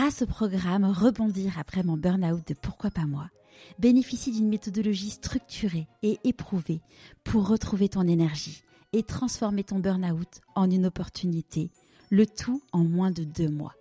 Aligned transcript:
grâce 0.00 0.22
au 0.22 0.26
programme 0.26 0.86
Rebondir 0.86 1.58
après 1.58 1.82
mon 1.82 1.98
burn-out 1.98 2.48
de 2.48 2.54
Pourquoi 2.54 2.90
pas 2.90 3.04
moi, 3.04 3.28
bénéficie 3.78 4.32
d'une 4.32 4.48
méthodologie 4.48 5.10
structurée 5.10 5.88
et 6.02 6.16
éprouvée 6.24 6.80
pour 7.22 7.46
retrouver 7.46 7.90
ton 7.90 8.08
énergie 8.08 8.62
et 8.94 9.02
transformer 9.02 9.62
ton 9.62 9.78
burn-out 9.78 10.40
en 10.54 10.70
une 10.70 10.86
opportunité, 10.86 11.70
le 12.08 12.24
tout 12.24 12.62
en 12.72 12.82
moins 12.82 13.10
de 13.10 13.24
deux 13.24 13.50
mois. 13.50 13.74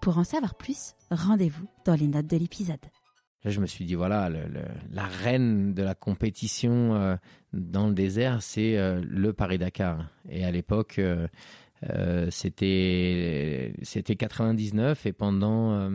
Pour 0.00 0.16
en 0.16 0.24
savoir 0.24 0.54
plus, 0.54 0.94
rendez-vous 1.10 1.68
dans 1.84 1.96
les 1.96 2.08
notes 2.08 2.28
de 2.28 2.38
l'épisode. 2.38 2.80
Là, 3.44 3.50
je 3.50 3.60
me 3.60 3.66
suis 3.66 3.84
dit, 3.84 3.94
voilà, 3.94 4.30
la 4.90 5.04
reine 5.04 5.74
de 5.74 5.82
la 5.82 5.94
compétition 5.94 6.94
euh, 6.94 7.16
dans 7.52 7.88
le 7.88 7.94
désert, 7.94 8.42
c'est 8.42 8.78
euh, 8.78 9.02
le 9.06 9.34
Paris-Dakar. 9.34 10.06
Et 10.30 10.46
à 10.46 10.50
l'époque, 10.50 10.98
euh, 10.98 11.28
c'était 12.30 13.72
c'était 13.82 14.16
99 14.16 15.06
et 15.06 15.12
pendant 15.12 15.90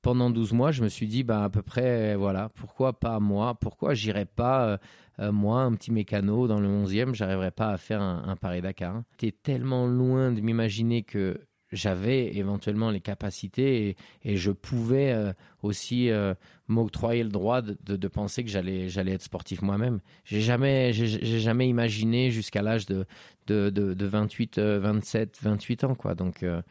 pendant 0.00 0.30
12 0.30 0.52
mois, 0.52 0.72
je 0.72 0.82
me 0.82 0.88
suis 0.88 1.06
dit, 1.06 1.22
bah, 1.22 1.44
à 1.44 1.48
peu 1.48 1.62
près, 1.62 2.16
voilà, 2.16 2.48
pourquoi 2.56 2.98
pas 2.98 3.20
moi? 3.20 3.54
Pourquoi 3.54 3.94
j'irais 3.94 4.24
pas, 4.24 4.80
moi, 5.20 5.60
un 5.60 5.74
petit 5.74 5.92
mécano 5.92 6.48
dans 6.48 6.58
le 6.58 6.66
11e, 6.66 7.14
j'arriverais 7.14 7.52
pas 7.52 7.70
à 7.70 7.76
faire 7.76 8.02
un, 8.02 8.24
un 8.26 8.34
Paris-Dakar 8.34 9.02
C'était 9.12 9.36
tellement 9.42 9.86
loin 9.86 10.32
de 10.32 10.40
m'imaginer 10.40 11.04
que 11.04 11.38
j'avais 11.72 12.36
éventuellement 12.36 12.90
les 12.90 13.00
capacités 13.00 13.96
et, 14.24 14.36
je 14.36 14.50
pouvais 14.50 15.12
euh, 15.12 15.32
aussi 15.62 16.10
euh, 16.10 16.34
m'octroyer 16.68 17.24
le 17.24 17.30
droit 17.30 17.62
de, 17.62 18.08
penser 18.08 18.44
que 18.44 18.50
j'allais 18.50 18.88
j'allais 18.88 19.12
être 19.12 19.22
sportif 19.22 19.62
moi-même. 19.62 20.00
J'ai 20.24 20.42
jamais 20.42 20.92
j'ai 20.92 21.40
jamais 21.40 21.68
imaginé 21.68 22.30
jusqu'à 22.30 22.62
l'âge 22.62 22.86
de, 22.86 23.06
de, 23.46 23.70
de 23.70 24.06
28 24.06 24.58
27 24.58 25.38
28 25.42 25.84
ans 25.84 25.94
quoi. 25.94 26.14
Donc 26.14 26.42
euh, 26.42 26.62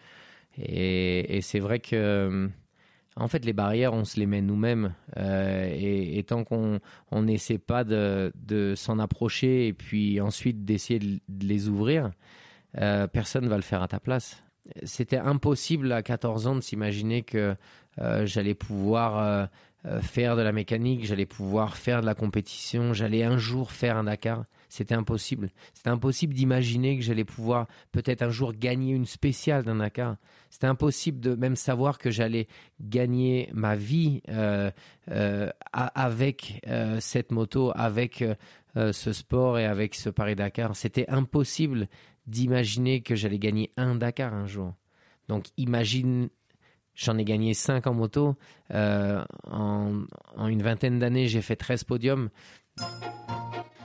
et, 0.58 1.40
c'est 1.42 1.60
vrai 1.60 1.80
que 1.80 2.50
en 3.18 3.28
fait, 3.28 3.44
les 3.44 3.52
barrières, 3.52 3.94
on 3.94 4.06
se 4.06 4.18
les 4.20 4.26
met 4.26 4.42
nous-mêmes. 4.42 4.94
et, 5.18 6.24
tant 6.28 6.44
qu'on 6.44 6.80
on 7.12 7.24
n'essaie 7.24 7.58
pas 7.58 7.84
de, 7.84 8.32
de 8.36 8.74
s'en 8.76 9.00
approcher 9.00 9.68
et 9.68 9.74
puis 9.74 10.22
ensuite 10.22 10.64
d'essayer 10.64 11.00
de, 11.00 11.46
les 11.46 11.68
ouvrir, 11.68 12.12
personne 12.74 13.48
va 13.48 13.56
le 13.56 13.64
faire 13.64 13.82
à 13.82 13.88
ta 13.88 14.00
place 14.00 14.44
c'était 14.84 15.18
impossible 15.18 15.92
à 15.92 16.02
14 16.04 16.48
ans 16.48 16.56
de 16.56 16.62
s'imaginer 16.62 17.24
que 17.24 17.56
euh, 18.00 18.26
j'allais 18.26 18.54
pouvoir 18.54 19.18
euh, 19.18 19.46
euh, 19.86 20.02
faire 20.02 20.36
de 20.36 20.42
la 20.42 20.52
mécanique, 20.52 21.06
j'allais 21.06 21.26
pouvoir 21.26 21.76
faire 21.76 22.02
de 22.02 22.06
la 22.06 22.16
compétition, 22.16 22.94
j'allais 22.94 23.24
un 23.24 23.38
jour 23.38 23.72
faire 23.72 23.98
un 23.98 24.06
Dakar. 24.06 24.46
C'était 24.70 24.96
impossible. 24.96 25.50
C'était 25.74 25.90
impossible 25.90 26.34
d'imaginer 26.34 26.98
que 26.98 27.04
j'allais 27.04 27.26
pouvoir 27.26 27.68
peut-être 27.92 28.22
un 28.22 28.30
jour 28.30 28.54
gagner 28.54 28.94
une 28.94 29.06
spéciale 29.06 29.64
d'un 29.64 29.76
Dakar. 29.76 30.16
C'était 30.50 30.68
impossible 30.68 31.20
de 31.20 31.36
même 31.36 31.58
savoir 31.58 31.98
que 31.98 32.10
j'allais 32.10 32.48
gagner 32.80 33.50
ma 33.54 33.76
vie 33.76 34.22
avec 35.74 36.66
cette 37.02 37.32
moto, 37.34 37.74
avec 37.76 38.24
ce 38.76 39.12
sport 39.12 39.60
et 39.60 39.66
avec 39.66 39.94
ce 39.94 40.10
Paris 40.10 40.36
Dakar. 40.36 40.74
C'était 40.78 41.10
impossible 41.10 41.88
d'imaginer 42.32 43.02
que 43.02 43.16
j'allais 43.16 43.38
gagner 43.38 43.72
un 43.78 43.96
Dakar 43.96 44.34
un 44.34 44.48
jour. 44.48 44.74
Donc 45.28 45.46
imagine, 45.58 46.30
j'en 46.96 47.18
ai 47.18 47.26
gagné 47.26 47.54
5 47.54 47.86
en 47.86 47.94
moto. 47.94 48.36
Euh, 48.74 49.24
en, 49.50 50.06
une 50.48 50.64
vingtaine 50.64 50.98
d'années, 50.98 51.28
j'ai 51.28 51.42
fait 51.42 51.56
13 51.56 51.84
podiums. 51.84 52.30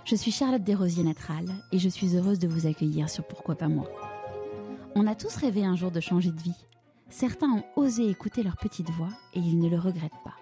Je 0.05 0.15
suis 0.15 0.31
Charlotte 0.31 0.63
Desrosiers-Natral 0.63 1.47
et 1.73 1.79
je 1.79 1.89
suis 1.89 2.17
heureuse 2.17 2.39
de 2.39 2.49
vous 2.49 2.67
accueillir 2.67 3.11
sur 3.11 3.27
Pourquoi 3.27 3.57
pas 3.57 3.69
moi. 3.69 3.91
On 4.95 5.07
a 5.07 5.15
tous 5.15 5.35
rêvé 5.37 5.65
un 5.65 5.77
jour 5.77 5.91
de 5.91 6.01
changer 6.01 6.31
de 6.31 6.41
vie. 6.41 6.65
Certains 7.11 7.51
ont 7.51 7.65
osé 7.77 8.09
écouter 8.09 8.43
leur 8.43 8.57
petite 8.57 8.91
voix 8.91 9.11
et 9.35 9.41
ils 9.41 9.59
ne 9.59 9.69
le 9.69 9.79
regrettent 9.79 10.23
pas. 10.25 10.37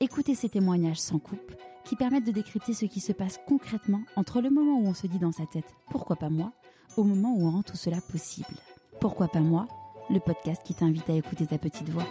Écoutez 0.00 0.34
ces 0.34 0.48
témoignages 0.48 1.00
sans 1.00 1.18
coupe 1.18 1.52
qui 1.84 1.96
permettent 1.96 2.26
de 2.26 2.32
décrypter 2.32 2.74
ce 2.74 2.86
qui 2.86 3.00
se 3.00 3.12
passe 3.12 3.40
concrètement 3.46 4.02
entre 4.16 4.40
le 4.40 4.50
moment 4.50 4.78
où 4.78 4.86
on 4.86 4.94
se 4.94 5.06
dit 5.06 5.18
dans 5.18 5.32
sa 5.32 5.46
tête 5.46 5.74
pourquoi 5.90 6.16
pas 6.16 6.30
moi 6.30 6.52
au 6.96 7.04
moment 7.04 7.34
où 7.34 7.46
on 7.46 7.50
rend 7.50 7.62
tout 7.62 7.76
cela 7.76 8.00
possible. 8.00 8.54
Pourquoi 9.00 9.28
pas 9.28 9.40
moi 9.40 9.66
Le 10.10 10.20
podcast 10.20 10.62
qui 10.64 10.74
t'invite 10.74 11.08
à 11.08 11.14
écouter 11.14 11.46
ta 11.46 11.58
petite 11.58 11.88
voix. 11.88 12.06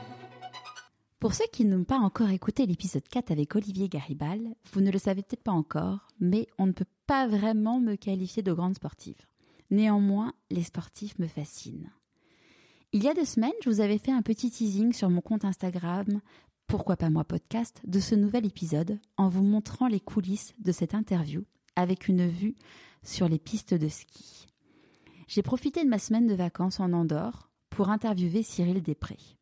Pour 1.19 1.36
ceux 1.36 1.46
qui 1.52 1.66
n'ont 1.66 1.84
pas 1.84 2.00
encore 2.00 2.31
écouté 2.31 2.66
l'épisode 2.66 3.08
4 3.08 3.31
avec 3.31 3.56
Olivier 3.56 3.90
Garibal, 3.90 4.40
vous 4.74 4.81
ne 4.81 4.90
le 4.92 4.97
savez 4.97 5.22
peut-être 5.22 5.44
pas 5.44 5.52
encore, 5.52 6.08
mais 6.19 6.47
on 6.58 6.66
ne 6.66 6.72
peut 6.72 6.86
pas 7.06 7.28
vraiment 7.28 7.80
me 7.80 7.96
qualifier 7.96 8.42
de 8.42 8.53
grande 8.53 8.75
sportive. 8.75 9.28
Néanmoins, 9.69 10.34
les 10.50 10.64
sportifs 10.64 11.19
me 11.19 11.28
fascinent. 11.28 11.92
Il 12.92 13.03
y 13.03 13.08
a 13.08 13.13
deux 13.13 13.25
semaines, 13.25 13.52
je 13.63 13.69
vous 13.69 13.81
avais 13.81 14.00
fait 14.00 14.12
un 14.12 14.22
petit 14.22 14.50
teasing 14.50 14.94
sur 14.94 15.09
mon 15.09 15.22
compte 15.22 15.46
Instagram 15.46 16.22
Pourquoi 16.68 16.98
pas 16.98 17.09
moi 17.09 17.24
podcast 17.24 17.81
de 17.86 18.00
ce 18.00 18.16
nouvel 18.16 18.46
épisode 18.46 19.00
en 19.16 19.30
vous 19.30 19.44
montrant 19.44 19.88
les 19.88 20.02
coulisses 20.02 20.53
de 20.59 20.72
cette 20.72 20.96
interview 20.96 21.44
avec 21.75 22.08
une 22.08 22.28
vue 22.28 22.56
sur 23.03 23.30
les 23.30 23.40
pistes 23.40 23.74
de 23.74 23.88
ski 23.88 24.50
j'ai 25.31 25.44
profité 25.44 25.86
de 25.86 25.90
ma 25.90 25.97
semaine 25.97 26.28
de 26.28 26.36
vacances 26.36 26.81
en 26.81 26.92
Andorre 26.92 27.50
pour 27.69 27.88
interviewer 27.90 28.44
Cyril 28.44 28.81
Després. 28.81 29.38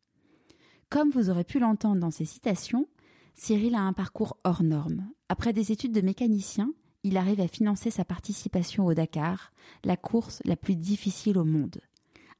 Comme 0.88 1.10
vous 1.10 1.30
aurez 1.30 1.42
pu 1.42 1.58
l'entendre 1.58 2.00
dans 2.00 2.12
ses 2.12 2.24
citations, 2.24 2.86
Cyril 3.34 3.74
a 3.74 3.80
un 3.80 3.92
parcours 3.92 4.36
hors 4.44 4.62
norme. 4.62 5.10
Après 5.28 5.52
des 5.52 5.72
études 5.72 5.90
de 5.90 6.00
mécanicien, 6.00 6.72
il 7.02 7.16
arrive 7.16 7.40
à 7.40 7.48
financer 7.48 7.90
sa 7.90 8.04
participation 8.04 8.86
au 8.86 8.94
Dakar, 8.94 9.50
la 9.82 9.96
course 9.96 10.40
la 10.44 10.54
plus 10.54 10.76
difficile 10.76 11.36
au 11.36 11.44
monde. 11.44 11.80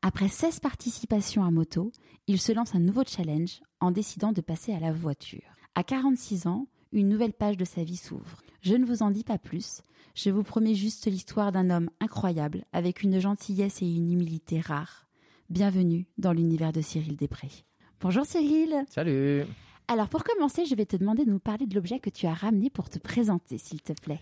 Après 0.01 0.29
16 0.29 0.61
participations 0.61 1.45
à 1.45 1.51
moto, 1.51 1.91
il 2.29 2.41
se 2.41 2.53
lance 2.53 2.77
un 2.77 2.81
nouveau 2.81 3.03
challenge 3.05 3.63
en 3.81 3.91
décidant 3.91 4.31
de 4.31 4.43
passer 4.43 4.73
à 4.75 4.79
la 4.79 4.93
voiture. 4.93 5.57
À 5.75 5.83
46 5.83 6.47
ans, 6.47 6.69
une 6.93 7.09
nouvelle 7.09 7.33
page 7.33 7.57
de 7.57 7.65
sa 7.65 7.85
vie 7.85 7.97
s'ouvre. 7.97 8.43
Je 8.63 8.75
ne 8.75 8.85
vous 8.85 9.03
en 9.03 9.11
dis 9.11 9.25
pas 9.25 9.39
plus, 9.39 9.83
je 10.15 10.31
vous 10.31 10.43
promets 10.43 10.75
juste 10.75 11.07
l'histoire 11.07 11.53
d'un 11.53 11.71
homme 11.71 11.91
incroyable, 12.01 12.65
avec 12.73 13.03
une 13.03 13.21
gentillesse 13.21 13.81
et 13.83 13.87
une 13.87 14.13
humilité 14.13 14.61
rares. 14.61 15.07
Bienvenue 15.51 16.07
dans 16.19 16.33
l'univers 16.33 16.73
de 16.73 16.81
Cyril 16.81 17.17
Després. 17.17 17.65
Bonjour 18.01 18.25
Cyril 18.25 18.85
Salut 18.89 19.45
Alors 19.89 20.09
pour 20.09 20.25
commencer, 20.25 20.65
je 20.65 20.75
vais 20.75 20.87
te 20.87 20.97
demander 20.97 21.25
de 21.25 21.31
nous 21.31 21.39
parler 21.39 21.67
de 21.67 21.75
l'objet 21.75 22.01
que 22.01 22.11
tu 22.11 22.27
as 22.27 22.35
ramené 22.35 22.71
pour 22.71 22.89
te 22.89 22.99
présenter, 22.99 23.59
s'il 23.59 23.83
te 23.83 23.93
plaît. 23.93 24.21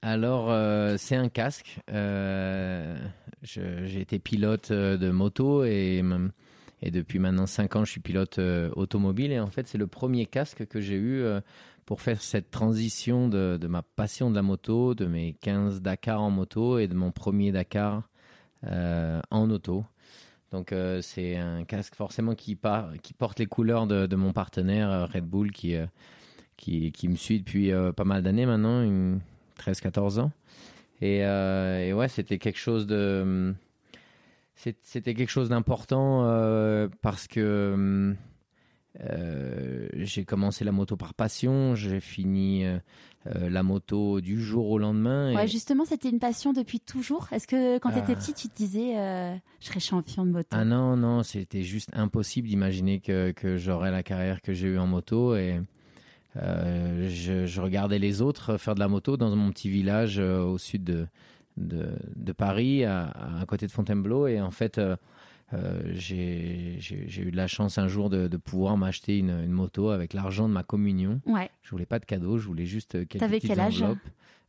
Alors, 0.00 0.50
euh, 0.50 0.94
c'est 0.96 1.16
un 1.16 1.28
casque. 1.28 1.80
Euh, 1.90 2.96
j'ai 3.42 4.00
été 4.00 4.18
pilote 4.18 4.70
euh, 4.70 4.96
de 4.96 5.10
moto 5.10 5.64
et, 5.64 6.02
et 6.80 6.90
depuis 6.90 7.18
maintenant 7.18 7.46
5 7.46 7.76
ans, 7.76 7.84
je 7.84 7.90
suis 7.90 8.00
pilote 8.00 8.38
automobile. 8.76 9.32
Et 9.32 9.40
en 9.40 9.50
fait, 9.50 9.66
c'est 9.66 9.78
le 9.78 9.88
premier 9.88 10.26
casque 10.26 10.66
que 10.66 10.80
j'ai 10.80 10.96
eu 10.96 11.24
pour 11.88 12.02
faire 12.02 12.20
cette 12.20 12.50
transition 12.50 13.30
de, 13.30 13.58
ma 13.66 13.80
passion 13.80 14.28
de 14.28 14.34
la 14.34 14.42
moto, 14.42 14.94
de 14.94 15.06
mes 15.06 15.32
15 15.40 15.80
Dakar 15.80 16.20
en 16.20 16.28
moto 16.28 16.78
et 16.78 16.86
de 16.86 16.92
mon 16.92 17.12
premier 17.12 17.50
Dakar 17.50 18.02
euh, 18.64 19.22
en 19.30 19.48
auto. 19.48 19.86
Donc 20.52 20.72
euh, 20.72 21.00
c'est 21.00 21.38
un 21.38 21.64
casque 21.64 21.94
forcément 21.94 22.34
qui, 22.34 22.56
porte 22.56 23.38
les 23.38 23.46
couleurs 23.46 23.86
de, 23.86 24.16
mon 24.16 24.34
partenaire 24.34 24.90
euh, 24.90 25.06
Red 25.06 25.24
Bull 25.24 25.50
qui, 25.50 25.76
qui, 26.58 27.08
me 27.08 27.16
suit 27.16 27.38
depuis 27.38 27.72
pas 27.96 28.04
mal 28.04 28.22
d'années 28.22 28.44
maintenant, 28.44 28.84
13-14 29.58 30.20
ans. 30.20 30.32
Et, 31.00 31.20
et, 31.20 31.92
ouais, 31.94 32.08
c'était 32.08 32.36
quelque 32.36 32.58
chose 32.58 32.86
de... 32.86 33.54
C'était 34.56 35.14
quelque 35.14 35.30
chose 35.30 35.48
d'important 35.48 36.24
parce 37.00 37.26
que 37.28 38.14
euh, 39.00 39.88
j'ai 39.94 40.24
commencé 40.24 40.64
la 40.64 40.72
moto 40.72 40.96
par 40.96 41.14
passion, 41.14 41.74
j'ai 41.74 42.00
fini 42.00 42.64
euh, 42.64 42.78
euh, 43.26 43.48
la 43.48 43.62
moto 43.62 44.20
du 44.20 44.42
jour 44.42 44.70
au 44.70 44.78
lendemain. 44.78 45.34
Ouais, 45.34 45.46
justement, 45.46 45.84
c'était 45.84 46.08
une 46.08 46.18
passion 46.18 46.52
depuis 46.52 46.80
toujours. 46.80 47.28
Est-ce 47.32 47.46
que 47.46 47.78
quand 47.78 47.90
tu 47.92 47.98
étais 47.98 48.12
ah. 48.12 48.16
petit, 48.16 48.34
tu 48.34 48.48
te 48.48 48.56
disais, 48.56 48.94
je 49.60 49.66
serais 49.66 49.80
champion 49.80 50.24
de 50.24 50.30
moto? 50.30 50.48
Ah 50.50 50.64
non, 50.64 50.96
non, 50.96 51.22
c'était 51.22 51.62
juste 51.62 51.90
impossible 51.92 52.48
d'imaginer 52.48 53.00
que, 53.00 53.30
que 53.32 53.56
j'aurais 53.56 53.90
la 53.90 54.02
carrière 54.02 54.40
que 54.40 54.52
j'ai 54.52 54.68
eue 54.68 54.78
en 54.78 54.86
moto 54.86 55.36
et 55.36 55.60
je, 56.34 57.46
je, 57.46 57.60
regardais 57.60 57.98
les 57.98 58.22
autres 58.22 58.58
faire 58.58 58.74
de 58.74 58.80
la 58.80 58.88
moto 58.88 59.16
dans 59.16 59.34
mon 59.34 59.50
petit 59.50 59.68
village 59.68 60.18
au 60.18 60.56
sud 60.56 60.84
de, 60.84 61.06
de, 61.58 61.90
de 62.16 62.32
Paris, 62.32 62.84
à, 62.84 63.08
à, 63.40 63.46
côté 63.46 63.66
de 63.66 63.72
Fontainebleau 63.72 64.26
et 64.26 64.40
en 64.40 64.50
fait 64.50 64.78
euh, 64.78 64.96
j'ai 65.94 66.78
eu 67.18 67.30
de 67.30 67.36
la 67.36 67.46
chance 67.46 67.78
un 67.78 67.88
jour 67.88 68.10
de, 68.10 68.28
de 68.28 68.36
pouvoir 68.36 68.76
m'acheter 68.76 69.18
une, 69.18 69.30
une, 69.30 69.52
moto 69.52 69.90
avec 69.90 70.12
l'argent 70.12 70.48
de 70.48 70.52
ma 70.52 70.62
communion. 70.62 71.20
Ouais. 71.26 71.50
Je 71.62 71.70
voulais 71.70 71.86
pas 71.86 71.98
de 71.98 72.04
cadeau, 72.04 72.38
je 72.38 72.46
voulais 72.46 72.66
juste 72.66 72.92
quelques 73.08 73.18
T'avais 73.18 73.40
quel 73.40 73.60
âge? 73.60 73.82
enveloppes. 73.82 73.98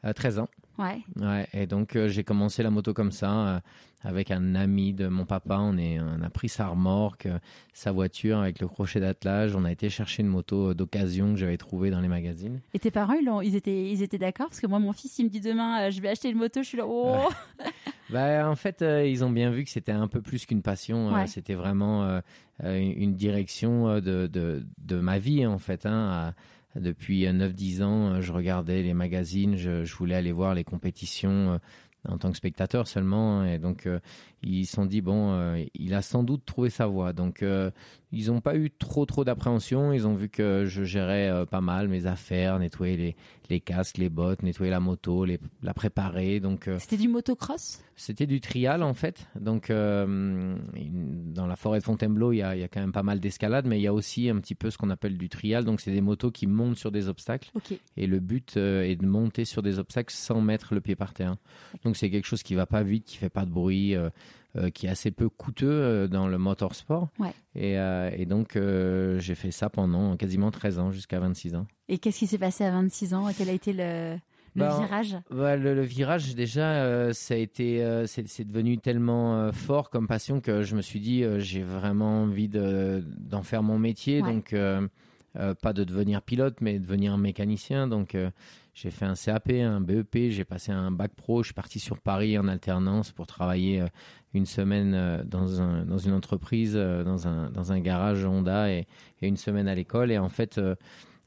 Euh, 0.05 0.13
13 0.13 0.39
ans. 0.39 0.49
Ouais. 0.79 1.01
Ouais. 1.17 1.45
Et 1.53 1.67
donc 1.67 1.95
euh, 1.95 2.07
j'ai 2.07 2.23
commencé 2.23 2.63
la 2.63 2.69
moto 2.69 2.93
comme 2.93 3.11
ça 3.11 3.31
euh, 3.31 3.59
avec 4.03 4.31
un 4.31 4.55
ami 4.55 4.93
de 4.93 5.09
mon 5.09 5.25
papa. 5.25 5.57
On 5.59 5.77
est, 5.77 5.99
on 5.99 6.21
a 6.21 6.29
pris 6.29 6.47
sa 6.47 6.67
remorque, 6.67 7.25
euh, 7.25 7.37
sa 7.73 7.91
voiture 7.91 8.39
avec 8.39 8.61
le 8.61 8.67
crochet 8.69 9.01
d'attelage. 9.01 9.55
On 9.55 9.65
a 9.65 9.71
été 9.73 9.89
chercher 9.89 10.23
une 10.23 10.29
moto 10.29 10.73
d'occasion 10.73 11.33
que 11.33 11.39
j'avais 11.39 11.57
trouvée 11.57 11.91
dans 11.91 11.99
les 11.99 12.07
magazines. 12.07 12.61
Et 12.73 12.79
tes 12.79 12.91
parents, 12.91 13.13
ils, 13.13 13.29
ils 13.43 13.55
étaient, 13.57 13.91
ils 13.91 14.01
étaient 14.01 14.17
d'accord? 14.17 14.47
Parce 14.47 14.61
que 14.61 14.67
moi, 14.67 14.79
mon 14.79 14.93
fils, 14.93 15.19
il 15.19 15.25
me 15.25 15.29
dit 15.29 15.41
demain, 15.41 15.89
je 15.89 15.99
vais 15.99 16.07
acheter 16.07 16.29
une 16.29 16.37
moto. 16.37 16.63
Je 16.63 16.67
suis 16.69 16.77
là, 16.77 16.85
oh. 16.87 17.27
bah, 18.09 18.49
En 18.49 18.55
fait, 18.55 18.81
ils 18.81 19.25
ont 19.25 19.31
bien 19.31 19.51
vu 19.51 19.65
que 19.65 19.69
c'était 19.69 19.91
un 19.91 20.07
peu 20.07 20.21
plus 20.21 20.45
qu'une 20.45 20.61
passion. 20.61 21.13
c'était 21.27 21.55
vraiment 21.55 22.21
une 22.63 23.15
direction 23.15 23.95
de, 23.95 24.27
de, 24.27 24.65
de, 24.77 24.99
ma 25.01 25.19
vie, 25.19 25.45
en 25.45 25.59
fait. 25.59 25.85
Hein, 25.85 26.33
depuis 26.79 27.25
9-10 27.25 27.83
ans, 27.83 28.21
je 28.21 28.31
regardais 28.31 28.81
les 28.83 28.93
magazines, 28.93 29.55
je, 29.55 29.93
voulais 29.95 30.15
aller 30.15 30.31
voir 30.31 30.55
les 30.55 30.63
compétitions 30.63 31.59
en 32.07 32.17
tant 32.17 32.31
que 32.31 32.37
spectateur 32.37 32.87
seulement. 32.87 33.43
Et 33.45 33.59
donc, 33.59 33.85
euh, 33.85 33.99
ils 34.41 34.65
se 34.65 34.73
sont 34.73 34.85
dit, 34.85 35.01
bon, 35.01 35.33
euh, 35.33 35.63
il 35.73 35.93
a 35.93 36.01
sans 36.01 36.23
doute 36.23 36.45
trouvé 36.45 36.69
sa 36.69 36.87
voie. 36.87 37.13
Donc, 37.13 37.43
euh, 37.43 37.71
ils 38.11 38.27
n'ont 38.27 38.41
pas 38.41 38.55
eu 38.55 38.71
trop, 38.71 39.05
trop 39.05 39.23
d'appréhension. 39.23 39.91
Ils 39.93 40.07
ont 40.07 40.15
vu 40.15 40.29
que 40.29 40.65
je 40.65 40.83
gérais 40.83 41.45
pas 41.45 41.61
mal 41.61 41.87
mes 41.87 42.05
affaires, 42.07 42.57
nettoyer 42.57 42.97
les, 42.97 43.15
les 43.49 43.59
casques, 43.59 43.97
les 43.97 44.09
bottes, 44.09 44.41
nettoyer 44.41 44.71
la 44.71 44.79
moto, 44.79 45.25
les, 45.25 45.39
la 45.61 45.73
préparer. 45.73 46.39
Donc, 46.39 46.67
C'était 46.79 46.97
du 46.97 47.07
motocross? 47.07 47.81
C'était 47.95 48.25
du 48.25 48.39
trial, 48.39 48.81
en 48.81 48.93
fait. 48.93 49.27
Donc, 49.39 49.69
dans 49.69 51.47
la 51.47 51.55
forêt 51.55 51.79
de 51.79 51.83
Fontainebleau, 51.83 52.31
il 52.31 52.37
y 52.37 52.41
a, 52.41 52.55
y 52.55 52.63
a, 52.63 52.67
quand 52.67 52.79
même 52.79 52.93
pas 52.93 53.03
mal 53.03 53.19
d'escalade, 53.19 53.67
mais 53.67 53.77
il 53.77 53.83
y 53.83 53.87
a 53.87 53.93
aussi 53.93 54.29
un 54.29 54.39
petit 54.39 54.55
peu 54.55 54.71
ce 54.71 54.77
qu'on 54.79 54.89
appelle 54.89 55.17
du 55.17 55.29
trial. 55.29 55.63
Donc, 55.63 55.79
c'est 55.79 55.91
des 55.91 56.01
motos 56.01 56.31
qui 56.31 56.47
montent 56.47 56.77
sur 56.77 56.91
des 56.91 57.09
obstacles. 57.09 57.51
Et 57.95 58.07
le 58.07 58.19
but 58.19 58.57
est 58.57 58.95
de 58.95 59.05
monter 59.05 59.45
sur 59.45 59.61
des 59.61 59.77
obstacles 59.77 60.13
sans 60.13 60.41
mettre 60.41 60.73
le 60.73 60.81
pied 60.81 60.95
par 60.95 61.13
terre. 61.13 61.35
Donc, 61.83 61.95
c'est 61.95 62.09
quelque 62.09 62.25
chose 62.25 62.41
qui 62.41 62.55
va 62.55 62.65
pas 62.65 62.81
vite, 62.81 63.05
qui 63.05 63.17
fait 63.17 63.29
pas 63.29 63.45
de 63.45 63.51
bruit. 63.51 63.95
Euh, 64.57 64.71
qui 64.71 64.87
est 64.87 64.89
assez 64.89 65.11
peu 65.11 65.29
coûteux 65.29 65.69
euh, 65.69 66.07
dans 66.07 66.27
le 66.27 66.39
motorsport. 66.39 67.09
Et, 67.53 67.77
euh, 67.77 68.09
et, 68.17 68.25
donc, 68.25 68.57
j'ai 69.19 69.35
fait 69.35 69.51
ça 69.51 69.69
pendant 69.69 70.17
quasiment 70.17 70.49
13 70.49 70.79
ans, 70.79 70.91
jusqu'à 70.91 71.19
26 71.19 71.53
ans. 71.53 71.67
Et 71.87 71.99
qu'est-ce 71.99 72.17
qui 72.17 72.25
s'est 72.25 72.39
passé 72.39 72.63
à 72.63 72.71
26 72.71 73.13
ans? 73.13 73.27
Quel 73.37 73.49
a 73.49 73.51
été 73.51 73.73
le, 73.73 74.15
le 74.55 74.61
bah, 74.61 74.79
virage? 74.79 75.15
bah, 75.29 75.55
le, 75.55 75.79
virage, 75.83 76.33
déjà, 76.33 77.13
ça 77.13 77.35
a 77.35 77.37
été, 77.37 78.03
c'est 78.07 78.43
devenu 78.43 78.79
tellement 78.79 79.51
fort 79.51 79.91
comme 79.91 80.07
passion 80.07 80.41
que 80.41 80.63
je 80.63 80.75
me 80.75 80.81
suis 80.81 80.99
dit, 80.99 81.23
j'ai 81.37 81.61
vraiment 81.61 82.23
envie 82.23 82.49
d'en 82.49 83.43
faire 83.43 83.61
mon 83.61 83.77
métier. 83.77 84.23
Donc, 84.23 84.55
pas 85.35 85.73
de 85.73 85.83
devenir 85.83 86.23
pilote, 86.23 86.57
mais 86.61 86.79
de 86.79 86.79
devenir 86.79 87.19
mécanicien. 87.19 87.87
Donc, 87.87 88.17
j'ai 88.73 88.89
fait 88.89 89.05
un 89.05 89.13
CAP, 89.13 89.51
un 89.51 89.81
BEP, 89.81 90.31
j'ai 90.31 90.45
passé 90.45 90.71
un 90.71 90.89
bac 90.89 91.11
pro, 91.13 91.43
je 91.43 91.47
suis 91.47 91.53
parti 91.53 91.79
sur 91.79 91.99
Paris 91.99 92.39
en 92.39 92.47
alternance 92.47 93.11
pour 93.11 93.27
travailler 93.27 93.83
une 94.33 94.45
semaine 94.45 94.93
euh, 94.93 95.23
dans, 95.23 95.61
un, 95.61 95.85
dans 95.85 95.97
une 95.97 96.13
entreprise, 96.13 96.73
euh, 96.75 97.03
dans 97.03 97.27
un, 97.27 97.49
dans 97.49 97.71
un 97.71 97.79
garage 97.79 98.25
Honda 98.25 98.71
et, 98.71 98.87
une 99.21 99.37
semaine 99.37 99.67
à 99.67 99.75
l'école. 99.75 100.11
Et 100.11 100.17
en 100.17 100.29
fait, 100.29 100.59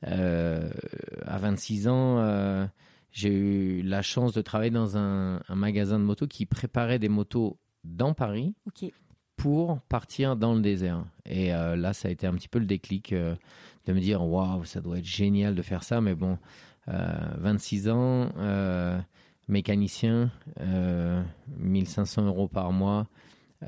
euh, 0.06 0.70
à 1.26 1.38
26 1.38 1.88
ans, 1.88 2.69
j'ai 3.10 3.28
eu 3.28 3.82
la 3.82 4.00
chance 4.00 4.32
de 4.32 4.40
travailler 4.40 4.70
dans 4.70 4.96
un, 4.96 5.43
magasin 5.54 5.99
de 5.99 6.04
motos 6.04 6.26
qui 6.26 6.46
préparait 6.46 6.99
des 6.99 7.10
motos 7.10 7.58
dans 7.84 8.14
Paris 8.14 8.54
pour 9.37 9.81
partir 9.82 10.37
dans 10.37 10.54
le 10.54 10.62
désert. 10.62 11.04
Et 11.26 11.49
là, 11.49 11.93
ça 11.93 12.08
a 12.08 12.10
été 12.10 12.26
un 12.26 12.32
petit 12.32 12.49
peu 12.49 12.60
le 12.60 12.64
déclic 12.64 13.12
de 13.12 13.93
me 13.93 14.00
dire 14.00 14.22
waouh, 14.22 14.64
ça 14.64 14.81
doit 14.81 14.99
être 14.99 15.04
génial 15.04 15.54
de 15.54 15.60
faire 15.60 15.82
ça. 15.82 16.00
Mais 16.00 16.14
bon, 16.14 16.38
26 16.87 17.90
ans 17.90 18.32
mécanicien, 19.49 20.31
1500 21.59 22.23
euh, 22.23 22.27
euros 22.27 22.49
par 22.49 22.73
mois, 22.73 23.06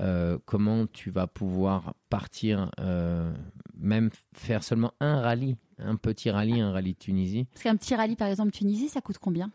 euh, 0.00 0.38
comment 0.44 0.86
tu 0.86 1.10
vas 1.10 1.26
pouvoir 1.26 1.94
partir, 2.10 2.70
euh, 2.80 3.32
même 3.76 4.10
faire 4.34 4.64
seulement 4.64 4.92
un 5.00 5.20
rallye, 5.20 5.56
un 5.78 5.96
petit 5.96 6.30
rallye, 6.30 6.60
un 6.60 6.72
rallye 6.72 6.94
de 6.94 6.98
Tunisie? 6.98 7.46
Parce 7.52 7.62
qu'un 7.62 7.76
petit 7.76 7.94
rallye, 7.94 8.16
par 8.16 8.28
exemple, 8.28 8.50
Tunisie, 8.50 8.88
ça 8.88 9.00
coûte 9.00 9.18
combien? 9.18 9.50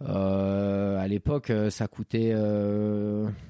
À 0.00 1.06
l'époque, 1.08 1.50
ça 1.70 1.86
coûtait 1.86 2.34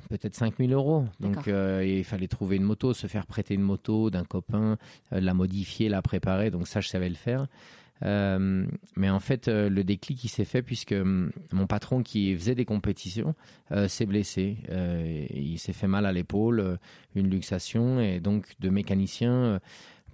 peut-être 0.08 0.34
5000 0.34 0.72
euros. 0.72 1.04
Donc, 1.18 1.46
il 1.48 2.04
fallait 2.04 2.28
trouver 2.28 2.56
une 2.56 2.62
moto, 2.62 2.92
se 2.92 3.06
faire 3.06 3.26
prêter 3.26 3.54
une 3.54 3.62
moto 3.62 4.10
d'un 4.10 4.24
copain, 4.24 4.76
la 5.10 5.34
modifier, 5.34 5.88
la 5.88 6.02
préparer. 6.02 6.50
Donc, 6.50 6.68
ça, 6.68 6.80
je 6.80 6.88
savais 6.88 7.08
le 7.08 7.16
faire. 7.16 7.46
Euh, 8.02 8.66
mais 8.96 9.08
en 9.10 9.20
fait, 9.20 9.48
euh, 9.48 9.68
le 9.68 9.84
déclic 9.84 10.18
qui 10.18 10.28
s'est 10.28 10.44
fait 10.44 10.62
puisque 10.62 10.92
hum, 10.92 11.30
mon 11.52 11.66
patron 11.66 12.02
qui 12.02 12.34
faisait 12.36 12.54
des 12.54 12.64
compétitions 12.64 13.34
euh, 13.72 13.88
s'est 13.88 14.06
blessé. 14.06 14.58
il 15.32 15.58
s'est 15.58 15.72
fait 15.72 15.86
mal 15.86 16.06
à 16.06 16.12
l'épaule, 16.12 16.78
une 17.14 17.30
luxation, 17.30 18.00
et 18.00 18.20
donc 18.20 18.54
de 18.60 18.68
mécanicien 18.68 19.60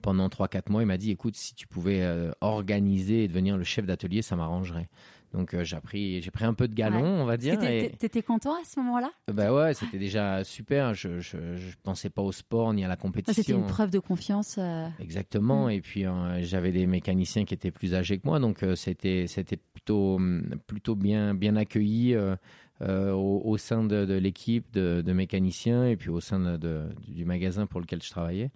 pendant 0.03 0.29
3-4 0.29 0.71
mois, 0.71 0.83
il 0.83 0.87
m'a 0.87 0.97
dit 0.97 1.11
écoute, 1.11 1.37
si 1.37 1.55
tu 1.55 1.67
pouvais 1.67 2.07
organiser 2.41 3.25
et 3.25 3.29
devenir 3.29 3.57
le 3.57 3.65
chef 3.65 3.87
d'atelier, 3.87 4.23
ça 4.23 4.37
m'arrangerait. 4.37 4.89
Donc 5.33 5.55
euh, 5.55 5.63
j'ai 5.63 5.79
pris, 5.81 6.21
j'ai 6.23 6.31
pris 6.31 6.45
un 6.45 6.55
peu 6.55 6.67
de 6.67 6.75
galon, 6.75 7.05
on 7.05 7.25
va 7.25 7.37
dire. 7.37 7.59
T'étais 7.59 8.23
content 8.23 8.55
à 8.55 8.65
ce 8.65 8.81
moment-là? 8.81 9.13
Bah 9.33 9.53
ouais, 9.53 9.75
c'était 9.75 9.99
déjà 9.99 10.43
super. 10.43 10.95
Je, 10.95 11.21
je, 11.21 11.37
pensais 11.83 12.11
pas 12.11 12.23
au 12.23 12.33
sport 12.33 12.75
ni 12.75 12.85
à 12.85 12.89
la 12.89 12.97
compétition. 12.97 13.43
C'était 13.43 13.53
une 13.53 13.67
preuve 13.67 13.91
de 13.91 14.01
confiance. 14.01 14.57
Euh. 14.59 14.89
Exactement. 14.99 15.67
Mm. 15.67 15.71
Et 15.71 15.81
puis 15.81 16.05
euh, 16.05 16.43
j'avais 16.43 16.73
des 16.73 16.87
mécaniciens 16.87 17.45
qui 17.45 17.55
étaient 17.55 17.71
plus 17.71 17.95
âgés 17.95 18.19
que 18.19 18.27
moi, 18.27 18.41
donc 18.41 18.65
c'était 18.75 19.27
c'était 19.29 19.57
plutôt 19.57 20.21
plutôt 20.67 20.97
bien 20.97 21.35
bien 21.35 21.57
accueilli. 21.57 22.17
au, 22.81 23.57
sein 23.59 23.85
de, 23.85 24.15
l'équipe 24.15 24.73
de, 24.73 25.13
mécaniciens 25.13 25.87
et 25.87 25.97
puis 25.97 26.09
au 26.09 26.21
sein 26.21 26.41
de, 26.41 26.89
du 27.07 27.25
magasin 27.25 27.67
pour 27.67 27.81
lequel 27.81 28.03
je 28.03 28.11
travaillais. 28.11 28.51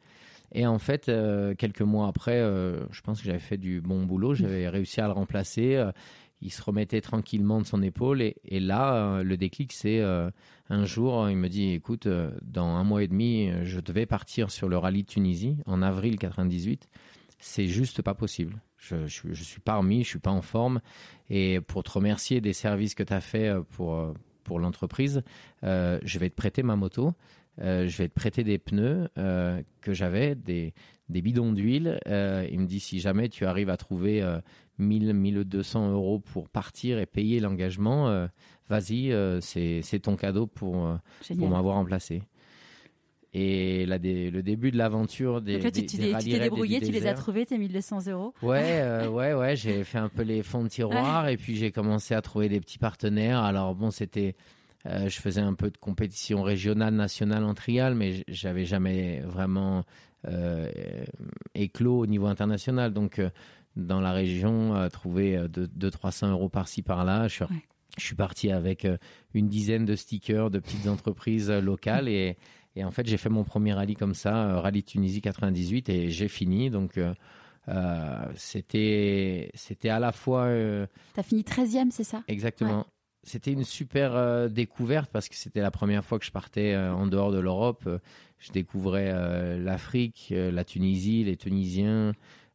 Et 0.53 0.67
en 0.67 0.79
fait, 0.79 1.11
quelques 1.59 1.83
mois 1.83 2.09
après, 2.09 2.39
je 2.39 3.01
pense 3.03 3.21
que 3.21 3.27
j'avais 3.27 3.39
fait 3.39 3.59
du 3.59 3.81
bon 3.81 4.05
boulot. 4.05 4.35
J'avais 4.35 4.69
réussi 4.69 5.01
à 5.01 5.07
le 5.07 5.13
remplacer 5.13 5.85
il 6.45 6.51
se 6.51 6.63
remettait 6.63 7.01
tranquillement 7.01 7.61
de 7.61 7.67
son 7.67 7.83
épaule. 7.83 8.21
Et, 8.23 8.61
là, 8.61 8.95
euh, 8.95 9.23
le 9.23 9.37
déclic, 9.37 9.73
c'est 9.73 10.01
euh, 10.01 10.31
un 10.69 10.85
jour, 10.85 11.29
il 11.31 11.37
me 11.37 11.49
dit, 11.49 11.71
écoute, 11.71 12.07
euh, 12.07 12.31
dans 12.43 12.67
un 12.67 12.85
mois 12.85 13.03
et 13.03 13.09
demi, 13.09 13.51
je 13.63 13.81
devais 13.81 14.05
partir 14.05 14.51
sur 14.51 14.69
le 14.69 14.77
rallye 14.77 15.03
de 15.03 15.09
Tunisie 15.09 15.57
en 15.65 15.81
avril 15.83 16.19
98. 16.19 16.89
C'est 17.39 17.67
juste 17.67 18.03
pas 18.03 18.15
possible. 18.15 18.61
Je, 18.77 19.07
suis 19.07 19.61
pas 19.61 19.77
remis, 19.77 20.05
je 20.05 20.09
suis 20.11 20.19
pas 20.19 20.31
en 20.31 20.43
forme. 20.43 20.81
Et 21.31 21.61
pour 21.63 21.83
te 21.83 21.91
remercier 21.91 22.43
des 22.43 22.53
services 22.53 22.95
que 22.95 23.03
tu 23.03 23.15
as 23.15 23.23
fait 23.23 23.51
pour, 23.71 24.15
pour 24.45 24.59
l'entreprise, 24.59 25.23
je 25.63 26.19
vais 26.19 26.29
te 26.29 26.35
prêter 26.35 26.63
ma 26.63 26.77
moto. 26.77 27.15
je 27.59 27.97
vais 27.97 28.09
te 28.09 28.15
prêter 28.15 28.45
des 28.45 28.59
pneus 28.59 29.09
que 29.81 29.95
j'avais, 29.95 30.35
des, 30.35 30.75
des 31.09 31.23
bidons 31.23 31.53
d'huile. 31.53 31.99
il 32.07 32.61
me 32.61 32.67
dit 32.67 32.81
si 32.81 33.01
jamais 33.01 33.31
tu 33.31 33.47
arrives 33.47 33.71
à 33.71 33.79
trouver 33.79 34.23
1000, 34.79 35.13
1200 35.15 35.93
euros 35.93 36.19
pour 36.19 36.49
partir 36.49 36.99
et 36.99 37.07
payer 37.07 37.41
l'engagement, 37.41 38.09
euh, 38.09 38.27
vas-y, 38.69 39.13
euh, 39.13 39.41
c'est 39.41 40.01
ton 40.03 40.17
cadeau 40.17 40.47
pour, 40.47 40.87
euh, 40.87 40.97
pour 41.39 41.49
m'avoir 41.49 41.77
remplacé. 41.77 42.23
Et 43.37 43.85
là, 43.87 43.99
le 43.99 44.43
début 44.43 44.71
de 44.71 44.79
l'aventure 44.79 45.43
des, 45.43 45.55
Donc 45.55 45.65
là, 45.65 45.71
tu 45.73 45.87
t'es 45.87 46.39
débrouillé, 46.39 46.81
tu 46.81 46.93
les 46.93 47.07
as 47.09 47.15
trouvés, 47.15 47.45
tes 47.47 47.59
1200 47.59 48.07
euros? 48.07 48.33
Ouais, 48.43 49.09
ouais, 49.09 49.35
ouais, 49.35 49.57
j'ai 49.57 49.83
fait 49.83 49.99
un 49.99 50.09
peu 50.09 50.23
les 50.23 50.45
fonds 50.45 50.63
de 50.63 50.69
tiroir 50.69 51.27
et 51.27 51.37
puis 51.37 51.57
j'ai 51.57 51.73
commencé 51.73 52.15
à 52.15 52.23
trouver 52.23 52.49
des 52.49 52.61
petits 52.61 52.79
partenaires. 52.79 53.41
Alors 53.41 53.75
bon, 53.75 53.91
c'était, 53.91 54.37
je 54.85 55.19
faisais 55.21 55.41
un 55.41 55.55
peu 55.55 55.73
de 55.73 55.77
compétition 55.79 56.43
régionale, 56.45 56.95
nationale 56.95 57.43
en 57.43 57.55
trial, 57.55 57.97
mais 57.97 58.23
j'avais 58.29 58.67
jamais 58.67 59.19
vraiment 59.23 59.83
éclos 61.57 61.99
au 61.99 62.07
niveau 62.07 62.27
international. 62.27 62.93
Donc 62.93 63.21
dans 63.77 64.01
la 64.01 64.13
région, 64.13 64.75
euh, 64.77 64.89
trouver 64.89 65.39
200-300 65.49 66.27
euh, 66.27 66.31
euros 66.31 66.49
par-ci 66.49 66.83
par-là. 66.83 67.29
Je, 67.29 67.45
suis 67.99 68.15
parti 68.15 68.51
avec 68.51 68.85
euh, 68.85 68.97
une 69.35 69.49
dizaine 69.49 69.85
de 69.85 69.95
stickers 69.97 70.51
de 70.51 70.59
petites 70.59 70.87
entreprises 70.89 71.51
locales 71.51 72.09
et, 72.09 72.37
en 72.83 72.91
fait 72.91 73.07
j'ai 73.07 73.17
fait 73.17 73.29
mon 73.29 73.45
premier 73.45 73.73
rallye 73.73 73.95
comme 73.95 74.15
ça, 74.15 74.61
rallye 74.61 74.83
Tunisie 74.83 75.21
98 75.21 75.89
et 75.91 76.11
j'ai 76.11 76.27
fini. 76.27 76.71
Donc 76.71 76.99
c'était 78.35 79.51
c'était 79.55 79.91
à 79.91 80.01
la 80.01 80.11
fois. 80.11 80.49
Tu 81.15 81.21
as 81.21 81.23
fini 81.23 81.43
13e, 81.43 81.93
c'est 81.93 82.03
ça? 82.03 82.25
Exactement. 82.27 82.85
C'était 83.23 83.53
une 83.53 83.63
super 83.63 84.51
découverte 84.51 85.09
parce 85.13 85.29
que 85.29 85.37
c'était 85.37 85.61
la 85.61 85.71
première 85.71 86.05
fois 86.05 86.19
que 86.19 86.25
je 86.25 86.33
partais 86.33 86.77
en 86.77 87.07
dehors 87.07 87.31
de 87.31 87.39
l'Europe. 87.39 87.89
je 88.41 88.51
découvrais 88.51 89.57
l'Afrique, 89.57 90.35
la 90.37 90.65
Tunisie, 90.65 91.23
les 91.23 91.37
Tunisiens. 91.37 92.13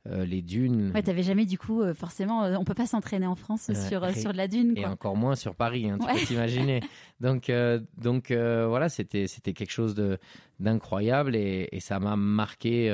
Euh, 0.08 0.26
les 0.26 0.42
dunes. 0.42 0.92
Ouais, 0.96 1.04
t'avais 1.04 1.24
jamais 1.24 1.46
du 1.46 1.58
coup, 1.58 1.82
euh, 1.82 1.94
forcément, 1.94 2.46
euh, 2.46 2.56
on 2.58 2.64
peut 2.64 2.74
pas 2.74 2.88
s'entraîner 2.88 3.28
en 3.28 3.36
France 3.36 3.70
sur 3.90 4.10
sur 4.16 4.32
de 4.32 4.38
la 4.38 4.48
dune. 4.48 4.74
Et 4.78 4.86
encore 4.86 5.18
moins 5.18 5.36
sur 5.36 5.56
Paris, 5.56 5.90
hein, 5.90 5.98
tu 6.00 6.08
peux 6.08 6.26
t'imaginer. 6.26 6.80
donc 7.20 7.52
donc 7.98 8.32
voilà, 8.32 8.88
c'était 8.88 9.28
c'était 9.28 9.52
quelque 9.52 9.72
chose 9.72 9.96
de 9.96 10.18
d'incroyable 10.60 11.36
et, 11.36 11.68
et, 11.74 11.82
ça 11.82 12.00
m'a 12.00 12.16
marqué. 12.16 12.90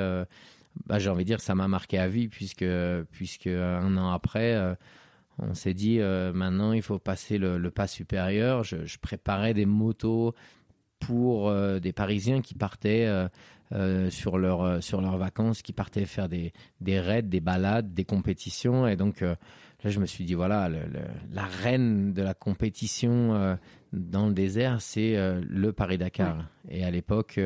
bah, 0.88 0.98
j'ai 0.98 1.10
envie 1.10 1.24
de 1.24 1.28
dire, 1.28 1.42
ça 1.42 1.54
m'a 1.54 1.68
marqué 1.68 2.00
à 2.00 2.08
vie 2.08 2.28
puisque 2.28 2.66
puisque 3.12 3.48
un 3.48 3.98
an 3.98 4.12
après. 4.12 4.76
on 5.38 5.54
s'est 5.54 5.76
dit 5.76 6.00
maintenant 6.00 6.74
il 6.74 6.82
faut 6.82 6.98
passer 6.98 7.38
le, 7.38 7.70
pas 7.70 7.86
supérieur. 7.86 8.64
Je, 8.64 8.84
je, 8.84 8.98
préparais 8.98 9.54
des 9.54 9.68
motos 9.68 10.34
pour 11.00 11.54
des 11.54 11.94
Parisiens 11.94 12.42
qui 12.42 12.56
partaient 12.56 13.08
sur, 14.10 14.38
leur, 14.38 14.82
sur 14.84 15.02
leurs 15.02 15.18
vacances, 15.18 15.62
qui 15.62 15.74
partaient 15.74 16.06
faire 16.06 16.30
des, 16.30 16.54
des 16.82 17.00
raids, 17.00 17.24
des 17.24 17.40
balades, 17.40 17.94
des 17.94 18.06
compétitions. 18.06 18.88
Et 18.88 18.96
donc 18.96 19.22
là, 19.22 19.36
je 19.84 20.00
me 20.00 20.06
suis 20.06 20.24
dit, 20.24 20.34
voilà, 20.34 20.70
la 21.32 21.46
reine 21.46 22.14
de 22.14 22.22
la 22.22 22.34
compétition 22.34 23.58
dans 23.92 24.28
le 24.28 24.34
désert, 24.34 24.82
c'est 24.82 25.16
le 25.42 25.74
Paris-Dakar. 25.74 26.48
Et 26.70 26.84
à 26.84 26.92
l'époque, 26.92 27.40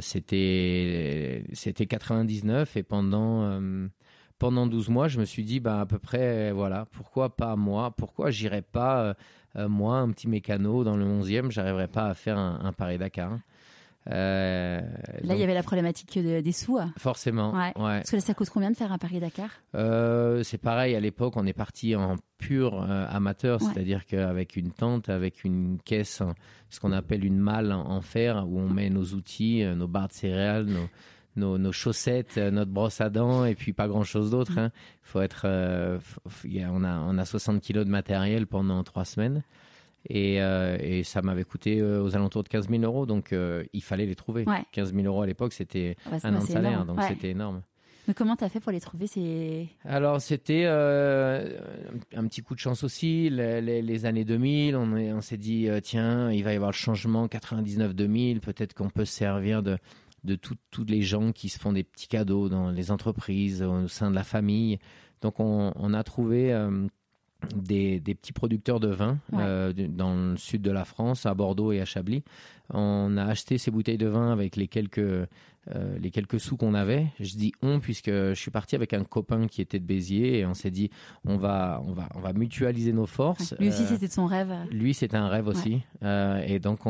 c'était 0.00 1.44
c'était 1.52 1.86
99 1.86 2.76
et 2.76 2.82
pendant 2.82 3.60
pendant 4.38 4.66
12 4.66 4.90
mois, 4.90 5.08
je 5.08 5.18
me 5.18 5.24
suis 5.24 5.44
dit, 5.44 5.60
bah, 5.60 5.80
à 5.80 5.86
peu 5.86 5.98
près, 5.98 6.52
voilà, 6.52 6.86
pourquoi 6.92 7.34
pas 7.34 7.56
moi? 7.56 7.90
Pourquoi 7.96 8.30
j'irais 8.30 8.62
pas, 8.62 9.02
euh, 9.02 9.14
euh, 9.56 9.68
moi, 9.68 9.96
un 9.98 10.10
petit 10.10 10.28
mécano 10.28 10.84
dans 10.84 10.96
le 10.96 11.04
11e, 11.04 11.50
j'arriverais 11.50 11.88
pas 11.88 12.06
à 12.06 12.14
faire 12.14 12.38
un, 12.38 12.72
Paris-Dakar. 12.72 13.38
Euh, 14.10 14.80
là, 15.22 15.34
il 15.34 15.40
y 15.40 15.42
avait 15.42 15.54
la 15.54 15.62
problématique 15.62 16.18
des 16.18 16.52
sous. 16.52 16.78
Forcément. 16.98 17.52
Ouais. 17.52 17.72
Parce 17.74 18.10
que 18.10 18.16
là, 18.16 18.22
ça 18.22 18.34
coûte 18.34 18.50
combien 18.50 18.70
de 18.70 18.76
faire 18.76 18.92
un 18.92 18.98
Paris-Dakar 18.98 19.50
C'est 20.44 20.60
pareil, 20.60 20.94
à 20.94 21.00
l'époque, 21.00 21.34
on 21.36 21.46
est 21.46 21.52
parti 21.52 21.94
en 21.96 22.16
pur 22.38 22.82
amateur, 22.82 23.60
c'est-à-dire 23.60 24.06
qu'avec 24.06 24.56
une 24.56 24.70
tente, 24.70 25.08
avec 25.08 25.44
une 25.44 25.78
caisse, 25.84 26.22
ce 26.70 26.80
qu'on 26.80 26.92
appelle 26.92 27.24
une 27.24 27.38
malle 27.38 27.72
en 27.72 28.00
fer, 28.00 28.44
où 28.46 28.60
on 28.60 28.68
met 28.68 28.90
nos 28.90 29.04
outils, 29.04 29.64
nos 29.64 29.88
barres 29.88 30.08
de 30.08 30.12
céréales, 30.12 30.66
nos, 30.66 30.88
nos, 31.36 31.72
chaussettes, 31.72 32.38
euh, 32.38 32.50
notre 32.50 32.70
brosse 32.70 33.00
à 33.00 33.10
dents 33.10 33.44
et 33.44 33.54
puis 33.54 33.72
pas 33.72 33.88
grand 33.88 34.04
chose 34.04 34.30
d'autre. 34.30 34.52
Il 34.56 34.60
hein. 34.60 34.70
faut 35.02 35.20
être, 35.20 35.42
euh, 35.44 35.98
on 36.70 36.84
a 36.84 36.98
on 36.98 37.18
a 37.18 37.24
60 37.24 37.60
kilos 37.60 37.84
de 37.84 37.90
matériel 37.90 38.46
pendant 38.46 38.82
trois 38.84 39.04
semaines 39.04 39.42
et, 40.08 40.40
euh, 40.40 40.76
et 40.80 41.02
ça 41.02 41.22
m'avait 41.22 41.44
coûté 41.44 41.82
aux 41.82 42.14
alentours 42.14 42.42
de 42.42 42.48
15 42.48 42.68
000 42.68 42.82
euros 42.82 43.06
donc 43.06 43.34
il 43.72 43.82
fallait 43.82 44.06
les 44.06 44.14
trouver. 44.14 44.44
15 44.72 44.94
000 44.94 45.06
euros 45.06 45.22
à 45.22 45.26
l'époque 45.26 45.52
c'était 45.52 45.96
ah 46.06 46.10
bah, 46.10 46.18
un 46.24 46.36
an 46.36 46.40
de 46.40 46.46
salaire 46.46 46.84
donc 46.84 47.02
c'était 47.02 47.30
énorme. 47.30 47.62
Mais 48.08 48.14
comment 48.14 48.36
tu 48.36 48.44
as 48.44 48.48
fait 48.48 48.60
pour 48.60 48.70
les 48.70 48.80
trouver 48.80 49.08
c'est 49.08 49.66
Alors 49.84 50.20
c'était 50.20 50.64
un 50.66 52.26
petit 52.28 52.42
coup 52.42 52.54
de 52.54 52.60
chance 52.60 52.84
aussi. 52.84 53.28
Les, 53.30 53.82
les, 53.82 54.06
années 54.06 54.24
2000, 54.24 54.76
on, 54.76 54.92
on 54.92 55.20
s'est 55.20 55.36
dit 55.36 55.68
tiens, 55.82 56.30
il 56.30 56.44
va 56.44 56.52
y 56.52 56.56
avoir 56.56 56.70
le 56.70 56.76
changement 56.76 57.26
99-2000, 57.26 58.38
peut-être 58.38 58.74
qu'on 58.74 58.90
peut 58.90 59.04
se 59.04 59.12
servir 59.12 59.64
de, 59.64 59.76
de 60.26 60.34
tous 60.36 60.84
les 60.84 61.02
gens 61.02 61.32
qui 61.32 61.48
se 61.48 61.58
font 61.58 61.72
des 61.72 61.84
petits 61.84 62.08
cadeaux 62.08 62.48
dans 62.48 62.70
les 62.70 62.90
entreprises, 62.90 63.62
au 63.62 63.88
sein 63.88 64.10
de 64.10 64.14
la 64.14 64.24
famille. 64.24 64.78
Donc 65.22 65.40
on, 65.40 65.94
a 65.94 66.04
trouvé 66.04 66.52
euh, 67.44 67.48
des, 68.00 68.14
petits 68.14 68.32
producteurs 68.32 68.80
de 68.80 68.88
vin 68.88 69.18
euh, 69.34 69.72
dans 69.72 70.14
le 70.14 70.36
sud 70.36 70.62
de 70.62 70.70
la 70.70 70.84
France, 70.84 71.26
à 71.26 71.34
Bordeaux 71.34 71.72
et 71.72 71.80
à 71.80 71.84
Chablis. 71.84 72.22
On 72.70 73.16
a 73.16 73.24
acheté 73.24 73.58
ces 73.58 73.70
bouteilles 73.70 73.98
de 73.98 74.06
vin 74.06 74.32
avec 74.32 74.56
les 74.56 74.68
quelques, 74.68 74.98
euh, 74.98 75.26
les 76.00 76.10
quelques 76.10 76.40
sous 76.40 76.56
qu'on 76.56 76.74
avait. 76.74 77.06
Je 77.20 77.36
dis 77.36 77.52
on 77.62 77.78
puisque 77.78 78.10
je 78.10 78.34
suis 78.34 78.50
parti 78.50 78.74
avec 78.74 78.92
un 78.94 79.04
copain 79.04 79.46
qui 79.46 79.60
était 79.60 79.78
de 79.78 79.84
Béziers 79.84 80.38
et 80.38 80.46
on 80.46 80.54
s'est 80.54 80.70
dit 80.70 80.90
on 81.24 81.36
va, 81.36 81.82
on, 81.86 81.92
va, 81.92 82.08
on 82.14 82.20
va 82.20 82.32
mutualiser 82.32 82.92
nos 82.92 83.06
forces. 83.06 83.54
Lui 83.58 83.68
aussi, 83.68 83.84
c'était 83.86 84.08
son 84.08 84.26
rêve. 84.26 84.52
Lui, 84.70 84.94
c'était 84.94 85.16
un 85.16 85.28
rêve 85.28 85.46
aussi. 85.46 85.82
et 86.02 86.58
donc, 86.58 86.80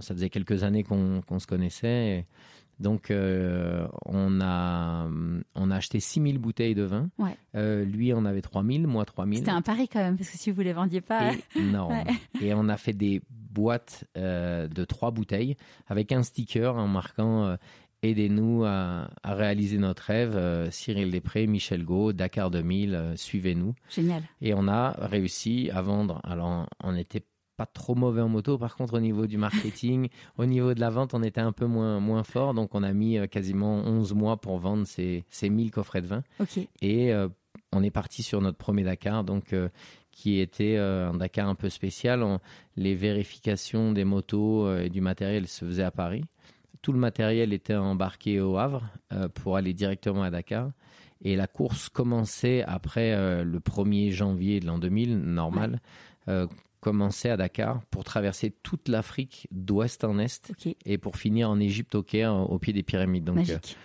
ça 0.00 0.14
faisait 0.14 0.30
quelques 0.30 0.62
années 0.62 0.84
qu'on 0.84 1.38
se 1.38 1.46
connaissait. 1.46 2.18
Et, 2.18 2.26
donc, 2.80 3.10
euh, 3.10 3.86
on, 4.06 4.40
a, 4.40 5.06
on 5.54 5.70
a 5.70 5.76
acheté 5.76 6.00
6000 6.00 6.38
bouteilles 6.38 6.74
de 6.74 6.82
vin. 6.82 7.10
Euh, 7.54 7.84
lui, 7.84 8.14
on 8.14 8.24
avait 8.24 8.40
3000, 8.40 8.86
moi 8.86 9.04
3000. 9.04 9.40
C'était 9.40 9.50
un 9.50 9.60
pari 9.60 9.86
quand 9.86 10.00
même, 10.00 10.16
parce 10.16 10.30
que 10.30 10.38
si 10.38 10.50
vous 10.50 10.60
ne 10.60 10.64
les 10.64 10.72
vendiez 10.72 11.02
pas. 11.02 11.32
Non. 11.60 11.90
Et 12.40 12.54
on 12.54 12.68
a 12.68 12.76
fait 12.76 12.94
des 12.94 13.20
boîtes 13.28 14.04
euh, 14.16 14.66
de 14.66 14.84
trois 14.84 15.10
bouteilles 15.10 15.56
avec 15.86 16.10
un 16.10 16.22
sticker 16.22 16.76
en 16.76 16.88
marquant 16.88 17.56
Aidez-nous 18.02 18.64
à, 18.64 19.10
réaliser 19.22 19.76
notre 19.76 20.04
rêve. 20.04 20.70
Cyril 20.70 21.10
Després, 21.10 21.46
Michel 21.46 21.84
Gau, 21.84 22.14
Dakar 22.14 22.50
2000, 22.50 23.12
suivez-nous. 23.16 23.74
Génial. 23.90 24.22
Et 24.40 24.54
on 24.54 24.68
a 24.68 24.92
réussi 24.92 25.70
à 25.74 25.82
vendre. 25.82 26.18
Alors, 26.24 26.66
on 26.82 26.96
était 26.96 27.24
pas 27.60 27.66
trop 27.66 27.94
mauvais 27.94 28.22
en 28.22 28.28
moto. 28.30 28.56
Par 28.56 28.74
contre, 28.74 28.94
au 28.94 29.00
niveau 29.00 29.26
du 29.26 29.36
marketing, 29.36 30.08
au 30.38 30.46
niveau 30.46 30.72
de 30.72 30.80
la 30.80 30.88
vente, 30.88 31.12
on 31.12 31.22
était 31.22 31.42
un 31.42 31.52
peu 31.52 31.66
moins, 31.66 32.00
moins 32.00 32.24
fort. 32.24 32.54
Donc, 32.54 32.74
on 32.74 32.82
a 32.82 32.94
mis 32.94 33.18
euh, 33.18 33.26
quasiment 33.26 33.82
11 33.84 34.14
mois 34.14 34.38
pour 34.38 34.56
vendre 34.56 34.86
ces, 34.86 35.26
ces 35.28 35.50
1000 35.50 35.70
coffrets 35.70 36.00
de 36.00 36.06
vin. 36.06 36.22
Et 36.80 37.12
euh, 37.12 37.28
on 37.70 37.82
est 37.82 37.90
parti 37.90 38.22
sur 38.22 38.40
notre 38.40 38.56
premier 38.56 38.82
Dakar, 38.82 39.24
donc 39.24 39.52
euh, 39.52 39.68
qui 40.10 40.40
était 40.40 40.78
un 40.78 41.12
Dakar 41.12 41.50
un 41.50 41.54
peu 41.54 41.68
spécial. 41.68 42.24
les 42.76 42.94
vérifications 42.94 43.92
des 43.92 44.04
motos 44.04 44.74
et 44.78 44.88
du 44.88 45.02
matériel 45.02 45.46
se 45.46 45.66
faisaient 45.66 45.82
à 45.82 45.90
Paris. 45.90 46.24
Tout 46.80 46.92
le 46.92 46.98
matériel 46.98 47.52
était 47.52 47.76
embarqué 47.76 48.40
au 48.40 48.56
Havre 48.56 48.88
pour 49.34 49.56
aller 49.56 49.72
directement 49.72 50.22
à 50.22 50.30
Dakar. 50.30 50.70
Et 51.22 51.36
la 51.36 51.46
course 51.46 51.88
commençait 51.88 52.64
après 52.66 53.14
le 53.44 53.60
1er 53.60 54.10
janvier 54.10 54.60
de 54.60 54.66
l'an 54.66 54.78
2000, 54.78 55.18
normal 55.18 55.80
commencer 56.80 57.28
à 57.28 57.36
Dakar 57.36 57.82
pour 57.90 58.04
traverser 58.04 58.50
toute 58.62 58.88
l'Afrique 58.88 59.46
d'ouest 59.50 60.04
en 60.04 60.18
est 60.18 60.52
et 60.84 60.98
pour 60.98 61.16
finir 61.16 61.50
en 61.50 61.60
Égypte 61.60 61.94
au 61.94 62.02
Caire 62.02 62.34
au 62.34 62.58
pied 62.58 62.72
des 62.72 62.82
pyramides. 62.82 63.24
Donc, 63.24 63.36
magique. 63.36 63.76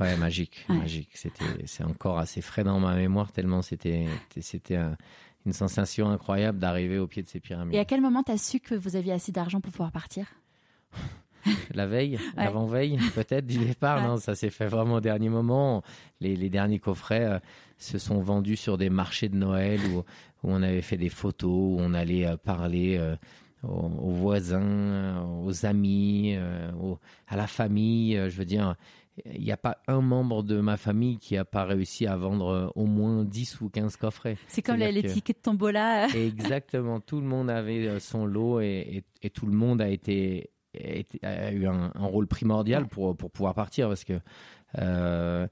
Euh, 0.00 0.04
ouais, 0.04 0.16
magique, 0.16 0.64
magique. 0.68 1.10
C'était, 1.14 1.44
c'est 1.66 1.84
encore 1.84 2.18
assez 2.18 2.40
frais 2.40 2.64
dans 2.64 2.80
ma 2.80 2.94
mémoire 2.94 3.32
tellement 3.32 3.62
c'était, 3.62 4.06
c'était 4.40 4.78
une 5.46 5.52
sensation 5.52 6.08
incroyable 6.10 6.58
d'arriver 6.58 6.98
au 6.98 7.06
pied 7.06 7.22
de 7.22 7.28
ces 7.28 7.40
pyramides. 7.40 7.74
Et 7.74 7.78
à 7.78 7.84
quel 7.84 8.00
moment 8.00 8.22
tu 8.22 8.32
as 8.32 8.38
su 8.38 8.60
que 8.60 8.74
vous 8.74 8.96
aviez 8.96 9.12
assez 9.12 9.32
d'argent 9.32 9.60
pour 9.60 9.72
pouvoir 9.72 9.92
partir? 9.92 10.26
La 11.74 11.86
veille, 11.86 12.18
l'avant-veille, 12.36 12.98
peut-être 13.14 13.46
du 13.46 13.58
départ. 13.58 14.00
Non, 14.08 14.16
ça 14.16 14.34
s'est 14.34 14.48
fait 14.48 14.66
vraiment 14.66 14.94
au 14.94 15.00
dernier 15.00 15.28
moment. 15.28 15.82
Les, 16.20 16.36
les 16.36 16.48
derniers 16.48 16.78
coffrets 16.78 17.26
euh, 17.26 17.38
se 17.76 17.98
sont 17.98 18.20
vendus 18.20 18.56
sur 18.56 18.78
des 18.78 18.88
marchés 18.88 19.28
de 19.28 19.36
Noël 19.36 19.80
où 20.44 20.50
on 20.50 20.62
avait 20.62 20.82
fait 20.82 20.96
des 20.96 21.08
photos, 21.08 21.50
où 21.50 21.76
on 21.80 21.94
allait 21.94 22.26
euh, 22.26 22.36
parler 22.36 22.96
euh, 22.98 23.16
aux, 23.62 24.10
voisins, 24.10 25.26
aux 25.42 25.64
amis, 25.66 26.36
à 27.26 27.36
la 27.36 27.46
famille. 27.46 28.14
je 28.14 28.36
veux 28.36 28.44
dire, 28.44 28.76
il 29.24 29.40
n'y 29.40 29.52
a 29.52 29.56
pas 29.56 29.78
un 29.88 30.02
membre 30.02 30.42
de 30.42 30.60
ma 30.60 30.76
famille 30.76 31.16
qui 31.16 31.34
n'a 31.34 31.46
pas 31.46 31.64
réussi 31.64 32.06
à 32.06 32.14
vendre 32.14 32.72
au 32.74 32.84
moins 32.84 33.24
10 33.24 33.62
ou 33.62 33.70
15 33.70 33.96
coffrets. 33.96 34.36
C'est 34.48 34.60
comme 34.60 34.76
les, 34.76 35.02
tickets 35.02 35.38
de 35.38 35.42
tombola. 35.42 36.08
Exactement, 36.14 37.00
tout 37.00 37.20
le 37.20 37.26
monde 37.26 37.48
avait 37.48 37.98
son 38.00 38.26
lot 38.26 38.60
et, 38.60 39.04
et 39.22 39.30
tout 39.30 39.46
le 39.46 39.52
monde 39.52 39.80
a 39.80 39.88
été 39.88 40.50
a 41.22 41.52
eu 41.52 41.66
un, 41.66 41.92
rôle 41.94 42.26
primordial 42.26 42.86
pour, 42.86 43.16
pour 43.16 43.30
pouvoir 43.30 43.54
partir 43.54 43.88
parce 43.88 44.04
que 44.04 44.14
euh, 44.78 45.46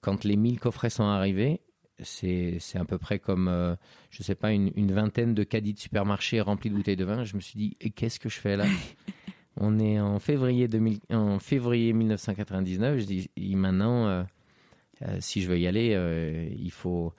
quand 0.00 0.24
les 0.24 0.36
1000 0.36 0.60
coffrets 0.60 0.90
sont 0.90 1.04
arrivés, 1.04 1.60
c'est 2.02 2.58
à 2.74 2.84
peu 2.84 2.98
près 2.98 3.18
comme, 3.18 3.48
euh, 3.48 3.74
je 4.10 4.22
sais 4.22 4.34
pas, 4.34 4.52
une, 4.52 4.92
vingtaine 4.92 5.34
de 5.34 5.42
caddies 5.44 5.74
de 5.74 5.78
supermarché 5.78 6.40
remplis 6.40 6.70
de 6.70 6.74
bouteilles 6.74 6.96
de 6.96 7.04
vin. 7.04 7.24
Je 7.24 7.36
me 7.36 7.40
suis 7.40 7.58
dit, 7.58 7.76
qu'est-ce 7.94 8.20
que 8.20 8.28
je 8.28 8.38
fais 8.38 8.56
là? 8.56 8.64
On 9.56 9.78
est 9.78 10.00
en 10.00 10.18
février, 10.18 10.68
2000, 10.68 11.00
en 11.12 11.38
février 11.38 11.92
1999. 11.92 12.98
Je 12.98 13.04
dis, 13.04 13.30
maintenant, 13.56 14.06
euh, 14.06 14.24
si 15.20 15.42
je 15.42 15.48
veux 15.48 15.58
y 15.58 15.66
aller, 15.66 15.96
il 16.58 16.70
faut 16.70 17.12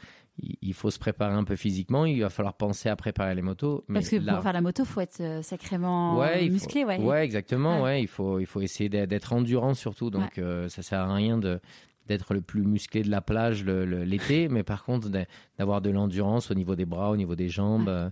il 0.61 0.73
faut 0.73 0.89
se 0.89 0.99
préparer 0.99 1.33
un 1.33 1.43
peu 1.43 1.55
physiquement. 1.55 2.05
Il 2.05 2.21
va 2.21 2.29
falloir 2.29 2.53
penser 2.53 2.89
à 2.89 2.95
préparer 2.95 3.35
les 3.35 3.41
motos. 3.41 3.83
Parce 3.91 4.09
que 4.09 4.17
pour 4.17 4.41
faire 4.41 4.53
la 4.53 4.61
moto, 4.61 4.85
faut 4.85 5.01
être 5.01 5.21
euh, 5.21 5.41
sacrément 5.41 6.21
musclé, 6.49 6.83
ouais. 6.83 6.99
Ouais, 6.99 7.23
exactement. 7.23 7.81
Ouais. 7.83 8.01
il 8.01 8.07
faut 8.07 8.39
il 8.39 8.45
faut 8.45 8.61
essayer 8.61 8.89
d'être 8.89 9.33
endurant 9.33 9.73
surtout. 9.73 10.09
Donc 10.09 10.33
ça 10.35 10.41
euh, 10.41 10.69
ça 10.69 10.81
sert 10.81 10.99
à 10.99 11.13
rien 11.13 11.37
de 11.37 11.59
d'être 12.07 12.33
le 12.33 12.41
plus 12.41 12.63
musclé 12.63 13.03
de 13.03 13.09
la 13.09 13.21
plage 13.21 13.63
l'été, 13.63 14.47
mais 14.49 14.63
par 14.63 14.83
contre 14.83 15.09
d'avoir 15.57 15.81
de 15.81 15.89
l'endurance 15.89 16.51
au 16.51 16.53
niveau 16.53 16.75
des 16.75 16.85
bras, 16.85 17.11
au 17.11 17.17
niveau 17.17 17.35
des 17.35 17.49
jambes. 17.49 17.89
Euh, 17.89 18.09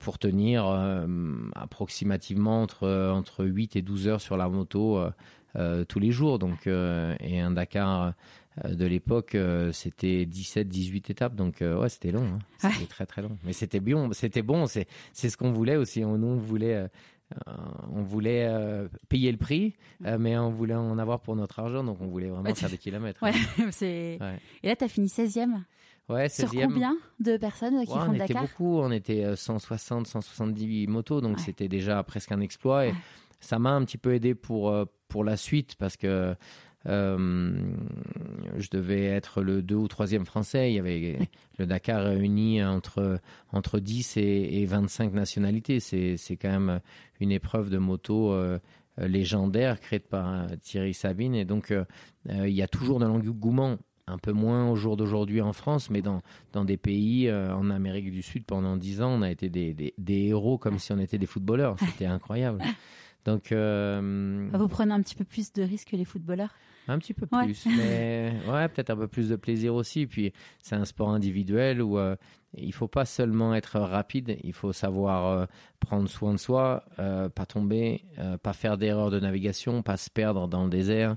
pour 0.00 0.18
tenir 0.18 0.66
approximativement 1.54 2.60
entre, 2.60 2.88
entre 3.12 3.44
8 3.44 3.76
et 3.76 3.82
12 3.82 4.08
heures 4.08 4.20
sur 4.20 4.36
la 4.36 4.48
moto 4.48 5.00
tous 5.86 6.00
les 6.00 6.10
jours. 6.10 6.40
Donc, 6.40 6.66
et 6.66 7.40
un 7.40 7.52
Dakar 7.52 8.14
euh, 8.64 8.74
de 8.74 8.86
l'époque, 8.86 9.34
euh, 9.34 9.70
c'était 9.72 10.24
17, 10.24 10.68
18 10.68 11.10
étapes, 11.10 11.34
donc 11.34 11.60
euh, 11.60 11.78
ouais, 11.78 11.88
c'était 11.88 12.10
long, 12.10 12.38
hein. 12.62 12.70
c'était 12.70 12.86
très 12.86 13.06
très 13.06 13.22
long. 13.22 13.36
Mais 13.44 13.52
c'était 13.52 13.80
bien, 13.80 14.08
c'était 14.12 14.42
bon, 14.42 14.66
c'est 14.66 14.86
c'est 15.12 15.28
ce 15.28 15.36
qu'on 15.36 15.50
voulait 15.50 15.76
aussi. 15.76 16.04
On, 16.04 16.14
on 16.14 16.36
voulait 16.36 16.88
on 17.92 18.02
voulait 18.02 18.48
payer 19.08 19.32
le 19.32 19.38
prix, 19.38 19.74
mais 20.00 20.36
on 20.38 20.50
voulait 20.50 20.74
en 20.74 20.98
avoir 20.98 21.20
pour 21.20 21.36
notre 21.36 21.58
argent, 21.58 21.84
donc 21.84 21.98
on 22.00 22.06
voulait 22.06 22.28
vraiment 22.28 22.54
faire 22.54 22.70
des 22.70 22.78
kilomètres. 22.78 23.22
Ouais, 23.22 23.32
Et 23.82 24.68
là, 24.68 24.76
tu 24.76 24.84
as 24.84 24.88
fini 24.88 25.08
16e 25.08 25.62
Ouais, 26.08 26.26
16e. 26.26 26.48
Sur 26.50 26.68
combien 26.68 26.96
de 27.18 27.36
personnes 27.36 27.80
qui 27.80 27.92
font 27.92 27.94
on 27.94 28.12
Dakar 28.12 28.20
On 28.20 28.24
était 28.24 28.34
beaucoup, 28.34 28.78
on 28.78 28.92
était 28.92 29.34
160, 29.34 30.06
170 30.06 30.86
motos, 30.86 31.20
donc 31.20 31.40
c'était 31.40 31.68
déjà 31.68 32.02
presque 32.04 32.30
un 32.30 32.40
exploit. 32.40 32.86
Et 32.86 32.94
ça 33.40 33.58
m'a 33.58 33.70
un 33.70 33.84
petit 33.84 33.98
peu 33.98 34.14
aidé 34.14 34.34
pour, 34.34 34.72
pour 35.08 35.24
la 35.24 35.36
suite, 35.36 35.76
parce 35.76 35.96
que 35.96 36.06
euh, 36.06 36.34
je 36.86 38.70
devais 38.70 39.04
être 39.04 39.42
le 39.42 39.62
deux 39.62 39.74
ou 39.74 39.88
troisième 39.88 40.24
français. 40.24 40.70
Il 40.70 40.74
y 40.74 40.78
avait 40.78 41.18
le 41.58 41.66
Dakar 41.66 42.04
réuni 42.04 42.62
entre, 42.62 43.20
entre 43.52 43.80
10 43.80 44.16
et, 44.16 44.64
25 44.66 45.12
nationalités. 45.12 45.80
C'est 45.80 46.36
quand 46.40 46.50
même 46.50 46.80
une 47.20 47.32
épreuve 47.32 47.70
de 47.70 47.78
moto 47.78 48.32
euh, 48.32 48.58
légendaire 48.98 49.80
créé 49.80 49.98
par 49.98 50.46
Thierry 50.62 50.94
Sabine. 50.94 51.34
Et 51.34 51.44
donc, 51.44 51.74
il 52.28 52.48
y 52.48 52.62
a 52.62 52.68
toujours 52.68 52.98
de 52.98 53.06
l'engouement 53.06 53.76
un 54.08 54.18
peu 54.18 54.30
moins 54.30 54.70
au 54.70 54.76
jour 54.76 54.96
d'aujourd'hui 54.96 55.40
en 55.40 55.52
France, 55.52 55.90
mais 55.90 56.00
dans, 56.00 56.22
dans 56.52 56.64
des 56.64 56.76
pays 56.76 57.30
en 57.32 57.70
Amérique 57.70 58.12
du 58.12 58.22
Sud 58.22 58.44
pendant 58.44 58.76
dix 58.76 59.02
ans, 59.02 59.10
on 59.10 59.22
a 59.22 59.30
été 59.30 59.48
des, 59.48 59.74
des, 59.74 60.26
héros 60.26 60.58
comme 60.58 60.78
si 60.78 60.92
on 60.92 60.98
était 60.98 61.18
des 61.18 61.26
footballeurs. 61.26 61.76
C'était 61.80 62.06
incroyable. 62.06 62.62
Donc, 63.24 63.52
vous 63.52 64.68
prenez 64.68 64.92
un 64.92 65.02
petit 65.02 65.16
peu 65.16 65.24
plus 65.24 65.52
de 65.52 65.62
risques 65.62 65.90
que 65.90 65.96
les 65.96 66.04
footballeurs? 66.04 66.54
Un 66.88 66.98
petit 66.98 67.14
peu 67.14 67.26
plus, 67.26 67.66
mais 67.66 68.32
ouais, 68.48 68.68
peut-être 68.68 68.90
un 68.90 68.96
peu 68.96 69.08
plus 69.08 69.28
de 69.28 69.36
plaisir 69.36 69.74
aussi. 69.74 70.06
Puis 70.06 70.32
c'est 70.62 70.76
un 70.76 70.84
sport 70.84 71.10
individuel 71.10 71.82
où 71.82 71.98
euh, 71.98 72.16
il 72.56 72.72
faut 72.72 72.88
pas 72.88 73.04
seulement 73.04 73.54
être 73.54 73.78
rapide, 73.78 74.36
il 74.42 74.52
faut 74.52 74.72
savoir 74.72 75.26
euh, 75.26 75.46
prendre 75.80 76.08
soin 76.08 76.32
de 76.32 76.38
soi, 76.38 76.84
euh, 76.98 77.28
pas 77.28 77.46
tomber, 77.46 78.04
pas 78.42 78.52
faire 78.52 78.78
d'erreurs 78.78 79.10
de 79.10 79.20
navigation, 79.20 79.82
pas 79.82 79.96
se 79.96 80.10
perdre 80.10 80.48
dans 80.48 80.64
le 80.64 80.70
désert. 80.70 81.14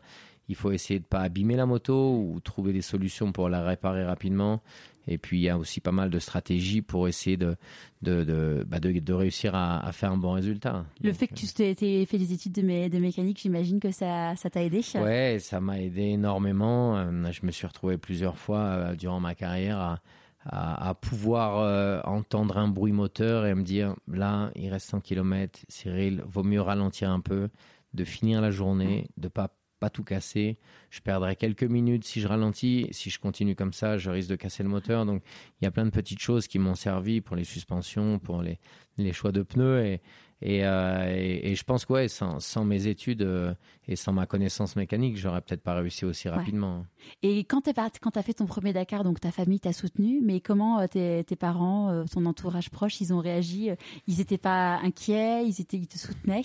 Il 0.48 0.56
faut 0.56 0.72
essayer 0.72 1.00
de 1.00 1.06
pas 1.06 1.22
abîmer 1.22 1.56
la 1.56 1.68
moto 1.68 2.18
ou 2.18 2.40
trouver 2.40 2.74
des 2.74 2.82
solutions 2.82 3.32
pour 3.32 3.50
la 3.50 3.64
réparer 3.64 4.04
rapidement. 4.04 4.64
Et 5.12 5.18
puis, 5.18 5.40
il 5.40 5.42
y 5.42 5.50
a 5.50 5.58
aussi 5.58 5.82
pas 5.82 5.92
mal 5.92 6.12
de 6.12 6.20
stratégies 6.20 6.84
pour 6.84 7.08
essayer 7.08 7.36
de, 7.36 7.56
de, 8.04 8.24
de, 8.24 8.64
bah, 8.68 8.80
de, 8.80 9.14
réussir 9.14 9.56
à, 9.56 9.92
faire 9.92 10.12
un 10.12 10.18
bon 10.18 10.34
résultat. 10.34 10.86
Le 11.02 11.12
fait 11.14 11.28
que 11.28 11.34
tu 11.34 11.46
euh, 11.62 11.74
aies 11.82 12.06
fait 12.06 12.20
des 12.20 12.32
études 12.32 12.54
de, 12.54 12.62
de 12.62 13.00
mécanique, 13.00 13.40
j'imagine 13.42 13.80
que 13.80 13.92
ça 13.92 14.36
t'a 14.36 14.64
aidé 14.64 14.82
Ouais, 14.96 15.38
ça 15.40 15.60
m'a 15.60 15.80
aidé 15.80 16.04
énormément. 16.04 16.96
Euh, 16.96 17.32
je 17.32 17.44
me 17.44 17.52
suis 17.52 17.66
retrouvé 17.66 17.98
plusieurs 17.98 18.38
fois 18.38 18.60
euh, 18.60 18.96
durant 18.96 19.20
ma 19.20 19.34
carrière 19.34 19.80
à, 19.80 20.90
à, 20.90 20.94
pouvoir 20.94 22.08
entendre 22.08 22.60
un 22.60 22.68
bruit 22.68 22.94
moteur 22.94 23.48
et 23.48 23.56
me 23.56 23.64
dire 23.64 23.96
là, 24.08 24.52
il 24.56 24.70
reste 24.70 24.92
100 24.92 25.02
km, 25.02 25.60
Cyril, 25.68 26.24
vaut 26.28 26.44
mieux 26.44 26.62
ralentir 26.62 27.10
un 27.10 27.20
peu, 27.20 27.50
de 27.96 28.04
finir 28.04 28.42
la 28.42 28.52
journée, 28.52 29.08
de 29.18 29.28
pas 29.28 29.50
pas 29.80 29.90
tout 29.90 30.04
casser. 30.04 30.58
Je 30.90 31.02
perdrai 31.02 31.36
quelques 31.36 31.64
minutes 31.64 32.04
si 32.06 32.22
je 32.22 32.28
ralentis. 32.28 32.88
Si 32.92 33.10
je 33.10 33.20
continue 33.20 33.56
comme 33.56 33.74
ça, 33.74 33.98
je 33.98 34.10
risque 34.10 34.30
de 34.30 34.36
casser 34.36 34.64
le 34.64 34.70
moteur. 34.70 35.06
Donc, 35.06 35.24
il 35.62 35.66
y 35.66 35.68
a 35.68 35.72
plein 35.72 35.86
de 35.86 35.92
petites 35.92 36.20
choses 36.20 36.48
qui 36.48 36.60
m'ont 36.60 36.76
servi 36.76 37.22
pour 37.22 37.36
les 37.36 37.44
suspensions, 37.44 38.20
pour 38.20 38.42
les, 38.42 38.60
les 38.98 39.14
choix 39.14 39.32
de 39.32 39.42
pneus. 39.42 39.86
Et, 39.86 40.02
et, 40.42 40.66
euh, 40.66 41.06
et, 41.10 41.54
je 41.56 41.64
pense 41.64 41.86
que 41.86 41.94
ouais, 41.94 42.08
sans, 42.08 42.40
sans 42.40 42.64
mes 42.64 42.88
études 42.88 43.24
euh, 43.24 43.54
et 43.88 43.98
sans 43.98 44.14
ma 44.14 44.26
connaissance 44.26 44.78
mécanique, 44.78 45.18
j'aurais 45.18 45.42
peut-être 45.42 45.62
pas 45.62 45.74
réussi 45.74 46.06
aussi 46.06 46.30
rapidement. 46.30 46.86
Et 47.24 47.44
quand 47.44 47.62
tu 47.62 47.72
as 47.76 48.24
fait 48.24 48.34
ton 48.34 48.46
premier 48.46 48.72
Dakar, 48.72 49.04
donc 49.04 49.20
ta 49.20 49.32
famille 49.32 49.60
t'a 49.60 49.74
soutenu, 49.74 50.22
mais 50.24 50.40
comment 50.40 50.80
euh, 50.80 50.88
tes, 50.88 51.26
tes, 51.26 51.36
parents, 51.36 52.06
ton 52.06 52.26
entourage 52.26 52.70
proche, 52.70 53.02
ils 53.02 53.14
ont 53.14 53.20
réagi? 53.20 53.72
Ils 54.08 54.18
n'étaient 54.20 54.38
pas 54.38 54.78
inquiets? 54.78 55.46
Ils, 55.46 55.60
étaient, 55.60 55.78
ils 55.78 55.88
te 55.88 55.98
soutenaient? 55.98 56.44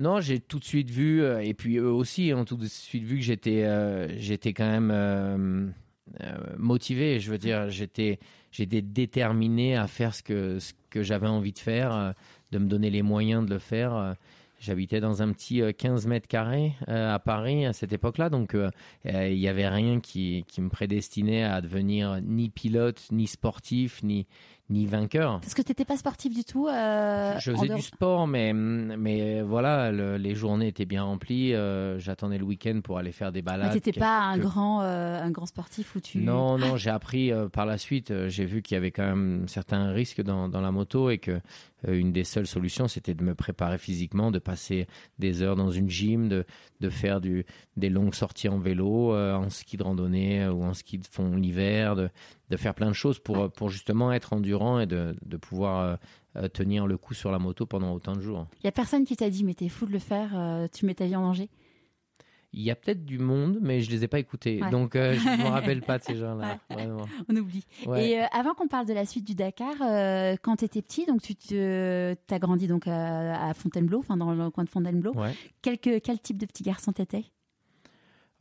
Non, 0.00 0.22
j'ai 0.22 0.40
tout 0.40 0.58
de 0.58 0.64
suite 0.64 0.88
vu, 0.88 1.22
euh, 1.22 1.40
et 1.40 1.52
puis 1.52 1.76
eux 1.76 1.92
aussi 1.92 2.32
ont 2.34 2.46
tout 2.46 2.56
de 2.56 2.64
suite 2.64 3.04
vu 3.04 3.16
que 3.16 3.22
j'étais, 3.22 3.64
euh, 3.66 4.08
quand 4.56 4.66
même 4.66 4.90
euh, 4.90 5.68
motivé. 6.56 7.20
Je 7.20 7.30
veux 7.30 7.36
dire, 7.36 7.68
j'étais, 7.68 8.18
j'étais 8.50 8.80
déterminé 8.80 9.76
à 9.76 9.86
faire 9.86 10.14
ce 10.14 10.22
que, 10.22 10.58
ce 10.58 10.72
que 10.88 11.02
j'avais 11.02 11.28
envie 11.28 11.52
de 11.52 11.58
faire, 11.58 12.14
de 12.50 12.58
me 12.58 12.66
donner 12.66 12.88
les 12.88 13.02
moyens 13.02 13.44
de 13.44 13.52
le 13.52 13.58
faire. 13.58 14.16
J'habitais 14.58 15.00
dans 15.00 15.22
un 15.22 15.32
petit 15.32 15.62
15 15.76 16.06
mètres 16.06 16.28
carrés 16.28 16.72
à 16.86 17.18
Paris 17.18 17.66
à 17.66 17.74
cette 17.74 17.92
époque-là, 17.92 18.30
donc 18.30 18.56
il 19.04 19.38
n'y 19.38 19.48
avait 19.48 19.68
rien 19.68 20.00
qui, 20.00 20.44
qui, 20.48 20.62
me 20.62 20.70
prédestinait 20.70 21.44
à 21.44 21.60
devenir 21.60 22.20
ni 22.22 22.48
pilote, 22.48 23.06
ni 23.12 23.26
sportif, 23.26 24.02
ni, 24.02 24.26
ni 24.70 24.86
vainqueur. 24.86 25.40
Parce 25.40 25.54
que 25.54 25.62
tu 25.62 25.70
n'étais 25.70 25.84
pas 25.84 25.96
sportif 25.96 26.32
du 26.32 26.44
tout. 26.44 26.68
Euh, 26.68 27.38
je 27.38 27.52
faisais 27.52 27.74
du 27.74 27.82
sport, 27.82 28.26
mais, 28.26 28.52
mais 28.52 29.42
voilà, 29.42 29.90
les 29.92 30.34
journées 30.34 30.68
étaient 30.68 30.86
bien 30.86 31.02
remplies. 31.02 31.54
Euh, 31.54 31.98
j'attendais 31.98 32.38
le 32.38 32.44
week-end 32.44 32.80
pour 32.82 32.98
aller 32.98 33.12
faire 33.12 33.32
des 33.32 33.42
balades. 33.42 33.70
Tu 33.70 33.76
n'étais 33.76 33.92
pas 33.92 34.20
un, 34.20 34.38
grand, 34.38 34.82
euh, 34.82 35.20
un 35.20 35.30
grand 35.30 35.46
sportif 35.46 35.96
où 35.96 36.00
tu... 36.00 36.18
Non, 36.18 36.56
non, 36.56 36.76
j'ai 36.76 36.90
appris 36.90 37.32
par 37.52 37.66
la 37.66 37.78
suite. 37.78 38.12
j'ai 38.28 38.44
vu 38.44 38.62
qu'il 38.62 38.76
y 38.76 38.78
avait 38.78 38.92
quand 38.92 39.04
même 39.04 39.48
certains 39.48 39.90
risques 39.90 40.22
dans, 40.22 40.48
dans 40.48 40.60
la 40.60 40.70
moto 40.70 41.10
et 41.10 41.18
que 41.18 41.40
une 41.86 42.12
des 42.12 42.24
seules 42.24 42.46
solutions, 42.46 42.88
c'était 42.88 43.14
de 43.14 43.24
me 43.24 43.34
préparer 43.34 43.78
physiquement, 43.78 44.30
de 44.30 44.38
passer 44.38 44.86
des 45.18 45.42
heures 45.42 45.56
dans 45.56 45.70
une 45.70 45.88
gym, 45.88 46.28
de, 46.28 46.44
de 46.80 46.88
faire 46.88 47.20
du, 47.20 47.46
des 47.76 47.88
longues 47.88 48.14
sorties 48.14 48.48
en 48.48 48.58
vélo, 48.58 49.14
en 49.14 49.48
ski 49.50 49.76
de 49.76 49.82
randonnée 49.82 50.46
ou 50.48 50.62
en 50.62 50.74
ski 50.74 50.98
de 50.98 51.06
fond 51.06 51.36
l'hiver, 51.36 51.96
de, 51.96 52.10
de 52.50 52.56
faire 52.56 52.74
plein 52.74 52.88
de 52.88 52.94
choses 52.94 53.18
pour, 53.18 53.50
pour 53.50 53.70
justement 53.70 54.12
être 54.12 54.32
endurant 54.32 54.80
et 54.80 54.86
de, 54.86 55.16
de 55.24 55.36
pouvoir 55.36 55.98
euh, 56.36 56.46
tenir 56.46 56.86
le 56.86 56.96
coup 56.96 57.12
sur 57.12 57.32
la 57.32 57.40
moto 57.40 57.66
pendant 57.66 57.92
autant 57.92 58.14
de 58.14 58.20
jours. 58.20 58.46
Il 58.58 58.66
n'y 58.66 58.68
a 58.68 58.72
personne 58.72 59.04
qui 59.04 59.16
t'a 59.16 59.30
dit, 59.30 59.42
mais 59.42 59.54
t'es 59.54 59.68
fou 59.68 59.84
de 59.84 59.92
le 59.92 59.98
faire, 59.98 60.30
euh, 60.34 60.68
tu 60.72 60.86
mets 60.86 60.94
ta 60.94 61.04
vie 61.04 61.16
en 61.16 61.22
danger? 61.22 61.48
Il 62.52 62.62
y 62.62 62.70
a 62.70 62.74
peut-être 62.74 63.04
du 63.04 63.18
monde, 63.18 63.58
mais 63.60 63.80
je 63.80 63.90
les 63.90 64.04
ai 64.04 64.08
pas 64.08 64.18
écoutés. 64.18 64.60
Donc, 64.70 64.96
euh, 64.96 65.14
je 65.14 65.28
ne 65.28 65.44
me 65.44 65.48
rappelle 65.50 65.82
pas 65.82 65.98
de 65.98 66.04
ces 66.04 66.16
gens-là. 66.16 66.58
On 67.28 67.36
oublie. 67.36 67.64
Et 67.96 68.18
avant 68.32 68.54
qu'on 68.54 68.68
parle 68.68 68.86
de 68.86 68.92
la 68.92 69.06
suite 69.06 69.26
du 69.26 69.34
Dakar, 69.34 69.74
quand 70.42 70.56
tu 70.56 70.64
étais 70.64 70.82
petit, 70.82 71.06
donc 71.06 71.20
tu 71.22 71.58
as 71.58 72.38
grandi 72.38 72.66
donc 72.66 72.86
à, 72.86 73.52
Fontainebleau, 73.54 74.00
enfin 74.00 74.16
dans 74.16 74.32
le 74.32 74.50
coin 74.50 74.64
de 74.64 74.70
Fontainebleau. 74.70 75.14
Quel, 75.62 75.78
quel 75.78 76.20
type 76.20 76.38
de 76.38 76.46
petit 76.46 76.62
garçon 76.62 76.92
t'étais? 76.92 77.24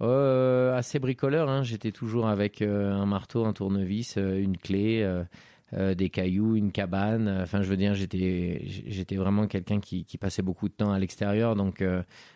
Euh, 0.02 0.76
assez 0.78 1.00
bricoleur. 1.00 1.50
Hein. 1.50 1.64
J'étais 1.64 1.92
toujours 1.92 2.28
avec 2.28 2.62
euh, 2.62 2.92
un 2.94 3.06
marteau, 3.06 3.46
un 3.46 3.54
tournevis, 3.54 4.18
euh, 4.18 4.42
une 4.42 4.58
clé, 4.58 5.06
des 5.74 6.10
cailloux, 6.10 6.56
une 6.56 6.72
cabane. 6.72 7.28
Enfin, 7.44 7.62
je 7.62 7.70
veux 7.70 7.78
dire, 7.78 7.94
j'étais, 7.94 8.64
j'étais 8.66 9.16
vraiment 9.16 9.48
quelqu'un 9.48 9.80
qui, 9.80 10.04
qui, 10.06 10.18
passait 10.18 10.42
beaucoup 10.42 10.68
de 10.68 10.74
temps 10.74 10.92
à 10.92 11.00
l'extérieur. 11.00 11.56
Donc, 11.56 11.84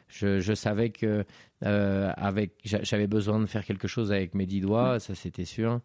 je, 0.07 0.39
je, 0.39 0.53
savais 0.53 0.89
que 0.91 1.25
avec, 1.61 2.51
j'avais 2.63 3.07
besoin 3.07 3.39
de 3.39 3.45
faire 3.45 3.65
quelque 3.65 3.87
chose 3.87 4.11
avec 4.11 4.35
mes 4.35 4.45
dix 4.45 4.61
doigts, 4.61 4.99
ça 4.99 5.15
c'était 5.15 5.45
sûr. 5.45 5.81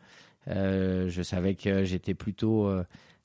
je 0.46 1.20
savais 1.22 1.54
que 1.54 1.84
j'étais 1.84 2.14
plutôt 2.14 2.70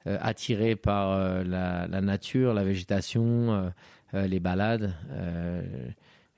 attiré 0.05 0.75
par 0.75 1.43
la, 1.43 1.87
la, 1.87 2.01
nature, 2.01 2.53
la 2.53 2.63
végétation, 2.63 3.71
les 4.13 4.39
balades 4.39 4.93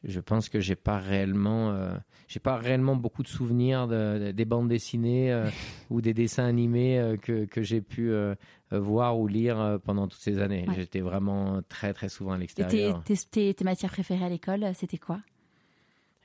je 0.05 0.19
pense 0.19 0.49
que 0.49 0.59
j'ai 0.59 0.75
pas 0.75 0.99
réellement, 0.99 1.71
euh, 1.71 1.95
j'ai 2.27 2.39
pas 2.39 2.57
réellement 2.57 2.95
beaucoup 2.95 3.23
de 3.23 3.27
souvenirs 3.27 3.87
de, 3.87 4.31
des 4.31 4.45
bandes 4.45 4.67
dessinées 4.67 5.31
euh, 5.31 5.49
ou 5.89 6.01
des 6.01 6.13
dessins 6.13 6.45
animés 6.45 6.99
euh, 6.99 7.17
que, 7.17 7.45
que 7.45 7.61
j'ai 7.61 7.81
pu 7.81 8.11
voir 8.71 9.19
ou 9.19 9.27
lire 9.27 9.79
pendant 9.83 10.07
toutes 10.07 10.21
ces 10.21 10.39
années. 10.39 10.65
J'étais 10.75 11.01
vraiment 11.01 11.61
très 11.69 11.93
très 11.93 12.09
souvent 12.09 12.33
à 12.33 12.37
l'extérieur. 12.37 13.01
Et 13.09 13.15
tes, 13.31 13.53
tes 13.53 13.63
matières 13.63 13.91
préférées 13.91 14.25
à 14.25 14.29
l'école, 14.29 14.71
c'était 14.73 14.97
quoi? 14.97 15.19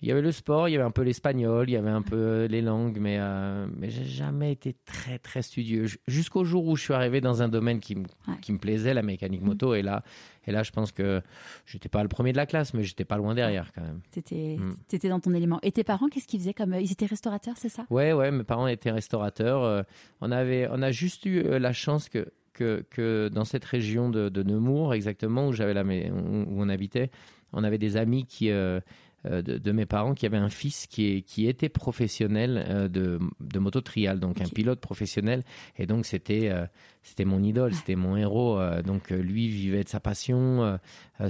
Il 0.03 0.09
y 0.09 0.13
avait 0.13 0.23
le 0.23 0.33
sport, 0.33 0.69
il 0.69 0.73
y 0.73 0.75
avait 0.77 0.85
un 0.85 0.91
peu 0.91 1.03
l'espagnol, 1.03 1.69
il 1.69 1.73
y 1.73 1.77
avait 1.77 1.91
un 1.91 2.01
peu 2.01 2.17
euh, 2.17 2.49
les 2.49 2.63
langues, 2.63 2.99
mais, 2.99 3.19
euh, 3.21 3.67
mais 3.77 3.91
j'ai 3.91 4.05
jamais 4.05 4.51
été 4.51 4.75
très, 4.87 5.19
très 5.19 5.43
studieux. 5.43 5.87
Jusqu'au 6.09 6.45
jour 6.45 6.67
où 6.67 6.77
je 6.77 6.83
suis 6.83 6.95
arrivé 6.95 7.21
dans 7.21 7.43
un 7.43 7.49
domaine 7.49 7.81
qui, 7.81 7.99
qui 8.41 8.53
me 8.53 8.59
plaisait, 8.59 8.95
la 8.95 9.03
mécanique 9.03 9.43
moto. 9.43 9.75
Et 9.75 9.83
là, 9.83 10.01
et 10.47 10.53
là 10.53 10.63
je 10.63 10.71
pense 10.71 10.91
que 10.91 11.21
j'étais 11.67 11.91
pas 11.91 12.03
le 12.03 12.09
premier 12.09 12.33
de 12.33 12.39
la 12.39 12.47
classe, 12.47 12.73
mais 12.73 12.83
j'étais 12.83 13.05
pas 13.05 13.19
loin 13.19 13.35
derrière 13.35 13.73
quand 13.75 13.83
même. 13.83 14.01
Tu 14.11 14.21
étais, 14.21 14.57
mm. 14.59 15.09
dans 15.11 15.21
ton 15.21 15.35
élément. 15.35 15.59
Et 15.63 15.71
tes 15.71 15.85
parents, 15.85 16.09
qu'est-ce 16.09 16.27
qu'ils 16.27 16.41
faisaient 16.41 16.55
comme. 16.55 16.75
Ils 16.75 16.93
étaient 16.93 17.07
restaurateurs, 17.07 17.57
c'est 17.59 17.69
ça? 17.69 17.85
Ouais, 17.91 18.15
ouais, 18.15 18.31
mes 18.31 18.45
parents 18.45 18.69
étaient 18.69 18.91
restaurateurs. 18.91 19.63
Euh, 19.65 19.83
on, 20.23 20.31
avait, 20.31 20.67
on 20.71 20.81
a 20.81 20.91
juste 20.93 21.27
eu 21.27 21.43
la 21.43 21.73
chance 21.73 22.09
que. 22.09 22.33
Que, 22.53 22.85
que 22.91 23.31
dans 23.33 23.47
cette 23.47 23.65
région 23.65 24.11
de, 24.11 24.29
de 24.29 24.43
Nemours, 24.43 24.93
exactement, 24.93 25.49
où, 25.49 25.53
j'avais 25.53 25.73
la, 25.73 25.83
où 25.83 26.63
on 26.63 26.69
habitait, 26.69 27.11
on 27.55 27.65
avait 27.65 27.79
des 27.79 27.97
amis 27.97 28.27
qui, 28.27 28.51
euh, 28.51 28.81
de, 29.25 29.73
mes 29.73 29.87
parents 29.87 30.15
qui 30.15 30.27
avaient 30.27 30.39
un 30.39 30.49
fils 30.49 30.87
qui, 30.87 31.23
qui 31.23 31.47
était 31.47 31.69
professionnel 31.69 32.65
euh, 32.69 32.89
de, 32.89 33.19
de 33.41 33.59
moto 33.59 33.81
trial, 33.81 34.19
donc 34.19 34.41
un 34.41 34.49
pilote 34.49 34.81
professionnel. 34.81 35.43
Et 35.77 35.87
donc 35.87 36.07
c'était 36.07 36.49
euh, 36.51 36.67
c'était 37.03 37.25
mon 37.25 37.43
idole, 37.43 37.75
c'était 37.75 37.97
mon 37.97 38.17
héros. 38.17 38.61
donc 38.85 39.11
lui 39.11 39.49
vivait 39.49 39.85
de 39.85 39.89
sa 39.89 40.01
passion. 40.01 40.79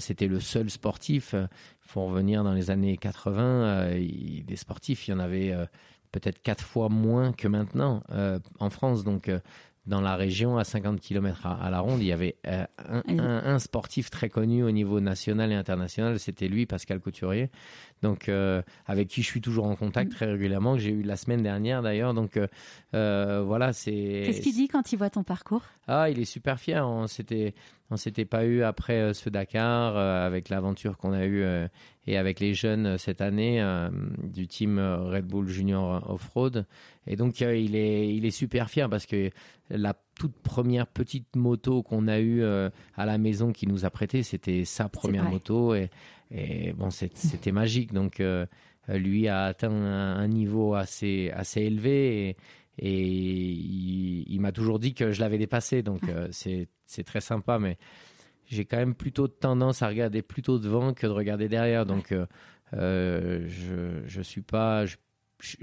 c'était 0.00 0.26
le 0.26 0.40
seul 0.40 0.68
sportif. 0.68 1.34
Il 1.34 1.48
faut 1.80 2.06
revenir 2.06 2.42
dans 2.42 2.54
les 2.54 2.70
années 2.70 2.96
80. 2.96 3.90
des 3.92 4.56
sportifs, 4.56 5.06
il 5.06 5.12
y 5.12 5.14
en 5.14 5.20
avait 5.20 5.54
peut-être 6.10 6.42
quatre 6.42 6.64
fois 6.64 6.88
moins 6.88 7.32
que 7.32 7.46
maintenant 7.46 8.02
en 8.58 8.68
France. 8.68 9.04
Donc 9.04 9.30
dans 9.86 10.00
la 10.00 10.14
région, 10.14 10.58
à 10.58 10.64
50 10.64 11.00
km 11.00 11.46
à, 11.46 11.70
la 11.70 11.80
ronde, 11.80 12.00
il 12.00 12.06
y 12.06 12.12
avait 12.12 12.36
euh, 12.46 12.64
un, 13.08 13.58
sportif 13.58 14.10
très 14.10 14.28
connu 14.28 14.62
au 14.62 14.70
niveau 14.70 15.00
national 15.00 15.52
et 15.52 15.54
international, 15.54 16.18
c'était 16.18 16.48
lui, 16.48 16.66
Pascal 16.66 17.00
Couturier, 17.00 17.50
donc 18.02 18.28
euh, 18.28 18.62
avec 18.86 19.08
qui 19.08 19.22
je 19.22 19.26
suis 19.26 19.40
toujours 19.40 19.66
en 19.66 19.76
contact 19.76 20.12
très 20.12 20.26
régulièrement, 20.26 20.74
que 20.74 20.80
j'ai 20.80 20.90
eu 20.90 21.02
la 21.02 21.16
semaine 21.16 21.42
dernière 21.42 21.82
d'ailleurs. 21.82 22.14
Donc 22.14 22.38
euh, 22.94 23.42
voilà, 23.46 23.72
c'est. 23.72 24.22
Qu'est-ce 24.26 24.40
qu'il 24.40 24.54
dit 24.54 24.68
quand 24.68 24.92
il 24.92 24.96
voit 24.96 25.10
ton 25.10 25.22
parcours? 25.22 25.62
Ah, 25.86 26.08
il 26.10 26.18
est 26.18 26.24
super 26.24 26.58
fier. 26.58 26.86
On 26.88 27.06
s'était, 27.06 27.54
on 27.90 27.96
s'était 27.96 28.24
pas 28.24 28.46
eu 28.46 28.62
après 28.62 29.12
ce 29.12 29.28
Dakar 29.28 29.96
avec 29.96 30.48
l'aventure 30.48 30.96
qu'on 30.96 31.12
a 31.12 31.26
eue 31.26 31.44
et 32.06 32.16
avec 32.16 32.40
les 32.40 32.54
jeunes 32.54 32.96
cette 32.96 33.20
année 33.20 33.62
du 34.22 34.46
team 34.46 34.78
Red 34.78 35.26
Bull 35.26 35.48
Junior 35.48 36.08
Off-Road. 36.10 36.66
Et 37.06 37.16
donc 37.16 37.40
il 37.40 37.76
est, 37.76 38.14
il 38.14 38.24
est 38.24 38.30
super 38.30 38.70
fier 38.70 38.88
parce 38.88 39.06
que 39.06 39.30
la 39.68 39.94
toute 40.14 40.36
première 40.38 40.86
petite 40.86 41.34
moto 41.36 41.82
qu'on 41.82 42.08
a 42.08 42.20
eue 42.20 42.44
à 42.44 43.06
la 43.06 43.18
maison 43.18 43.52
qui 43.52 43.66
nous 43.66 43.84
a 43.84 43.90
prêté, 43.90 44.22
c'était 44.22 44.64
sa 44.64 44.88
première 44.88 45.28
moto 45.28 45.74
et, 45.74 45.90
et 46.30 46.72
bon, 46.72 46.90
c'était 46.90 47.52
magique. 47.52 47.92
Donc 47.92 48.22
lui 48.88 49.28
a 49.28 49.44
atteint 49.44 49.70
un, 49.70 50.28
niveau 50.28 50.74
assez 50.74 51.30
assez 51.34 51.62
élevé 51.62 52.36
et, 52.78 53.50
il, 53.52 54.40
m'a 54.40 54.52
toujours 54.52 54.78
dit 54.78 54.94
que 54.94 55.12
je 55.12 55.20
l'avais 55.20 55.38
dépassé. 55.38 55.82
Donc 55.82 56.02
c'est 56.30 56.68
c'est 56.86 57.04
très 57.04 57.20
sympa, 57.20 57.58
mais 57.58 57.78
j'ai 58.50 58.64
quand 58.64 58.76
même 58.76 58.94
plutôt 58.94 59.28
tendance 59.28 59.82
à 59.82 59.88
regarder 59.88 60.22
plutôt 60.22 60.58
devant 60.58 60.92
que 60.92 61.06
de 61.06 61.12
regarder 61.12 61.48
derrière. 61.48 61.86
Donc, 61.86 62.10
euh, 62.10 62.26
euh, 62.74 63.46
je, 63.46 64.02
je 64.06 64.22
suis 64.22 64.42
pas. 64.42 64.84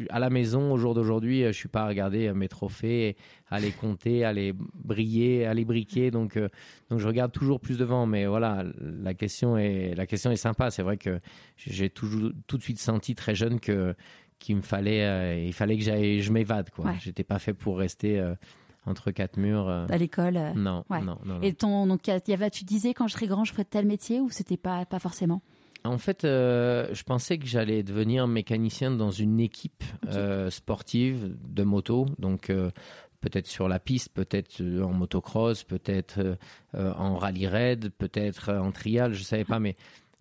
À 0.09 0.19
la 0.19 0.29
maison, 0.29 0.71
au 0.71 0.77
jour 0.77 0.93
d'aujourd'hui, 0.93 1.43
je 1.43 1.51
suis 1.51 1.69
pas 1.69 1.83
à 1.83 1.87
regarder 1.87 2.31
mes 2.33 2.47
trophées, 2.47 3.15
à 3.49 3.59
les 3.59 3.71
compter, 3.71 4.23
à 4.25 4.33
les 4.33 4.53
briller, 4.53 5.45
à 5.45 5.53
les 5.53 5.65
briquer. 5.65 6.11
Donc, 6.11 6.37
euh, 6.37 6.49
donc 6.89 6.99
je 6.99 7.07
regarde 7.07 7.31
toujours 7.31 7.59
plus 7.59 7.77
devant. 7.77 8.05
Mais 8.05 8.25
voilà, 8.25 8.63
la 8.79 9.13
question 9.13 9.57
est, 9.57 9.95
la 9.95 10.05
question 10.05 10.31
est 10.31 10.37
sympa. 10.37 10.71
C'est 10.71 10.83
vrai 10.83 10.97
que 10.97 11.19
j'ai 11.57 11.89
toujours 11.89 12.31
tout 12.47 12.57
de 12.57 12.63
suite 12.63 12.79
senti 12.79 13.15
très 13.15 13.35
jeune 13.35 13.59
que 13.59 13.95
qu'il 14.39 14.55
me 14.55 14.61
fallait, 14.61 15.47
il 15.47 15.53
fallait 15.53 15.77
que 15.77 15.83
je 15.83 16.31
m'évade. 16.31 16.69
Quoi. 16.69 16.93
J'étais 16.99 17.23
pas 17.23 17.39
fait 17.39 17.55
pour 17.55 17.79
rester 17.79 18.23
entre 18.87 19.11
quatre 19.11 19.37
murs. 19.37 19.67
Euh. 19.67 19.85
À 19.89 19.97
l'école 19.97 20.37
euh. 20.37 20.53
non, 20.53 20.83
non, 20.89 21.17
non, 21.25 21.41
Et 21.41 21.53
ton, 21.53 21.87
donc, 21.87 22.07
y 22.07 22.11
avait, 22.11 22.49
tu 22.49 22.63
disais 22.63 22.93
quand 22.93 23.07
je 23.07 23.13
serai 23.13 23.27
grand, 23.27 23.43
je 23.43 23.51
ferai 23.51 23.65
tel 23.65 23.85
métier 23.85 24.19
ou 24.19 24.29
c'était 24.29 24.57
pas, 24.57 24.85
pas 24.85 24.99
forcément? 24.99 25.41
En 25.87 25.97
fait, 25.97 26.23
euh, 26.23 26.87
je 26.93 27.03
pensais 27.03 27.37
que 27.37 27.45
j'allais 27.45 27.83
devenir 27.83 28.27
mécanicien 28.27 28.91
dans 28.91 29.11
une 29.11 29.39
équipe 29.39 29.83
sportive 30.49 31.35
de 31.47 31.63
moto, 31.63 32.05
donc 32.19 32.51
peut-être 33.21 33.47
sur 33.47 33.67
la 33.67 33.79
piste, 33.79 34.13
peut-être 34.13 34.61
en 34.61 34.93
motocross, 34.93 35.63
peut-être 35.63 36.37
en 36.73 37.17
rallye 37.17 37.47
raid, 37.47 37.89
peut-être 37.97 38.53
en 38.53 38.71
trial, 38.71 39.13
je 39.13 39.23
savais 39.23 39.45
pas, 39.45 39.59
mais 39.59 39.75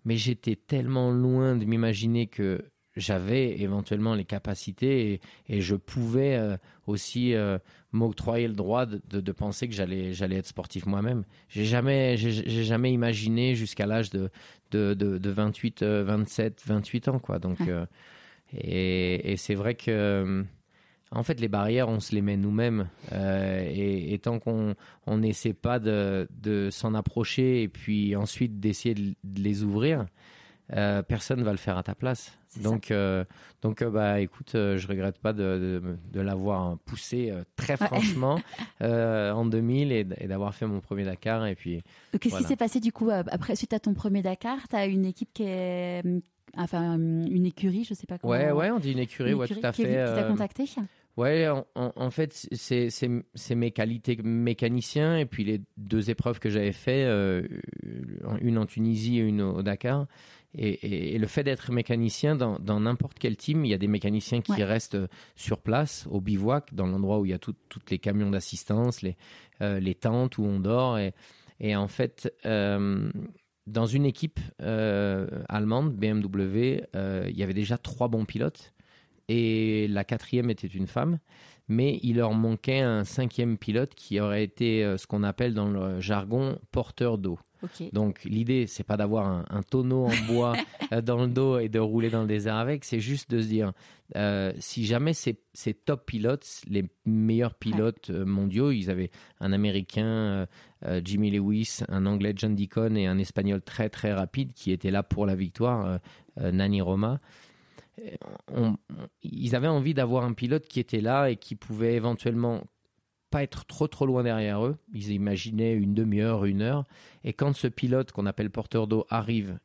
mais 0.05 0.17
j'étais 0.17 0.55
tellement 0.55 1.11
loin 1.11 1.57
de 1.57 1.65
m'imaginer 1.65 2.29
que 2.29 2.65
j'avais 2.97 3.61
éventuellement 3.61 4.15
les 4.15 4.25
capacités 4.25 5.21
et, 5.49 5.61
je 5.61 5.75
pouvais 5.75 6.57
aussi 6.87 7.35
m'octroyer 7.93 8.49
le 8.49 8.55
droit 8.55 8.87
de, 8.87 9.01
de, 9.21 9.33
penser 9.33 9.69
que 9.69 9.75
j'allais 9.75 10.13
j'allais 10.13 10.37
être 10.37 10.47
sportif 10.47 10.87
moi-même. 10.87 11.25
J'ai 11.49 11.65
jamais 11.65 12.17
j'ai 12.17 12.65
jamais 12.65 12.93
imaginé 12.93 13.55
jusqu'à 13.55 13.87
l'âge 13.87 14.11
de, 14.11 14.31
de, 14.71 14.95
de, 14.95 15.31
28 15.31 15.83
27 15.83 16.63
28 16.67 17.09
ans 17.09 17.19
quoi. 17.19 17.39
Donc 17.39 17.61
euh, 17.63 17.87
et, 18.53 19.33
et 19.33 19.37
c'est 19.37 19.55
vrai 19.55 19.75
que 19.75 20.45
en 21.13 21.23
fait, 21.23 21.41
les 21.41 21.49
barrières, 21.49 21.89
on 21.89 22.01
se 22.01 22.15
les 22.15 22.23
met 22.23 22.37
nous-mêmes. 22.37 22.89
Euh, 23.13 23.63
et, 23.65 24.13
et, 24.13 24.19
tant 24.19 24.41
qu'on 24.41 24.75
n'essaie 25.09 25.53
pas 25.53 25.79
de, 25.79 26.27
de 26.31 26.69
s'en 26.71 26.95
approcher 26.95 27.63
et 27.63 27.69
puis 27.69 28.17
ensuite 28.17 28.59
d'essayer 28.59 28.95
de, 28.95 29.41
les 29.41 29.63
ouvrir, 29.63 30.07
euh, 30.75 31.03
personne 31.03 31.41
ne 31.41 31.45
va 31.45 31.53
le 31.53 31.59
faire 31.59 31.79
à 31.79 31.85
ta 31.85 31.95
place. 31.95 32.37
Donc, 32.63 32.91
euh, 32.91 33.25
donc 33.63 33.83
euh, 33.83 33.91
bah, 33.91 34.21
écoute, 34.21 34.51
je 34.53 34.87
regrette 34.87 35.19
pas 35.19 35.33
de, 35.33 35.83
de, 36.13 36.21
l'avoir 36.21 36.79
poussé 36.79 37.33
très 37.57 37.77
franchement 37.77 38.41
en 38.81 39.47
2000 39.47 39.93
et, 39.93 40.05
d'avoir 40.05 40.55
fait 40.55 40.67
mon 40.67 40.81
premier 40.81 41.05
Dakar. 41.05 41.47
Et 41.47 41.55
puis. 41.55 41.83
Qu'est-ce 42.21 42.39
qui 42.39 42.45
s'est 42.45 42.57
passé 42.57 42.81
du 42.81 42.93
coup 42.93 43.11
après 43.11 43.57
suite 43.57 43.73
à 43.73 43.81
ton 43.81 43.95
premier 43.95 44.23
Dakar 44.23 44.59
Tu 44.69 44.77
as 44.77 44.87
une 44.87 45.05
équipe 45.05 45.31
qui 45.33 45.45
est, 45.45 46.03
enfin 46.57 46.97
une 46.99 47.47
écurie, 47.47 47.85
je 47.85 47.95
sais 47.95 48.07
pas 48.07 48.19
comment. 48.19 48.33
Ouais, 48.33 48.51
ouais, 48.51 48.71
on 48.71 48.79
dit 48.79 48.93
une 48.93 48.99
écurie, 48.99 49.35
ouais, 49.35 49.49
tout 49.49 49.55
à 49.63 49.73
fait. 49.73 49.83
Qui 49.83 50.21
t'a 50.21 50.25
contacté 50.25 50.65
Ouais, 51.17 51.49
en, 51.49 51.65
en, 51.75 52.11
fait, 52.11 52.47
c'est 52.53 53.55
mes 53.55 53.71
qualités 53.71 54.19
mécanicien 54.23 55.17
et 55.17 55.25
puis 55.25 55.45
les 55.45 55.63
deux 55.79 56.11
épreuves 56.11 56.41
que 56.41 56.51
j'avais 56.51 56.73
fait, 56.73 57.05
une 58.43 58.59
en 58.59 58.67
Tunisie 58.67 59.19
et 59.19 59.23
une 59.23 59.41
au 59.41 59.63
Dakar. 59.63 60.07
Et, 60.59 61.19
le 61.19 61.27
fait 61.27 61.45
d'être 61.45 61.71
mécanicien 61.71 62.35
dans 62.35 62.81
n'importe 62.81 63.19
quel 63.19 63.37
team, 63.37 63.65
il 63.65 63.71
y 63.71 63.75
a 63.75 63.79
des 63.79 63.89
mécaniciens 63.89 64.41
qui 64.41 64.63
restent 64.63 64.99
sur 65.35 65.59
place, 65.59 66.07
au 66.11 66.21
bivouac, 66.21 66.75
dans 66.75 66.87
l'endroit 66.87 67.19
où 67.19 67.27
il 67.27 67.31
y 67.31 67.35
a 67.35 67.39
toutes 67.39 67.91
les 67.91 67.99
camions 67.99 68.31
d'assistance, 68.31 69.03
les, 69.03 69.17
euh, 69.61 69.81
les 69.81 69.95
tentes 69.95 70.39
où 70.39 70.45
on 70.45 70.59
dort. 70.59 70.99
Et, 70.99 71.13
et 71.61 71.77
en 71.77 71.89
fait, 71.89 72.33
euh, 72.47 73.11
dans 73.67 73.87
une 73.87 74.07
équipe 74.07 74.41
euh, 74.63 75.27
allemande, 75.49 75.95
BMW, 75.95 76.83
il 76.95 77.37
y 77.37 77.43
avait 77.43 77.55
déjà 77.55 77.77
trois 77.77 78.09
bons 78.09 78.25
pilotes. 78.25 78.73
Et 79.29 79.89
la 79.89 80.05
quatrième 80.05 80.51
était 80.51 80.69
une 80.69 80.87
femme 80.87 81.19
mais 81.69 81.99
il 82.05 82.19
leur 82.19 82.33
manquait 82.33 82.79
un 82.79 83.03
cinquième 83.03 83.59
pilote 83.59 83.93
qui 83.97 84.21
aurait 84.21 84.45
été 84.45 84.95
ce 84.97 85.05
qu'on 85.09 85.25
appelle 85.25 85.53
dans 85.53 85.67
le 85.67 86.01
jargon 86.01 86.61
porteur 86.71 87.19
d'eau. 87.19 87.41
Donc 87.93 88.25
l'idée, 88.25 88.67
c'est 88.67 88.85
pas 88.85 88.97
d'avoir 88.97 89.45
un, 89.51 89.63
tonneau 89.63 90.07
en 90.07 90.13
bois 90.29 90.55
euh, 90.93 91.01
dans 91.01 91.21
le 91.21 91.29
dos 91.29 91.59
et 91.59 91.69
de 91.69 91.79
rouler 91.79 92.11
dans 92.11 92.23
le 92.23 92.29
désert 92.29 92.57
avec, 92.57 92.85
c'est 92.85 93.01
juste 93.01 93.31
de 93.31 93.41
se 93.41 93.47
dire, 93.47 93.73
euh, 94.17 94.53
si 94.59 94.87
jamais 94.87 95.13
ces, 95.13 95.37
top 95.75 96.07
pilotes, 96.07 96.63
les 96.69 96.85
meilleurs 97.05 97.55
pilotes 97.55 98.11
euh, 98.11 98.25
mondiaux, 98.25 98.71
ils 98.71 98.91
avaient 98.91 99.11
un 99.41 99.53
Américain, 99.53 100.47
Jimmy 101.05 101.31
Lewis, 101.31 101.81
un 101.89 102.07
Anglais, 102.07 102.33
John 102.37 102.55
Deacon, 102.55 102.95
et 102.97 103.07
un 103.07 103.19
Espagnol 103.19 103.61
très 103.63 103.89
très 103.89 104.13
rapide 104.13 104.53
qui 104.53 104.71
était 104.71 104.91
là 104.91 105.03
pour 105.03 105.27
la 105.27 105.35
victoire, 105.35 105.99
Nani 106.41 106.81
Roma. 106.81 107.19
ils 109.23 109.57
avaient 109.57 109.67
envie 109.67 109.95
d'avoir 109.95 110.25
un 110.25 110.33
pilote 110.33 110.67
qui 110.69 110.79
était 110.79 111.01
là 111.01 111.31
et 111.31 111.37
qui 111.37 111.57
pouvait 111.57 111.95
éventuellement 111.95 112.63
pas 113.37 113.43
être 113.43 113.67
trop 113.67 113.87
trop 113.87 114.07
loin 114.07 114.23
derrière 114.23 114.65
eux. 114.65 114.79
Ils 114.95 115.13
imaginaient 115.13 115.75
une 115.75 115.93
demi-heure, 115.93 116.47
une 116.47 116.63
heure. 116.63 116.87
Et 117.23 117.35
quand 117.35 117.55
ce 117.55 117.67
pilote 117.67 118.11
qu'on 118.11 118.25
appelle 118.25 118.49
porteur 118.49 118.87
d'eau 118.87 119.05
arrive 119.11 119.59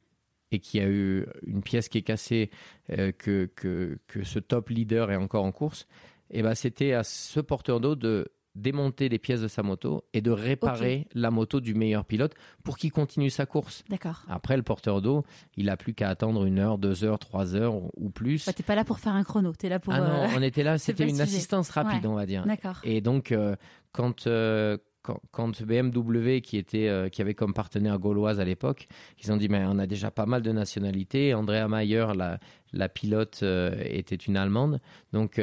et 0.52 0.60
qui 0.60 0.82
a 0.82 0.90
eu 0.90 1.26
une 1.48 1.62
pièce 1.62 1.88
qui 1.88 2.00
est 2.00 2.02
cassée, 2.02 2.50
euh, 2.90 3.14
que, 3.14 3.50
que, 3.56 3.98
que, 4.08 4.26
ce 4.26 4.40
top 4.40 4.68
leader 4.68 5.10
est 5.10 5.16
encore 5.16 5.46
en 5.46 5.54
course, 5.54 5.88
et 6.32 6.40
eh 6.40 6.42
ben 6.42 6.54
c'était 6.54 6.92
à 6.92 7.06
ce 7.06 7.40
porteur 7.40 7.80
d'eau 7.80 7.96
de 7.96 8.28
démonter 8.56 9.10
les 9.10 9.20
pièces 9.20 9.42
de 9.42 9.48
sa 9.48 9.64
moto 9.64 10.04
et 10.14 10.22
de 10.22 10.32
réparer 10.32 11.08
la 11.14 11.32
moto 11.32 11.62
du 11.62 11.74
meilleur 11.74 12.06
pilote 12.06 12.34
pour 12.64 12.78
qu'il 12.78 12.92
continue 12.92 13.30
sa 13.30 13.46
course. 13.46 13.84
D'accord. 13.90 14.24
Après, 14.28 14.58
le 14.58 14.64
porteur 14.64 15.02
d'eau, 15.02 15.24
il 15.56 15.70
a 15.70 15.78
plus 15.78 15.94
qu'à 15.94 16.10
attendre 16.10 16.46
une 16.46 16.60
heure, 16.60 16.78
deux 16.78 17.04
heures, 17.04 17.20
trois 17.20 17.56
heures 17.56 17.76
ou 17.96 18.10
plus. 18.10 18.46
Bah, 18.46 18.54
t'es 18.54 18.64
pas 18.64 18.76
là 18.76 18.84
pour 18.84 19.00
faire 19.00 19.14
un 19.14 19.24
chrono, 19.24 19.54
t'es 19.54 19.70
là 19.70 19.80
pour. 19.80 19.94
Ah 19.94 20.02
non, 20.02 20.24
euh, 20.24 20.28
on 20.36 20.42
était 20.42 20.64
là, 20.64 20.78
c'était 20.78 21.08
une 21.08 21.22
assistance 21.22 21.70
rapide, 21.70 22.06
on 22.06 22.16
va 22.16 22.26
dire. 22.26 22.46
D'accord. 22.46 22.80
Et 22.84 23.02
donc, 23.02 23.32
euh, 23.32 23.56
quand, 23.92 24.28
euh, 24.28 24.78
quand, 25.02 25.20
quand, 25.32 25.64
BMW, 25.64 26.42
qui, 26.42 26.58
était, 26.58 27.10
qui 27.12 27.22
avait 27.22 27.34
comme 27.34 27.54
partenaire 27.54 27.98
gauloise 28.00 28.40
à 28.40 28.46
l'époque, 28.46 28.88
ils 29.24 29.32
ont 29.32 29.38
dit 29.38 29.50
mais 29.50 29.64
on 29.66 29.80
a 29.80 29.88
déjà 29.88 30.12
pas 30.12 30.26
mal 30.26 30.42
de 30.42 30.52
nationalités. 30.52 31.34
Andrea 31.34 31.68
Mayer, 31.68 32.08
la, 32.16 32.40
la 32.74 32.90
pilote, 32.90 33.44
était 33.44 34.16
une 34.16 34.38
Allemande. 34.38 34.80
Donc, 35.12 35.40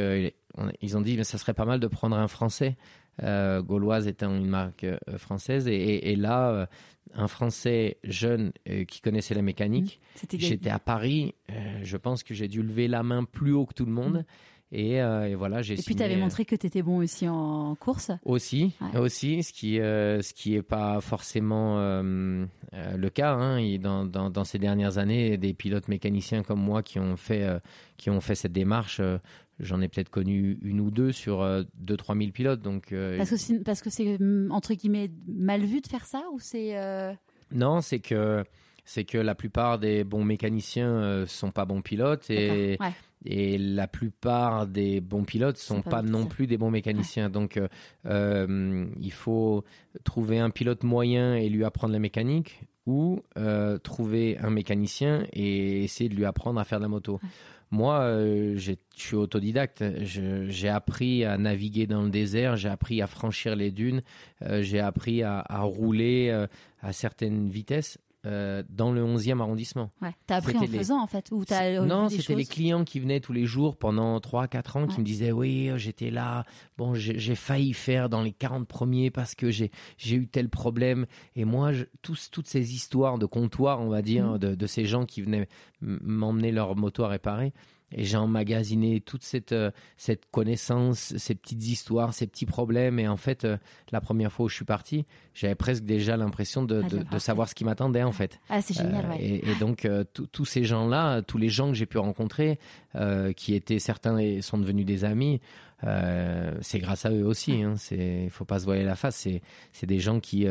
ils 0.81 0.97
ont 0.97 1.01
dit 1.01 1.16
mais 1.16 1.25
ça 1.25 1.38
serait 1.38 1.55
pas 1.55 1.64
mal 1.64 1.81
de 1.81 1.87
prendre 1.87 2.16
un 2.16 2.29
Français. 2.29 2.77
Euh, 3.23 3.62
Gauloise 3.62 4.07
étant 4.07 4.35
une 4.35 4.47
marque 4.47 4.85
euh, 4.85 4.99
française. 5.16 5.66
Et, 5.68 6.14
là, 6.14 6.51
euh, 6.51 6.66
un 7.14 7.27
Français 7.27 7.99
jeune 8.05 8.53
qui 8.87 9.01
connaissait 9.01 9.35
la 9.35 9.42
mécanique, 9.42 10.01
mmh. 10.23 10.37
j'étais 10.38 10.71
à 10.71 10.79
Paris, 10.79 11.35
je 11.83 11.97
pense 11.97 12.23
que 12.23 12.35
j'ai 12.35 12.49
dû 12.49 12.62
lever 12.62 12.87
la 12.87 13.03
main 13.03 13.25
plus 13.25 13.53
haut 13.53 13.66
que 13.66 13.75
tout 13.75 13.87
le 13.87 13.92
monde. 13.92 14.25
Mmh. 14.73 14.77
Et, 14.77 15.35
voilà, 15.35 15.62
j'ai. 15.62 15.75
Et 15.75 15.83
puis 15.83 15.97
tu 15.97 16.03
avais 16.03 16.16
montré 16.16 16.44
que 16.44 16.55
tu 16.55 16.66
étais 16.66 16.83
bon 16.83 16.99
aussi 16.99 17.27
en 17.27 17.75
course. 17.77 18.11
Aussi, 18.27 18.75
aussi, 18.94 19.42
ce 19.42 19.55
qui 19.55 19.77
ce 19.77 20.35
qui 20.35 20.55
est 20.55 20.62
pas 20.62 21.01
forcément 21.01 21.79
le 22.03 23.09
cas. 23.09 23.33
Hein. 23.33 23.79
Dans, 23.79 24.05
dans, 24.05 24.29
dans, 24.29 24.44
ces 24.44 24.59
dernières 24.59 24.99
années, 24.99 25.38
des 25.38 25.55
pilotes 25.55 25.88
mécaniciens 25.88 26.42
comme 26.42 26.61
moi 26.61 26.83
qui 26.83 26.99
ont 26.99 27.16
fait 27.16 27.49
qui 27.97 28.11
ont 28.11 28.21
fait 28.21 28.35
cette 28.35 28.53
démarche 28.53 29.01
J'en 29.61 29.81
ai 29.81 29.88
peut-être 29.88 30.11
connu 30.11 30.59
une 30.62 30.81
ou 30.81 30.90
deux 30.90 31.11
sur 31.11 31.40
2-3 31.40 31.42
euh, 31.42 31.64
000 32.21 32.31
pilotes. 32.33 32.62
Donc, 32.62 32.92
euh, 32.92 33.16
parce, 33.16 33.31
que 33.31 33.37
c'est, 33.37 33.59
parce 33.64 33.83
que 33.83 33.90
c'est, 33.90 34.18
mm, 34.18 34.53
entre 34.53 34.75
guillemets, 34.75 35.11
mal 35.27 35.62
vu 35.64 35.81
de 35.81 35.87
faire 35.88 36.07
ça 36.07 36.23
ou 36.33 36.38
c'est... 36.38 36.79
Euh, 36.79 37.12
non, 37.51 37.81
c'est 37.81 37.99
que, 37.99 38.44
c'est 38.85 39.05
que 39.05 39.18
la 39.18 39.35
plupart 39.35 39.81
des 39.81 40.05
bons 40.05 40.23
mécaniciens 40.23 41.21
ne 41.21 41.27
sont 41.27 41.51
pas 41.51 41.64
bons 41.64 41.83
pilotes 41.83 42.31
et, 42.31 42.79
et 43.25 43.59
la 43.59 43.88
plupart 43.88 44.68
des 44.68 45.01
bons 45.01 45.25
pilotes 45.25 45.57
ne 45.57 45.61
sont 45.61 45.83
pas, 45.83 46.03
non 46.03 46.27
plus 46.27 46.47
des 46.47 46.57
bons 46.57 46.71
mécaniciens. 46.71 47.29
Donc, 47.29 47.59
il 48.05 49.12
faut 49.12 49.64
trouver 50.05 50.38
un 50.38 50.51
pilote 50.51 50.85
moyen 50.85 51.35
et 51.35 51.49
lui 51.49 51.64
apprendre 51.64 51.94
la 51.94 51.99
mécanique 51.99 52.61
ou 52.87 53.23
trouver 53.83 54.38
un 54.38 54.51
mécanicien 54.51 55.27
et 55.33 55.83
essayer 55.83 56.11
de 56.11 56.14
lui 56.14 56.27
apprendre 56.27 56.61
à 56.61 56.64
faire 56.64 56.79
de 56.79 56.85
la 56.85 56.88
moto. 56.88 57.18
Moi, 57.70 58.00
euh, 58.00 58.54
je 58.57 58.72
suis 58.94 59.16
autodidacte. 59.16 59.85
J'ai 60.02 60.68
appris 60.68 61.24
à 61.24 61.37
naviguer 61.37 61.87
dans 61.87 62.02
le 62.02 62.11
désert, 62.11 62.57
j'ai 62.57 62.68
appris 62.68 63.02
à 63.02 63.07
franchir 63.07 63.57
les 63.57 63.70
dunes, 63.70 64.02
euh, 64.42 64.62
j'ai 64.62 64.81
appris 64.81 65.22
à, 65.22 65.44
rouler 65.61 66.28
euh, 66.31 66.46
à 66.81 66.92
certaines 66.92 67.48
vitesses 67.48 67.98
euh, 68.26 68.62
dans 68.68 68.90
le 68.92 69.02
11e 69.04 69.40
arrondissement. 69.40 69.90
Ouais. 70.02 70.11
T'as 70.26 70.37
appris 70.37 70.57
en 70.57 70.62
les- 70.62 70.66
faisant 70.66 71.00
en 71.00 71.07
fait 71.07 71.28
ou 71.31 71.44
t'as 71.44 71.81
non, 71.83 72.09
c'était 72.09 72.35
les 72.35 72.44
clients 72.44 72.85
qui 72.85 72.98
venaient 73.00 73.20
tous 73.20 73.33
les 73.33 73.46
jours 73.46 73.76
pendant 73.76 74.18
3-4 74.18 74.76
ans 74.76 74.87
qui 74.87 74.94
Ouais. 74.94 74.98
me 75.00 75.04
disaient 75.04 75.33
Oui, 75.33 75.68
euh, 75.70 75.78
j'étais 75.78 76.11
là. 76.11 76.44
Bon, 76.76 76.94
j'ai 76.94 77.35
failli 77.35 77.72
faire 77.74 78.09
dans 78.09 78.22
les 78.22 78.33
40 78.33 78.66
premiers 78.66 79.11
parce 79.11 79.35
que 79.35 79.50
j'ai 79.50 79.70
eu 80.11 80.26
tel 80.26 80.48
problème. 80.48 81.07
Et 81.37 81.44
moi, 81.44 81.72
je- 81.72 81.85
tous, 82.02 82.31
toutes 82.31 82.48
ces 82.48 82.74
histoires 82.74 83.18
de 83.18 83.26
comptoir, 83.26 83.81
on 83.81 83.88
va 83.88 84.02
dire, 84.02 84.26
Mhm. 84.33 84.38
de, 84.38 84.54
de 84.54 84.66
ces 84.66 84.85
gens 84.85 85.07
qui 85.07 85.22
venaient 85.22 85.48
m'emmener 85.81 86.50
leur 86.52 86.74
moto 86.76 87.04
à 87.04 87.09
réparer. 87.09 87.52
Et 87.90 88.05
j'ai 88.05 88.18
emmagasiné 88.18 89.01
toute 89.01 89.22
cette, 89.22 89.53
euh, 89.53 89.70
cette 89.96 90.24
connaissance, 90.31 91.16
ces 91.16 91.35
petites 91.35 91.64
histoires, 91.66 92.12
ces 92.12 92.27
petits 92.27 92.44
problèmes. 92.44 92.98
Et 92.98 93.09
en 93.09 93.16
fait, 93.16 93.44
euh, 93.44 93.57
la 93.92 94.01
première 94.03 94.31
fois 94.31 94.46
où 94.46 94.48
je 94.51 94.55
suis 94.57 94.64
parti, 94.66 95.07
j'avais 95.33 95.55
presque 95.55 95.85
déjà 95.85 96.16
l'impression 96.18 96.62
de, 96.62 96.83
Ah, 96.85 96.88
de- 97.14 97.18
savoir 97.18 97.48
ce 97.48 97.55
qui 97.55 97.64
m'attendait, 97.64 98.03
en 98.03 98.12
fait. 98.12 98.40
Ah, 98.51 98.61
c'est 98.61 98.74
génial, 98.74 99.07
Euh, 99.07 99.09
ouais. 99.11 99.22
et, 99.22 99.51
et 99.51 99.55
donc 99.55 99.87
euh, 99.87 100.05
tous- 100.12 100.44
ces 100.44 100.64
gens-là, 100.64 101.22
tous 101.22 101.38
les 101.38 101.48
gens 101.48 101.68
que 101.68 101.74
j'ai 101.74 101.87
pu 101.87 101.96
rencontrer, 101.98 102.59
euh, 102.94 103.33
qui 103.33 103.55
étaient 103.55 103.79
certains 103.79 104.18
et 104.18 104.42
sont 104.42 104.59
devenus 104.59 104.85
des 104.85 105.05
amis, 105.05 105.40
c'est 106.61 106.79
grâce 106.81 107.07
à 107.07 107.11
eux 107.11 107.24
aussi. 107.24 107.62
Hein, 107.62 107.74
c'est, 107.77 108.24
il 108.24 108.31
faut 108.31 108.44
pas 108.44 108.59
se 108.59 108.64
voiler 108.64 108.85
la 108.85 108.96
face. 108.96 109.16
C'est, 109.16 109.40
c'est 109.72 109.87
des 109.87 110.01
gens 110.01 110.20
qui 110.20 110.46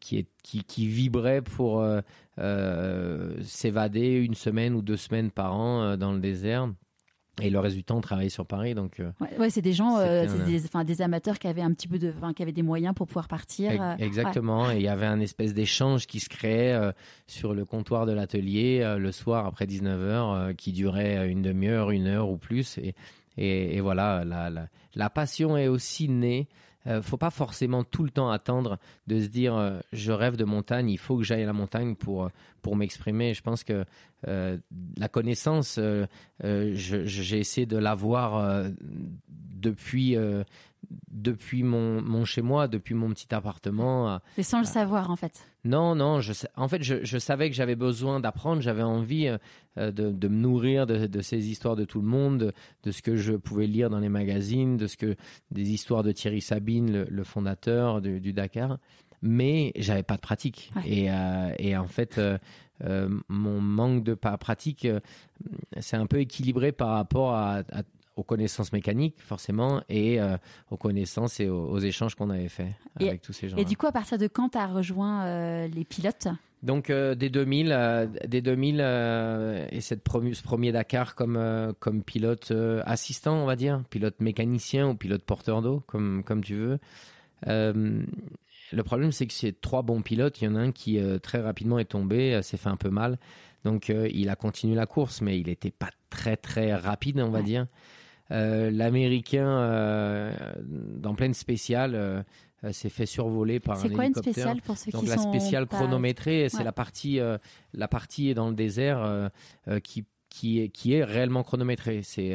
qui, 0.00 0.18
est- 0.18 0.28
qui 0.42 0.64
qui 0.64 0.86
vibraient 0.86 1.42
pour 1.42 1.80
euh, 1.80 2.00
euh, 2.38 3.34
s'évader 3.42 4.12
une 4.16 4.34
semaine 4.34 4.74
ou 4.74 4.82
deux 4.82 4.96
semaines 4.96 5.30
par 5.30 5.54
an 5.54 5.82
euh, 5.82 5.96
dans 5.96 6.12
le 6.12 6.20
désert. 6.20 6.68
Et 7.40 7.48
le 7.48 7.58
reste 7.60 7.76
du 7.76 7.82
temps, 7.82 7.98
travailler 8.02 8.28
sur 8.28 8.44
Paris. 8.44 8.74
Donc, 8.74 9.00
euh, 9.00 9.10
Ouais, 9.18 9.38
ouais, 9.38 9.50
c'est 9.50 9.62
des 9.62 9.72
gens, 9.72 9.96
euh, 9.96 10.26
c'est 10.28 10.44
des, 10.44 10.64
enfin, 10.66 10.84
des 10.84 11.00
amateurs 11.00 11.38
qui 11.38 11.46
avaient 11.48 11.62
un 11.62 11.72
petit 11.72 11.88
peu 11.88 11.98
de, 11.98 12.12
enfin, 12.14 12.34
qui 12.34 12.42
avaient 12.42 12.52
des 12.52 12.62
moyens 12.62 12.94
pour 12.94 13.06
pouvoir 13.06 13.26
partir. 13.26 13.70
Ex- 13.72 13.82
euh, 13.82 13.94
Exactement. 14.00 14.70
Et 14.70 14.76
il 14.76 14.82
y 14.82 14.88
avait 14.88 15.06
un 15.06 15.18
espèce 15.18 15.54
d'échange 15.54 16.06
qui 16.06 16.20
se 16.20 16.28
créait 16.28 16.74
euh, 16.74 16.92
sur 17.26 17.54
le 17.54 17.64
comptoir 17.64 18.04
de 18.04 18.12
l'atelier 18.12 18.80
euh, 18.82 18.98
le 18.98 19.12
soir 19.12 19.46
après 19.46 19.64
19h, 19.64 20.54
qui 20.56 20.72
durait 20.72 21.16
euh, 21.16 21.26
une 21.30 21.40
demi-heure, 21.40 21.90
une 21.90 22.06
heure 22.06 22.28
ou 22.28 22.36
plus. 22.36 22.76
Et, 22.76 22.94
et, 23.38 23.76
et 23.76 23.80
voilà, 23.80 24.24
la, 24.26 24.50
la, 24.50 24.66
la 24.94 25.08
passion 25.10 25.56
est 25.56 25.68
aussi 25.68 26.10
née. 26.10 26.48
Euh, 26.86 27.00
faut 27.00 27.16
pas 27.16 27.30
forcément 27.30 27.84
tout 27.84 28.02
le 28.02 28.10
temps 28.10 28.30
attendre 28.30 28.78
de 29.06 29.20
se 29.20 29.26
dire 29.26 29.54
euh, 29.54 29.78
je 29.92 30.10
rêve 30.10 30.36
de 30.36 30.44
montagne, 30.44 30.90
il 30.90 30.98
faut 30.98 31.16
que 31.16 31.22
j'aille 31.22 31.44
à 31.44 31.46
la 31.46 31.52
montagne 31.52 31.94
pour, 31.94 32.28
pour 32.60 32.74
m'exprimer. 32.76 33.34
Je 33.34 33.42
pense 33.42 33.62
que 33.62 33.84
euh, 34.26 34.58
la 34.96 35.08
connaissance, 35.08 35.76
euh, 35.78 36.06
euh, 36.44 36.72
j'ai 36.74 37.38
essayé 37.38 37.66
de 37.66 37.76
l'avoir 37.76 38.36
euh, 38.36 38.68
depuis, 39.28 40.16
euh, 40.16 40.42
depuis 41.10 41.62
mon, 41.62 42.02
mon 42.02 42.24
chez 42.24 42.42
moi, 42.42 42.66
depuis 42.66 42.94
mon 42.94 43.10
petit 43.10 43.32
appartement. 43.32 44.20
Mais 44.36 44.42
sans 44.42 44.58
le 44.58 44.66
savoir 44.66 45.10
en 45.10 45.16
fait. 45.16 45.46
Non, 45.64 45.94
non, 45.94 46.20
je, 46.20 46.32
en 46.56 46.66
fait, 46.68 46.82
je, 46.82 47.04
je 47.04 47.18
savais 47.18 47.48
que 47.48 47.54
j'avais 47.54 47.76
besoin 47.76 48.18
d'apprendre, 48.20 48.60
j'avais 48.62 48.82
envie 48.82 49.28
euh, 49.28 49.38
euh, 49.78 49.90
de, 49.92 50.10
de 50.10 50.28
me 50.28 50.36
nourrir 50.36 50.86
de, 50.86 51.06
de 51.06 51.20
ces 51.20 51.48
histoires 51.50 51.76
de 51.76 51.84
tout 51.84 52.00
le 52.00 52.06
monde, 52.08 52.38
de, 52.38 52.52
de 52.82 52.90
ce 52.90 53.00
que 53.00 53.16
je 53.16 53.32
pouvais 53.34 53.66
lire 53.66 53.88
dans 53.88 54.00
les 54.00 54.08
magazines, 54.08 54.76
de 54.76 54.86
ce 54.88 54.96
que 54.96 55.14
des 55.50 55.70
histoires 55.70 56.02
de 56.02 56.10
Thierry 56.12 56.40
Sabine, 56.40 56.92
le, 56.92 57.04
le 57.08 57.24
fondateur 57.24 58.00
du, 58.00 58.20
du 58.20 58.32
Dakar, 58.32 58.78
mais 59.22 59.72
j'avais 59.76 60.02
pas 60.02 60.16
de 60.16 60.20
pratique. 60.20 60.72
Ouais. 60.74 60.82
Et, 60.86 61.10
euh, 61.10 61.52
et 61.58 61.76
en 61.76 61.86
fait, 61.86 62.18
euh, 62.18 62.38
mon 63.28 63.60
manque 63.60 64.02
de 64.02 64.14
pratique, 64.14 64.88
c'est 65.78 65.96
un 65.96 66.06
peu 66.06 66.18
équilibré 66.18 66.72
par 66.72 66.88
rapport 66.88 67.34
à, 67.34 67.58
à- 67.72 67.82
aux 68.16 68.22
connaissances 68.22 68.72
mécaniques, 68.72 69.16
forcément, 69.22 69.82
et 69.88 70.20
euh, 70.20 70.36
aux 70.70 70.76
connaissances 70.76 71.40
et 71.40 71.48
aux, 71.48 71.66
aux 71.66 71.78
échanges 71.78 72.14
qu'on 72.14 72.30
avait 72.30 72.48
fait 72.48 72.74
Et- 73.00 73.08
avec 73.08 73.22
tous 73.22 73.32
ces 73.32 73.48
gens. 73.48 73.56
Et 73.56 73.64
du 73.64 73.76
coup, 73.76 73.86
à 73.86 73.92
partir 73.92 74.18
de 74.18 74.26
quand 74.26 74.50
tu 74.50 74.58
as 74.58 74.66
rejoint 74.66 75.24
euh, 75.24 75.68
les 75.68 75.84
pilotes? 75.84 76.28
Donc 76.62 76.90
euh, 76.90 77.16
dès 77.16 77.28
2000, 77.28 77.72
euh, 77.72 78.06
dès 78.28 78.40
2000 78.40 78.78
euh, 78.80 79.66
et 79.70 79.80
cette 79.80 80.04
promu- 80.06 80.34
ce 80.34 80.42
premier 80.44 80.70
Dakar 80.70 81.16
comme 81.16 81.74
comme 81.80 82.02
pilote 82.04 82.52
assistant, 82.84 83.34
on 83.42 83.46
va 83.46 83.56
dire, 83.56 83.82
pilote 83.90 84.20
mécanicien 84.20 84.88
ou 84.88 84.94
pilote 84.94 85.24
porteur 85.24 85.60
d'eau, 85.62 85.82
comme 85.88 86.22
comme 86.22 86.44
tu 86.44 86.54
veux. 86.54 86.78
Le 88.74 88.82
problème, 88.84 89.12
c'est 89.12 89.26
que 89.26 89.32
c'est 89.34 89.60
trois 89.60 89.82
bons 89.82 90.02
pilotes. 90.02 90.40
Il 90.40 90.44
y 90.44 90.48
en 90.48 90.54
a 90.54 90.60
un 90.60 90.72
qui 90.72 90.98
très 91.22 91.40
rapidement 91.40 91.78
est 91.78 91.84
tombé, 91.90 92.40
s'est 92.42 92.56
fait 92.56 92.68
un 92.70 92.76
peu 92.76 92.90
mal. 92.90 93.18
Donc 93.64 93.88
il 93.90 94.28
a 94.28 94.36
continué 94.36 94.74
la 94.74 94.86
course, 94.86 95.20
mais 95.20 95.38
il 95.38 95.46
n'était 95.48 95.70
pas 95.70 95.90
très 96.10 96.36
très 96.36 96.74
rapide, 96.74 97.20
on 97.20 97.30
va 97.30 97.38
Ouais. 97.38 97.44
dire. 97.44 97.66
Euh, 98.32 98.70
L'Américain, 98.70 99.46
euh, 99.46 100.32
dans 100.96 101.14
pleine 101.14 101.34
spéciale, 101.34 101.94
euh, 101.94 102.22
s'est 102.72 102.88
fait 102.88 103.06
survoler 103.06 103.60
par 103.60 103.76
un 103.76 103.80
C'est 103.82 103.88
quoi 103.90 104.04
une 104.04 104.12
hélicoptère. 104.12 104.32
spéciale 104.32 104.62
pour 104.62 104.76
ceux 104.76 104.90
Donc 104.90 105.02
qui 105.02 105.08
la 105.08 105.16
sont 105.18 105.28
spéciale 105.30 105.66
pas- 105.66 105.76
chronométrée, 105.76 106.48
c'est 106.48 106.58
Ouais. 106.58 106.64
la 106.64 106.72
partie, 106.72 107.20
la 107.74 107.88
partie 107.88 108.34
dans 108.34 108.48
le 108.48 108.54
désert 108.54 109.30
qui 109.82 110.04
qui 110.30 110.60
est 110.60 110.68
qui 110.70 110.94
est 110.94 111.04
réellement 111.04 111.42
chronométrée. 111.42 112.02
C'est 112.04 112.34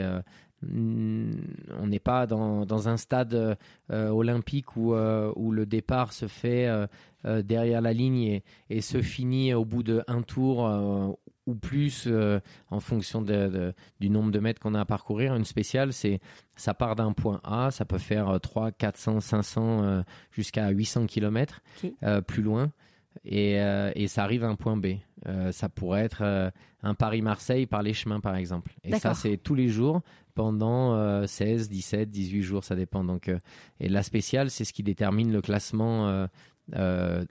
mm, 0.61 1.31
on 1.79 1.87
n'est 1.87 1.99
pas 1.99 2.27
dans, 2.27 2.65
dans 2.65 2.89
un 2.89 2.97
stade 2.97 3.57
euh, 3.91 4.09
olympique 4.09 4.75
où, 4.75 4.93
euh, 4.93 5.31
où 5.35 5.51
le 5.51 5.65
départ 5.65 6.13
se 6.13 6.27
fait 6.27 6.67
euh, 6.67 7.41
derrière 7.43 7.81
la 7.81 7.93
ligne 7.93 8.17
et, 8.23 8.43
et 8.69 8.81
se 8.81 9.01
finit 9.01 9.53
au 9.53 9.65
bout 9.65 9.83
de 9.83 10.03
un 10.07 10.21
tour 10.21 11.17
ou 11.47 11.55
plus 11.55 12.03
euh, 12.07 12.39
en 12.69 12.79
fonction 12.79 13.21
de- 13.23 13.47
de- 13.47 13.73
du 13.99 14.09
nombre 14.11 14.29
de 14.31 14.39
mètres 14.39 14.61
qu'on 14.61 14.75
a 14.75 14.81
à 14.81 14.85
parcourir. 14.85 15.33
Une 15.35 15.45
spéciale, 15.45 15.91
c'est 15.93 16.19
ça 16.55 16.73
part 16.75 16.95
d'un 16.95 17.13
point 17.13 17.41
A, 17.43 17.71
ça 17.71 17.85
peut 17.85 17.97
faire 17.97 18.29
euh, 18.29 18.37
3, 18.37 18.71
400, 18.71 19.21
500 19.21 19.83
euh, 19.83 20.01
jusqu'à 20.31 20.69
800 20.69 21.07
km 21.07 21.61
Ok. 21.83 21.91
euh, 22.03 22.21
plus 22.21 22.43
loin. 22.43 22.71
Et, 23.25 23.59
euh, 23.59 23.91
et 23.95 24.07
ça 24.07 24.23
arrive 24.23 24.43
à 24.43 24.47
un 24.47 24.55
point 24.55 24.77
B. 24.77 24.97
Euh, 25.25 25.51
ça 25.51 25.69
pourrait 25.69 26.01
être 26.03 26.19
euh, 26.21 26.51
un 26.83 26.93
Paris-Marseille 26.93 27.65
par 27.65 27.81
les 27.81 27.93
chemins, 27.93 28.19
par 28.19 28.35
exemple. 28.35 28.73
Et 28.83 28.91
ça, 28.99 29.15
c'est 29.15 29.37
tous 29.37 29.55
les 29.55 29.69
jours 29.69 30.01
pendant 30.35 30.93
euh, 30.93 31.25
16, 31.25 31.67
17, 31.67 32.11
18 32.11 32.41
jours, 32.43 32.63
ça 32.63 32.75
dépend. 32.75 33.03
Donc, 33.03 33.31
et 33.79 33.89
la 33.89 34.03
spéciale, 34.03 34.51
c'est 34.51 34.65
ce 34.65 34.71
qui 34.73 34.83
détermine 34.83 35.31
le 35.33 35.41
classement 35.41 36.27
euh, 36.75 37.23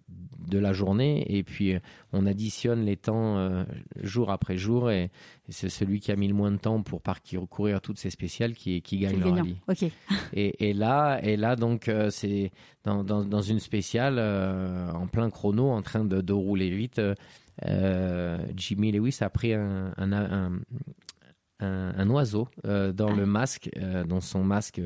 de 0.48 0.58
la 0.58 0.72
journée. 0.72 1.24
Et 1.36 1.42
puis, 1.42 1.74
euh, 1.74 1.78
on 2.12 2.26
additionne 2.26 2.84
les 2.84 2.96
temps 2.96 3.36
euh, 3.38 3.64
jour 4.02 4.30
après 4.30 4.56
jour. 4.56 4.90
Et, 4.90 5.04
et 5.04 5.10
c'est 5.50 5.68
celui 5.68 6.00
qui 6.00 6.12
a 6.12 6.16
mis 6.16 6.28
le 6.28 6.34
moins 6.34 6.50
de 6.52 6.56
temps 6.56 6.82
pour 6.82 7.00
parcourir 7.02 7.80
toutes 7.80 7.98
ces 7.98 8.10
spéciales 8.10 8.54
qui, 8.54 8.80
qui 8.82 8.98
gagne 8.98 9.18
le 9.18 9.26
rallye. 9.30 9.56
Et, 10.32 10.68
et 10.68 10.72
là, 10.72 11.18
et 11.22 11.36
là 11.36 11.56
donc, 11.56 11.88
euh, 11.88 12.10
c'est 12.10 12.50
dans, 12.84 13.02
dans, 13.04 13.24
dans 13.24 13.42
une 13.42 13.60
spéciale, 13.60 14.18
en 14.94 15.06
plein 15.06 15.28
chrono, 15.30 15.70
en 15.70 15.82
train 15.82 16.04
de, 16.04 16.20
de 16.20 16.32
rouler 16.32 16.70
vite. 16.70 17.00
Jimmy 18.56 18.92
Lewis 18.92 19.18
a 19.20 19.30
pris 19.30 19.54
un, 19.54 19.92
un, 19.98 20.60
un, 21.60 22.10
oiseau 22.10 22.48
dans 22.64 23.08
Ah. 23.08 23.14
le 23.16 23.26
masque, 23.26 23.70
dans 24.08 24.20
son 24.20 24.44
masque 24.44 24.80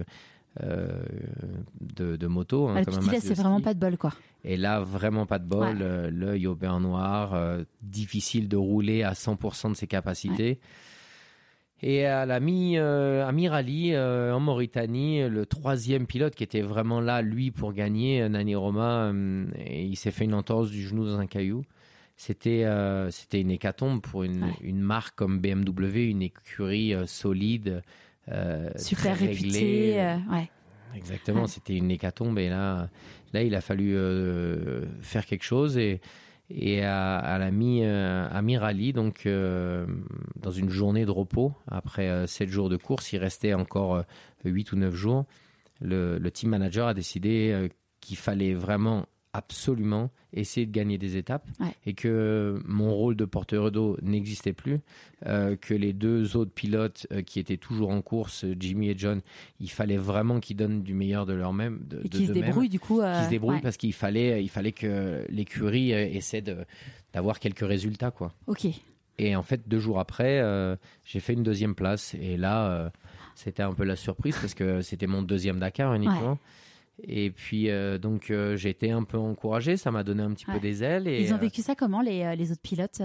de, 0.60 2.16
de 2.16 2.26
moto. 2.26 2.68
hein, 2.68 2.76
Ah, 2.78 2.84
comme 2.84 3.08
un 3.08 3.12
là, 3.12 3.20
c'est 3.20 3.34
vraiment 3.34 3.60
pas 3.60 3.74
de 3.74 3.78
bol 3.80 3.96
quoi. 3.98 4.12
Et 4.44 4.56
là, 4.56 4.80
vraiment 4.80 5.26
pas 5.26 5.38
de 5.38 5.46
bol, 5.46 5.76
Ouais. 5.76 5.82
euh, 5.82 6.10
l'œil 6.10 6.46
au 6.46 6.54
beurre 6.54 6.80
noir, 6.80 7.34
euh, 7.34 7.62
difficile 7.82 8.48
de 8.48 8.56
rouler 8.56 9.02
à 9.02 9.12
100% 9.14 9.68
de 9.70 9.74
ses 9.76 9.86
capacités. 9.86 10.58
Et 11.82 12.04
à 12.04 12.26
la 12.26 12.40
mi, 12.40 12.76
euh, 12.76 13.26
à 13.26 13.32
mi-rallye, 13.32 13.94
euh, 13.94 14.34
en 14.34 14.40
Mauritanie, 14.40 15.26
le 15.28 15.46
troisième 15.46 16.06
pilote 16.06 16.34
qui 16.34 16.44
était 16.44 16.60
vraiment 16.60 17.00
là, 17.00 17.22
lui, 17.22 17.50
pour 17.50 17.72
gagner, 17.72 18.28
Nani 18.28 18.54
Roma, 18.54 19.12
et 19.56 19.84
il 19.86 19.96
s'est 19.96 20.10
fait 20.10 20.24
une 20.24 20.34
entorse 20.34 20.70
du 20.70 20.86
genou 20.86 21.06
dans 21.06 21.18
un 21.18 21.26
caillou. 21.26 21.62
C'était 22.18 22.66
c'était 23.10 23.40
une 23.40 23.50
hécatombe 23.50 24.02
pour 24.02 24.24
une, 24.24 24.44
Ouais. 24.44 24.54
une 24.60 24.80
marque 24.80 25.16
comme 25.16 25.38
BMW, 25.40 26.10
une 26.10 26.20
écurie 26.20 26.94
solide, 27.06 27.82
Super 28.76 29.16
très 29.16 29.26
réputé. 29.26 29.48
réglée. 29.48 30.16
ouais. 30.30 30.50
Exactement, 30.94 31.42
Ouais. 31.42 31.48
c'était 31.48 31.76
une 31.76 31.90
hécatombe 31.90 32.38
et 32.38 32.48
là, 32.48 32.88
là 33.32 33.42
il 33.42 33.54
a 33.54 33.60
fallu 33.60 33.94
euh, 33.96 34.84
faire 35.02 35.24
quelque 35.26 35.44
chose 35.44 35.78
et, 35.78 36.00
et 36.50 36.82
à, 36.84 37.16
à 37.18 37.38
la 37.38 37.50
mi, 37.50 37.84
euh, 37.84 38.26
à 38.30 38.42
mi-rallye, 38.42 38.92
donc 38.92 39.26
euh, 39.26 39.86
dans 40.36 40.50
une 40.50 40.68
journée 40.70 41.04
de 41.04 41.10
repos, 41.10 41.52
après 41.68 42.26
7 42.26 42.48
jours 42.48 42.68
de 42.68 42.76
course, 42.76 43.12
il 43.12 43.18
restait 43.18 43.54
encore 43.54 44.02
8 44.44 44.72
ou 44.72 44.76
9 44.76 44.94
jours, 44.94 45.26
le, 45.80 46.18
le 46.18 46.30
team 46.30 46.50
manager 46.50 46.88
a 46.88 46.94
décidé 46.94 47.68
qu'il 48.00 48.16
fallait 48.16 48.54
vraiment 48.54 49.06
absolument 49.32 50.10
essayer 50.32 50.66
de 50.66 50.72
gagner 50.72 50.98
des 50.98 51.16
étapes 51.16 51.46
Ouais. 51.60 51.72
et 51.86 51.94
que 51.94 52.60
mon 52.64 52.92
rôle 52.94 53.16
de 53.16 53.24
porteur 53.24 53.70
d'eau 53.72 53.96
n'existait 54.02 54.52
plus, 54.52 54.78
euh, 55.26 55.56
que 55.56 55.74
les 55.74 55.92
deux 55.92 56.36
autres 56.36 56.52
pilotes 56.52 57.06
euh, 57.12 57.22
qui 57.22 57.38
étaient 57.40 57.56
toujours 57.56 57.90
en 57.90 58.02
course, 58.02 58.44
Jimmy 58.58 58.90
et 58.90 58.94
John, 58.96 59.20
il 59.60 59.70
fallait 59.70 59.96
vraiment 59.96 60.40
qu'ils 60.40 60.56
donnent 60.56 60.82
du 60.82 60.94
meilleur 60.94 61.26
de 61.26 61.32
leur 61.32 61.52
même, 61.52 61.80
de, 61.88 62.00
Et 62.04 62.08
qui 62.08 62.26
se 62.26 62.32
d'eux-mêmes, 62.32 62.44
débrouille 62.50 62.68
du 62.68 62.80
coup. 62.80 63.00
euh, 63.00 63.14
qu'ils 63.16 63.24
se 63.26 63.30
débrouillent 63.30 63.56
ouais. 63.56 63.60
parce 63.62 63.76
qu'il 63.76 63.92
fallait, 63.92 64.42
il 64.42 64.48
fallait 64.48 64.72
que 64.72 65.24
l'écurie 65.28 65.92
euh, 65.94 66.06
essaie 66.12 66.42
d'avoir 67.12 67.38
quelques 67.40 67.66
résultats 67.66 68.10
quoi. 68.10 68.32
Ok. 68.46 68.66
Et 69.18 69.36
en 69.36 69.42
fait, 69.42 69.68
deux 69.68 69.80
jours 69.80 69.98
après, 70.00 70.42
j'ai 71.04 71.20
fait 71.20 71.34
une 71.34 71.42
deuxième 71.42 71.74
place. 71.74 72.14
Et 72.14 72.38
là, 72.38 72.90
c'était 73.34 73.62
un 73.62 73.74
peu 73.74 73.84
la 73.84 73.94
surprise 73.94 74.34
parce 74.40 74.54
que 74.54 74.80
c'était 74.80 75.06
mon 75.06 75.20
deuxième 75.20 75.58
Dakar 75.58 75.92
uniquement. 75.92 76.38
Et 77.06 77.30
puis 77.30 77.68
donc 78.00 78.32
j'ai 78.54 78.70
été 78.70 78.90
un 78.90 79.04
peu 79.04 79.18
encouragé, 79.18 79.76
ça 79.76 79.90
m'a 79.90 80.02
donné 80.02 80.22
un 80.22 80.32
petit 80.32 80.46
peu 80.46 80.60
des 80.60 80.82
ailes. 80.82 81.08
Et, 81.08 81.22
Ils 81.22 81.34
ont 81.34 81.38
vécu 81.38 81.62
ça 81.62 81.74
comment 81.74 82.00
les, 82.00 82.34
les 82.36 82.52
autres 82.52 82.62
pilotes 82.62 83.00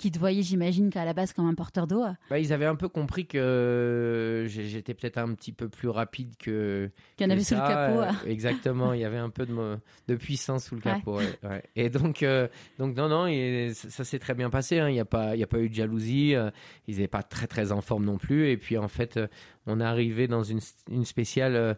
qui 0.00 0.10
te 0.10 0.18
voyaient, 0.18 0.42
j'imagine, 0.42 0.90
qu'à 0.90 1.04
la 1.04 1.12
base 1.12 1.32
comme 1.32 1.46
un 1.46 1.54
porteur 1.54 1.86
d'eau. 1.86 2.02
Bah, 2.30 2.38
ils 2.38 2.52
avaient 2.52 2.66
un 2.66 2.74
peu 2.74 2.88
compris 2.88 3.26
que 3.26 4.46
j'étais 4.48 4.94
peut-être 4.94 5.18
un 5.18 5.34
petit 5.34 5.52
peu 5.52 5.68
plus 5.68 5.88
rapide 5.88 6.36
que. 6.38 6.90
Qu'il 7.16 7.26
y 7.26 7.28
en 7.28 7.32
avait 7.32 7.44
sous 7.44 7.54
le 7.54 7.60
capot. 7.60 8.00
Euh, 8.00 8.12
exactement, 8.26 8.94
il 8.94 9.00
y 9.00 9.04
avait 9.04 9.18
un 9.18 9.28
peu 9.28 9.44
de, 9.44 9.78
de 10.08 10.14
puissance 10.16 10.64
sous 10.64 10.74
le 10.74 10.80
capot. 10.80 11.18
Ouais. 11.42 11.62
Et 11.76 11.90
donc, 11.90 12.22
euh, 12.22 12.48
donc 12.78 12.96
non, 12.96 13.08
non, 13.08 13.26
et 13.26 13.72
ça, 13.74 14.04
s'est 14.04 14.18
très 14.18 14.34
bien 14.34 14.48
passé. 14.48 14.78
Hein. 14.78 14.88
Il 14.88 14.94
n'y 14.94 15.00
a 15.00 15.04
pas, 15.04 15.32
a 15.32 15.46
pas 15.46 15.58
eu 15.58 15.68
de 15.68 15.74
jalousie. 15.74 16.34
Euh, 16.34 16.50
ils 16.88 16.96
n'étaient 16.96 17.08
pas 17.08 17.22
très 17.22 17.46
très 17.46 17.70
en 17.70 17.82
forme 17.82 18.06
non 18.06 18.16
plus. 18.16 18.48
Et 18.50 18.56
puis 18.56 18.78
en 18.78 18.88
fait, 18.88 19.20
on 19.66 19.80
est 19.80 19.84
arrivé 19.84 20.28
dans 20.28 20.42
une, 20.42 20.60
une 20.90 21.04
spéciale 21.04 21.76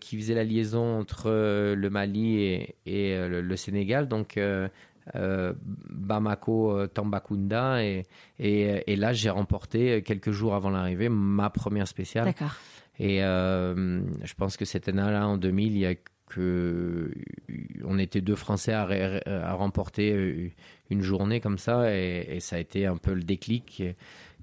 qui 0.00 0.16
faisait 0.16 0.34
la 0.34 0.44
liaison 0.44 0.98
entre 0.98 1.30
le 1.30 1.90
Mali 1.90 2.40
et, 2.40 2.76
et 2.86 3.28
le, 3.28 3.56
Sénégal. 3.56 4.08
Donc 4.08 4.38
euh, 5.14 5.54
Bamako 5.64 6.72
euh, 6.72 6.86
Tambacounda 6.86 7.82
et, 7.82 8.06
et, 8.38 8.96
là 8.96 9.12
j'ai 9.12 9.30
remporté 9.30 9.92
euh, 9.92 10.00
quelques 10.00 10.32
jours 10.32 10.54
avant 10.54 10.70
l'arrivée 10.70 11.08
ma 11.08 11.50
première 11.50 11.88
spéciale. 11.88 12.26
D'accord. 12.26 12.54
Et 12.98 13.18
je 13.20 14.34
pense 14.34 14.56
que 14.56 14.64
cette 14.64 14.88
année-là 14.88 15.28
en 15.28 15.36
2000 15.36 15.72
il 15.72 15.78
y 15.78 15.86
a 15.86 15.94
que 16.26 17.12
on 17.84 17.98
était 17.98 18.20
deux 18.20 18.34
Français 18.34 18.72
à, 18.72 18.88
à 19.26 19.52
remporter 19.52 20.52
une 20.90 21.00
journée 21.00 21.40
comme 21.40 21.58
ça 21.58 21.94
et, 21.94 22.38
ça 22.40 22.56
a 22.56 22.58
été 22.58 22.86
un 22.86 22.96
peu 22.96 23.14
le 23.14 23.22
déclic. 23.22 23.84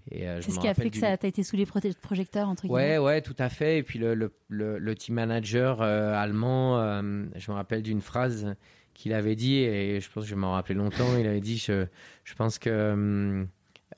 C'est 0.09 0.41
ce 0.41 0.59
qui 0.59 0.67
a 0.69 0.73
fait 0.73 0.89
que 0.89 0.97
ça 0.97 1.09
a 1.09 1.27
été 1.27 1.43
sous 1.43 1.57
les 1.57 1.65
projecteurs 1.65 2.47
entre 2.47 2.63
guillemets. 2.63 2.97
Ouais, 2.97 2.97
ouais, 2.97 3.21
tout 3.21 3.35
à 3.39 3.49
fait. 3.49 3.79
Et 3.79 3.83
puis 3.83 3.99
le, 3.99 4.15
le, 4.15 4.31
le, 4.47 4.95
team 4.95 5.15
manager 5.15 5.81
allemand, 5.81 7.01
je 7.35 7.51
me 7.51 7.55
rappelle 7.55 7.83
d'une 7.83 8.01
phrase 8.01 8.55
qu'il 8.95 9.13
avait 9.13 9.35
dit, 9.35 9.57
et 9.57 10.01
je 10.01 10.09
pense 10.09 10.23
que 10.23 10.29
je 10.29 10.35
m'en 10.35 10.53
rappelais 10.53 10.73
longtemps, 10.75 11.15
il 11.19 11.27
avait 11.27 11.41
dit, 11.41 11.57
je, 11.57 11.85
je 12.23 12.33
pense 12.33 12.57
que 12.57 12.93
hum, 12.93 13.47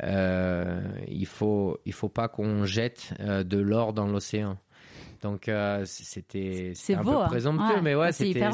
euh, 0.04 0.82
il 1.08 1.26
faut 1.26 1.80
il 1.86 1.94
faut 1.94 2.10
pas 2.10 2.28
qu'on 2.28 2.66
jette 2.66 3.14
euh, 3.20 3.44
de 3.44 3.58
l'or 3.58 3.94
dans 3.94 4.08
l'océan. 4.08 4.58
Donc 5.24 5.50
euh, 5.50 5.84
c'était 5.86 6.74
un 6.90 7.04
peu 7.04 7.10
hein. 7.10 7.82
mais 7.82 7.96
ouais, 7.96 8.12
c'était 8.12 8.52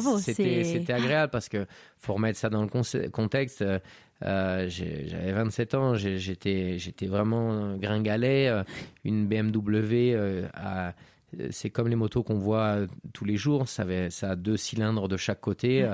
c'était 0.64 0.92
agréable 0.92 1.30
parce 1.30 1.50
que 1.50 1.66
faut 1.98 2.14
remettre 2.14 2.38
ça 2.38 2.48
dans 2.48 2.62
le 2.62 3.08
contexte. 3.10 3.62
J'avais 4.22 5.32
27 5.32 5.74
ans, 5.74 5.94
j'étais 5.94 6.78
j'étais 6.78 7.06
vraiment 7.06 7.76
gringalet. 7.76 8.50
Une 9.04 9.26
BMW 9.26 10.46
à 10.54 10.94
c'est 11.50 11.70
comme 11.70 11.88
les 11.88 11.96
motos 11.96 12.22
qu'on 12.22 12.38
voit 12.38 12.78
tous 13.12 13.24
les 13.24 13.36
jours. 13.36 13.68
Ça, 13.68 13.84
ça, 14.10 14.30
a 14.30 14.36
deux 14.36 14.56
cylindres 14.56 15.08
de 15.08 15.16
chaque 15.16 15.40
côté. 15.40 15.88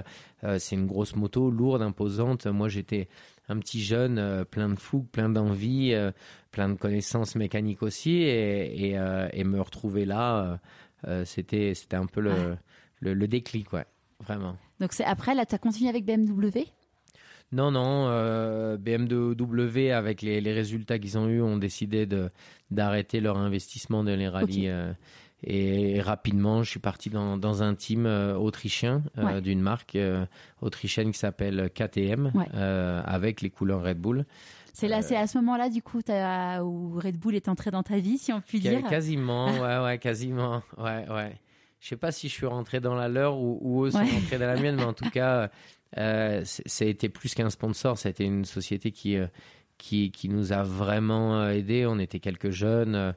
Euh, 0.44 0.58
c'est 0.58 0.76
une 0.76 0.86
grosse 0.86 1.16
moto, 1.16 1.50
lourde, 1.50 1.82
imposante. 1.82 2.46
Moi, 2.46 2.68
j'étais 2.68 3.08
un 3.48 3.58
petit 3.58 3.82
jeune, 3.82 4.18
euh, 4.18 4.44
plein 4.44 4.68
de 4.68 4.78
fougue, 4.78 5.06
plein 5.08 5.28
d'envie, 5.28 5.92
euh, 5.92 6.12
plein 6.50 6.68
de 6.68 6.74
connaissances 6.74 7.34
mécaniques 7.36 7.82
aussi. 7.82 8.22
Et, 8.22 8.94
me 9.44 9.60
retrouver 9.60 10.04
là, 10.04 10.60
c'était 11.24 11.74
c'était 11.74 11.96
un 11.96 12.06
peu 12.06 12.20
le, 12.20 12.56
le, 13.00 13.28
déclic, 13.28 13.72
ouais, 13.72 13.86
vraiment. 14.20 14.56
Donc 14.78 14.92
c'est 14.92 15.04
après, 15.04 15.34
là, 15.34 15.44
tu 15.44 15.54
as 15.54 15.58
continué 15.58 15.88
avec 15.88 16.04
BMW 16.04 16.66
non, 17.52 17.72
non, 17.72 18.06
BMW, 18.76 19.90
avec 19.90 20.22
les, 20.22 20.40
les 20.40 20.52
résultats 20.52 21.00
qu'ils 21.00 21.18
ont 21.18 21.28
eus, 21.28 21.42
ont 21.42 21.56
décidé 21.56 22.06
d'arrêter 22.70 23.18
leur 23.18 23.38
investissement 23.38 24.04
dans 24.04 24.16
les 24.16 24.28
rallyes 24.28 24.70
et 25.42 26.00
rapidement, 26.02 26.62
je 26.62 26.70
suis 26.70 26.80
parti 26.80 27.08
dans, 27.08 27.38
dans 27.38 27.62
un 27.62 27.74
team 27.74 28.04
euh, 28.04 28.36
autrichien 28.36 29.02
euh, 29.16 29.40
d'une 29.40 29.60
marque 29.60 29.96
euh, 29.96 30.26
autrichienne 30.60 31.12
qui 31.12 31.18
s'appelle 31.18 31.70
KTM 31.74 32.32
avec 33.04 33.40
les 33.40 33.50
couleurs 33.50 33.82
Red 33.82 33.98
Bull. 33.98 34.26
C'est 34.72 34.88
là, 34.88 35.02
c'est 35.02 35.16
à 35.16 35.26
ce 35.26 35.38
moment-là, 35.38 35.68
du 35.68 35.82
coup, 35.82 35.98
où 35.98 36.98
Red 36.98 37.16
Bull 37.16 37.34
est 37.34 37.48
entré 37.48 37.70
dans 37.70 37.82
ta 37.82 37.98
vie, 37.98 38.18
si 38.18 38.32
on 38.32 38.40
peut 38.40 38.58
dire. 38.58 38.82
Quasiment, 38.88 39.46
ouais, 39.60 39.78
ouais, 39.82 39.98
quasiment, 39.98 40.62
ouais, 40.78 41.06
ouais. 41.10 41.38
Je 41.80 41.88
sais 41.88 41.96
pas 41.96 42.12
si 42.12 42.28
je 42.28 42.34
suis 42.34 42.46
rentré 42.46 42.80
dans 42.80 42.94
la 42.94 43.08
leur 43.08 43.38
ou, 43.38 43.58
ou 43.62 43.84
eux 43.86 43.90
sont 43.90 43.98
rentrés 43.98 44.38
dans 44.38 44.46
la 44.46 44.56
mienne, 44.60 44.76
mais 44.76 44.84
en 44.84 44.92
tout 44.92 45.08
cas, 45.08 45.48
ça 45.94 46.84
a 46.84 46.84
été 46.84 47.08
plus 47.08 47.34
qu'un 47.34 47.48
sponsor. 47.48 47.96
Ça 47.96 48.08
a 48.08 48.10
été 48.10 48.24
une 48.24 48.44
société 48.44 48.90
qui, 48.92 49.16
qui, 49.78 50.10
qui 50.12 50.28
nous 50.28 50.52
a 50.52 50.62
vraiment 50.62 51.48
aidés. 51.48 51.86
On 51.86 51.98
était 51.98 52.20
quelques 52.20 52.50
jeunes. 52.50 53.14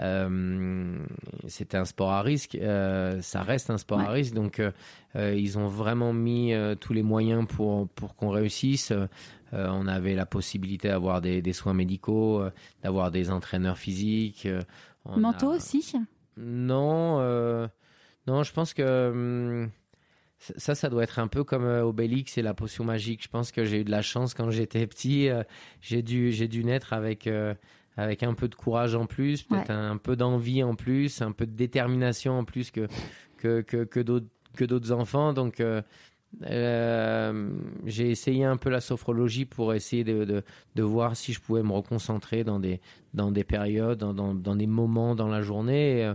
Euh, 0.00 0.98
c'était 1.46 1.76
un 1.76 1.84
sport 1.84 2.10
à 2.10 2.22
risque, 2.22 2.56
euh, 2.56 3.20
ça 3.22 3.42
reste 3.42 3.70
un 3.70 3.78
sport 3.78 4.00
à 4.00 4.10
risque, 4.10 4.34
donc 4.34 4.60
euh, 4.60 5.34
ils 5.34 5.56
ont 5.56 5.68
vraiment 5.68 6.12
mis 6.12 6.52
tous 6.80 6.92
les 6.92 7.02
moyens 7.02 7.46
pour, 7.46 7.88
pour 7.90 8.16
qu'on 8.16 8.30
réussisse. 8.30 8.92
on 9.52 9.86
avait 9.86 10.14
la 10.14 10.26
possibilité 10.26 10.88
d'avoir 10.88 11.20
des, 11.20 11.42
des, 11.42 11.52
soins 11.52 11.74
médicaux, 11.74 12.42
d'avoir 12.82 13.10
des 13.10 13.30
entraîneurs 13.30 13.78
physiques. 13.78 14.48
Mentaux 15.04 15.52
aussi? 15.52 15.94
Non, 16.36 17.20
non, 18.26 18.42
je 18.42 18.52
pense 18.52 18.74
que 18.74 19.10
hum, 19.10 19.70
ça, 20.38 20.74
ça 20.74 20.88
doit 20.88 21.04
être 21.04 21.20
un 21.20 21.28
peu 21.28 21.44
comme 21.44 21.64
Obélix 21.64 22.36
et 22.36 22.42
la 22.42 22.52
potion 22.52 22.82
magique. 22.84 23.22
Je 23.22 23.28
pense 23.28 23.52
que 23.52 23.64
j'ai 23.64 23.82
eu 23.82 23.84
de 23.84 23.92
la 23.92 24.02
chance 24.02 24.34
quand 24.34 24.50
j'étais 24.50 24.84
petit. 24.88 25.28
j'ai 25.80 26.02
dû, 26.02 26.32
j'ai 26.32 26.48
dû 26.48 26.64
naître 26.64 26.92
avec 26.92 27.28
avec 27.96 28.22
un 28.22 28.34
peu 28.34 28.48
de 28.48 28.54
courage 28.54 28.94
en 28.94 29.06
plus, 29.06 29.42
peut-être 29.42 29.70
un, 29.70 29.96
peu 29.96 30.16
d'envie 30.16 30.62
en 30.62 30.74
plus, 30.74 31.22
un 31.22 31.32
peu 31.32 31.46
de 31.46 31.52
détermination 31.52 32.38
en 32.38 32.44
plus 32.44 32.70
que, 32.70 32.88
que, 33.38 33.60
que, 33.60 33.84
que 33.84 34.64
d'autres 34.64 34.92
enfants. 34.92 35.32
Donc, 35.32 35.60
euh, 35.60 35.82
euh, 36.42 37.50
j'ai 37.86 38.10
essayé 38.10 38.44
un 38.44 38.56
peu 38.56 38.70
la 38.70 38.80
sophrologie 38.80 39.44
pour 39.44 39.74
essayer 39.74 40.02
de, 40.02 40.24
de, 40.24 40.42
de, 40.74 40.82
voir 40.82 41.16
si 41.16 41.32
je 41.32 41.40
pouvais 41.40 41.62
me 41.62 41.72
reconcentrer 41.72 42.42
dans 42.42 42.58
des, 42.58 42.80
dans 43.12 43.30
des 43.30 43.44
périodes, 43.44 43.98
dans, 43.98 44.14
dans, 44.14 44.34
dans 44.34 44.56
des 44.56 44.66
moments 44.66 45.14
dans 45.14 45.28
la 45.28 45.42
journée. 45.42 46.00
Et, 46.00 46.12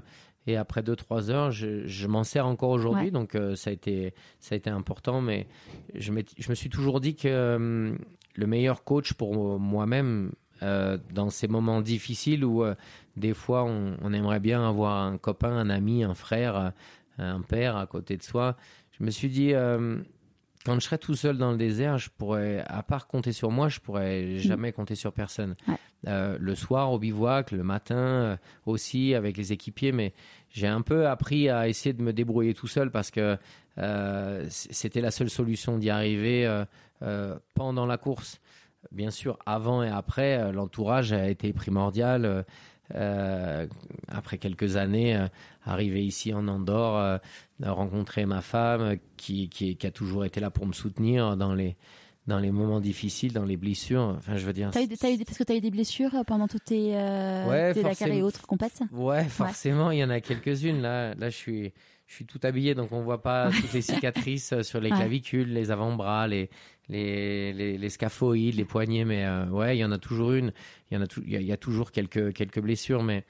et 0.47 0.57
après 0.57 0.81
2-3 0.81 1.29
heures, 1.29 1.51
je, 1.51 1.85
je 1.85 2.07
m'en 2.07 2.23
sers 2.23 2.45
encore 2.45 2.71
aujourd'hui, 2.71 3.11
donc 3.11 3.35
euh, 3.35 3.55
ça, 3.55 3.69
a 3.69 3.73
été, 3.73 4.13
ça 4.39 4.55
a 4.55 4.57
été 4.57 4.69
important. 4.69 5.21
Mais 5.21 5.47
je, 5.95 6.11
je 6.37 6.49
me 6.49 6.55
suis 6.55 6.69
toujours 6.69 6.99
dit 6.99 7.15
que 7.15 7.95
le 8.35 8.47
meilleur 8.47 8.83
coach 8.83 9.13
pour 9.13 9.59
moi-même, 9.59 10.31
euh, 10.61 10.97
dans 11.13 11.29
ces 11.29 11.47
moments 11.47 11.81
difficiles 11.81 12.43
où 12.43 12.63
euh, 12.63 12.75
des 13.15 13.33
fois 13.33 13.63
on, 13.63 14.13
aimerait 14.13 14.41
bien 14.41 14.67
avoir 14.67 15.03
un 15.03 15.17
copain, 15.17 15.51
un 15.51 15.69
ami, 15.69 16.03
un 16.03 16.15
frère, 16.15 16.55
euh, 16.57 16.69
un 17.17 17.41
père 17.41 17.77
à 17.77 17.87
côté 17.87 18.17
de 18.17 18.23
soi. 18.23 18.57
Je 18.91 19.03
me 19.03 19.11
suis 19.11 19.29
dit, 19.29 19.53
quand 20.65 20.75
je 20.75 20.79
serais 20.79 20.97
tout 20.97 21.15
seul 21.15 21.37
dans 21.37 21.51
le 21.51 21.57
désert, 21.57 21.97
je 21.97 22.09
pourrais, 22.09 22.65
à 22.67 22.83
part 22.83 23.07
compter 23.07 23.31
sur 23.31 23.49
moi, 23.49 23.69
je 23.69 23.79
pourrais 23.79 24.23
mm. 24.23 24.37
jamais 24.37 24.71
compter 24.73 24.95
sur 24.95 25.13
personne. 25.13 25.55
le 26.05 26.55
soir 26.55 26.91
au 26.91 26.99
bivouac, 26.99 27.51
le 27.51 27.63
matin 27.63 28.37
aussi 28.65 29.15
avec 29.15 29.37
les 29.37 29.53
équipiers, 29.53 29.93
mais 29.93 30.13
j'ai 30.49 30.67
un 30.67 30.81
peu 30.81 31.07
appris 31.07 31.49
à 31.49 31.69
essayer 31.69 31.93
de 31.93 32.01
me 32.01 32.11
débrouiller 32.11 32.53
tout 32.53 32.67
seul 32.67 32.91
parce 32.91 33.11
que 33.11 33.37
c'était 34.49 35.01
la 35.01 35.11
seule 35.11 35.29
solution 35.29 35.77
d'y 35.77 35.89
arriver 35.89 36.63
pendant 37.53 37.85
la 37.85 37.97
course. 37.97 38.41
Bien 38.91 39.11
sûr, 39.11 39.37
avant 39.45 39.83
et 39.83 39.89
après, 39.89 40.37
euh, 40.37 40.51
l'entourage 40.51 41.13
a 41.13 41.29
été 41.29 41.53
primordial. 41.53 42.25
Euh, 42.25 42.43
euh, 42.95 43.67
après 44.07 44.39
quelques 44.39 44.75
années, 44.75 45.27
arrivé 45.63 46.03
ici 46.03 46.33
en 46.33 46.47
Andorre, 46.47 47.19
rencontrer 47.63 48.25
ma 48.25 48.41
femme 48.41 48.97
qui, 49.15 49.47
qui, 49.47 49.77
a 49.85 49.91
toujours 49.91 50.25
été 50.25 50.39
là 50.39 50.49
pour 50.49 50.65
me 50.65 50.73
soutenir 50.73 51.37
dans 51.37 51.53
les, 51.53 51.75
dans 52.29 52.39
les 52.39 52.51
moments 52.51 52.79
difficiles, 52.79 53.33
dans 53.33 53.43
les 53.43 53.57
blessures. 53.57 54.15
Enfin, 54.17 54.37
je 54.37 54.45
veux 54.45 54.53
dire. 54.53 54.71
As 54.73 54.81
eu, 54.81 54.87
as 55.03 55.11
eu, 55.11 55.23
parce 55.25 55.37
que 55.37 55.43
tu 55.43 55.51
as 55.51 55.55
eu 55.57 55.61
des 55.61 55.71
blessures 55.71 56.11
pendant 56.25 56.47
toutes 56.47 56.65
tes, 56.65 56.91
euh, 56.95 57.73
Dakar 57.73 58.07
et 58.07 58.21
autres 58.21 58.47
compètes 58.47 58.81
Ouais, 58.91 59.25
forcément, 59.25 59.91
il 59.91 59.99
y 59.99 60.03
en 60.03 60.09
a 60.09 60.21
quelques-unes. 60.21 60.81
Là, 60.81 61.13
là 61.15 61.29
je, 61.29 61.35
suis, 61.35 61.73
je 62.09 62.15
suis 62.15 62.25
tout 62.25 62.39
habillé, 62.41 62.73
donc 62.73 62.91
on 62.91 63.03
voit 63.03 63.21
pas 63.21 63.51
toutes 63.51 63.71
les 63.71 63.83
cicatrices 63.83 64.63
sur 64.63 64.81
les 64.81 64.89
clavicules, 64.89 65.53
les 65.53 65.69
avant-bras, 65.69 66.27
les, 66.27 66.49
les, 66.89 67.53
les, 67.53 67.77
les, 67.77 67.89
scaphoïdes, 67.89 68.55
les 68.55 68.65
poignets, 68.65 69.05
mais 69.05 69.25
euh, 69.25 69.45
ouais, 69.49 69.77
il 69.77 69.79
y 69.79 69.85
en 69.85 69.91
a 69.91 69.99
toujours 69.99 70.33
une. 70.33 70.51
Il 70.89 70.95
y 70.95 70.97
en 70.97 71.03
a, 71.03 71.05
il 71.23 71.43
y, 71.43 71.51
a 71.51 71.57
toujours 71.57 71.91
quelques, 71.91 72.33
quelques 72.33 72.59
blessures, 72.59 73.03
mais. 73.03 73.25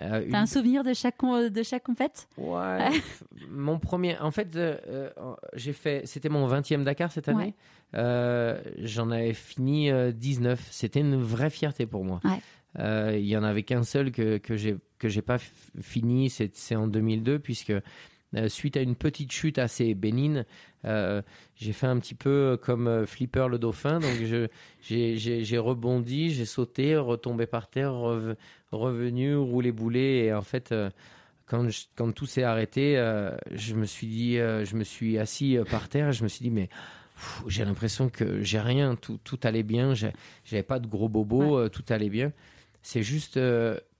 Euh, 0.00 0.26
T'as 0.28 0.40
un 0.40 0.46
souvenir 0.46 0.82
de 0.82 0.92
chaque 0.94 1.22
de 1.22 1.62
chaque 1.62 1.84
compète? 1.84 2.26
Ouais. 2.36 2.90
mon 3.48 3.78
premier, 3.78 4.18
en 4.18 4.32
fait, 4.32 4.56
euh, 4.56 4.78
euh, 4.88 5.10
j'ai 5.54 5.72
fait, 5.72 6.04
c'était 6.04 6.28
mon 6.28 6.48
20e 6.48 6.82
Dakar 6.82 7.12
cette 7.12 7.28
année. 7.28 7.54
J'en 7.92 9.12
avais 9.12 9.32
fini 9.32 9.92
19. 10.12 10.60
C'était 10.72 11.00
une 11.00 11.22
vraie 11.22 11.50
fierté 11.50 11.86
pour 11.86 12.04
moi. 12.04 12.20
Il 12.76 13.24
y 13.24 13.36
en 13.36 13.44
avait 13.44 13.62
qu'un 13.62 13.84
seul 13.84 14.10
que 14.10 14.38
que 14.38 14.56
j'ai 14.56 14.74
que 14.98 15.08
j'ai 15.08 15.22
pas 15.22 15.38
fini. 15.80 16.30
C'est 16.30 16.74
en 16.74 16.88
2002 16.88 17.38
puisque 17.38 17.72
euh, 18.36 18.48
suite 18.48 18.76
à 18.76 18.80
une 18.80 18.96
petite 18.96 19.32
chute 19.32 19.58
assez 19.58 19.94
bénigne, 19.94 20.44
euh, 20.84 21.22
j'ai 21.56 21.72
fait 21.72 21.86
un 21.86 21.98
petit 21.98 22.14
peu 22.14 22.58
comme 22.60 22.88
euh, 22.88 23.06
Flipper 23.06 23.46
le 23.48 23.58
dauphin. 23.58 24.00
Donc 24.00 24.12
j'ai 24.82 25.58
rebondi, 25.58 26.30
j'ai 26.30 26.44
sauté, 26.44 26.96
retombé 26.96 27.46
par 27.46 27.68
terre, 27.68 27.94
revenu, 28.72 29.36
roulé 29.36 29.72
boulet. 29.72 30.26
Et 30.26 30.34
en 30.34 30.42
fait, 30.42 30.74
quand, 31.46 31.68
quand 31.96 32.12
tout 32.12 32.26
s'est 32.26 32.42
arrêté, 32.42 32.96
je 33.52 33.74
me 33.74 33.84
suis 33.84 34.06
dit, 34.06 34.36
je 34.36 34.76
me 34.76 34.84
suis 34.84 35.18
assis 35.18 35.58
par 35.70 35.88
terre 35.88 36.08
et 36.08 36.12
je 36.12 36.22
me 36.22 36.28
suis 36.28 36.42
dit, 36.42 36.50
mais 36.50 36.68
j'ai 37.46 37.64
l'impression 37.64 38.08
que 38.08 38.42
j'ai 38.42 38.60
rien, 38.60 38.96
tout, 38.96 39.18
tout 39.22 39.38
allait 39.44 39.62
bien, 39.62 39.94
j'avais 39.94 40.62
pas 40.62 40.78
de 40.80 40.86
gros 40.86 41.08
bobos, 41.08 41.68
tout 41.68 41.84
allait 41.88 42.10
bien. 42.10 42.32
C'est 42.82 43.02
juste 43.02 43.38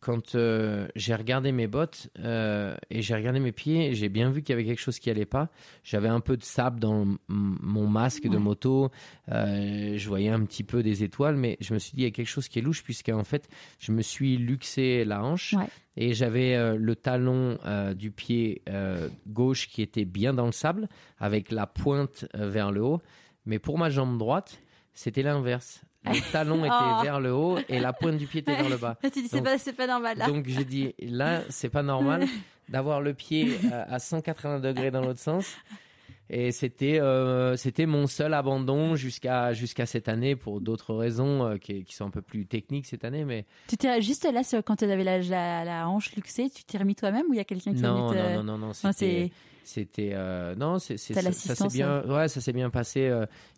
quand 0.05 0.35
euh, 0.35 0.87
j'ai 0.97 1.15
regardé 1.15 1.51
mes 1.51 1.67
bottes 1.67 2.11
euh, 2.19 2.77
et 2.91 3.01
j'ai 3.01 3.15
regardé 3.15 3.41
mes 3.41 3.53
pieds, 3.53 3.95
j'ai 3.95 4.11
bien 4.11 4.29
vu 4.29 4.43
qu'il 4.43 4.53
y 4.53 4.53
avait 4.53 4.67
quelque 4.67 4.81
chose 4.81 4.99
qui 4.99 5.09
allait 5.09 5.25
pas. 5.25 5.49
J'avais 5.83 6.09
un 6.09 6.21
peu 6.21 6.37
de 6.37 6.43
sable 6.43 6.79
dans 6.79 7.07
mon 7.29 7.87
masque 7.89 8.29
de 8.29 8.37
moto. 8.37 8.91
Euh, 9.33 9.97
je 9.97 10.09
voyais 10.09 10.29
un 10.29 10.45
petit 10.45 10.63
peu 10.63 10.83
des 10.83 11.05
étoiles, 11.05 11.37
mais 11.37 11.57
je 11.61 11.73
me 11.73 11.79
suis 11.79 11.93
dit 11.93 12.03
il 12.03 12.05
y 12.05 12.09
a 12.09 12.11
quelque 12.11 12.29
chose 12.29 12.49
qui 12.49 12.59
est 12.59 12.63
louche 12.63 12.85
puisqu'en 12.85 13.25
fait 13.25 13.49
je 13.79 13.93
me 13.93 14.03
suis 14.03 14.37
luxé 14.37 15.07
la 15.07 15.25
hanche 15.25 15.55
et 15.97 16.13
j'avais 16.13 16.77
le 16.77 16.97
talon 16.97 17.59
du 17.97 18.11
pied 18.11 18.63
gauche 19.27 19.69
qui 19.69 19.81
était 19.81 20.05
bien 20.05 20.35
dans 20.35 20.47
le 20.47 20.53
sable 20.53 20.89
avec 21.19 21.51
la 21.51 21.67
pointe 21.67 22.27
vers 22.35 22.73
le 22.73 22.83
haut. 22.83 23.01
Mais 23.47 23.59
pour 23.59 23.79
ma 23.79 23.89
jambe 23.89 24.19
droite, 24.19 24.61
c'était 24.93 25.23
l'inverse. 25.23 25.83
Le 26.05 26.21
talon 26.33 26.65
était 26.65 26.75
oh. 26.75 27.03
vers 27.03 27.21
le 27.21 27.33
haut 27.33 27.59
et 27.69 27.81
la 27.81 27.93
pointe 27.93 28.17
du 28.17 28.27
pied 28.27 28.41
était 28.41 28.55
vers 28.55 28.69
le 28.69 28.77
bas. 28.77 28.97
Tu 29.03 29.23
dis, 29.23 29.29
c'est 29.29 29.43
pas, 29.43 29.57
pas 29.77 29.87
normal 29.87 30.19
là. 30.19 30.27
Donc 30.27 30.47
j'ai 30.47 30.65
dit, 30.65 30.95
là, 31.01 31.43
c'est 31.49 31.69
pas 31.69 31.83
normal 31.83 32.27
d'avoir 32.69 33.01
le 33.01 33.15
pied 33.15 33.59
à, 33.73 33.99
180 33.99 34.61
degrés 34.61 34.91
dans 34.91 35.01
l'autre 35.01 35.21
sens. 35.21 35.57
Et 36.31 36.53
c'était 36.53 37.01
euh, 37.01 37.55
c'était 37.57 37.85
mon 37.85 38.07
seul 38.07 38.33
abandon 38.33 38.97
jusqu'à 38.97 39.53
jusqu'à 39.53 39.85
cette 39.85 40.09
année 40.09 40.37
pour 40.37 40.63
d'autres 40.63 40.95
raisons 40.95 41.45
euh, 41.45 41.57
qui, 41.59 41.85
qui, 41.85 41.95
sont 41.95 42.07
un 42.07 42.11
peu 42.11 42.23
plus 42.23 42.47
techniques 42.47 42.87
cette 42.87 43.05
année. 43.05 43.27
Mais 43.27 43.45
tu 43.69 43.77
t'es 43.77 44.01
juste 44.01 44.25
là 44.25 44.41
quand 44.65 44.77
tu 44.77 44.87
avais 44.87 45.05
la, 45.05 45.65
la, 45.65 45.87
hanche 45.87 46.17
luxée, 46.17 46.49
tu 46.49 46.65
t'es 46.65 46.79
remis 46.79 46.95
toi-même 46.95 47.27
ou 47.29 47.35
il 47.35 47.37
y 47.37 47.41
a 47.41 47.45
quelqu'un 47.45 47.75
qui 47.75 47.83
non, 47.83 48.15
non, 48.15 48.43
non, 48.43 48.43
non, 48.43 48.59
non, 48.59 48.73
c'était 48.73 49.31
c'était 49.67 50.11
euh, 50.15 50.55
non, 50.55 50.79
c'est 50.79 50.97
ça, 50.97 51.33
s'est 51.33 51.69
bien, 51.69 52.03
hein. 52.07 52.09
ouais, 52.09 52.29
ça 52.29 52.41
s'est 52.41 52.53
bien 52.53 52.71
passé. 52.71 53.13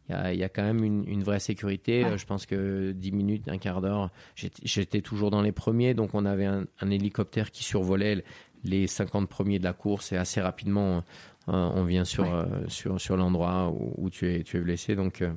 Il 0.09 0.13
y, 0.13 0.15
a, 0.15 0.35
y, 0.35 0.45
a, 0.45 0.49
quand 0.49 0.63
même 0.63 0.85
une, 0.85 1.09
une 1.09 1.23
vraie 1.23 1.41
sécurité. 1.41 2.05
je 2.17 2.27
pense 2.27 2.47
que 2.47 2.93
10 2.93 3.13
minutes, 3.13 3.49
un 3.49 3.59
quart 3.59 3.81
d'heure, 3.81 4.11
j'étais 4.35 5.01
toujours 5.01 5.31
dans 5.31 5.43
les 5.43 5.53
premiers. 5.53 5.95
Donc 5.95 6.15
on 6.15 6.25
avait 6.25 6.47
un, 6.47 6.65
un, 6.81 6.91
hélicoptère 6.91 7.51
qui 7.51 7.65
survolait 7.65 8.25
les 8.65 8.87
50 8.87 9.29
premiers 9.29 9.59
de 9.59 9.65
la 9.65 9.73
course 9.73 10.13
et 10.13 10.17
assez 10.17 10.41
rapidement 10.41 11.03
on 11.49 11.85
vient 11.85 12.05
sur, 12.05 12.33
euh, 12.33 12.45
sur, 12.69 13.01
sur 13.01 13.17
l'endroit 13.17 13.73
où, 13.73 14.11
tu, 14.11 14.33
es, 14.33 14.43
tu 14.43 14.57
es 14.57 14.61
blessé. 14.61 14.97
Donc, 14.97 15.23
euh, 15.23 15.33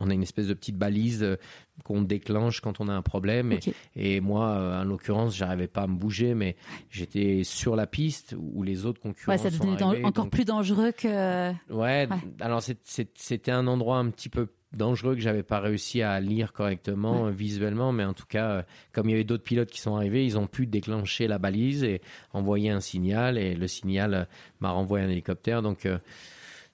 on 0.00 0.10
a 0.10 0.14
une 0.14 0.22
espèce 0.22 0.46
de 0.46 0.54
petite 0.54 0.76
balise 0.76 1.22
euh, 1.22 1.36
qu'on 1.84 2.02
déclenche 2.02 2.60
quand 2.60 2.80
on 2.80 2.88
a 2.88 2.92
un 2.92 3.02
problème. 3.02 3.58
Et, 3.96 4.20
moi, 4.20 4.80
en 4.80 4.84
l'occurrence, 4.84 5.36
j'arrivais 5.36 5.68
pas 5.68 5.82
à 5.82 5.86
me 5.86 5.96
bouger, 5.96 6.34
mais 6.34 6.56
j'étais 6.90 7.42
sur 7.44 7.76
la 7.76 7.86
piste 7.86 8.34
où 8.36 8.62
les 8.62 8.84
autres 8.84 9.00
concurrents 9.00 9.32
ouais, 9.32 9.38
ça 9.38 9.50
devenait 9.50 9.82
encore 10.04 10.28
plus 10.28 10.44
dangereux 10.44 10.92
que. 10.92 11.08
Ouais. 11.08 11.54
ouais. 11.70 12.08
Alors 12.40 12.62
c'était 12.62 13.52
un 13.52 13.66
endroit 13.66 13.98
un 13.98 14.10
petit 14.10 14.28
peu 14.28 14.48
dangereux 14.72 15.14
que 15.14 15.20
j'avais 15.20 15.42
pas 15.42 15.60
réussi 15.60 16.02
à 16.02 16.20
lire 16.20 16.52
correctement 16.52 17.26
euh, 17.26 17.30
visuellement, 17.30 17.92
mais 17.92 18.04
en 18.04 18.12
tout 18.12 18.26
cas, 18.26 18.50
euh, 18.50 18.62
comme 18.92 19.08
il 19.08 19.12
y 19.12 19.14
avait 19.14 19.24
d'autres 19.24 19.44
pilotes 19.44 19.70
qui 19.70 19.80
sont 19.80 19.96
arrivés, 19.96 20.24
ils 20.24 20.38
ont 20.38 20.46
pu 20.46 20.66
déclencher 20.66 21.26
la 21.26 21.38
balise 21.38 21.84
et 21.84 22.00
envoyer 22.32 22.70
un 22.70 22.80
signal, 22.80 23.38
et 23.38 23.54
le 23.54 23.66
signal 23.66 24.14
euh, 24.14 24.24
m'a 24.60 24.70
renvoyé 24.70 25.06
un 25.06 25.08
hélicoptère. 25.08 25.62
Donc 25.62 25.88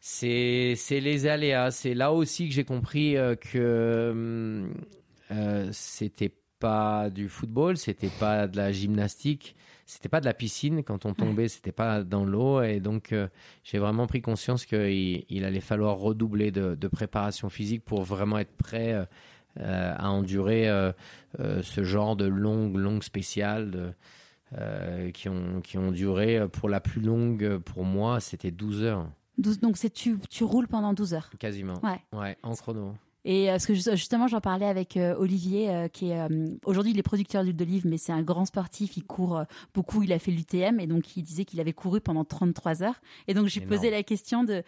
c'est 0.06 1.00
les 1.00 1.26
aléas. 1.26 1.70
C'est 1.70 1.94
là 1.94 2.12
aussi 2.12 2.48
que 2.48 2.54
j'ai 2.54 2.64
compris 2.64 3.16
que 3.52 4.70
c'était 5.72 6.32
pas 6.64 7.10
du 7.10 7.28
football, 7.28 7.76
c'était 7.76 8.08
pas 8.08 8.46
de 8.46 8.56
la 8.56 8.72
gymnastique, 8.72 9.54
c'était 9.84 10.08
pas 10.08 10.20
de 10.20 10.24
la 10.24 10.32
piscine. 10.32 10.82
Quand 10.82 11.04
on 11.04 11.12
tombait, 11.12 11.48
c'était 11.48 11.72
pas 11.72 12.02
dans 12.02 12.24
l'eau. 12.24 12.62
Et 12.62 12.80
donc, 12.80 13.12
euh, 13.12 13.28
j'ai 13.64 13.78
vraiment 13.78 14.06
pris 14.06 14.22
conscience 14.22 14.64
qu'il 14.64 15.24
il 15.28 15.44
allait 15.44 15.60
falloir 15.60 15.98
redoubler 15.98 16.50
de, 16.50 16.88
préparation 16.88 17.50
physique 17.50 17.84
pour 17.84 18.02
vraiment 18.02 18.38
être 18.38 18.56
prêt 18.56 18.94
euh, 18.94 19.04
euh, 19.60 19.94
à 19.96 20.10
endurer 20.10 20.70
ce 21.38 21.84
genre 21.84 22.16
de 22.16 22.24
longues, 22.24 22.76
longues 22.76 23.02
spéciales 23.02 23.94
qui, 25.12 25.28
ont, 25.28 25.60
qui 25.60 25.76
ont 25.76 25.90
duré 25.90 26.48
pour 26.48 26.70
la 26.70 26.80
plus 26.80 27.02
longue, 27.02 27.58
pour 27.58 27.84
moi, 27.84 28.20
c'était 28.20 28.50
12 28.50 28.84
heures. 28.84 29.10
12, 29.38 29.60
donc, 29.60 29.76
tu, 29.92 30.18
tu 30.30 30.44
roules 30.44 30.68
pendant 30.68 30.92
12 30.92 31.14
heures 31.14 31.30
Quasiment. 31.38 31.74
Ouais. 31.82 32.00
Ouais, 32.12 32.36
en 32.42 32.54
chrono. 32.54 32.94
Et 33.24 33.50
euh, 33.50 33.58
ce 33.58 33.66
que 33.66 33.74
justement, 33.74 34.28
j'en 34.28 34.40
parlais 34.40 34.66
avec 34.66 34.96
euh, 34.96 35.14
Olivier, 35.16 35.70
euh, 35.70 35.88
qui 35.88 36.10
est 36.10 36.20
aujourd'hui 36.64 36.92
il 36.92 36.98
est 36.98 37.02
producteur 37.02 37.42
d'huile 37.42 37.56
d'olive, 37.56 37.86
mais 37.86 37.96
c'est 37.96 38.12
un 38.12 38.22
grand 38.22 38.44
sportif. 38.44 38.96
Il 38.96 39.04
court 39.04 39.44
beaucoup. 39.74 40.02
Il 40.02 40.12
a 40.12 40.18
fait 40.18 40.30
l'UTM 40.30 40.78
et 40.78 40.86
donc 40.86 41.16
il 41.16 41.22
disait 41.22 41.44
qu'il 41.44 41.60
avait 41.60 41.72
couru 41.72 42.00
pendant 42.00 42.24
33 42.24 42.82
heures. 42.82 43.00
Et 43.26 43.34
donc 43.34 43.46
j'ai 43.46 43.62
posé 43.62 43.90
la 43.90 44.02
question 44.02 44.44
de 44.44 44.62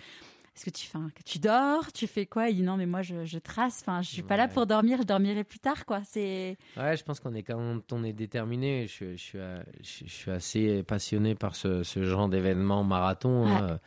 est-ce 0.57 0.65
que 0.65 0.71
tu 0.71 0.87
fais 0.87 0.99
tu 1.27 1.39
dors? 1.39 1.93
Tu 1.93 2.07
fais 2.07 2.25
quoi? 2.25 2.49
Il 2.49 2.57
dit 2.57 2.63
non 2.63 2.79
mais 2.79 2.87
moi 2.87 3.03
je, 3.03 3.27
je 3.27 3.39
trace 3.39 3.83
enfin 3.83 4.01
je 4.01 4.09
suis 4.09 4.23
pas 4.23 4.39
là 4.39 4.49
pour 4.49 4.67
dormir 4.67 4.97
je 5.03 5.07
dormirai 5.07 5.45
plus 5.45 5.59
tard 5.59 5.85
quoi 5.85 6.01
c'est 6.05 6.57
ouais 6.79 6.97
je 6.97 7.05
pense 7.05 7.21
qu'on 7.21 7.35
est 7.35 7.43
quand 7.43 7.93
on 7.93 8.03
est 8.03 8.15
déterminé 8.15 8.87
je, 8.87 9.11
je, 9.11 9.17
suis, 9.17 9.39
je, 9.83 10.11
suis 10.11 10.31
assez 10.31 10.83
passionné 10.83 11.35
par 11.35 11.57
ce, 11.57 11.83
ce 11.83 12.03
genre 12.05 12.31
d'événement 12.31 12.85
marathon 12.85 13.47
hein. 13.47 13.79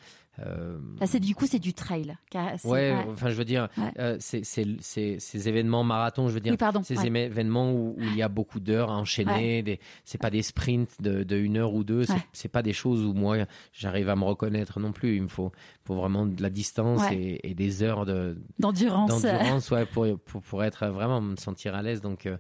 Euh, 0.46 0.78
c'est 1.06 1.20
du 1.20 1.36
coup 1.36 1.48
c'est 1.48 1.60
du 1.60 1.74
trail. 1.74 2.18
Ouais, 2.64 2.96
enfin 3.10 3.30
je 3.30 3.36
veux 3.36 3.46
dire, 3.46 3.68
euh, 3.98 4.18
c'est 4.20 4.44
ces 4.44 5.50
événements 5.50 5.84
marathons, 5.84 6.28
je 6.30 6.34
veux 6.34 6.40
dire, 6.40 6.56
ces 6.84 7.06
événements 7.06 7.72
où, 7.72 7.96
il 8.00 8.16
y 8.16 8.22
a 8.22 8.30
beaucoup 8.30 8.60
d'heures 8.60 8.92
à 8.92 8.98
enchaîner. 8.98 9.62
Des, 9.64 9.80
c'est 10.06 10.18
pas 10.18 10.30
des 10.30 10.42
sprints 10.42 11.02
de, 11.02 11.24
de, 11.24 11.38
une 11.38 11.58
heure 11.58 11.74
ou 11.74 11.84
deux. 11.84 12.06
C'est 12.34 12.50
pas 12.50 12.62
des 12.62 12.74
choses 12.74 13.04
où 13.06 13.14
moi 13.14 13.38
j'arrive 13.74 14.10
à 14.10 14.16
me 14.16 14.24
reconnaître 14.24 14.80
non 14.80 14.92
plus. 14.92 15.16
Il 15.16 15.24
me 15.24 15.28
faut, 15.28 15.52
faut 15.86 15.96
vraiment 15.96 16.26
de 16.26 16.42
la 16.42 16.50
distance 16.50 17.02
et, 17.12 17.40
et, 17.44 17.54
des 17.54 17.84
heures 17.84 18.06
de 18.06 18.38
d'endurance. 18.60 19.22
D'endurance, 19.22 19.72
ouais, 19.72 19.86
pour, 19.86 20.06
pour, 20.20 20.42
pour 20.42 20.64
être 20.64 20.88
vraiment 20.88 21.22
me 21.22 21.36
sentir 21.36 21.76
à 21.76 21.82
l'aise. 21.82 22.02
Donc 22.02 22.26
euh, 22.26 22.38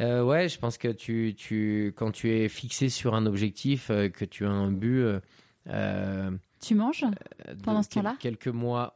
euh, 0.00 0.22
ouais, 0.22 0.48
je 0.48 0.58
pense 0.58 0.78
que 0.78 0.88
tu, 0.88 1.34
tu, 1.36 1.92
quand 1.96 2.10
tu 2.10 2.30
es 2.30 2.48
fixé 2.48 2.88
sur 2.88 3.14
un 3.14 3.26
objectif, 3.26 3.88
que 3.88 4.24
tu 4.24 4.44
as 4.44 4.50
un 4.50 4.70
but, 4.70 5.20
euh, 5.68 6.30
tu 6.60 6.74
manges 6.74 7.04
euh, 7.04 7.54
pendant 7.62 7.82
ce 7.82 7.90
temps-là 7.90 8.16
Quelques 8.18 8.48
mois. 8.48 8.92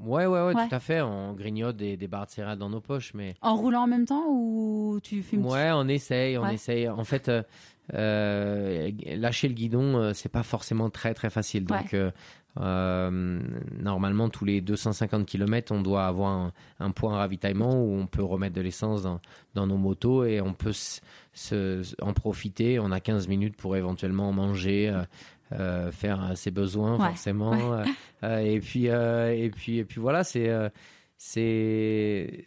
Ouais, 0.00 0.26
ouais, 0.26 0.42
ouais, 0.46 0.54
tout 0.54 0.74
à 0.74 0.80
fait. 0.80 1.00
On 1.00 1.32
grignote 1.32 1.76
des, 1.76 1.96
des 1.96 2.08
barres 2.08 2.26
de 2.26 2.32
céréales 2.32 2.58
dans 2.58 2.70
nos 2.70 2.80
poches, 2.80 3.14
mais. 3.14 3.34
En 3.40 3.54
roulant 3.54 3.82
en 3.82 3.86
même 3.86 4.04
temps 4.04 4.24
ou 4.28 4.98
tu 5.02 5.22
fumes 5.22 5.46
Ouais, 5.46 5.70
on 5.72 5.86
essaye, 5.86 6.36
on 6.38 6.48
essaye. 6.48 6.88
En 6.88 7.04
fait, 7.04 7.28
euh, 7.28 7.42
euh, 7.94 8.90
lâcher 9.16 9.46
le 9.48 9.54
guidon, 9.54 10.12
c'est 10.12 10.28
pas 10.28 10.42
forcément 10.42 10.90
très 10.90 11.14
très 11.14 11.30
facile. 11.30 11.64
Donc, 11.64 11.94
normalement, 12.56 14.28
tous 14.28 14.44
les 14.44 14.60
250 14.60 15.24
km, 15.24 15.72
on 15.72 15.82
doit 15.82 16.06
avoir 16.06 16.30
un, 16.32 16.52
un, 16.80 16.90
point 16.90 17.16
ravitaillement 17.16 17.80
où 17.84 17.94
on 17.94 18.06
peut 18.08 18.24
remettre 18.24 18.56
de 18.56 18.60
l'essence 18.60 19.04
dans, 19.04 19.20
dans, 19.54 19.68
nos 19.68 19.78
motos 19.78 20.24
et 20.24 20.40
on 20.40 20.52
peut 20.52 20.72
se, 20.72 21.82
en 22.02 22.12
profiter. 22.12 22.80
On 22.80 22.90
a 22.90 22.98
15 22.98 23.28
minutes 23.28 23.56
pour 23.56 23.76
éventuellement 23.76 24.32
manger, 24.32 24.92
euh, 25.58 25.92
faire 25.92 26.32
ses 26.36 26.50
besoins 26.50 26.96
forcément. 26.96 27.74
Euh, 27.74 27.84
euh, 28.24 28.38
et 28.38 28.60
puis 28.60 28.86
et 28.86 29.50
puis 29.54 29.78
et 29.78 29.84
puis 29.84 30.00
voilà, 30.00 30.24
c'est 30.24 30.50
c'est 31.16 32.46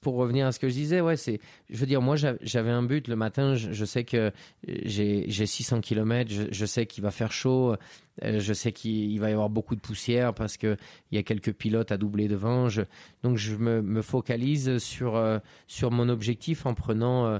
pour 0.00 0.14
revenir 0.14 0.46
à 0.46 0.52
ce 0.52 0.58
que 0.58 0.68
je 0.68 0.72
disais, 0.72 1.02
ouais, 1.02 1.18
c'est, 1.18 1.38
je 1.68 1.76
veux 1.76 1.84
dire, 1.84 2.00
moi, 2.00 2.16
j'avais 2.16 2.70
un 2.70 2.82
but 2.82 3.06
le 3.06 3.16
matin. 3.16 3.54
Je, 3.54 3.84
sais 3.84 4.02
que 4.02 4.32
j'ai 4.66 5.26
600 5.28 5.82
km. 5.82 6.30
Je, 6.50 6.66
sais 6.66 6.86
qu'il 6.86 7.02
va 7.02 7.10
faire 7.10 7.32
chaud. 7.32 7.76
Je 8.22 8.52
sais 8.54 8.72
qu'il 8.72 9.20
va 9.20 9.28
y 9.28 9.32
avoir 9.34 9.50
beaucoup 9.50 9.74
de 9.74 9.80
poussière 9.82 10.32
parce 10.32 10.56
que 10.56 10.78
il 11.10 11.16
y 11.16 11.18
a 11.18 11.22
quelques 11.22 11.52
pilotes 11.52 11.92
à 11.92 11.98
doubler 11.98 12.28
devant. 12.28 12.70
Je, 12.70 12.80
donc, 13.22 13.36
je 13.36 13.54
me, 13.56 13.82
me, 13.82 14.00
focalise 14.00 14.78
sur 14.78 15.22
sur 15.66 15.90
mon 15.90 16.08
objectif 16.08 16.64
en 16.64 16.72
prenant 16.72 17.38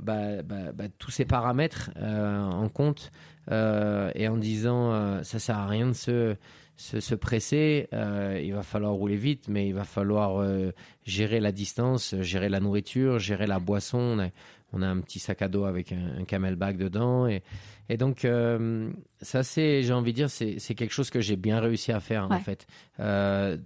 bah, 0.00 0.42
bah, 0.42 0.72
bah, 0.72 0.84
tous 0.98 1.10
ces 1.10 1.24
paramètres 1.24 1.90
en 1.96 2.68
compte 2.68 3.10
euh, 3.50 4.10
et 4.14 4.28
en 4.28 4.36
disant 4.36 4.92
euh, 4.92 5.22
ça 5.22 5.38
sert 5.38 5.56
à 5.56 5.66
rien 5.66 5.88
de 5.88 5.92
se, 5.92 6.36
se, 6.76 6.98
se 6.98 7.14
presser, 7.14 7.88
euh, 7.92 8.40
il 8.42 8.52
va 8.52 8.62
falloir 8.62 8.92
rouler 8.92 9.16
vite, 9.16 9.48
mais 9.48 9.68
il 9.68 9.74
va 9.74 9.84
falloir 9.84 10.44
gérer 11.04 11.40
la 11.40 11.52
distance, 11.52 12.14
gérer 12.20 12.48
la 12.48 12.60
nourriture, 12.60 13.18
gérer 13.18 13.46
la 13.46 13.60
boisson. 13.60 13.98
On 13.98 14.18
a, 14.18 14.28
on 14.72 14.82
a 14.82 14.86
un 14.88 15.00
petit 15.00 15.20
sac 15.20 15.42
à 15.42 15.48
dos 15.48 15.64
avec 15.64 15.92
un, 15.92 16.18
un 16.18 16.24
camelback 16.24 16.76
dedans 16.76 17.28
et, 17.28 17.42
et 17.88 17.96
donc 17.96 18.26
ça 19.22 19.42
c'est 19.44 19.82
j'ai 19.84 19.92
envie 19.92 20.10
de 20.10 20.16
dire 20.16 20.28
c'est 20.28 20.58
c'est 20.58 20.74
quelque 20.74 20.92
chose 20.92 21.08
que 21.08 21.20
j'ai 21.20 21.36
bien 21.36 21.60
réussi 21.60 21.92
à 21.92 22.00
faire 22.00 22.28
en 22.28 22.40
fait 22.40 22.66
euh, 22.98 23.56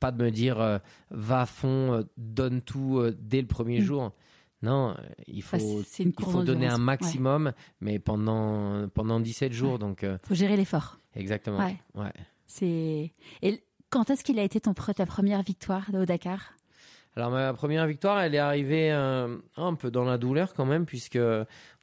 pas 0.00 0.10
de 0.10 0.22
me 0.22 0.30
dire 0.30 0.80
va 1.10 1.42
à 1.42 1.46
fond 1.46 2.04
donne 2.16 2.60
tout 2.60 3.00
dès 3.20 3.40
le 3.40 3.46
premier 3.46 3.78
mm. 3.78 3.84
jour 3.84 4.12
non, 4.62 4.96
il 5.26 5.42
faut, 5.42 5.82
il 5.98 6.12
faut 6.20 6.44
donner 6.44 6.68
un 6.68 6.78
maximum, 6.78 7.52
mais 7.80 7.98
pendant, 7.98 8.88
pendant 8.88 9.18
17 9.18 9.52
jours. 9.52 9.74
Il 9.74 9.80
Donc, 9.80 10.04
euh, 10.04 10.18
faut 10.24 10.34
gérer 10.34 10.56
l'effort. 10.56 10.98
Exactement. 11.16 11.58
Ouais. 11.94 12.12
C'est... 12.46 13.12
Et 13.42 13.64
quand 13.90 14.10
est-ce 14.10 14.22
qu'il 14.22 14.38
a 14.38 14.42
été 14.42 14.60
ton, 14.60 14.72
ta 14.72 15.06
première 15.06 15.42
victoire 15.42 15.86
au 15.92 16.04
Dakar? 16.04 16.54
Alors 17.16 17.30
ma 17.30 17.52
première 17.52 17.86
victoire, 17.86 18.22
elle 18.22 18.34
est 18.34 18.38
arrivée 18.38 18.90
un, 18.90 18.98
euh, 18.98 19.38
un, 19.56 19.74
peu 19.74 19.90
dans 19.90 20.04
la 20.04 20.16
douleur 20.16 20.54
quand 20.54 20.64
même, 20.64 20.86
puisque 20.86 21.18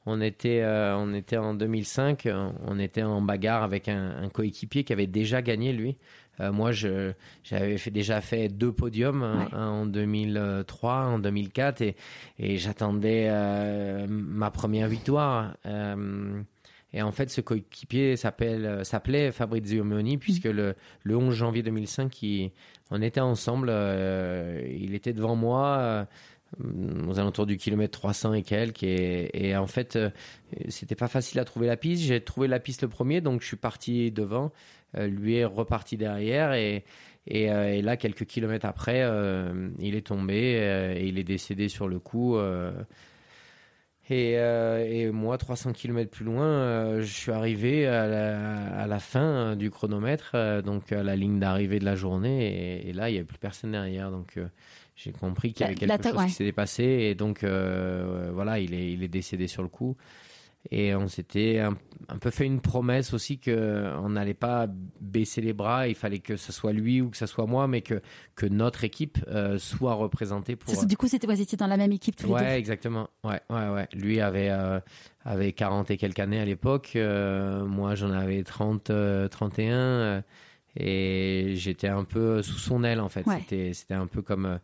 on 0.05 0.21
était, 0.21 0.63
on 0.65 1.13
était 1.13 1.37
en 1.37 1.53
2005, 1.53 2.27
on 2.65 2.79
était 2.79 3.03
en 3.03 3.21
bagarre 3.21 3.61
avec 3.61 3.89
un, 3.89 4.27
coéquipier 4.29 4.83
qui 4.83 4.93
avait 4.93 5.05
déjà 5.05 5.41
gagné 5.41 5.73
lui. 5.73 5.97
Moi, 6.39 6.71
j'avais 6.71 7.77
fait, 7.77 7.91
déjà 7.91 8.21
fait 8.21 8.47
deux 8.47 8.71
podiums, 8.71 9.47
en 9.53 9.85
2003, 9.85 10.93
en 10.93 11.19
2004, 11.19 11.81
et, 11.81 11.95
et 12.37 12.57
j'attendais 12.57 13.29
ma 14.07 14.51
première 14.51 14.87
victoire. 14.87 15.53
Et 16.93 17.01
en 17.01 17.11
fait, 17.11 17.29
ce 17.29 17.41
coéquipier 17.41 18.15
euh, 18.23 18.83
s'appelait 18.83 19.31
Fabrizio 19.31 19.83
Meoni, 19.83 20.17
mm. 20.17 20.19
puisque 20.19 20.45
le, 20.45 20.75
le 21.03 21.17
11 21.17 21.33
janvier 21.33 21.63
2005, 21.63 22.25
on 22.91 23.01
était 23.01 23.19
ensemble. 23.19 23.69
Euh, 23.71 24.61
il 24.79 24.95
était 24.95 25.13
devant 25.13 25.35
moi 25.35 25.77
euh, 25.77 26.05
aux 27.07 27.19
alentours 27.19 27.45
du 27.45 27.57
kilomètre 27.57 27.99
300 27.99 28.33
et 28.33 28.41
quelques. 28.41 28.83
Et, 28.83 29.55
en 29.55 29.67
fait, 29.67 29.99
c'était 30.67 30.95
pas 30.95 31.07
facile 31.07 31.39
à 31.39 31.45
trouver 31.45 31.67
la 31.67 31.77
piste. 31.77 32.03
J'ai 32.03 32.21
trouvé 32.21 32.47
la 32.47 32.59
piste 32.59 32.81
le 32.81 32.87
premier, 32.87 33.21
donc 33.21 33.41
je 33.41 33.47
suis 33.47 33.57
parti 33.57 34.11
devant. 34.11 34.51
Lui 34.95 35.35
est 35.35 35.45
reparti 35.45 35.97
derrière. 35.97 36.53
Et, 36.53 36.83
et, 37.27 37.81
là, 37.81 37.97
quelques 37.97 38.25
kilomètres 38.25 38.65
après, 38.65 39.03
il 39.79 39.95
est 39.95 40.07
tombé 40.07 40.95
et 40.97 41.05
il 41.07 41.17
est 41.19 41.23
décédé 41.23 41.69
sur 41.69 41.87
le 41.87 41.99
coup. 41.99 42.37
Euh, 44.11 44.85
et, 44.85 45.11
moi, 45.11 45.37
300 45.37 45.73
km 45.73 46.09
plus 46.09 46.25
loin, 46.25 46.45
euh, 46.45 47.01
je 47.01 47.13
suis 47.13 47.31
arrivé 47.31 47.85
à 47.87 48.87
la, 48.87 48.99
fin 48.99 49.51
euh, 49.51 49.55
du 49.55 49.69
chronomètre, 49.69 50.35
donc 50.63 50.91
à 50.91 51.03
la 51.03 51.15
ligne 51.15 51.39
d'arrivée 51.39 51.79
de 51.79 51.85
la 51.85 51.95
journée, 51.95 52.87
et, 52.87 52.93
là, 52.93 53.09
il 53.09 53.13
n'y 53.13 53.19
avait 53.19 53.27
plus 53.27 53.37
personne 53.37 53.71
derrière. 53.71 54.11
Donc, 54.11 54.39
j'ai 54.95 55.11
compris 55.11 55.53
qu'il 55.53 55.65
y 55.65 55.69
avait 55.69 55.75
quelque 55.75 56.03
chose 56.03 56.25
qui 56.25 56.31
s'était 56.31 56.51
passé, 56.51 56.83
et 56.83 57.15
donc, 57.15 57.43
voilà, 57.43 58.59
il 58.59 58.73
est, 58.73 58.91
il 58.91 59.03
est 59.03 59.09
décédé 59.09 59.47
sur 59.47 59.61
le 59.61 59.69
coup. 59.69 59.95
Et 60.71 60.93
on 60.93 61.07
s'était 61.07 61.59
un, 61.59 62.17
peu 62.19 62.29
fait 62.31 62.45
une 62.45 62.59
promesse 62.59 63.13
aussi 63.13 63.39
qu'on 63.39 64.09
n'allait 64.09 64.33
pas 64.33 64.67
baisser 64.99 65.41
les 65.41 65.53
bras, 65.53 65.87
il 65.87 65.95
fallait 65.95 66.19
que 66.19 66.35
ce 66.35 66.51
soit 66.51 66.73
lui 66.73 67.01
ou 67.01 67.09
que 67.09 67.17
ce 67.17 67.25
soit 67.25 67.45
moi, 67.45 67.67
mais 67.67 67.81
que, 67.81 68.01
que 68.35 68.45
notre 68.45 68.83
équipe 68.83 69.17
euh, 69.29 69.57
soit 69.57 69.93
représentée 69.93 70.57
pour... 70.57 70.85
Du 70.85 70.97
coup, 70.97 71.07
c'était 71.07 71.27
vous 71.27 71.41
étiez 71.41 71.57
dans 71.57 71.67
la 71.67 71.77
même 71.77 71.93
équipe 71.93 72.17
tous 72.17 72.27
ouais, 72.27 72.41
les 72.41 72.47
deux? 72.47 72.53
exactement. 72.55 73.09
Ouais, 73.23 73.39
ouais, 73.49 73.69
ouais. 73.69 73.87
Lui 73.93 74.19
avait, 74.19 74.49
euh, 74.49 74.81
avait 75.23 75.53
40 75.53 75.91
et 75.91 75.97
quelques 75.97 76.19
années 76.19 76.41
à 76.41 76.45
l'époque, 76.45 76.91
euh, 76.95 77.65
moi 77.65 77.95
j'en 77.95 78.11
avais 78.11 78.43
30, 78.43 78.91
31, 79.31 80.23
et 80.75 81.53
j'étais 81.55 81.87
un 81.87 82.03
peu 82.03 82.41
sous 82.41 82.59
son 82.59 82.83
aile 82.83 82.99
en 82.99 83.09
fait. 83.09 83.23
C'était, 83.39 83.73
c'était 83.73 83.93
un 83.93 84.07
peu 84.07 84.21
comme 84.21 84.59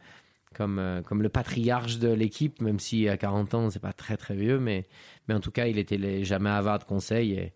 comme, 0.55 0.79
euh, 0.79 1.01
comme 1.01 1.21
le 1.21 1.29
patriarche 1.29 1.97
de 1.99 2.11
l'équipe, 2.11 2.61
même 2.61 2.79
si 2.79 3.07
à 3.07 3.17
40 3.17 3.53
ans, 3.53 3.69
c'est 3.69 3.79
pas 3.79 3.93
très 3.93 4.17
très 4.17 4.35
vieux, 4.35 4.59
mais, 4.59 4.85
mais 5.27 5.33
en 5.33 5.39
tout 5.39 5.51
cas, 5.51 5.67
il 5.67 5.77
était 5.77 6.23
jamais 6.23 6.49
avare 6.49 6.79
de 6.79 6.83
conseils. 6.83 7.33
Et, 7.33 7.53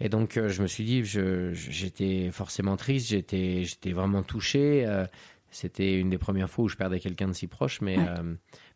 et 0.00 0.08
donc, 0.08 0.36
euh, 0.36 0.48
je 0.48 0.62
me 0.62 0.66
suis 0.66 0.84
dit, 0.84 1.04
j'étais 1.04 2.30
forcément 2.30 2.76
triste, 2.76 3.08
j'étais 3.08 3.92
vraiment 3.92 4.22
touché. 4.22 4.84
Euh, 4.86 5.06
c'était 5.50 5.98
une 5.98 6.10
des 6.10 6.18
premières 6.18 6.50
fois 6.50 6.64
où 6.64 6.68
je 6.68 6.76
perdais 6.76 6.98
quelqu'un 6.98 7.28
de 7.28 7.32
si 7.32 7.46
proche, 7.46 7.80
mais, 7.80 7.96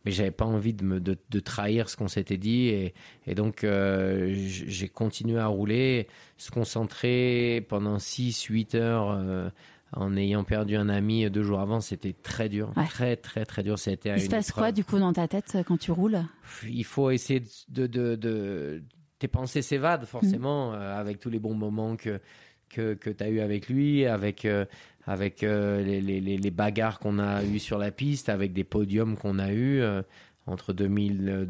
mais 0.04 0.12
j'avais 0.12 0.30
pas 0.30 0.44
envie 0.44 0.74
de, 0.74 0.84
me, 0.84 1.00
de, 1.00 1.18
de 1.28 1.40
trahir 1.40 1.90
ce 1.90 1.96
qu'on 1.96 2.06
s'était 2.06 2.36
dit. 2.36 2.68
Et, 2.68 2.94
et 3.26 3.34
donc, 3.34 3.66
j'ai 3.66 4.88
continué 4.88 5.40
à 5.40 5.48
rouler, 5.48 6.06
se 6.36 6.52
concentrer 6.52 7.66
pendant 7.68 7.96
6-8 7.96 8.76
heures 8.76 9.50
en 9.92 10.16
ayant 10.16 10.44
perdu 10.44 10.76
un 10.76 10.88
ami 10.88 11.28
deux 11.30 11.42
jours 11.42 11.60
avant, 11.60 11.80
c'était 11.80 12.12
très 12.12 12.48
dur, 12.48 12.72
très 12.88 13.16
très 13.16 13.44
très 13.44 13.62
dur. 13.62 13.78
Ça 13.78 13.92
Il 13.92 14.20
se 14.20 14.28
passe 14.28 14.52
quoi 14.52 14.72
du 14.72 14.84
coup 14.84 14.98
dans 14.98 15.12
ta 15.12 15.28
tête 15.28 15.52
euh, 15.54 15.62
quand 15.62 15.78
tu 15.78 15.92
roules? 15.92 16.20
Il 16.68 16.84
faut 16.84 17.10
essayer 17.10 17.42
de, 17.68 17.86
de, 17.86 18.14
de... 18.16 18.82
tes 19.18 19.28
pensées 19.28 19.62
s'évadent 19.62 20.04
forcément 20.04 20.72
mm. 20.72 20.74
euh, 20.74 21.00
avec 21.00 21.20
tous 21.20 21.30
les 21.30 21.38
bons 21.38 21.54
moments 21.54 21.96
que 21.96 22.20
que, 22.68 22.92
que 22.92 23.08
tu 23.08 23.24
as 23.24 23.30
eu 23.30 23.40
avec 23.40 23.70
lui, 23.70 24.04
avec 24.04 24.44
euh, 24.44 24.66
avec 25.06 25.40
les, 25.40 26.02
les, 26.02 26.20
les, 26.20 26.50
bagarres 26.50 26.98
qu'on 26.98 27.18
a 27.18 27.42
eues 27.42 27.58
sur 27.58 27.78
la 27.78 27.90
piste, 27.90 28.28
avec 28.28 28.52
des 28.52 28.64
podiums 28.64 29.16
qu'on 29.16 29.38
a 29.38 29.54
eu 29.54 29.82
entre 30.44 30.74
2000 30.74 31.48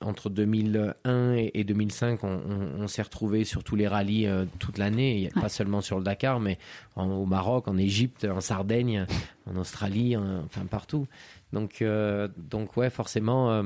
entre 0.00 0.30
2001 0.30 1.34
et 1.34 1.64
2005, 1.64 2.20
on, 2.22 2.86
s'est 2.86 3.02
retrouvé 3.02 3.44
sur 3.44 3.64
tous 3.64 3.74
les 3.74 3.88
rallyes 3.88 4.26
euh, 4.26 4.44
toute 4.58 4.78
l'année, 4.78 5.30
pas 5.34 5.48
seulement 5.48 5.80
sur 5.80 5.98
le 5.98 6.04
Dakar, 6.04 6.40
mais 6.40 6.58
au 6.96 7.26
Maroc, 7.26 7.66
en 7.68 7.76
Égypte, 7.76 8.24
en 8.24 8.40
Sardaigne, 8.40 9.06
en 9.46 9.56
Australie, 9.56 10.16
enfin 10.16 10.66
partout. 10.66 11.06
Donc, 11.52 11.82
euh, 11.82 12.28
donc 12.36 12.76
ouais, 12.76 12.90
forcément, 12.90 13.62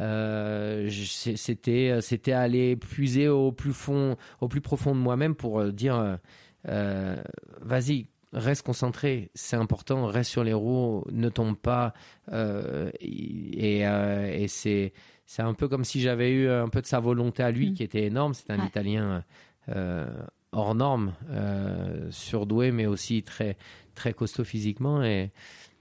euh, 0.00 0.88
c'était 0.90 1.98
c'était 2.00 2.32
aller 2.32 2.76
puiser 2.76 3.28
au 3.28 3.52
plus 3.52 3.74
fond, 3.74 4.16
au 4.40 4.48
plus 4.48 4.62
profond 4.62 4.94
de 4.94 5.00
moi-même 5.00 5.34
pour 5.34 5.64
dire, 5.66 6.18
vas-y, 6.64 8.06
reste 8.32 8.64
concentré, 8.64 9.30
c'est 9.34 9.56
important, 9.56 10.06
reste 10.06 10.30
sur 10.30 10.44
les 10.44 10.54
roues, 10.54 11.04
ne 11.12 11.28
tombe 11.28 11.58
pas. 11.58 11.92
et, 12.32 13.80
et 13.82 14.48
c'est 14.48 14.92
c'est 15.26 15.42
un 15.42 15.54
peu 15.54 15.68
comme 15.68 15.84
si 15.84 16.00
j'avais 16.00 16.30
eu 16.30 16.48
un 16.48 16.68
peu 16.68 16.80
de 16.80 16.86
sa 16.86 17.00
volonté 17.00 17.42
à 17.42 17.50
lui, 17.50 17.70
mm. 17.70 17.74
qui 17.74 17.82
était 17.82 18.04
énorme. 18.04 18.34
C'est 18.34 18.50
un 18.50 18.64
Italien 18.64 19.24
euh, 19.68 20.06
hors 20.52 20.74
norme, 20.74 21.14
euh, 21.30 22.10
surdoué, 22.10 22.72
mais 22.72 22.86
aussi 22.86 23.22
très, 23.22 23.56
très 23.94 24.12
costaud 24.12 24.44
physiquement. 24.44 25.02
Et, 25.02 25.30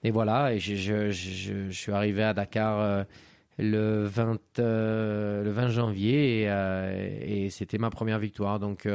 et 0.04 0.12
voilà, 0.12 0.54
et 0.54 0.60
je, 0.60 1.12
je, 1.12 1.70
suis 1.72 1.92
arrivé 1.92 2.24
à 2.24 2.34
Dakar 2.34 2.80
euh, 2.80 3.04
le, 3.58 4.06
20, 4.06 4.40
le 4.58 5.50
20 5.50 5.70
janvier 5.70 6.44
et, 6.44 7.46
et 7.46 7.50
c'était 7.50 7.78
ma 7.78 7.90
première 7.90 8.20
victoire. 8.20 8.60
Donc 8.60 8.88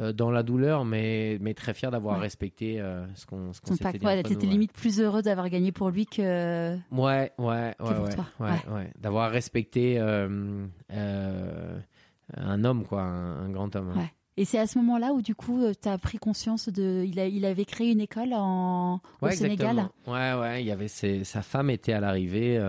euh, 0.00 0.12
dans 0.12 0.32
la 0.32 0.42
douleur, 0.42 0.84
mais, 0.84 1.38
mais 1.40 1.54
très 1.54 1.72
fier 1.72 1.92
d'avoir 1.92 2.18
respecté 2.18 2.80
euh, 2.80 3.06
ce 3.14 3.26
qu'on 3.26 3.52
qu 3.52 3.74
s'était 3.76 3.96
dit. 3.96 4.04
Ouais, 4.04 4.20
T'étais 4.24 4.46
limite 4.46 4.72
plus 4.72 5.00
heureux 5.00 5.22
d'avoir 5.22 5.48
gagné 5.48 5.70
pour 5.70 5.90
lui 5.90 6.04
que. 6.04 6.74
Ouais, 6.90 7.30
ouais, 7.38 7.74
ouais, 7.78 8.48
ouais, 8.70 8.92
D'avoir 8.98 9.30
respecté 9.30 10.00
euh, 10.00 10.66
un 10.90 12.64
homme, 12.64 12.84
quoi, 12.84 13.02
un, 13.02 13.48
grand 13.50 13.76
homme. 13.76 13.94
Et 14.36 14.44
c'est 14.44 14.58
à 14.58 14.66
ce 14.66 14.78
moment-là 14.78 15.12
où 15.12 15.22
du 15.22 15.36
coup 15.36 15.62
tu 15.80 15.88
as 15.88 15.96
pris 15.96 16.18
conscience 16.18 16.68
de 16.68 17.04
il, 17.06 17.20
a, 17.20 17.28
il 17.28 17.44
avait 17.44 17.64
créé 17.64 17.92
une 17.92 18.00
école 18.00 18.32
en 18.32 19.00
au 19.22 19.30
Sénégal. 19.30 19.88
Ouais 20.08 20.34
ouais, 20.34 20.60
il 20.60 20.66
y 20.66 20.72
avait 20.72 20.88
sa 20.88 21.42
femme 21.42 21.70
était 21.70 21.92
à 21.92 22.00
l'arrivée 22.00 22.60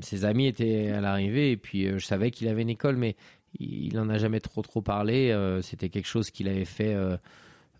ses 0.00 0.24
amis 0.24 0.46
étaient 0.46 0.88
à 0.88 1.02
l'arrivée 1.02 1.50
et 1.50 1.56
puis 1.58 1.86
je 1.86 2.04
savais 2.06 2.30
qu'il 2.30 2.48
avait 2.48 2.62
une 2.62 2.70
école 2.70 2.96
mais 2.96 3.16
il 3.58 3.94
n'en 3.94 4.08
a 4.08 4.18
jamais 4.18 4.40
trop 4.40 4.62
trop 4.62 4.82
parlé. 4.82 5.30
Euh, 5.30 5.62
c'était 5.62 5.88
quelque 5.88 6.06
chose 6.06 6.30
qu'il 6.30 6.48
avait 6.48 6.64
fait 6.64 6.94
euh, 6.94 7.16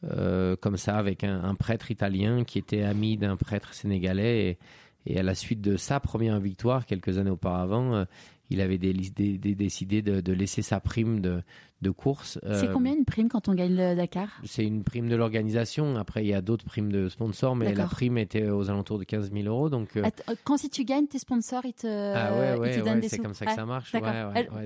euh, 0.05 0.57
comme 0.57 0.77
ça 0.77 0.97
avec 0.97 1.25
un, 1.25 1.55
prêtre 1.55 1.91
italien 1.91 2.45
qui 2.45 2.59
était 2.59 2.83
ami 2.83 3.16
d'un 3.16 3.37
prêtre 3.37 3.75
sénégalais. 3.75 4.59
Et, 5.07 5.18
à 5.18 5.22
la 5.22 5.35
suite 5.35 5.61
de 5.61 5.77
sa 5.77 6.01
première 6.01 6.41
victoire, 6.41 6.87
quelques 6.87 7.18
années 7.18 7.31
auparavant, 7.31 8.07
il 8.49 8.62
avait 8.62 8.79
décidé 8.79 10.01
de, 10.01 10.33
laisser 10.33 10.62
sa 10.62 10.81
prime 10.81 11.20
de, 11.20 11.43
de 11.83 11.91
course. 11.91 12.39
C'est 12.53 12.72
combien 12.72 12.95
une 12.95 13.05
prime 13.05 13.29
quand 13.29 13.49
on 13.49 13.55
gagne 13.55 13.77
le 13.77 13.95
Dakar? 13.95 14.29
C'est 14.45 14.64
une 14.64 14.85
prime 14.85 15.09
de 15.09 15.16
l'organisation. 15.16 15.97
Après, 15.97 16.25
il 16.25 16.29
y 16.29 16.35
a 16.35 16.41
d'autres 16.41 16.64
primes 16.64 16.91
de 16.91 17.09
sponsors, 17.09 17.57
mais 17.57 17.75
la 17.75 17.87
prime 17.87 18.18
était 18.18 18.49
aux 18.49 18.70
alentours 18.70 18.99
de 18.99 19.05
15 19.05 19.33
000 19.33 19.47
euros. 19.47 19.68
Donc, 19.68 19.99
quand 20.45 20.57
si 20.57 20.70
tu 20.70 20.85
gagnes, 20.85 21.07
tes 21.07 21.18
sponsors, 21.18 21.64
ils 21.64 21.75
te, 21.75 21.87
ah 21.87 22.33
ouais, 22.35 22.59
ouais, 22.59 22.83
donnent 22.83 23.01
des 23.01 23.09
sous. 23.09 23.16
C'est 23.16 23.22
comme 23.22 23.35
ça 23.35 23.47
que 23.47 23.55
ça 23.55 23.66
marche. 23.66 23.93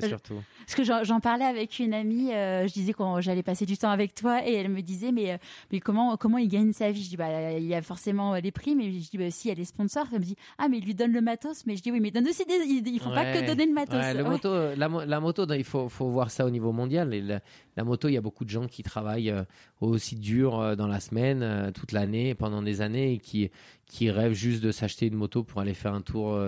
Surtout. 0.06 0.42
Parce 0.60 0.74
que 0.74 0.84
j'en 0.84 1.20
parlais 1.20 1.44
avec 1.44 1.78
une 1.78 1.94
amie, 1.94 2.30
je 2.30 2.72
disais 2.72 2.92
que 2.92 3.02
j'allais 3.20 3.42
passer 3.42 3.66
du 3.66 3.76
temps 3.76 3.90
avec 3.90 4.14
toi, 4.14 4.46
et 4.46 4.54
elle 4.54 4.68
me 4.68 4.80
disait, 4.80 5.12
mais, 5.12 5.38
mais 5.72 5.80
comment, 5.80 6.16
comment 6.16 6.38
il 6.38 6.48
gagne 6.48 6.72
sa 6.72 6.90
vie? 6.90 7.02
Je 7.02 7.10
dis, 7.10 7.16
bah, 7.16 7.52
il 7.52 7.66
y 7.66 7.74
a 7.74 7.82
forcément 7.82 8.34
les 8.34 8.52
primes, 8.52 8.80
et 8.80 8.92
je 8.92 9.10
dis, 9.10 9.18
bah, 9.18 9.30
si, 9.30 9.48
il 9.48 9.50
y 9.50 9.52
a 9.52 9.54
les 9.54 9.64
sponsors. 9.64 10.06
Elle 10.12 10.20
me 10.20 10.24
dit, 10.24 10.36
ah, 10.58 10.68
mais 10.68 10.78
il 10.78 10.84
lui 10.84 10.94
donne 10.94 11.12
le 11.12 11.20
matos, 11.20 11.66
mais 11.66 11.76
je 11.76 11.82
dis, 11.82 11.90
oui, 11.90 12.00
mais 12.00 12.10
donne 12.10 12.28
aussi 12.28 12.44
des. 12.44 12.54
Ils, 12.68 13.00
font 13.00 13.12
pas 13.12 13.32
que 13.32 13.46
donner 13.46 13.66
le 13.66 13.72
matos. 13.72 14.14
le 14.14 14.24
moto, 14.24 14.50
la, 14.76 14.88
la, 15.06 15.20
moto, 15.20 15.46
il 15.52 15.64
faut, 15.64 15.88
faut 15.88 16.08
voir 16.08 16.30
ça 16.30 16.44
au 16.44 16.50
niveau 16.50 16.72
mondial. 16.72 16.97
Et 17.12 17.20
la, 17.20 17.84
moto, 17.84 18.08
il 18.08 18.14
y 18.14 18.16
a 18.16 18.20
beaucoup 18.20 18.44
de 18.44 18.50
gens 18.50 18.66
qui 18.66 18.82
travaillent 18.82 19.30
euh, 19.30 19.44
aussi 19.80 20.16
dur 20.16 20.58
euh, 20.58 20.76
dans 20.76 20.86
la 20.86 21.00
semaine, 21.00 21.42
euh, 21.42 21.70
toute 21.70 21.92
l'année, 21.92 22.34
pendant 22.34 22.62
des 22.62 22.80
années, 22.80 23.14
et 23.14 23.18
qui, 23.18 23.50
qui 23.86 24.10
rêvent 24.10 24.32
juste 24.32 24.62
de 24.62 24.72
s'acheter 24.72 25.06
une 25.06 25.14
moto 25.14 25.44
pour 25.44 25.60
aller 25.60 25.74
faire 25.74 25.94
un 25.94 26.02
tour 26.02 26.38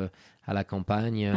à 0.46 0.52
la 0.52 0.64
campagne, 0.64 1.32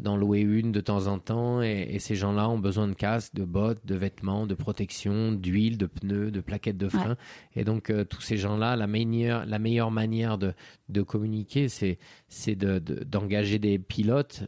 d'en 0.00 0.16
louer 0.16 0.40
une 0.40 0.70
de 0.70 0.80
temps 0.80 1.06
en 1.06 1.18
temps. 1.18 1.62
Et, 1.62 1.98
ces 1.98 2.14
gens-là 2.14 2.48
ont 2.48 2.58
besoin 2.58 2.86
de 2.86 2.92
casques, 2.92 3.34
de 3.34 3.44
bottes, 3.44 3.84
de 3.84 3.94
vêtements, 3.94 4.46
de 4.46 4.54
protection, 4.54 5.32
d'huile, 5.32 5.78
de 5.78 5.86
pneus, 5.86 6.30
de 6.30 6.40
plaquettes 6.40 6.76
de 6.76 6.88
frein. 6.88 7.16
Et 7.56 7.64
donc, 7.64 7.92
tous 8.08 8.20
ces 8.20 8.36
gens-là, 8.36 8.76
la 8.76 8.86
meilleure, 8.86 9.44
la 9.46 9.58
meilleure 9.58 9.90
manière 9.90 10.38
de, 10.38 10.52
de 10.88 11.02
communiquer, 11.02 11.68
c'est, 11.68 11.98
c'est 12.28 12.54
de, 12.54 12.78
d'engager 12.78 13.58
des 13.58 13.78
pilotes 13.78 14.44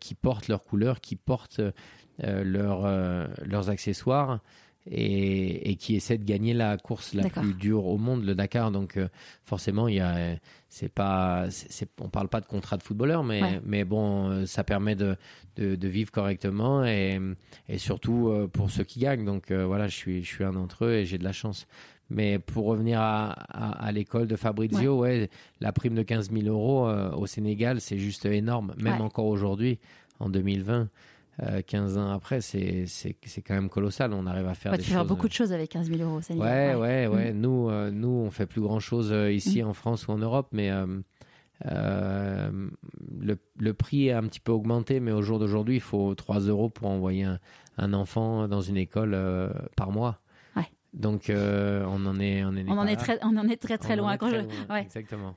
qui 0.00 0.14
portent 0.14 0.48
leurs 0.48 0.64
couleurs, 0.64 1.00
qui 1.00 1.16
portent 1.16 1.62
euh, 2.24 2.44
leurs, 2.44 2.84
euh, 2.84 3.26
leurs 3.44 3.70
accessoires 3.70 4.40
et, 4.90 5.76
qui 5.76 5.94
essaie 5.94 6.18
de 6.18 6.24
gagner 6.24 6.54
la 6.54 6.76
course 6.76 7.14
la 7.14 7.28
plus 7.28 7.54
dure 7.54 7.86
au 7.86 7.98
monde, 7.98 8.24
le 8.24 8.34
Dakar. 8.34 8.70
Donc 8.70 8.96
euh, 8.96 9.08
forcément, 9.44 9.88
il 9.88 9.96
y 9.96 10.00
a, 10.00 10.36
c'est 10.68 10.88
pas, 10.88 11.46
c'est, 11.50 11.88
on 12.00 12.08
parle 12.08 12.28
pas 12.28 12.40
de 12.40 12.46
contrat 12.46 12.76
de 12.76 12.82
footballeur, 12.82 13.22
mais 13.22 13.60
mais 13.64 13.84
bon, 13.84 14.46
ça 14.46 14.64
permet 14.64 14.94
de, 14.94 15.16
de, 15.56 15.88
vivre 15.88 16.10
correctement 16.10 16.84
et, 16.84 17.20
et 17.68 17.78
surtout 17.78 18.28
euh, 18.28 18.48
pour 18.48 18.70
ceux 18.70 18.84
qui 18.84 19.00
gagnent. 19.00 19.24
Donc 19.24 19.52
voilà, 19.52 19.86
je 19.88 19.96
suis 19.96 20.24
je 20.24 20.28
suis 20.28 20.44
un 20.44 20.52
d'entre 20.52 20.86
eux 20.86 20.94
et 20.94 21.04
j'ai 21.04 21.18
de 21.18 21.24
la 21.24 21.32
chance. 21.32 21.66
Mais 22.12 22.40
pour 22.40 22.64
revenir 22.64 23.00
à, 23.00 23.30
à, 23.30 23.92
l'école 23.92 24.26
de 24.26 24.34
Fabrizio, 24.34 24.98
ouais. 24.98 25.30
la 25.60 25.70
prime 25.70 25.94
de 25.94 26.02
15 26.02 26.32
000 26.32 26.48
euros 26.48 26.90
au 27.16 27.28
Sénégal, 27.28 27.80
c'est 27.80 27.98
juste 27.98 28.26
énorme, 28.26 28.74
même 28.78 29.00
encore 29.00 29.26
aujourd'hui, 29.26 29.78
en 30.18 30.28
2020. 30.28 30.88
15 31.66 31.96
euh, 31.96 32.00
ans 32.00 32.10
après, 32.10 32.40
c'est 32.40 32.86
quand 33.46 33.54
même 33.54 33.68
colossal. 33.68 34.12
On 34.12 34.26
arrive 34.26 34.46
à 34.46 34.54
faire 34.54 34.72
des 34.76 34.82
choses. 34.82 35.06
beaucoup 35.06 35.28
de 35.28 35.32
choses 35.32 35.52
avec 35.52 35.70
15 35.70 35.90
000 35.90 36.02
euros. 36.08 36.20
Ça 36.20 36.34
ouais, 36.34 36.74
ouais, 36.74 37.06
ouais, 37.06 37.32
mm. 37.32 37.40
Nous, 37.40 37.70
euh, 37.70 37.90
nous, 37.90 38.08
on 38.08 38.30
fait 38.30 38.46
plus 38.46 38.60
grand 38.60 38.80
chose 38.80 39.10
euh, 39.12 39.32
ici 39.32 39.62
mm. 39.62 39.68
en 39.68 39.72
France 39.72 40.08
ou 40.08 40.12
en 40.12 40.18
Europe, 40.18 40.48
mais 40.52 40.70
le, 41.64 43.38
le, 43.58 43.74
prix 43.74 44.10
a 44.10 44.18
un 44.18 44.22
petit 44.22 44.40
peu 44.40 44.52
augmenté. 44.52 45.00
Mais 45.00 45.12
au 45.12 45.22
jour 45.22 45.38
d'aujourd'hui, 45.38 45.76
il 45.76 45.82
faut 45.82 46.14
3 46.14 46.40
euros 46.40 46.68
pour 46.68 46.88
envoyer 46.88 47.26
un, 47.78 47.92
enfant 47.94 48.46
dans 48.48 48.60
une 48.60 48.76
école 48.76 49.18
par 49.76 49.90
mois. 49.90 50.20
Donc 50.92 51.30
on 51.30 52.06
en 52.06 52.18
est, 52.18 52.44
on, 52.44 52.56
est 52.56 52.64
on 52.68 52.76
en 52.76 52.86
est 52.86 52.96
très, 52.96 53.20
on 53.22 53.36
en 53.36 53.48
est 53.48 53.62
très 53.62 53.78
très 53.78 53.94
loin. 53.94 54.18
Exactement. 54.76 55.36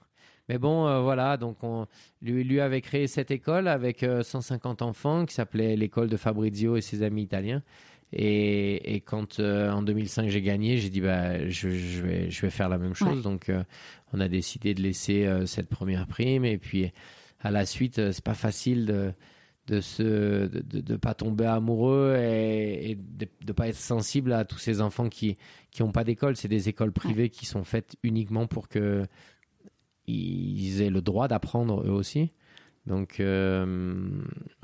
Mais 0.49 0.57
bon, 0.57 0.87
euh, 0.87 1.01
voilà, 1.01 1.37
donc 1.37 1.63
on, 1.63 1.87
lui, 2.21 2.43
lui 2.43 2.59
avait 2.59 2.81
créé 2.81 3.07
cette 3.07 3.31
école 3.31 3.67
avec 3.67 4.05
150 4.23 4.81
euh, 4.81 4.85
enfants 4.85 5.25
qui 5.25 5.33
s'appelait 5.33 5.75
l'école 5.75 6.09
de 6.09 6.17
Fabrizio 6.17 6.75
et 6.75 6.81
ses 6.81 7.03
amis 7.03 7.23
italiens. 7.23 7.63
Et, 8.11 8.95
et 8.95 9.01
quand 9.01 9.39
euh, 9.39 9.71
en 9.71 9.81
2005 9.81 10.29
j'ai 10.29 10.41
gagné, 10.41 10.77
j'ai 10.77 10.89
dit 10.89 11.01
bah 11.01 11.47
je, 11.49 11.69
je, 11.69 12.01
vais 12.01 12.29
je 12.29 12.41
vais 12.41 12.51
faire 12.51 12.69
la 12.69 12.77
même 12.77 12.93
chose. 12.93 13.23
Donc 13.23 13.49
on 14.11 14.19
a 14.19 14.27
décidé 14.27 14.73
de 14.73 14.81
laisser 14.81 15.27
cette 15.45 15.67
première 15.67 16.05
prime 16.05 16.45
et 16.45 16.57
puis 16.57 16.91
à 17.39 17.49
la 17.49 17.65
suite 17.65 18.11
c'est 18.11 18.23
pas 18.23 18.35
facile 18.35 18.85
de 18.85 19.13
de 19.67 19.79
se 19.79 20.47
de, 20.47 20.81
de, 20.81 20.95
pas 20.97 21.13
tomber 21.13 21.45
amoureux 21.45 22.17
et, 22.19 22.91
et 22.91 22.95
de, 22.95 23.27
de 23.45 23.53
pas 23.53 23.69
être 23.69 23.77
sensible 23.77 24.33
à 24.33 24.43
tous 24.43 24.59
ces 24.59 24.81
enfants 24.81 25.07
qui 25.07 25.37
qui 25.71 25.81
ont 25.81 25.91
pas 25.91 26.03
d'école. 26.03 26.35
C'est 26.35 26.49
des 26.49 26.69
écoles 26.69 26.91
privées 26.91 27.29
qui 27.29 27.45
sont 27.45 27.63
faites 27.63 27.95
uniquement 28.03 28.45
pour 28.45 28.67
que 28.67 29.07
ils 30.07 30.81
aient 30.81 30.89
le 30.89 31.01
droit 31.01 31.27
d'apprendre 31.27 31.81
eux 31.85 31.91
aussi. 31.91 32.31
Donc 32.85 33.19
euh, 33.19 34.05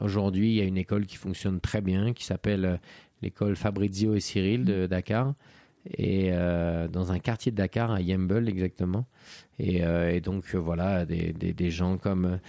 aujourd'hui, 0.01 0.49
il 0.49 0.55
y 0.55 0.61
a 0.61 0.65
une 0.65 0.77
école 0.77 1.05
qui 1.05 1.15
fonctionne 1.15 1.59
très 1.59 1.81
bien, 1.81 2.13
qui 2.13 2.25
s'appelle 2.25 2.65
euh, 2.65 2.77
l'école 3.21 3.55
Fabrizio 3.55 4.15
et 4.15 4.19
Cyril 4.19 4.65
de 4.65 4.87
Dakar, 4.87 5.33
et 5.97 6.29
euh, 6.33 6.87
dans 6.87 7.11
un 7.11 7.19
quartier 7.19 7.51
de 7.51 7.57
Dakar, 7.57 7.91
à 7.91 8.01
Yembel 8.01 8.49
exactement. 8.49 9.05
Et, 9.57 10.21
donc 10.21 10.55
voilà, 10.55 11.05
des, 11.05 11.69
gens 11.69 11.97
comme 11.97 12.39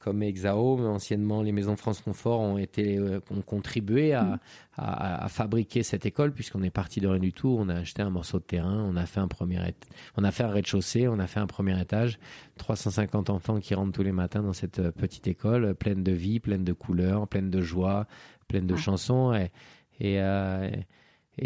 comme 0.00 0.22
Exao, 0.22 0.78
mais 0.78 0.86
anciennement 0.86 1.42
les 1.42 1.52
maisons 1.52 1.76
France 1.76 2.00
Confort 2.00 2.40
ont 2.40 2.58
été 2.58 2.98
euh, 2.98 3.20
ont 3.30 3.42
contribué 3.42 4.14
à, 4.14 4.40
à, 4.76 5.24
à, 5.24 5.28
fabriquer 5.28 5.82
cette 5.82 6.06
école 6.06 6.32
puisqu'on 6.32 6.62
est 6.62 6.70
parti 6.70 7.00
de 7.00 7.06
rien 7.06 7.20
du 7.20 7.32
tout. 7.32 7.54
On 7.58 7.68
a 7.68 7.74
acheté 7.74 8.02
un 8.02 8.10
morceau 8.10 8.38
de 8.38 8.44
terrain, 8.44 8.82
on 8.90 8.96
a 8.96 9.06
fait 9.06 9.20
un 9.20 9.28
premier 9.28 9.60
on 10.16 10.24
a 10.24 10.30
fait 10.30 10.42
un 10.42 10.50
rez-de-chaussée, 10.50 11.06
on 11.06 11.18
a 11.18 11.26
fait 11.26 11.40
un 11.40 11.46
premier 11.46 11.78
étage, 11.80 12.18
350 12.56 13.30
enfants 13.30 13.60
qui 13.60 13.74
rentrent 13.74 13.92
tous 13.92 14.02
les 14.02 14.12
matins 14.12 14.42
dans 14.42 14.54
cette 14.54 14.78
euh, 14.78 14.90
petite 14.90 15.28
école 15.28 15.74
pleine 15.74 16.02
de 16.02 16.12
vie, 16.12 16.40
pleine 16.40 16.64
de 16.64 16.72
couleurs, 16.72 17.28
pleine 17.28 17.50
de 17.50 17.60
joie, 17.60 18.06
pleine 18.48 18.66
de 18.66 18.76
chansons. 18.76 19.34
Et, 19.34 19.50
et 20.00 20.20
euh, 20.20 20.70
et 20.70 20.84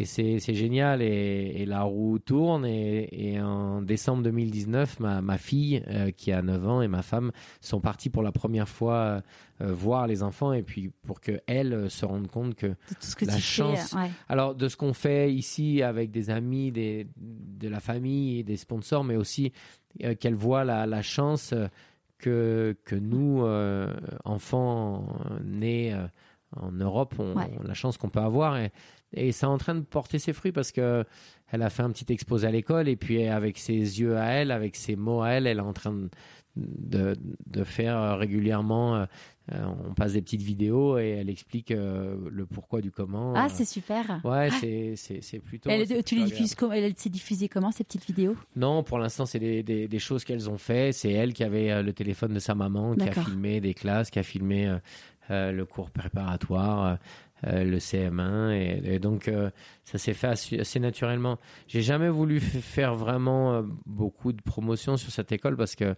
c'est 0.05 0.55
génial. 0.55 1.03
Et, 1.03 1.65
la 1.67 1.83
roue 1.83 2.19
tourne. 2.19 2.67
Et, 2.67 3.41
en 3.41 3.83
décembre 3.83 4.23
2019 4.23 5.01
ma, 5.01 5.21
ma 5.21 5.39
fille 5.39 5.83
euh, 5.89 6.11
qui 6.11 6.33
a 6.33 6.43
9 6.43 6.69
ans 6.69 6.83
et 6.83 6.89
ma 6.89 7.03
femme 7.03 7.33
sont 7.61 7.81
partis 7.81 8.11
pour 8.11 8.23
la 8.23 8.33
première 8.33 8.69
fois 8.69 9.23
euh, 9.61 9.73
voir 9.73 10.07
les 10.07 10.23
enfants 10.23 10.53
et 10.53 10.63
puis 10.63 10.91
pour 11.07 11.21
que 11.21 11.41
elles 11.47 11.91
se 11.91 12.05
rendent 12.05 12.29
compte 12.29 12.55
que, 12.55 12.75
la 13.21 13.39
chance 13.39 13.95
alors 14.29 14.55
de 14.55 14.69
ce 14.69 14.77
qu'on 14.77 14.95
fait 14.95 15.33
ici 15.33 15.83
avec 15.83 16.11
des 16.11 16.31
amis 16.31 16.71
des, 16.71 17.07
de 17.17 17.69
la 17.69 17.81
famille 17.81 18.39
et 18.39 18.43
des 18.43 18.57
sponsors 18.57 19.05
mais 19.05 19.17
aussi 19.17 19.53
euh, 20.03 20.15
qu'elles 20.15 20.35
voient 20.35 20.65
la, 20.65 20.87
la 20.87 21.03
chance 21.03 21.55
que, 22.19 22.77
que 22.85 22.95
nous 22.95 23.45
enfants 24.25 25.07
nés 25.45 25.95
en 26.57 26.71
Europe, 26.73 27.15
on, 27.19 27.35
la 27.63 27.75
chance 27.75 27.97
qu'on 27.97 28.09
peut 28.09 28.21
avoir. 28.21 28.57
Et, 28.57 28.71
et 29.17 29.33
c'est 29.33 29.47
en 29.47 29.59
train 29.59 29.75
de 29.75 29.81
porter 29.81 30.19
ses 30.19 30.33
fruits 30.33 30.53
parce 30.53 30.73
que 30.73 31.05
elle 31.51 31.63
a 31.63 31.71
fait 31.71 31.83
un 31.83 31.91
petit 31.91 32.13
exposé 32.13 32.47
à 32.47 32.51
l'école 32.51 32.89
et 32.89 32.97
puis 32.97 33.27
avec 33.27 33.59
ses 33.59 33.75
yeux 33.75 34.17
à 34.17 34.27
elle, 34.27 34.51
avec 34.51 34.77
ses 34.77 34.97
mots 34.97 35.23
à 35.23 35.31
elle, 35.31 35.47
elle 35.47 35.59
est 35.59 35.63
en 35.63 35.73
train 35.73 35.95
de, 36.57 37.17
de, 37.47 37.65
faire 37.65 38.19
régulièrement. 38.19 39.07
Euh, 39.53 39.67
on 39.89 39.93
passe 39.93 40.15
des 40.15 40.23
petites 40.23 40.41
vidéos 40.41 40.99
et 40.99 41.11
elle 41.11 41.29
explique 41.29 41.71
euh, 41.71 42.17
le 42.31 42.47
pourquoi 42.47 42.81
du 42.81 42.91
comment. 42.91 43.35
Ah, 43.37 43.49
c'est 43.51 43.67
super. 43.67 44.21
Ouais, 44.25 44.49
c'est, 44.61 44.95
c'est, 44.97 45.39
plutôt. 45.39 45.69
Elle, 45.69 46.03
tu 46.03 46.17
les 46.17 46.25
diffuses 46.25 46.55
comment 46.55 46.73
Elle 46.73 46.97
s'est 46.97 47.11
diffusée 47.11 47.49
comment 47.49 47.71
ces 47.71 47.85
petites 47.85 48.07
vidéos? 48.07 48.37
Non, 48.57 48.83
pour 48.83 48.99
l'instant, 48.99 49.27
c'est 49.27 49.39
des, 49.39 49.63
des, 49.63 49.87
des 49.87 49.99
choses 49.99 50.25
qu'elles 50.25 50.49
ont 50.49 50.57
fait. 50.57 50.93
C'est 50.93 51.13
elle 51.13 51.35
qui 51.35 51.45
avait 51.45 51.71
euh, 51.71 51.83
le 51.83 51.93
téléphone 51.93 52.33
de 52.33 52.39
sa 52.39 52.55
maman, 52.55 52.95
qui 52.95 53.09
a 53.09 53.13
filmé 53.13 53.61
des 53.61 53.75
classes, 53.75 54.11
qui 54.11 54.19
a 54.19 54.23
filmé 54.23 54.79
le 55.29 55.63
cours 55.65 55.91
préparatoire. 55.91 56.99
Euh, 57.47 57.65
le 57.65 57.79
CM1 57.79 58.53
et, 58.85 58.99
donc 58.99 59.29
euh, 59.29 59.51
ça 59.85 59.99
s'est 59.99 60.15
fait 60.15 60.29
assez, 60.29 60.81
naturellement. 60.81 61.39
J'ai 61.67 61.83
jamais 61.83 62.09
voulu 62.09 62.41
faire 62.41 62.95
vraiment 62.95 63.55
euh, 63.55 63.63
beaucoup 63.87 64.33
de 64.33 64.41
promotion 64.41 64.97
sur 64.97 65.11
cette 65.11 65.33
école 65.33 65.57
parce 65.57 65.75
que 65.75 65.95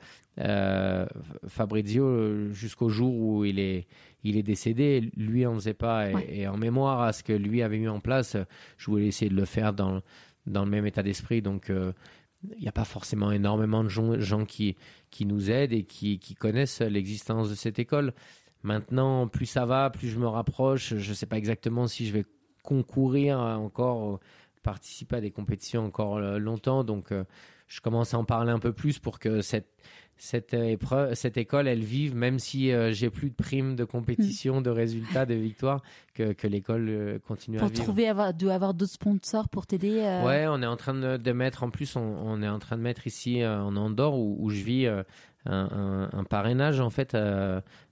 Fabrizio 1.47 2.53
jusqu'au 2.53 2.89
jour 2.89 3.15
où 3.17 3.45
il 3.45 3.59
est 3.59 3.87
il 4.23 4.37
est 4.37 4.43
décédé, 4.43 5.11
lui 5.17 5.47
en 5.47 5.55
faisait 5.55 5.73
pas 5.73 6.11
et, 6.11 6.49
en 6.49 6.57
mémoire 6.57 7.03
à 7.03 7.13
ce 7.13 7.23
que 7.23 7.33
lui 7.33 7.63
avait 7.63 7.79
mis 7.79 7.89
en 7.89 8.01
place, 8.01 8.37
je 8.77 8.91
voulais 8.91 9.07
essayer 9.07 9.31
de 9.31 9.37
le 9.37 9.45
faire 9.45 9.73
dans 9.73 10.03
dans 10.47 10.65
le 10.65 10.71
même 10.71 10.87
état 10.87 11.03
d'esprit 11.03 11.43
donc 11.43 11.71
il 11.71 12.61
n'y 12.61 12.69
a 12.69 12.73
pas 12.73 12.85
forcément 12.85 13.33
énormément 13.33 13.83
de 13.83 13.89
gens, 13.89 14.19
gens, 14.21 14.45
qui, 14.45 14.77
qui 15.11 15.27
nous 15.27 15.51
aident 15.51 15.73
et 15.73 15.85
qui, 15.85 16.19
qui 16.19 16.35
connaissent 16.35 16.81
l'existence 16.81 17.49
de 17.51 17.55
cette 17.55 17.79
école. 17.79 18.13
Maintenant, 18.63 19.29
plus 19.29 19.47
ça 19.47 19.67
va, 19.67 19.91
plus 19.91 20.09
je 20.09 20.19
me 20.19 20.27
rapproche. 20.27 20.95
Je 20.97 21.09
ne 21.11 21.15
sais 21.15 21.27
pas 21.27 21.39
exactement 21.39 21.87
si 21.87 22.07
je 22.07 22.13
vais 22.13 22.25
concourir 22.63 23.39
encore, 23.39 24.19
participer 24.67 25.17
à 25.17 25.21
des 25.21 25.31
compétitions 25.31 25.87
encore 25.87 26.17
euh, 26.17 26.39
longtemps. 26.39 26.83
Donc, 26.83 27.13
euh, 27.13 27.25
je 27.69 27.81
commence 27.81 28.15
à 28.15 28.19
en 28.19 28.25
parler 28.25 28.51
un 28.51 28.59
peu 28.59 28.73
plus 28.73 28.99
pour 28.99 29.21
que 29.21 29.41
cette, 29.41 29.69
cette, 30.17 30.55
épreuve, 30.55 31.15
cette 31.15 31.37
école, 31.37 31.69
elle 31.69 31.85
vive, 31.85 32.17
même 32.17 32.41
si 32.41 32.73
euh, 32.73 32.93
j'ai 32.93 33.09
plus 33.09 33.31
de 33.31 33.35
primes 33.35 33.77
de 33.77 33.85
compétition, 33.85 34.61
de 34.61 34.71
résultats, 34.71 35.25
de 35.25 35.35
victoires, 35.35 35.83
que, 36.15 36.33
que 36.33 36.49
l'école 36.49 37.21
continue 37.27 37.59
à 37.59 37.61
vivre. 37.61 37.73
Pour 37.73 37.85
trouver, 37.85 38.09
avoir, 38.09 38.35
de 38.35 38.49
avoir 38.49 38.75
d'autres 38.75 38.93
sponsors 38.93 39.49
pour 39.49 39.67
t'aider 39.67 40.01
Ouais, 40.25 40.47
on 40.49 40.61
est 40.63 40.67
en 40.67 40.77
train 40.77 40.95
de, 40.95 41.33
mettre, 41.33 41.63
en 41.63 41.71
plus, 41.71 41.95
on, 41.97 42.43
est 42.43 42.49
en 42.49 42.59
train 42.59 42.77
de 42.77 42.83
mettre 42.83 43.07
ici 43.07 43.45
en 43.47 43.77
Andorre, 43.77 44.19
où, 44.19 44.37
où 44.41 44.51
je 44.51 44.63
vis, 44.63 44.87
un, 44.87 45.05
un, 45.45 46.09
un, 46.13 46.25
parrainage, 46.25 46.81
en 46.81 46.91
fait, 46.91 47.17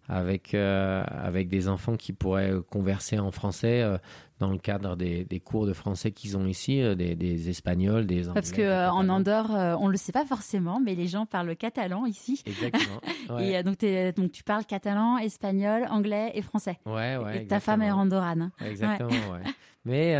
avec, 0.08 0.54
euh, 0.54 1.02
avec 1.08 1.48
des 1.48 1.68
enfants 1.68 1.96
qui 1.96 2.12
pourraient 2.12 2.52
converser 2.70 3.18
en 3.18 3.30
français 3.30 3.82
euh, 3.82 3.96
dans 4.38 4.50
le 4.50 4.58
cadre 4.58 4.96
des, 4.96 5.24
des, 5.24 5.40
cours 5.40 5.66
de 5.66 5.72
français 5.72 6.12
qu'ils 6.12 6.36
ont 6.36 6.46
ici, 6.46 6.82
euh, 6.82 6.94
des, 6.94 7.14
des, 7.14 7.48
Espagnols, 7.48 8.06
des 8.06 8.28
Anglais. 8.28 8.34
Parce 8.34 8.52
que 8.52 8.90
en 8.90 9.08
Andorre, 9.08 9.78
on 9.80 9.88
le 9.88 9.96
sait 9.96 10.12
pas 10.12 10.26
forcément, 10.26 10.80
mais 10.80 10.94
les 10.94 11.06
gens 11.06 11.26
parlent 11.26 11.56
catalan 11.56 12.04
ici. 12.06 12.42
Exactement. 12.46 13.38
et 13.40 13.62
donc, 13.62 13.78
donc, 14.16 14.32
tu 14.32 14.42
parles 14.42 14.64
catalan, 14.64 15.18
espagnol, 15.18 15.86
anglais 15.90 16.32
et 16.34 16.42
français. 16.42 16.78
Ouais, 16.84 17.16
ouais. 17.16 17.42
Et 17.42 17.46
ta 17.46 17.60
femme 17.60 17.82
est 17.82 17.92
andorrane. 17.92 18.50
Exactement, 18.64 19.08
ouais. 19.08 19.42
Mais 19.86 20.16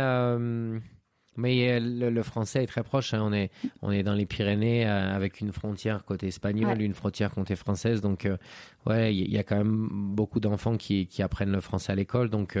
mais 1.37 1.71
euh, 1.71 2.09
le, 2.09 2.23
français 2.23 2.63
est 2.63 2.67
très 2.67 2.83
proche. 2.83 3.13
Hein. 3.13 3.21
On, 3.23 3.33
est, 3.33 3.51
on 3.81 3.91
est 3.91 4.03
dans 4.03 4.13
les 4.13 4.25
Pyrénées 4.25 4.87
euh, 4.87 5.15
avec 5.15 5.41
une 5.41 5.51
frontière 5.51 6.03
côté 6.05 6.27
espagnol, 6.27 6.81
une 6.81 6.93
frontière 6.93 7.31
côté 7.31 7.55
française. 7.55 8.01
Donc, 8.01 8.25
euh, 8.25 8.37
ouais, 8.85 9.15
il 9.15 9.31
y, 9.31 9.37
a 9.37 9.43
quand 9.43 9.57
même 9.57 9.87
beaucoup 9.91 10.39
d'enfants 10.39 10.77
qui, 10.77 11.07
qui, 11.07 11.21
apprennent 11.21 11.51
le 11.51 11.61
français 11.61 11.91
à 11.91 11.95
l'école. 11.95 12.29
Donc, 12.29 12.57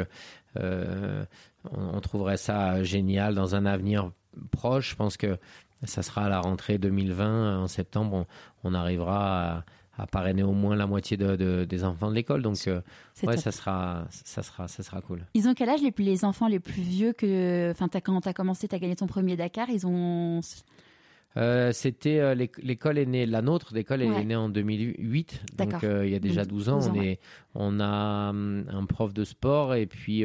on, 0.55 1.25
on, 1.71 2.01
trouverait 2.01 2.37
ça 2.37 2.83
génial 2.83 3.35
dans 3.35 3.55
un 3.55 3.65
avenir 3.65 4.11
proche. 4.51 4.91
Je 4.91 4.95
pense 4.95 5.17
que 5.17 5.37
ça 5.83 6.01
sera 6.01 6.25
à 6.25 6.29
la 6.29 6.39
rentrée 6.39 6.77
2020, 6.77 7.59
en 7.59 7.67
septembre, 7.67 8.25
on, 8.63 8.69
on 8.69 8.73
arrivera 8.73 9.57
à 9.57 9.65
à 9.97 10.07
parrainer 10.07 10.43
au 10.43 10.51
moins 10.51 10.75
la 10.75 10.87
moitié 10.87 11.15
de, 11.17 11.65
des 11.65 11.83
enfants 11.83 12.09
de 12.09 12.15
l'école. 12.15 12.41
Donc, 12.41 12.57
euh, 12.67 12.81
ouais, 13.23 13.37
ça 13.37 13.51
sera, 13.51 14.05
ça, 14.09 14.43
sera, 14.43 14.67
ça 14.67 14.83
sera 14.83 15.01
cool. 15.01 15.25
Ils 15.33 15.47
ont 15.47 15.53
quel 15.53 15.69
âge 15.69 15.81
les, 15.81 15.93
les 15.97 16.25
enfants 16.25 16.47
les 16.47 16.59
plus 16.59 16.81
vieux 16.81 17.13
que. 17.13 17.71
Enfin, 17.71 17.87
quand 18.03 18.21
tu 18.21 18.27
as 18.27 18.33
commencé, 18.33 18.67
tu 18.67 18.75
as 18.75 18.79
gagné 18.79 18.95
ton 18.95 19.07
premier 19.07 19.35
Dakar, 19.37 19.69
ils 19.69 19.85
ont. 19.87 20.41
Euh, 21.37 21.73
c'était 21.73 22.19
euh, 22.19 22.33
l'éc- 22.33 22.57
l'école 22.63 22.97
est 22.97 23.05
née, 23.05 23.25
la 23.25 23.41
nôtre, 23.41 23.73
l'école 23.73 23.99
Ouais. 24.03 24.21
est 24.21 24.23
née 24.23 24.37
en 24.37 24.47
2008, 24.47 25.41
donc 25.57 25.83
euh, 25.83 26.05
il 26.05 26.13
y 26.13 26.15
a 26.15 26.19
déjà 26.19 26.43
Donc, 26.45 26.51
12 26.53 26.69
ans. 26.69 26.77
12 26.77 26.87
ans, 26.87 26.91
on, 26.93 26.97
ouais. 26.99 27.07
est, 27.07 27.19
on 27.55 27.79
a 27.81 28.29
hum, 28.29 28.63
un 28.69 28.85
prof 28.85 29.13
de 29.13 29.25
sport 29.25 29.75
et 29.75 29.85
puis 29.85 30.23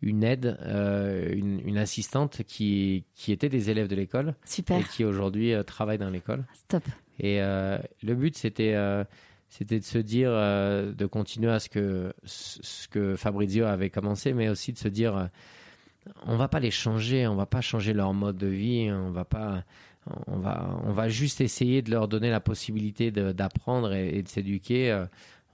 une 0.00 0.22
aide, 0.22 0.56
une, 0.64 1.60
une 1.64 1.76
assistante 1.76 2.42
qui, 2.46 3.02
qui 3.16 3.32
était 3.32 3.48
des 3.48 3.68
élèves 3.70 3.88
de 3.88 3.96
l'école 3.96 4.36
Super, 4.44 4.78
et 4.78 4.84
qui 4.84 5.04
aujourd'hui 5.04 5.54
travaille 5.66 5.98
dans 5.98 6.10
l'école. 6.10 6.44
top. 6.68 6.84
Et 7.20 7.40
euh, 7.40 7.78
le 8.02 8.14
but, 8.14 8.36
c'était 8.36 8.74
euh, 8.74 9.04
c'était 9.48 9.78
de 9.78 9.84
se 9.84 9.98
dire, 9.98 10.30
euh, 10.32 10.92
de 10.92 11.06
continuer 11.06 11.50
à 11.50 11.58
ce 11.58 11.68
que, 11.68 12.12
ce 12.24 12.86
que 12.88 13.16
Fabrizio 13.16 13.64
avait 13.64 13.90
commencé, 13.90 14.32
mais 14.32 14.48
aussi 14.48 14.72
de 14.72 14.78
se 14.78 14.88
dire, 14.88 15.28
on 16.26 16.36
va 16.36 16.48
pas 16.48 16.60
les 16.60 16.70
changer, 16.70 17.26
on 17.26 17.34
va 17.34 17.46
pas 17.46 17.60
changer 17.60 17.92
leur 17.92 18.12
mode 18.12 18.36
de 18.36 18.46
vie, 18.46 18.90
on 18.92 19.10
va 19.10 19.24
pas, 19.24 19.64
on 20.26 20.38
va, 20.38 20.80
on 20.84 20.92
va 20.92 21.08
juste 21.08 21.40
essayer 21.40 21.82
de 21.82 21.90
leur 21.90 22.08
donner 22.08 22.30
la 22.30 22.40
possibilité 22.40 23.10
d'apprendre 23.10 23.94
et, 23.94 24.22
de 24.22 24.28
s'éduquer. 24.28 25.04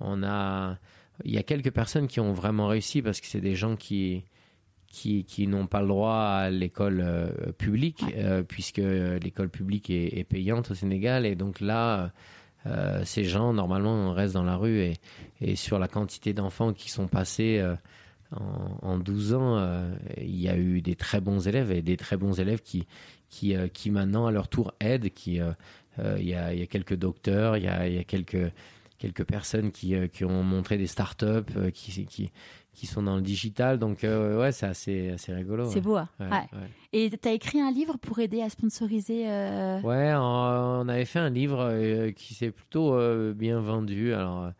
On 0.00 0.24
a, 0.24 0.76
il 1.24 1.32
y 1.32 1.38
a 1.38 1.44
quelques 1.44 1.70
personnes 1.70 2.08
qui 2.08 2.18
ont 2.18 2.32
vraiment 2.32 2.66
réussi 2.66 3.00
parce 3.00 3.20
que 3.20 3.26
c'est 3.28 3.40
des 3.40 3.54
gens 3.54 3.76
qui 3.76 4.24
qui, 4.94 5.24
qui 5.24 5.48
n'ont 5.48 5.66
pas 5.66 5.82
le 5.82 5.88
droit 5.88 6.20
à 6.20 6.50
l'école 6.50 7.02
euh, 7.04 7.28
publique, 7.58 8.04
euh, 8.16 8.44
puisque 8.44 8.78
l'école 8.78 9.48
publique 9.48 9.90
est, 9.90 10.18
est 10.18 10.22
payante 10.24 10.70
au 10.70 10.74
Sénégal. 10.74 11.26
Et 11.26 11.34
donc 11.34 11.60
là, 11.60 12.12
euh, 12.66 13.04
ces 13.04 13.24
gens, 13.24 13.52
normalement, 13.52 14.12
restent 14.12 14.34
dans 14.34 14.44
la 14.44 14.56
rue. 14.56 14.78
Et, 14.78 14.92
et 15.40 15.56
sur 15.56 15.80
la 15.80 15.88
quantité 15.88 16.32
d'enfants 16.32 16.72
qui 16.72 16.90
sont 16.90 17.08
passés 17.08 17.58
euh, 17.58 17.74
en, 18.36 18.88
en 18.88 18.98
12 18.98 19.34
ans, 19.34 19.58
euh, 19.58 19.92
il 20.16 20.40
y 20.40 20.48
a 20.48 20.56
eu 20.56 20.80
des 20.80 20.94
très 20.94 21.20
bons 21.20 21.48
élèves 21.48 21.72
et 21.72 21.82
des 21.82 21.96
très 21.96 22.16
bons 22.16 22.38
élèves 22.38 22.62
qui, 22.62 22.86
qui, 23.30 23.56
euh, 23.56 23.66
qui 23.66 23.90
maintenant, 23.90 24.26
à 24.26 24.30
leur 24.30 24.46
tour, 24.46 24.74
aident. 24.78 25.10
Qui, 25.10 25.40
euh, 25.40 25.50
euh, 25.98 26.16
il, 26.20 26.28
y 26.28 26.34
a, 26.34 26.54
il 26.54 26.60
y 26.60 26.62
a 26.62 26.66
quelques 26.66 26.94
docteurs, 26.94 27.56
il 27.56 27.64
y 27.64 27.68
a, 27.68 27.88
il 27.88 27.96
y 27.96 27.98
a 27.98 28.04
quelques, 28.04 28.52
quelques 28.98 29.24
personnes 29.24 29.70
qui, 29.70 29.94
euh, 29.94 30.06
qui 30.06 30.24
ont 30.24 30.42
montré 30.42 30.78
des 30.78 30.86
startups, 30.86 31.52
euh, 31.56 31.70
qui, 31.70 32.06
qui, 32.06 32.30
qui 32.74 32.86
sont 32.86 33.02
dans 33.02 33.16
le 33.16 33.22
digital. 33.22 33.78
Donc, 33.78 34.04
euh, 34.04 34.38
ouais, 34.40 34.52
c'est 34.52 34.66
assez, 34.66 35.10
assez 35.10 35.32
rigolo. 35.32 35.64
C'est 35.66 35.76
ouais. 35.76 35.80
beau. 35.80 35.96
hein. 35.96 36.08
Ouais. 36.20 36.28
Et 36.92 37.10
tu 37.10 37.28
as 37.28 37.32
écrit 37.32 37.60
un 37.60 37.70
livre 37.70 37.96
pour 37.98 38.18
aider 38.18 38.42
à 38.42 38.50
sponsoriser. 38.50 39.24
euh, 39.28 39.80
Ouais, 39.80 40.12
on 40.14 40.82
on 40.84 40.88
avait 40.88 41.04
fait 41.06 41.20
un 41.20 41.30
livre 41.30 41.60
euh, 41.60 42.10
qui 42.12 42.34
s'est 42.34 42.50
plutôt 42.50 42.94
euh, 42.94 43.32
bien 43.32 43.60
vendu. 43.60 44.12
Alors, 44.12 44.50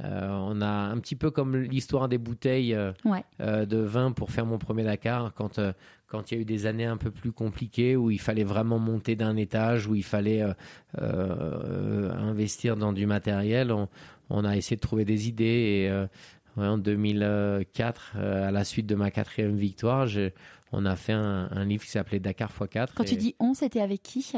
on 0.00 0.60
a 0.60 0.66
un 0.66 0.98
petit 0.98 1.16
peu 1.16 1.30
comme 1.30 1.56
l'histoire 1.56 2.08
des 2.08 2.18
bouteilles 2.18 2.72
de 2.72 3.76
vin 3.78 4.12
pour 4.12 4.30
faire 4.30 4.46
mon 4.46 4.58
premier 4.58 4.84
Dakar, 4.84 5.32
quand 5.34 5.58
quand 6.06 6.30
il 6.30 6.34
y 6.36 6.38
a 6.38 6.40
eu 6.40 6.44
des 6.46 6.64
années 6.64 6.86
un 6.86 6.96
peu 6.96 7.10
plus 7.10 7.32
compliquées 7.32 7.94
où 7.94 8.10
il 8.10 8.18
fallait 8.20 8.44
vraiment 8.44 8.78
monter 8.78 9.14
d'un 9.14 9.36
étage, 9.36 9.86
où 9.88 9.94
il 9.94 10.04
fallait 10.04 10.40
euh, 10.40 10.54
euh, 11.02 12.10
investir 12.12 12.76
dans 12.76 12.92
du 12.92 13.06
matériel, 13.06 13.72
on, 13.72 13.88
on 14.30 14.44
a 14.44 14.56
essayé 14.56 14.76
de 14.76 14.80
trouver 14.80 15.04
des 15.04 15.28
idées. 15.28 15.44
Et 15.84 15.90
euh, 15.90 16.06
ouais, 16.58 16.66
en 16.66 16.78
2004, 16.78 18.12
euh, 18.16 18.48
à 18.48 18.50
la 18.50 18.64
suite 18.64 18.86
de 18.86 18.94
ma 18.94 19.10
quatrième 19.10 19.56
victoire, 19.56 20.06
on 20.72 20.84
a 20.84 20.96
fait 20.96 21.12
un, 21.14 21.48
un 21.50 21.64
livre 21.64 21.84
qui 21.84 21.90
s'appelait 21.90 22.20
Dakar 22.20 22.50
x4. 22.52 22.88
Quand 22.94 23.04
tu 23.04 23.16
dis 23.16 23.34
on, 23.40 23.54
c'était 23.54 23.80
avec 23.80 24.02
qui? 24.02 24.32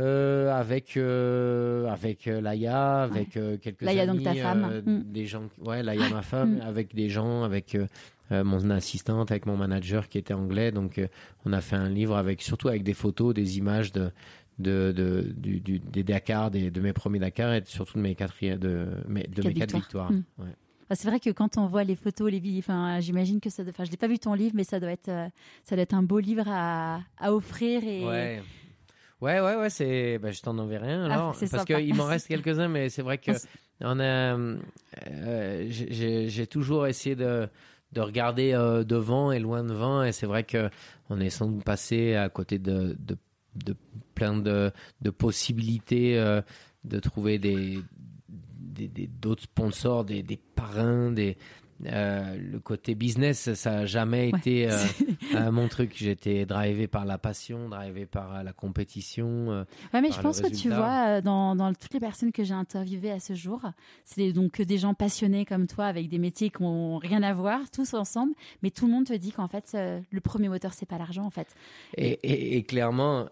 Euh, 0.00 0.50
avec 0.52 0.96
euh, 0.96 1.86
avec 1.88 2.26
euh, 2.26 2.40
Laïa, 2.40 3.02
avec 3.02 3.36
euh, 3.36 3.58
quelques 3.58 3.82
Laïa, 3.82 4.06
donc 4.06 4.16
amis, 4.16 4.24
ta 4.24 4.34
femme. 4.34 4.82
Mm. 4.86 5.02
des 5.12 5.26
gens, 5.26 5.44
ouais, 5.60 5.82
Laïa 5.82 6.08
ma 6.08 6.22
femme, 6.22 6.56
Mm. 6.56 6.60
avec 6.62 6.94
des 6.94 7.08
gens, 7.10 7.42
avec 7.44 7.76
mon 8.30 8.70
assistante, 8.70 9.30
avec 9.30 9.44
mon 9.44 9.58
manager 9.58 10.08
qui 10.08 10.16
était 10.16 10.32
anglais, 10.32 10.72
donc 10.72 10.98
on 11.44 11.52
a 11.52 11.60
fait 11.60 11.76
un 11.76 11.90
livre 11.90 12.16
avec 12.16 12.40
surtout 12.40 12.68
avec 12.68 12.82
des 12.82 12.94
photos, 12.94 13.34
des 13.34 13.58
images 13.58 13.92
de 13.92 14.10
de, 14.58 14.92
de 14.96 15.30
du, 15.36 15.60
du- 15.60 15.78
des 15.80 16.02
Dakar, 16.04 16.50
des, 16.50 16.70
de 16.70 16.80
mes 16.80 16.94
premiers 16.94 17.18
Dakar 17.18 17.52
et 17.52 17.62
surtout 17.66 17.98
de 17.98 18.02
mes 18.02 18.14
quatrièmes 18.14 18.58
de 18.58 18.86
mes 19.08 19.24
de 19.24 19.34
Quatre 19.42 19.44
mes 19.46 19.54
quatre 19.54 19.74
victoires. 19.74 20.10
victoires. 20.10 20.12
Mm. 20.38 20.42
Ouais. 20.42 20.54
C'est 20.94 21.08
vrai 21.08 21.20
que 21.20 21.30
quand 21.30 21.58
on 21.58 21.66
voit 21.66 21.84
les 21.84 21.96
photos, 21.96 22.30
les 22.30 22.40
vidéos, 22.40 22.60
enfin, 22.60 23.00
j'imagine 23.00 23.40
que 23.40 23.50
ça. 23.50 23.62
doit- 23.62 23.70
Enfin, 23.70 23.84
je 23.84 23.90
n'ai 23.90 23.96
pas 23.96 24.08
vu 24.08 24.18
ton 24.18 24.34
livre, 24.34 24.52
mais 24.54 24.64
ça 24.64 24.78
doit 24.80 24.90
être, 24.90 25.08
euh, 25.08 25.28
ça 25.64 25.74
doit 25.76 25.82
être 25.82 25.94
un 25.94 26.02
beau 26.02 26.18
livre 26.18 26.44
à, 26.48 27.00
à 27.18 27.32
offrir 27.32 27.82
et. 27.84 28.04
Ouais. 28.06 28.42
Ouais, 29.20 29.40
ouais, 29.40 29.54
ouais, 29.56 29.70
c'est. 29.70 30.18
bah, 30.18 30.32
je 30.32 30.40
t'en 30.40 30.58
enverrai 30.58 30.92
un 30.92 31.08
Ah, 31.08 31.14
alors. 31.14 31.34
c'est 31.36 31.48
parce 31.50 31.64
qu'il 31.64 31.94
m'en 31.94 32.04
reste 32.06 32.26
quelques-uns, 32.26 32.66
mais 32.68 32.88
c'est 32.88 33.02
vrai 33.02 33.18
que 33.18 33.30
Ah, 33.30 33.92
on 33.92 34.00
a. 34.00 34.36
euh, 35.08 35.66
j'ai- 35.68 36.46
toujours 36.46 36.86
essayé 36.86 37.14
de, 37.14 37.48
de 37.92 38.00
regarder 38.00 38.52
euh, 38.52 38.82
devant 38.84 39.30
et 39.32 39.38
loin 39.38 39.62
devant, 39.64 40.02
et 40.02 40.12
c'est 40.12 40.26
vrai 40.26 40.44
que 40.44 40.68
on 41.08 41.20
est 41.20 41.30
sans 41.30 41.46
doute 41.46 41.64
passé 41.64 42.14
à 42.16 42.28
côté 42.28 42.58
de, 42.58 42.96
de, 42.98 43.16
de 43.64 43.76
plein 44.14 44.36
de, 44.36 44.70
de 45.02 45.10
possibilités 45.10 46.18
euh, 46.18 46.40
de 46.84 46.98
trouver 46.98 47.38
des- 47.38 47.78
d'autres 49.20 49.42
sponsors, 49.44 50.04
des, 50.04 50.22
des 50.22 50.38
parrains, 50.54 51.10
des. 51.12 51.36
euh, 51.86 52.36
le 52.38 52.60
côté 52.60 52.94
business, 52.94 53.54
ça 53.54 53.70
n'a 53.72 53.86
jamais 53.86 54.30
Ouais. 54.32 54.38
été 54.38 54.70
euh, 54.70 54.76
euh, 55.34 55.50
mon 55.50 55.66
truc. 55.66 55.94
J'étais 55.96 56.46
drivé 56.46 56.86
par 56.86 57.04
la 57.04 57.18
passion, 57.18 57.68
drivé 57.68 58.06
par 58.06 58.44
la 58.44 58.52
compétition. 58.52 59.64
Ouais, 59.92 60.00
mais 60.00 60.12
je 60.12 60.20
pense 60.20 60.40
que 60.40 60.46
tu 60.54 60.68
vois, 60.68 61.20
dans, 61.22 61.56
dans 61.56 61.72
toutes 61.74 61.92
les 61.94 61.98
personnes 61.98 62.30
que 62.30 62.44
j'ai 62.44 62.54
interviewées 62.54 63.10
à 63.10 63.18
ce 63.18 63.34
jour, 63.34 63.60
c'est 64.04 64.32
donc 64.32 64.52
que 64.52 64.62
des 64.62 64.78
gens 64.78 64.94
passionnés 64.94 65.44
comme 65.44 65.66
toi, 65.66 65.86
avec 65.86 66.08
des 66.08 66.18
métiers 66.20 66.50
qui 66.50 66.62
n'ont 66.62 66.98
rien 66.98 67.20
à 67.24 67.32
voir, 67.32 67.58
tous 67.72 67.94
ensemble, 67.94 68.32
mais 68.62 68.70
tout 68.70 68.86
le 68.86 68.92
monde 68.92 69.06
te 69.06 69.14
dit 69.14 69.32
qu'en 69.32 69.48
fait, 69.48 69.76
le 69.76 70.20
premier 70.20 70.48
moteur, 70.48 70.74
c'est 70.74 70.86
pas 70.86 70.98
l'argent, 70.98 71.24
en 71.24 71.30
fait. 71.30 71.48
Et, 71.96 72.10
et- 72.22 72.56
et 72.58 72.62
clairement, 72.62 73.26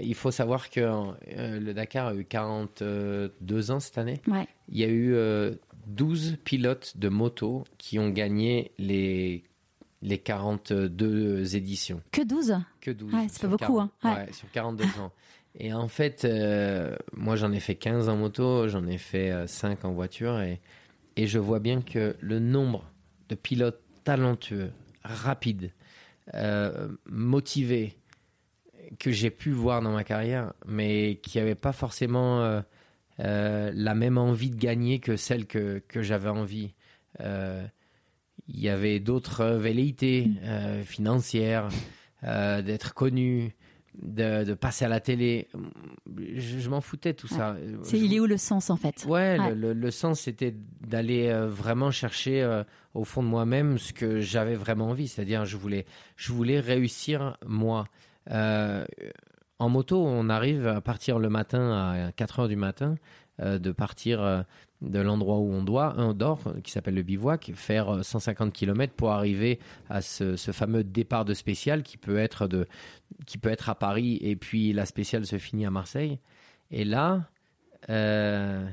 il 0.00 0.14
faut 0.14 0.30
savoir 0.30 0.70
que 0.70 0.80
le 1.36 1.72
Dakar 1.72 2.06
a 2.08 2.14
eu 2.14 2.24
42 2.24 3.70
ans 3.72 3.80
cette 3.80 3.98
année. 3.98 4.20
Ouais. 4.28 4.46
Il 4.68 4.78
y 4.78 4.84
a 4.84 4.88
eu 4.88 5.14
euh, 5.14 5.54
12 5.86 6.38
pilotes 6.44 6.96
de 6.96 7.08
moto 7.08 7.64
qui 7.78 7.98
ont 7.98 8.10
gagné 8.10 8.72
les, 8.78 9.44
les 10.02 10.18
42 10.18 11.56
éditions. 11.56 12.02
Que 12.12 12.22
12 12.22 12.56
Que 12.80 12.90
12. 12.90 13.14
Ouais, 13.14 13.26
c'est 13.28 13.42
pas 13.42 13.48
beaucoup, 13.48 13.76
40 13.76 13.90
hein. 14.02 14.10
Ouais. 14.10 14.26
ouais, 14.26 14.32
sur 14.32 14.50
42 14.50 14.84
ans. 15.00 15.12
Et 15.58 15.72
en 15.72 15.88
fait, 15.88 16.24
euh, 16.24 16.96
moi 17.14 17.36
j'en 17.36 17.50
ai 17.52 17.60
fait 17.60 17.76
15 17.76 18.08
en 18.08 18.16
moto, 18.16 18.68
j'en 18.68 18.86
ai 18.86 18.98
fait 18.98 19.30
euh, 19.30 19.46
5 19.46 19.84
en 19.86 19.92
voiture 19.92 20.40
et, 20.40 20.60
et 21.16 21.26
je 21.26 21.38
vois 21.38 21.60
bien 21.60 21.80
que 21.80 22.14
le 22.20 22.38
nombre 22.38 22.84
de 23.30 23.34
pilotes 23.34 23.80
talentueux, 24.04 24.70
rapides, 25.02 25.72
euh, 26.34 26.88
motivés 27.06 27.96
que 28.98 29.10
j'ai 29.10 29.30
pu 29.30 29.50
voir 29.50 29.82
dans 29.82 29.92
ma 29.92 30.04
carrière, 30.04 30.52
mais 30.66 31.18
qui 31.22 31.38
n'avaient 31.38 31.54
pas 31.54 31.72
forcément 31.72 32.42
euh, 32.42 32.60
euh, 33.20 33.70
la 33.74 33.94
même 33.94 34.18
envie 34.18 34.50
de 34.50 34.56
gagner 34.56 34.98
que 35.00 35.16
celle 35.16 35.46
que, 35.46 35.82
que 35.88 36.02
j'avais 36.02 36.28
envie. 36.28 36.74
Euh, 37.20 37.64
Il 38.48 38.60
y 38.60 38.68
avait 38.68 39.00
d'autres 39.00 39.44
velléités 39.46 40.30
euh, 40.44 40.82
financières, 40.84 41.68
d'être 42.22 42.92
connu, 42.94 43.54
de, 44.02 44.44
de 44.44 44.54
passer 44.54 44.84
à 44.84 44.88
la 44.88 45.00
télé. 45.00 45.48
Je, 46.34 46.58
je 46.58 46.68
m'en 46.70 46.80
foutais 46.80 47.14
tout 47.14 47.28
ça. 47.28 47.56
C'est 47.82 47.98
Je- 47.98 48.04
il 48.04 48.14
est 48.14 48.20
où 48.20 48.26
le 48.26 48.36
sens, 48.36 48.68
en 48.70 48.76
fait? 48.76 49.04
Ouais, 49.06 49.38
Ouais. 49.38 49.48
Le, 49.50 49.54
le- 49.54 49.72
le 49.72 49.90
sens 49.90 50.20
c'était 50.20 50.54
d'aller 50.86 51.32
vraiment 51.48 51.90
chercher 51.90 52.62
au 52.94 53.04
fond 53.04 53.22
de 53.22 53.28
moi-même 53.28 53.78
ce 53.78 53.92
que 53.92 54.20
j'avais 54.20 54.54
vraiment 54.56 54.88
envie, 54.90 55.08
c'est-à-dire 55.08 55.44
je 55.44 55.56
voulais, 55.56 55.86
je 56.16 56.32
voulais 56.32 56.60
réussir 56.60 57.36
moi. 57.46 57.84
Euh, 58.30 58.84
en 59.58 59.68
moto, 59.68 60.04
on 60.04 60.28
arrive 60.28 60.66
à 60.66 60.80
partir 60.80 61.18
le 61.18 61.28
matin 61.28 61.72
à 61.72 62.12
4 62.12 62.40
heures 62.40 62.48
du 62.48 62.56
matin, 62.56 62.96
euh, 63.40 63.58
de 63.58 63.72
partir 63.72 64.22
euh, 64.22 64.42
de 64.82 64.98
l'endroit 64.98 65.38
où 65.38 65.52
on 65.52 65.62
doit, 65.62 65.94
on 65.96 66.12
dort, 66.12 66.42
qui 66.62 66.70
s'appelle 66.70 66.94
le 66.94 67.02
bivouac, 67.02 67.52
faire 67.54 67.96
euh, 67.96 68.02
150 68.02 68.52
km 68.52 68.92
pour 68.94 69.12
arriver 69.12 69.58
à 69.88 70.02
ce, 70.02 70.36
fameux 70.36 70.84
départ 70.84 71.24
de 71.24 71.34
spécial 71.34 71.82
qui 71.82 71.96
peut 71.96 72.18
être 72.18 72.46
de, 72.46 72.66
qui 73.26 73.38
peut 73.38 73.48
être 73.48 73.68
à 73.70 73.74
Paris 73.74 74.18
et 74.20 74.36
puis 74.36 74.72
la 74.72 74.86
spéciale 74.86 75.24
se 75.26 75.38
finit 75.38 75.66
à 75.66 75.70
Marseille. 75.70 76.18
Et 76.70 76.84
là, 76.84 77.28
euh, 77.88 78.66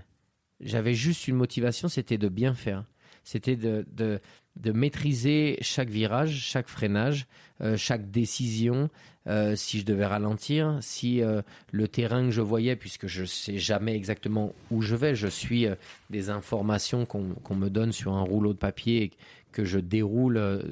j'avais 0.59 0.93
juste 0.93 1.27
une 1.27 1.35
motivation, 1.35 1.87
c'était 1.87 2.17
de 2.17 2.29
bien 2.29 2.53
faire. 2.53 2.85
C'était 3.23 3.55
de, 3.55 4.19
de 4.55 4.71
maîtriser 4.71 5.57
chaque 5.61 5.89
virage, 5.89 6.39
chaque 6.39 6.67
freinage, 6.67 7.27
euh, 7.61 7.77
chaque 7.77 8.11
décision, 8.11 8.89
euh, 9.27 9.55
si 9.55 9.79
je 9.79 9.85
devais 9.85 10.05
ralentir, 10.05 10.77
si 10.81 11.21
euh, 11.21 11.41
le 11.71 11.87
terrain 11.87 12.25
que 12.25 12.31
je 12.31 12.41
voyais, 12.41 12.75
puisque 12.75 13.07
je 13.07 13.25
sais 13.25 13.57
jamais 13.57 13.95
exactement 13.95 14.53
où 14.69 14.81
je 14.81 14.95
vais, 14.95 15.15
je 15.15 15.27
suis 15.27 15.65
des 16.09 16.29
informations 16.29 17.05
qu'on 17.05 17.55
me 17.55 17.69
donne 17.69 17.91
sur 17.91 18.13
un 18.13 18.21
rouleau 18.21 18.53
de 18.53 18.59
papier 18.59 19.11
que 19.51 19.65
je 19.65 19.79
déroule 19.79 20.63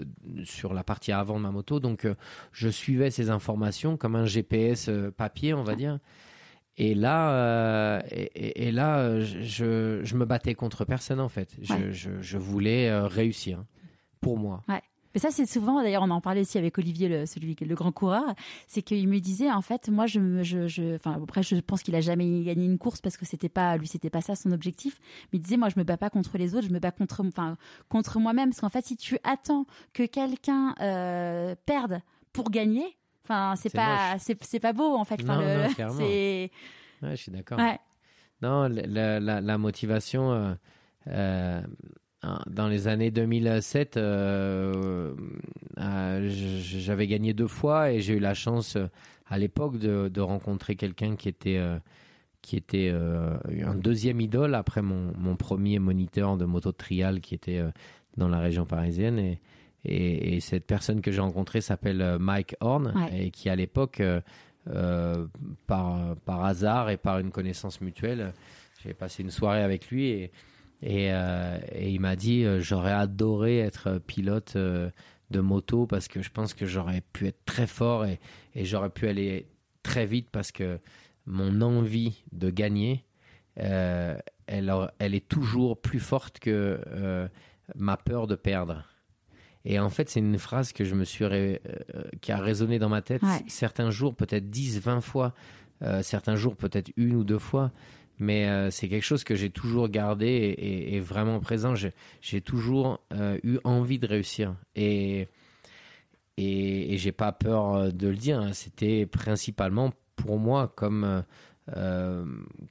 sur 0.44 0.74
la 0.74 0.84
partie 0.84 1.12
avant 1.12 1.38
de 1.38 1.44
ma 1.44 1.52
moto. 1.52 1.80
Donc, 1.80 2.08
je 2.52 2.68
suivais 2.68 3.12
ces 3.12 3.30
informations 3.30 3.96
comme 3.96 4.16
un 4.16 4.26
GPS 4.26 4.90
papier, 5.16 5.54
on 5.54 5.64
va 5.64 5.76
dire. 5.76 6.00
Et 6.78 6.96
là, 6.96 7.32
euh, 7.34 8.02
et, 8.10 8.72
là, 8.72 9.00
euh, 9.00 9.22
je, 9.22 10.00
je 10.04 10.16
me 10.16 10.26
battais 10.26 10.56
contre 10.56 10.86
personne 10.86 11.20
en 11.20 11.30
fait. 11.30 11.56
Je, 11.62 11.74
Ouais. 11.74 11.92
je, 11.92 12.10
je 12.22 12.38
voulais 12.38 12.90
euh, 12.90 13.08
réussir 13.08 13.64
pour 14.22 14.38
moi. 14.38 14.64
Ouais. 14.68 14.82
Mais 15.14 15.20
ça, 15.20 15.30
c'est 15.30 15.46
souvent, 15.46 15.82
d'ailleurs, 15.84 16.04
on 16.04 16.10
en 16.10 16.22
parlait 16.22 16.40
aussi 16.40 16.58
avec 16.58 16.78
Olivier, 16.78 17.10
le, 17.10 17.26
celui, 17.26 17.58
le 17.60 17.76
grand 17.76 17.92
coureur, 17.92 18.24
c'est 18.68 18.82
qu'il 18.82 19.10
me 19.10 19.20
disait, 19.20 19.52
en 19.52 19.62
fait, 19.62 19.90
moi, 19.90 20.08
je, 20.08 20.42
je, 20.42 20.70
je 20.70 20.96
enfin, 20.96 21.20
après, 21.22 21.44
je 21.44 21.58
pense 21.58 21.84
qu'il 21.84 21.94
a 21.96 22.00
jamais 22.02 22.44
gagné 22.44 22.66
une 22.66 22.78
course 22.78 23.02
parce 23.02 23.18
que 23.18 23.26
c'était 23.26 23.50
pas, 23.50 23.76
lui, 23.76 23.88
c'était 23.88 24.10
pas 24.10 24.22
ça 24.22 24.36
son 24.36 24.54
objectif. 24.54 25.00
Mais 25.34 25.40
il 25.40 25.42
disait, 25.42 25.58
moi, 25.58 25.68
je 25.68 25.78
me 25.78 25.84
bats 25.84 25.98
pas 25.98 26.10
contre 26.10 26.38
les 26.38 26.56
autres, 26.56 26.68
je 26.68 26.74
me 26.74 26.80
bats 26.80 26.92
contre, 26.92 27.26
enfin, 27.28 27.58
contre 27.90 28.20
moi-même. 28.22 28.52
Parce 28.52 28.62
qu'en 28.62 28.70
fait, 28.70 28.86
si 28.86 28.96
tu 28.96 29.18
attends 29.26 29.66
que 29.92 30.04
quelqu'un 30.04 30.76
euh, 30.80 31.56
perde 31.66 32.00
pour 32.32 32.50
gagner, 32.50 32.86
enfin, 33.24 33.56
c'est 33.56 33.74
pas, 33.74 34.18
c'est 34.20 34.60
pas 34.60 34.74
beau, 34.74 34.96
en 34.96 35.06
fait. 35.06 35.24
Non, 35.24 35.40
le, 35.40 35.84
non. 35.84 35.98
Ouais, 37.02 37.16
je 37.16 37.16
suis 37.16 37.32
d'accord. 37.32 37.58
Ouais. 37.58 37.80
Non, 38.44 38.68
la, 38.68 39.20
la, 39.20 39.42
la 39.42 39.58
motivation. 39.58 40.32
Euh, 40.32 40.54
euh, 41.08 41.62
dans 42.48 42.68
les 42.68 42.88
années 42.88 43.10
2007, 43.10 43.98
euh, 43.98 45.14
j'avais 45.78 47.08
gagné 47.08 47.34
deux 47.34 47.48
fois 47.48 47.92
et 47.92 48.00
j'ai 48.00 48.14
eu 48.14 48.20
la 48.20 48.36
chance 48.36 48.78
à 49.28 49.40
l'époque 49.40 49.80
de, 49.80 50.08
de, 50.08 50.22
rencontrer 50.22 50.76
quelqu'un 50.76 51.16
qui 51.16 51.30
était, 51.30 51.60
qui 52.42 52.58
était 52.58 52.92
euh, 52.94 53.38
un 53.66 53.74
deuxième 53.74 54.22
idole 54.22 54.54
après 54.54 54.84
mon, 54.84 55.14
mon, 55.18 55.36
premier 55.36 55.80
moniteur 55.80 56.38
de 56.38 56.46
moto 56.46 56.72
de 56.72 56.78
trial 56.78 57.22
qui 57.22 57.34
était 57.34 57.64
dans 58.18 58.28
la 58.28 58.40
région 58.40 58.66
parisienne. 58.66 59.18
Et, 59.18 59.40
et, 59.86 60.36
et 60.36 60.40
cette 60.40 60.66
personne 60.66 61.02
que 61.02 61.12
j'ai 61.12 61.22
rencontrée 61.22 61.62
s'appelle 61.62 62.18
Mike 62.20 62.56
Horn 62.60 62.94
ouais. 62.96 63.26
et 63.26 63.32
qui 63.32 63.50
à 63.50 63.56
l'époque, 63.56 64.02
par, 65.68 66.16
par 66.26 66.46
hasard 66.46 66.90
et 66.90 66.98
par 66.98 67.20
une 67.20 67.32
connaissance 67.32 67.82
mutuelle, 67.82 68.34
j'ai 68.84 68.94
passé 68.94 69.24
une 69.24 69.32
soirée 69.32 69.64
avec 69.64 69.90
lui 69.90 70.10
et 70.10 70.32
et, 70.82 71.12
euh, 71.12 71.60
et, 71.72 71.92
il 71.92 72.00
m'a 72.00 72.16
dit 72.16 72.44
euh, 72.44 72.60
j'aurais 72.60 72.92
adoré 72.92 73.60
être 73.60 74.00
pilote 74.00 74.54
euh, 74.56 74.90
de 75.30 75.40
moto 75.40 75.86
parce 75.86 76.08
que 76.08 76.22
je 76.22 76.32
pense 76.32 76.54
que 76.54 76.66
j'aurais 76.66 77.02
pu 77.14 77.28
être 77.28 77.46
très 77.46 77.68
fort 77.68 78.06
et, 78.06 78.20
et 78.56 78.66
j'aurais 78.66 78.90
pu 78.90 79.08
aller 79.08 79.48
très 79.84 80.06
vite 80.06 80.30
parce 80.32 80.52
que 80.52 80.80
mon 81.28 81.62
envie 81.62 82.24
de 82.32 82.50
gagner, 82.50 83.06
euh, 83.60 84.18
elle, 84.48 84.74
elle, 85.00 85.14
est 85.14 85.28
toujours 85.28 85.80
plus 85.80 86.00
forte 86.00 86.40
que 86.40 86.82
euh, 86.88 87.28
ma 87.76 87.96
peur 87.96 88.26
de 88.26 88.36
perdre. 88.36 88.84
Et 89.66 89.80
en 89.80 89.90
fait, 89.90 90.10
c'est 90.10 90.20
une 90.20 90.40
phrase 90.40 90.74
que 90.74 90.84
je 90.84 90.96
me 90.96 91.04
suis 91.04 91.26
ré... 91.26 91.62
qui 92.22 92.32
a 92.32 92.38
résonné 92.38 92.80
dans 92.80 92.90
ma 92.90 93.02
tête 93.02 93.22
ouais. 93.22 93.44
certains 93.48 93.92
jours, 93.92 94.16
peut-être 94.16 94.50
10, 94.50 94.80
20 94.80 95.02
fois, 95.02 95.34
certains 96.02 96.36
jours, 96.36 96.56
peut-être 96.56 96.92
une 96.98 97.16
ou 97.16 97.24
deux 97.24 97.40
fois 97.40 97.72
mais 98.22 98.48
euh, 98.48 98.70
c'est 98.70 98.88
quelque 98.88 99.04
chose 99.04 99.24
que 99.24 99.34
j'ai 99.34 99.50
toujours 99.50 99.90
gardé 99.90 100.28
et, 100.28 100.52
et, 100.52 100.96
et 100.96 101.00
vraiment 101.00 101.40
présent. 101.40 101.74
J'ai 102.22 102.42
toujours 102.42 103.02
euh, 103.14 103.40
eu 103.44 103.58
envie 103.64 103.98
de 103.98 104.06
réussir 104.06 104.56
et 104.76 105.28
et, 106.38 106.94
et 106.94 106.98
j'ai 106.98 107.12
pas 107.12 107.32
peur 107.32 107.76
euh, 107.76 107.90
de 107.90 108.08
le 108.08 108.16
dire. 108.16 108.40
Hein. 108.40 108.54
C'était 108.54 109.08
principalement 109.08 109.92
pour 110.16 110.38
moi 110.38 110.72
comme 110.76 111.24
euh, 111.76 112.26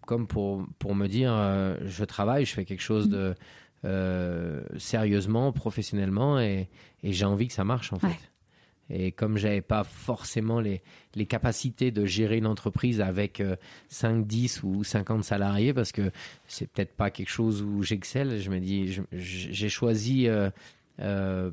comme 0.07 0.29
pour 0.29 0.65
pour 0.79 0.95
me 0.95 1.09
dire 1.09 1.33
euh, 1.35 1.77
je 1.85 2.05
travaille, 2.05 2.45
je 2.45 2.55
fais 2.55 2.65
quelque 2.65 2.83
chose 2.83 3.09
de 3.09 3.35
euh, 3.85 4.63
sérieusement, 4.79 5.53
professionnellement 5.53 6.39
et, 6.39 6.69
et 7.03 7.13
j'ai 7.13 7.25
envie 7.25 7.49
que 7.49 7.55
ça 7.55 7.65
marche 7.65 7.93
en 7.93 7.97
ouais. 7.97 8.11
fait. 8.11 8.31
Et 8.91 9.13
comme 9.13 9.39
j'avais 9.39 9.61
pas 9.61 9.85
forcément 9.85 10.59
les, 10.59 10.83
les 11.15 11.27
capacités 11.27 11.93
de 11.93 12.05
gérer 12.05 12.39
une 12.39 12.47
entreprise 12.47 13.01
avec 13.01 13.41
euh, 13.41 13.55
5, 13.89 14.27
10 14.27 14.65
ou 14.65 14.83
50 14.83 15.23
salariés, 15.23 15.73
parce 15.73 15.93
que 15.93 16.11
c'est 16.49 16.67
peut-être 16.67 16.95
pas 16.97 17.11
quelque 17.11 17.31
chose 17.31 17.63
où 17.63 17.83
j'excelle, 17.83 18.41
je 18.41 18.51
me 18.51 18.59
dis, 18.59 18.99
j'ai 19.13 19.69
choisi 19.69 20.27
euh, 20.27 20.51
euh, 21.01 21.53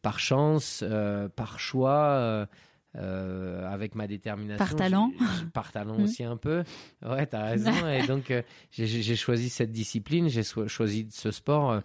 par 0.00 0.18
chance, 0.18 0.82
euh, 0.82 1.28
par 1.28 1.60
choix, 1.60 2.48
euh, 2.96 3.70
avec 3.70 3.94
ma 3.94 4.06
détermination. 4.06 4.64
Par 4.64 4.76
talent. 4.76 5.12
Par 5.52 5.72
talent 5.72 5.98
aussi 6.02 6.24
un 6.24 6.36
peu. 6.36 6.64
Ouais, 7.04 7.26
tu 7.26 7.36
as 7.36 7.44
raison. 7.44 7.88
Et 7.88 8.06
donc, 8.06 8.30
euh, 8.30 8.42
j'ai 8.70 9.16
choisi 9.16 9.48
cette 9.48 9.72
discipline, 9.72 10.28
j'ai 10.28 10.42
choisi 10.42 11.08
ce 11.10 11.30
sport. 11.30 11.80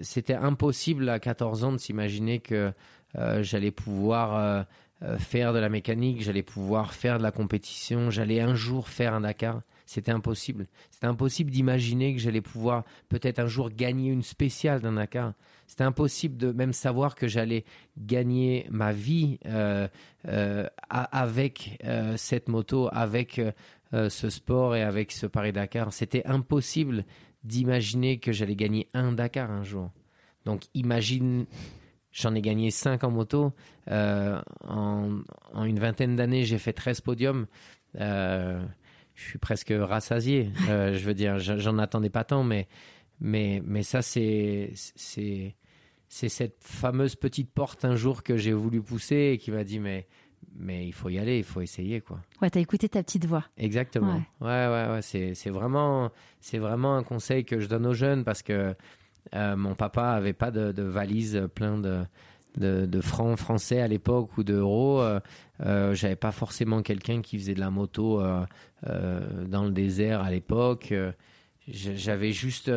C'était 0.00 0.34
impossible 0.34 1.08
à 1.08 1.18
14 1.20 1.64
ans 1.64 1.72
de 1.72 1.78
s'imaginer 1.78 2.40
que 2.40 2.72
euh, 3.18 3.42
j'allais 3.42 3.70
pouvoir 3.70 4.66
euh, 5.02 5.18
faire 5.18 5.52
de 5.52 5.58
la 5.58 5.68
mécanique, 5.68 6.22
j'allais 6.22 6.42
pouvoir 6.42 6.94
faire 6.94 7.18
de 7.18 7.22
la 7.22 7.30
compétition, 7.30 8.10
j'allais 8.10 8.40
un 8.40 8.54
jour 8.54 8.88
faire 8.88 9.14
un 9.14 9.20
Dakar. 9.20 9.60
C'était 9.86 10.10
impossible. 10.10 10.66
C'était 10.90 11.06
impossible 11.06 11.52
d'imaginer 11.52 12.12
que 12.12 12.20
j'allais 12.20 12.40
pouvoir 12.40 12.84
peut-être 13.08 13.38
un 13.38 13.46
jour 13.46 13.70
gagner 13.70 14.10
une 14.10 14.24
spéciale 14.24 14.80
d'un 14.80 14.94
Dakar. 14.94 15.32
C'était 15.68 15.84
impossible 15.84 16.36
de 16.36 16.50
même 16.50 16.72
savoir 16.72 17.14
que 17.14 17.28
j'allais 17.28 17.64
gagner 17.96 18.66
ma 18.68 18.92
vie 18.92 19.38
euh, 19.46 19.86
euh, 20.26 20.66
avec 20.90 21.78
euh, 21.84 22.16
cette 22.16 22.48
moto, 22.48 22.88
avec 22.92 23.40
ce 23.92 24.28
sport 24.28 24.74
et 24.74 24.82
avec 24.82 25.12
ce 25.12 25.26
Paris-Dakar. 25.26 25.92
C'était 25.92 26.26
impossible 26.26 27.04
d'imaginer 27.44 28.18
que 28.18 28.32
j'allais 28.32 28.56
gagner 28.56 28.88
un 28.92 29.12
Dakar 29.12 29.50
un 29.50 29.62
jour. 29.62 29.90
Donc 30.44 30.64
imagine 30.74 31.46
J'en 32.12 32.34
ai 32.34 32.40
gagné 32.40 32.70
5 32.70 33.04
en 33.04 33.10
moto. 33.10 33.52
En, 33.90 35.20
une 35.64 35.78
vingtaine 35.78 36.16
d'années, 36.16 36.44
j'ai 36.44 36.56
fait 36.56 36.72
13 36.72 37.02
podiums. 37.02 37.46
Je 39.16 39.24
suis 39.24 39.38
presque 39.38 39.72
rassasié. 39.76 40.50
Euh, 40.68 40.94
je 40.94 41.04
veux 41.04 41.14
dire, 41.14 41.38
j'en 41.38 41.78
attendais 41.78 42.10
pas 42.10 42.22
tant, 42.22 42.44
mais, 42.44 42.68
mais, 43.18 43.62
mais 43.64 43.82
ça, 43.82 44.02
c'est, 44.02 44.70
c'est, 44.74 45.56
c'est 46.08 46.28
cette 46.28 46.58
fameuse 46.60 47.16
petite 47.16 47.50
porte 47.50 47.84
un 47.84 47.96
jour 47.96 48.22
que 48.22 48.36
j'ai 48.36 48.52
voulu 48.52 48.82
pousser 48.82 49.32
et 49.32 49.38
qui 49.38 49.50
m'a 49.50 49.64
dit, 49.64 49.80
mais, 49.80 50.06
mais 50.54 50.86
il 50.86 50.92
faut 50.92 51.08
y 51.08 51.18
aller, 51.18 51.38
il 51.38 51.44
faut 51.44 51.62
essayer, 51.62 52.02
quoi. 52.02 52.20
Ouais, 52.42 52.50
t'as 52.50 52.60
écouté 52.60 52.90
ta 52.90 53.02
petite 53.02 53.24
voix. 53.24 53.44
Exactement. 53.56 54.22
Ouais, 54.40 54.46
ouais, 54.46 54.66
ouais. 54.68 54.92
ouais 54.92 55.02
c'est, 55.02 55.34
c'est 55.34 55.50
vraiment, 55.50 56.10
c'est 56.40 56.58
vraiment 56.58 56.96
un 56.96 57.02
conseil 57.02 57.44
que 57.44 57.58
je 57.58 57.68
donne 57.68 57.86
aux 57.86 57.94
jeunes 57.94 58.22
parce 58.22 58.42
que 58.42 58.74
euh, 59.34 59.56
mon 59.56 59.74
papa 59.74 60.10
avait 60.10 60.34
pas 60.34 60.50
de, 60.50 60.72
de 60.72 60.82
valise 60.82 61.48
plein 61.54 61.78
de, 61.78 62.04
de, 62.56 62.86
de, 62.86 63.00
francs 63.00 63.38
français 63.38 63.80
à 63.80 63.88
l'époque 63.88 64.36
ou 64.38 64.44
d'euros. 64.44 65.00
Euh, 65.00 65.20
euh, 65.60 65.94
J'avais 65.94 66.16
pas 66.16 66.32
forcément 66.32 66.82
quelqu'un 66.82 67.22
qui 67.22 67.38
faisait 67.38 67.54
de 67.54 67.60
la 67.60 67.70
moto 67.70 68.20
euh, 68.20 68.44
dans 69.46 69.64
le 69.64 69.70
désert 69.70 70.20
à 70.22 70.30
l'époque. 70.30 70.92
J'avais 71.68 72.32
juste 72.32 72.70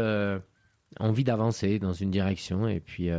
envie 1.00 1.24
d'avancer 1.24 1.80
dans 1.80 1.94
une 1.94 2.12
direction 2.12 2.68
et 2.68 2.80
puis. 2.80 3.10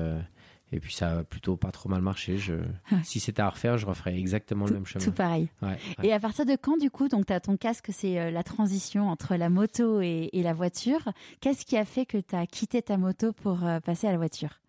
Et 0.72 0.78
puis 0.78 0.94
ça 0.94 1.18
a 1.18 1.24
plutôt 1.24 1.56
pas 1.56 1.72
trop 1.72 1.88
mal 1.88 2.00
marché. 2.00 2.38
Je... 2.38 2.54
Si 3.02 3.18
c'était 3.18 3.42
à 3.42 3.50
refaire, 3.50 3.76
je 3.76 3.86
referais 3.86 4.16
exactement 4.16 4.66
tout, 4.66 4.72
le 4.72 4.78
même 4.78 4.86
chemin. 4.86 5.04
Tout 5.04 5.12
pareil. 5.12 5.48
Ouais, 5.62 5.76
ouais. 5.98 6.06
Et 6.06 6.12
à 6.12 6.20
partir 6.20 6.46
de 6.46 6.56
quand, 6.56 6.76
du 6.76 6.90
coup, 6.90 7.08
donc 7.08 7.26
tu 7.26 7.32
as 7.32 7.40
ton 7.40 7.56
casque, 7.56 7.88
c'est 7.92 8.20
euh, 8.20 8.30
la 8.30 8.42
transition 8.42 9.08
entre 9.08 9.34
la 9.34 9.48
moto 9.48 10.00
et, 10.00 10.30
et 10.32 10.42
la 10.42 10.52
voiture. 10.52 11.08
Qu'est-ce 11.40 11.66
qui 11.66 11.76
a 11.76 11.84
fait 11.84 12.06
que 12.06 12.18
tu 12.18 12.36
as 12.36 12.46
quitté 12.46 12.82
ta 12.82 12.98
moto 12.98 13.32
pour 13.32 13.64
euh, 13.64 13.80
passer 13.80 14.06
à 14.06 14.12
la 14.12 14.18
voiture? 14.18 14.60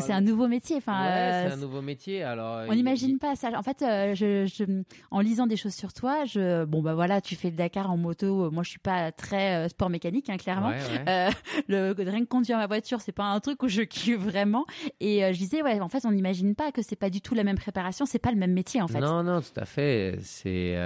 C'est 0.00 0.12
un 0.12 0.20
nouveau 0.20 0.48
métier. 0.48 0.76
Enfin, 0.76 1.02
ouais, 1.02 1.08
euh, 1.08 1.48
c'est 1.48 1.54
un 1.54 1.56
nouveau 1.56 1.82
métier. 1.82 2.22
Alors, 2.22 2.66
on 2.68 2.74
n'imagine 2.74 3.10
il... 3.10 3.18
pas 3.18 3.36
ça. 3.36 3.50
En 3.56 3.62
fait, 3.62 3.82
euh, 3.82 4.14
je, 4.14 4.46
je, 4.46 4.64
en 5.10 5.20
lisant 5.20 5.46
des 5.46 5.56
choses 5.56 5.74
sur 5.74 5.92
toi, 5.92 6.24
je, 6.24 6.64
bon 6.64 6.82
bah 6.82 6.94
voilà, 6.94 7.20
tu 7.20 7.36
fais 7.36 7.50
le 7.50 7.56
Dakar 7.56 7.90
en 7.90 7.96
moto. 7.96 8.50
Moi, 8.50 8.62
je 8.62 8.70
suis 8.70 8.78
pas 8.78 9.12
très 9.12 9.66
euh, 9.66 9.68
sport 9.68 9.90
mécanique, 9.90 10.30
hein, 10.30 10.36
clairement. 10.36 10.70
Ouais, 10.70 11.04
ouais. 11.06 11.30
Le 11.68 11.94
rien 11.96 12.20
que 12.20 12.28
conduire 12.28 12.58
ma 12.58 12.66
voiture, 12.66 13.00
c'est 13.00 13.12
pas 13.12 13.24
un 13.24 13.40
truc 13.40 13.62
où 13.62 13.68
je 13.68 13.82
kiffe 13.82 14.18
vraiment. 14.18 14.66
Et 15.00 15.20
je 15.32 15.38
disais, 15.38 15.62
ouais, 15.62 15.80
en 15.80 15.88
fait, 15.88 16.04
on 16.04 16.12
n'imagine 16.12 16.54
pas 16.54 16.72
que 16.72 16.82
c'est 16.82 16.96
pas 16.96 17.10
du 17.10 17.20
tout 17.20 17.34
la 17.34 17.44
même 17.44 17.58
préparation, 17.58 18.06
c'est 18.06 18.18
pas 18.18 18.30
le 18.30 18.38
même 18.38 18.52
métier 18.52 18.82
en 18.82 18.88
fait. 18.88 19.00
Non, 19.00 19.22
non, 19.22 19.40
tout 19.40 19.60
à 19.60 19.64
fait. 19.64 20.18
C'est 20.22 20.76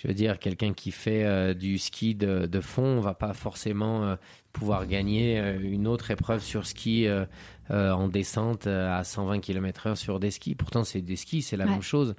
je 0.00 0.06
veux 0.06 0.14
dire, 0.14 0.38
quelqu'un 0.38 0.74
qui 0.74 0.92
fait 0.92 1.24
euh, 1.24 1.54
du 1.54 1.76
ski 1.76 2.14
de, 2.14 2.46
de, 2.46 2.60
fond 2.60 3.00
va 3.00 3.14
pas 3.14 3.32
forcément 3.34 4.04
euh, 4.04 4.16
pouvoir 4.52 4.86
gagner 4.86 5.40
euh, 5.40 5.58
une 5.60 5.88
autre 5.88 6.12
épreuve 6.12 6.40
sur 6.40 6.66
ski 6.68 7.08
en 7.70 8.08
descente 8.08 8.66
à 8.68 9.02
120 9.02 9.40
km/h 9.40 9.96
sur 9.96 10.20
des 10.20 10.30
skis. 10.30 10.54
Pourtant, 10.54 10.84
c'est 10.84 11.00
des 11.02 11.16
skis, 11.16 11.42
c'est 11.42 11.56
la 11.56 11.64
Ouais. 11.64 11.72
même 11.72 11.82
chose. 11.82 12.14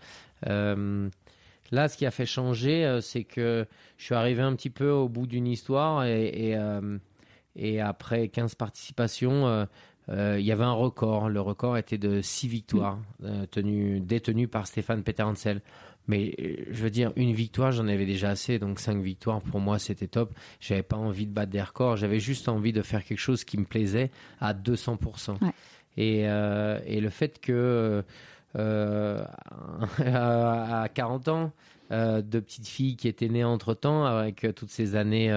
Là, 1.71 1.88
ce 1.88 1.97
qui 1.97 2.05
a 2.05 2.11
fait 2.11 2.25
changer, 2.25 2.99
c'est 3.01 3.23
que 3.23 3.65
je 3.97 4.03
suis 4.03 4.15
arrivé 4.15 4.41
un 4.41 4.55
petit 4.55 4.69
peu 4.71 4.89
au 4.89 5.07
bout 5.07 5.25
d'une 5.27 5.47
histoire 5.47 6.03
et, 6.05 6.51
et, 6.51 6.57
et 7.55 7.80
après 7.82 8.27
15 8.27 8.55
participations, 8.55 9.67
il 10.07 10.41
y 10.41 10.51
avait 10.51 10.63
un 10.63 10.73
record. 10.73 11.30
Le 11.30 11.41
record 11.41 11.77
était 11.77 11.97
de 11.97 12.21
6 12.21 12.47
victoires 12.47 12.99
euh, 13.23 13.45
tenues, 13.45 13.99
détenues 13.99 14.47
par 14.47 14.67
Stéphane 14.67 15.03
Peterhansel. 15.03 15.61
Mais 16.10 16.34
euh, 16.41 16.66
je 16.72 16.84
veux 16.84 16.89
dire, 16.89 17.14
une 17.16 17.32
victoire, 17.32 17.72
j'en 17.72 17.88
avais 17.88 18.05
déjà 18.05 18.32
assez. 18.32 18.60
Donc 18.60 18.80
cinq 18.80 19.01
victoires, 19.01 19.39
pour 19.41 19.62
moi, 19.62 19.80
c'était 19.80 20.07
top. 20.07 20.34
J'avais 20.60 20.84
pas 20.84 20.97
envie 20.97 21.28
de 21.28 21.32
battre 21.32 21.51
des 21.51 21.62
records. 21.62 21.95
J'avais 21.95 22.20
juste 22.20 22.49
envie 22.49 22.74
de 22.74 22.82
faire 22.82 23.05
quelque 23.05 23.20
chose 23.20 23.45
qui 23.45 23.57
me 23.57 23.66
plaisait 23.66 24.10
à 24.41 24.53
200%. 24.53 25.41
Ouais. 25.41 25.51
Et, 25.97 26.24
euh, 26.28 26.80
et 26.86 26.99
le 26.99 27.10
fait 27.10 27.39
que 27.39 28.03
euh, 28.57 29.24
à, 29.99 30.82
à 30.82 30.89
40 30.89 31.28
ans, 31.28 31.51
euh, 31.91 32.22
deux 32.22 32.41
petites 32.41 32.68
filles 32.68 32.95
qui 32.95 33.07
étaient 33.07 33.30
nées 33.30 33.43
entre 33.43 33.74
temps 33.74 34.05
avec 34.05 34.47
toutes 34.55 34.70
ces 34.70 34.95
années 34.95 35.32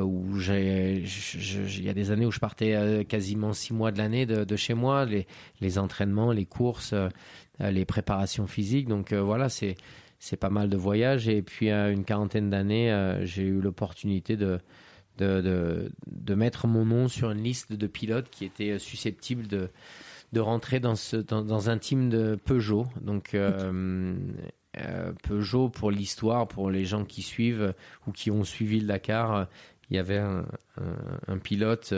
où 0.00 0.38
il 0.38 1.84
y 1.84 1.88
a 1.88 1.94
des 1.94 2.10
années 2.10 2.26
où 2.26 2.32
je 2.32 2.40
partais 2.40 3.04
quasiment 3.08 3.52
six 3.52 3.72
mois 3.72 3.92
de 3.92 3.98
l'année 3.98 4.26
de, 4.26 4.44
de, 4.44 4.56
chez 4.56 4.74
moi, 4.74 5.04
les, 5.04 5.26
les 5.60 5.78
entraînements, 5.78 6.32
les 6.32 6.46
courses, 6.46 6.94
les 7.70 7.84
préparations 7.84 8.46
physiques. 8.46 8.88
Donc 8.88 9.12
voilà, 9.12 9.48
c'est 9.48 9.76
c'est 10.18 10.36
pas 10.36 10.50
mal 10.50 10.68
de 10.68 10.76
voyages. 10.76 11.28
Et 11.28 11.42
puis 11.42 11.70
à 11.70 11.90
une 11.90 12.04
quarantaine 12.04 12.50
d'années, 12.50 13.20
j'ai 13.22 13.42
eu 13.42 13.60
l'opportunité 13.60 14.36
de 14.36 14.58
de, 15.18 15.90
de, 16.06 16.34
mettre 16.34 16.66
mon 16.66 16.84
nom 16.84 17.08
sur 17.08 17.30
une 17.30 17.42
liste 17.42 17.72
de 17.72 17.86
pilotes 17.86 18.28
qui 18.30 18.44
étaient 18.44 18.78
susceptibles 18.78 19.46
de, 19.46 19.68
de 20.32 20.40
rentrer 20.40 20.80
dans, 20.80 20.96
ce, 20.96 21.16
dans, 21.16 21.70
un 21.70 21.78
team 21.78 22.08
de 22.08 22.36
Peugeot. 22.44 22.86
Donc, 23.00 23.34
euh, 23.34 24.14
euh, 24.78 25.12
Peugeot, 25.22 25.68
pour 25.68 25.90
l'histoire, 25.90 26.48
pour 26.48 26.70
les 26.70 26.84
gens 26.84 27.04
qui 27.04 27.22
suivent 27.22 27.74
ou 28.06 28.12
qui 28.12 28.30
ont 28.30 28.44
suivi 28.44 28.80
le 28.80 28.86
Dakar, 28.86 29.46
il 29.90 29.96
y 29.96 29.98
avait 29.98 30.18
un, 30.18 30.46
un, 31.28 31.38
pilote. 31.38 31.92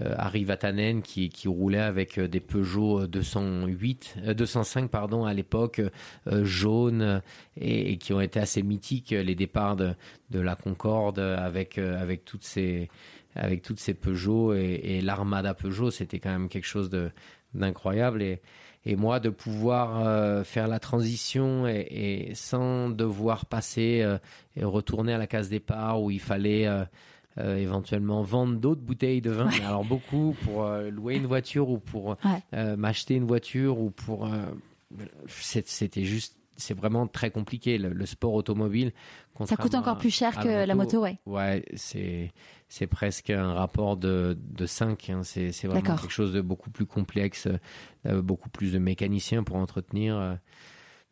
Euh, 0.00 0.14
Harry 0.16 0.44
Vatanen 0.44 1.02
qui, 1.02 1.28
qui, 1.28 1.48
roulait 1.48 1.78
avec 1.78 2.18
des 2.18 2.40
Peugeot 2.40 3.06
208, 3.06 4.16
205 4.34 4.90
pardon 4.90 5.24
à 5.24 5.34
l'époque 5.34 5.82
jaunes 6.26 7.20
et, 7.60 7.98
qui 7.98 8.12
ont 8.14 8.20
été 8.20 8.40
assez 8.40 8.62
mythiques 8.62 9.10
les 9.10 9.34
départs 9.34 9.76
de, 9.76 9.94
de 10.30 10.40
la 10.40 10.56
Concorde 10.56 11.18
avec 11.18 11.76
avec 11.76 12.24
toutes 12.24 12.44
ces 12.44 12.88
avec 13.34 13.62
toutes 13.62 13.80
ces 13.80 13.94
Peugeot 13.94 14.54
et, 14.54 14.80
et 14.82 15.00
l'armada 15.02 15.52
Peugeot. 15.52 15.90
C'était 15.90 16.20
quand 16.20 16.30
même 16.30 16.48
quelque 16.48 16.66
chose 16.66 16.88
de 16.88 17.10
d'incroyable. 17.54 18.22
Et, 18.22 18.40
et 18.84 18.96
moi 18.96 19.20
de 19.20 19.30
pouvoir 19.30 20.06
euh, 20.06 20.44
faire 20.44 20.68
la 20.68 20.80
transition 20.80 21.66
et, 21.68 21.86
et, 22.30 22.34
sans 22.34 22.90
devoir 22.90 23.46
passer 23.46 24.00
euh, 24.02 24.18
et 24.56 24.64
retourner 24.64 25.14
à 25.14 25.18
la 25.18 25.26
case 25.26 25.48
départ 25.48 26.02
où 26.02 26.10
il 26.10 26.20
fallait 26.20 26.66
euh, 26.66 26.84
éventuellement 27.38 28.22
vendre 28.22 28.56
d'autres 28.56 28.82
bouteilles 28.82 29.22
de 29.22 29.30
vin, 29.30 29.48
alors 29.64 29.84
beaucoup 29.84 30.36
pour 30.44 30.66
louer 30.90 31.16
une 31.16 31.26
voiture 31.26 31.70
ou 31.70 31.78
pour 31.78 32.16
m'acheter 32.52 33.14
une 33.14 33.26
voiture 33.26 33.78
ou 33.78 33.90
pour 33.90 34.28
c'était 35.26 36.04
juste 36.04 36.36
c'est 36.56 36.74
vraiment 36.74 37.06
très 37.06 37.30
compliqué 37.30 37.78
le, 37.78 38.06
sport 38.06 38.34
automobile. 38.34 38.92
Ça 39.44 39.56
coûte 39.56 39.74
encore 39.74 39.98
plus 39.98 40.10
cher 40.10 40.38
que 40.38 40.64
la 40.64 40.74
moto, 40.74 41.00
ouais. 41.00 41.18
Ouais, 41.26 41.64
c'est 41.74 42.30
c'est 42.68 42.86
presque 42.86 43.28
un 43.30 43.52
rapport 43.52 43.96
de, 43.96 44.38
de 44.40 44.64
5. 44.66 45.10
Hein. 45.10 45.20
C'est, 45.24 45.50
vraiment 45.64 45.96
quelque 45.96 46.08
chose 46.08 46.32
de 46.32 46.40
beaucoup 46.40 46.70
plus 46.70 46.86
complexe, 46.86 47.48
euh, 48.06 48.22
beaucoup 48.22 48.48
plus 48.48 48.72
de 48.72 48.78
mécaniciens 48.78 49.42
pour 49.42 49.56
entretenir. 49.56 50.38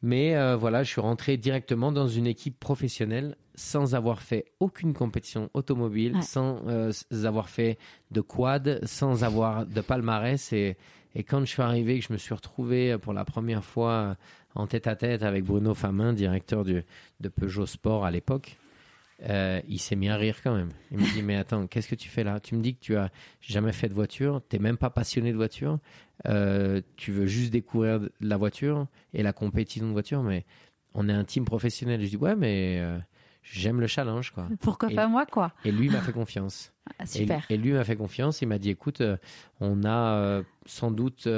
Euh. 0.02 0.06
Mais 0.06 0.36
euh, 0.36 0.56
voilà, 0.56 0.82
je 0.82 0.90
suis 0.90 1.00
rentré 1.00 1.36
directement 1.36 1.92
dans 1.92 2.08
une 2.08 2.26
équipe 2.26 2.58
professionnelle 2.58 3.36
sans 3.54 3.94
avoir 3.94 4.22
fait 4.22 4.46
aucune 4.58 4.94
compétition 4.94 5.50
automobile, 5.52 6.22
sans 6.22 6.62
avoir 7.24 7.50
fait 7.50 7.76
de 8.10 8.22
quad, 8.22 8.80
sans 8.86 9.22
avoir 9.22 9.66
de 9.66 9.80
palmarès. 9.82 10.52
Et, 10.54 10.78
et 11.14 11.24
quand 11.24 11.40
je 11.40 11.46
suis 11.46 11.62
arrivé, 11.62 11.98
que 11.98 12.06
je 12.06 12.12
me 12.12 12.18
suis 12.18 12.32
retrouvé 12.32 12.96
pour 12.96 13.12
la 13.12 13.26
première 13.26 13.62
fois 13.62 14.16
en 14.54 14.66
tête 14.66 14.86
à 14.86 14.96
tête 14.96 15.22
avec 15.22 15.44
Bruno 15.44 15.74
Famin, 15.74 16.14
directeur 16.14 16.64
de 16.64 17.28
Peugeot 17.28 17.66
Sport 17.66 18.06
à 18.06 18.10
l'époque, 18.10 18.56
euh, 19.28 19.60
il 19.68 19.78
s'est 19.78 19.96
mis 19.96 20.08
à 20.08 20.16
rire 20.16 20.36
quand 20.42 20.54
même. 20.54 20.70
Il 20.90 20.98
me 20.98 21.12
dit 21.12 21.22
mais 21.22 21.36
attends, 21.36 21.66
qu'est-ce 21.66 21.88
que 21.88 21.94
tu 21.94 22.08
fais 22.08 22.24
là? 22.24 22.40
Tu 22.40 22.54
me 22.54 22.62
dis 22.62 22.74
que 22.74 22.80
tu 22.80 22.96
as 22.96 23.10
jamais 23.40 23.72
fait 23.72 23.88
de 23.88 23.94
voiture, 23.94 24.40
t'es 24.48 24.58
même 24.58 24.76
pas 24.76 24.90
passionné 24.90 25.32
de 25.32 25.36
voiture, 25.36 25.78
euh, 26.26 26.80
tu 26.96 27.12
veux 27.12 27.26
juste 27.26 27.52
découvrir 27.52 28.00
la 28.20 28.36
voiture 28.36 28.86
et 29.12 29.22
la 29.22 29.32
compétition 29.32 29.86
de 29.86 29.92
voiture, 29.92 30.22
mais 30.22 30.44
on 30.94 31.08
est 31.08 31.12
un 31.12 31.24
team 31.24 31.44
professionnel. 31.44 32.02
Je 32.02 32.08
dis 32.10 32.16
ouais 32.16 32.36
mais 32.36 32.78
euh, 32.80 32.98
j'aime 33.42 33.80
le 33.80 33.86
challenge 33.86 34.30
quoi. 34.30 34.48
Pourquoi 34.60 34.90
pas 34.90 35.08
moi 35.08 35.26
quoi 35.26 35.52
Et 35.64 35.72
lui 35.72 35.88
m'a 35.88 36.00
fait 36.00 36.12
confiance. 36.12 36.72
Ah, 36.98 37.06
super. 37.06 37.44
Et, 37.50 37.56
lui 37.56 37.72
m'a 37.72 37.84
fait 37.84 37.96
confiance. 37.96 38.42
Il 38.42 38.48
m'a 38.48 38.58
dit 38.58 38.70
écoute, 38.70 39.02
on 39.60 39.84
a 39.84 40.42
sans 40.66 40.90
doute, 40.90 41.28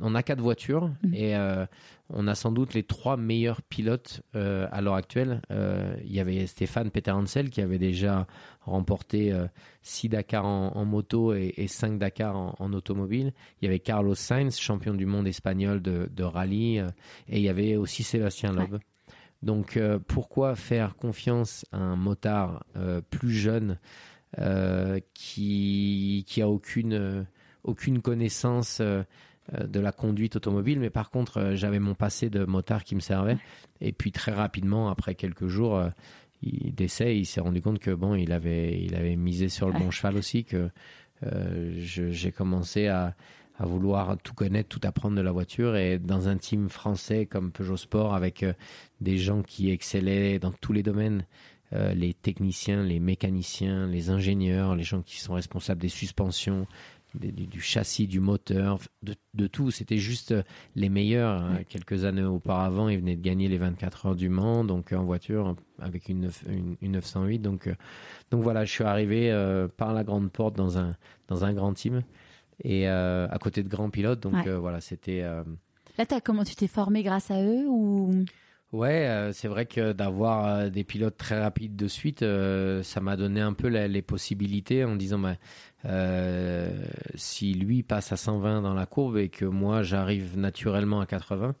on, 0.00 0.14
a 0.14 0.22
quatre 0.22 0.40
voitures 0.40 0.90
mmh. 1.02 1.14
et 1.14 1.36
on 2.12 2.28
a 2.28 2.34
sans 2.34 2.52
doute 2.52 2.74
les 2.74 2.82
trois 2.82 3.16
meilleurs 3.16 3.62
pilotes 3.62 4.22
euh, 4.36 4.68
à 4.70 4.80
l'heure 4.80 4.94
actuelle. 4.94 5.40
Euh, 5.50 5.96
il 6.04 6.12
y 6.12 6.20
avait 6.20 6.46
Stéphane 6.46 6.90
Peter 6.90 7.10
Hansel 7.10 7.50
qui 7.50 7.60
avait 7.60 7.78
déjà 7.78 8.26
remporté 8.60 9.34
6 9.82 10.06
euh, 10.06 10.10
Dakar 10.10 10.44
en, 10.44 10.84
moto 10.84 11.34
et, 11.34 11.54
et, 11.56 11.68
5 11.68 11.98
Dakar 11.98 12.36
en, 12.36 12.72
automobile. 12.72 13.32
Il 13.60 13.64
y 13.64 13.68
avait 13.68 13.80
Carlos 13.80 14.14
Sainz, 14.14 14.58
champion 14.58 14.94
du 14.94 15.06
monde 15.06 15.26
espagnol 15.26 15.80
de, 15.80 16.22
rallye. 16.22 16.78
et 16.78 17.38
il 17.38 17.42
y 17.42 17.48
avait 17.48 17.76
aussi 17.76 18.02
Sébastien 18.02 18.52
Loeb. 18.52 18.78
Donc 19.42 19.78
pourquoi 20.06 20.54
faire 20.54 20.96
confiance 20.96 21.66
à 21.72 21.78
un 21.78 21.96
motard 21.96 22.64
plus 23.10 23.32
jeune 23.32 23.78
qui, 25.14 26.24
qui 26.26 26.42
a 26.42 26.48
aucune, 26.48 27.26
aucune 27.64 28.00
connaissance 28.00 28.80
euh, 29.54 29.66
de 29.66 29.80
la 29.80 29.90
conduite 29.90 30.36
automobile, 30.36 30.78
mais 30.78 30.88
par 30.88 31.10
contre, 31.10 31.38
euh, 31.38 31.56
j'avais 31.56 31.80
mon 31.80 31.96
passé 31.96 32.30
de 32.30 32.44
motard 32.44 32.84
qui 32.84 32.94
me 32.94 33.00
servait. 33.00 33.36
Et 33.80 33.90
puis 33.90 34.12
très 34.12 34.30
rapidement, 34.30 34.88
après 34.88 35.16
quelques 35.16 35.48
jours 35.48 35.76
euh, 35.76 35.88
d'essai, 36.42 37.16
il 37.16 37.26
s'est 37.26 37.40
rendu 37.40 37.60
compte 37.60 37.80
que 37.80 37.90
bon, 37.90 38.14
il 38.14 38.30
avait, 38.30 38.80
il 38.80 38.94
avait 38.94 39.16
misé 39.16 39.48
sur 39.48 39.66
le 39.66 39.72
bon 39.72 39.90
cheval 39.90 40.16
aussi, 40.16 40.44
que 40.44 40.70
j'ai 41.76 42.30
commencé 42.30 42.86
à, 42.86 43.14
à, 43.62 43.66
vouloir 43.66 44.16
tout 44.22 44.34
connaître, 44.34 44.68
tout 44.68 44.86
apprendre 44.86 45.16
de 45.16 45.22
la 45.22 45.32
voiture. 45.32 45.76
Et 45.76 45.98
dans 45.98 46.28
un 46.28 46.36
team 46.36 46.68
français 46.68 47.26
comme 47.26 47.52
Peugeot 47.52 47.76
Sport, 47.76 48.14
avec 48.14 48.44
des 49.00 49.18
gens 49.18 49.42
qui 49.42 49.70
excellaient 49.70 50.38
dans 50.38 50.52
tous 50.52 50.72
les 50.72 50.82
domaines, 50.82 51.24
les 51.72 52.12
techniciens, 52.12 52.82
les 52.82 53.00
mécaniciens, 53.00 53.86
les 53.86 54.10
ingénieurs, 54.10 54.76
les 54.76 54.82
gens 54.82 55.00
qui 55.00 55.20
sont 55.20 55.34
responsables 55.34 55.80
des 55.80 55.88
suspensions, 55.88 56.66
du, 57.14 57.60
châssis, 57.60 58.06
du 58.06 58.20
moteur, 58.20 58.78
de, 59.02 59.46
tout. 59.46 59.70
C'était 59.70 59.98
juste 59.98 60.34
les 60.76 60.88
meilleurs. 60.88 61.42
Hein. 61.42 61.60
Quelques 61.68 62.04
années 62.04 62.22
auparavant, 62.22 62.88
ils 62.88 62.98
venaient 62.98 63.16
de 63.16 63.22
gagner 63.22 63.48
les 63.48 63.58
24 63.58 64.06
heures 64.06 64.16
du 64.16 64.28
Mans, 64.28 64.64
donc 64.64 64.92
en 64.92 65.04
voiture 65.04 65.54
avec 65.78 66.08
une, 66.08 66.30
une, 66.80 66.92
908. 66.92 67.40
Donc, 67.40 67.66
euh, 67.66 67.74
donc 68.30 68.42
voilà, 68.42 68.64
je 68.64 68.72
suis 68.72 68.84
arrivé 68.84 69.30
euh, 69.30 69.68
par 69.68 69.92
la 69.92 70.04
grande 70.04 70.30
porte 70.30 70.56
dans 70.56 70.78
un, 70.78 70.96
dans 71.28 71.44
un 71.44 71.52
grand 71.52 71.74
team 71.74 72.02
et 72.62 72.88
euh, 72.88 73.28
à 73.30 73.38
côté 73.38 73.62
de 73.62 73.68
grands 73.68 73.90
pilotes. 73.90 74.20
Donc 74.20 74.46
voilà, 74.46 74.80
c'était. 74.80 75.22
Là, 75.98 76.06
comment 76.24 76.44
tu 76.44 76.54
t'es 76.54 76.68
formé 76.68 77.02
grâce 77.02 77.30
à 77.30 77.42
eux 77.42 77.66
ou? 77.68 78.24
Ouais, 78.72 79.30
c'est 79.34 79.48
vrai 79.48 79.66
que 79.66 79.92
d'avoir 79.92 80.70
des 80.70 80.82
pilotes 80.82 81.18
très 81.18 81.38
rapides 81.38 81.76
de 81.76 81.88
suite, 81.88 82.24
ça 82.82 83.00
m'a 83.02 83.16
donné 83.16 83.42
un 83.42 83.52
peu 83.52 83.68
les 83.68 84.02
possibilités 84.02 84.84
en 84.84 84.96
disant 84.96 85.18
bah, 85.18 85.36
euh, 85.84 86.84
si 87.16 87.54
lui 87.54 87.82
passe 87.82 88.12
à 88.12 88.16
120 88.16 88.62
dans 88.62 88.74
la 88.74 88.86
courbe 88.86 89.16
et 89.16 89.28
que 89.28 89.44
moi 89.44 89.82
j'arrive 89.82 90.38
naturellement 90.38 91.00
à 91.00 91.06
80, 91.06 91.54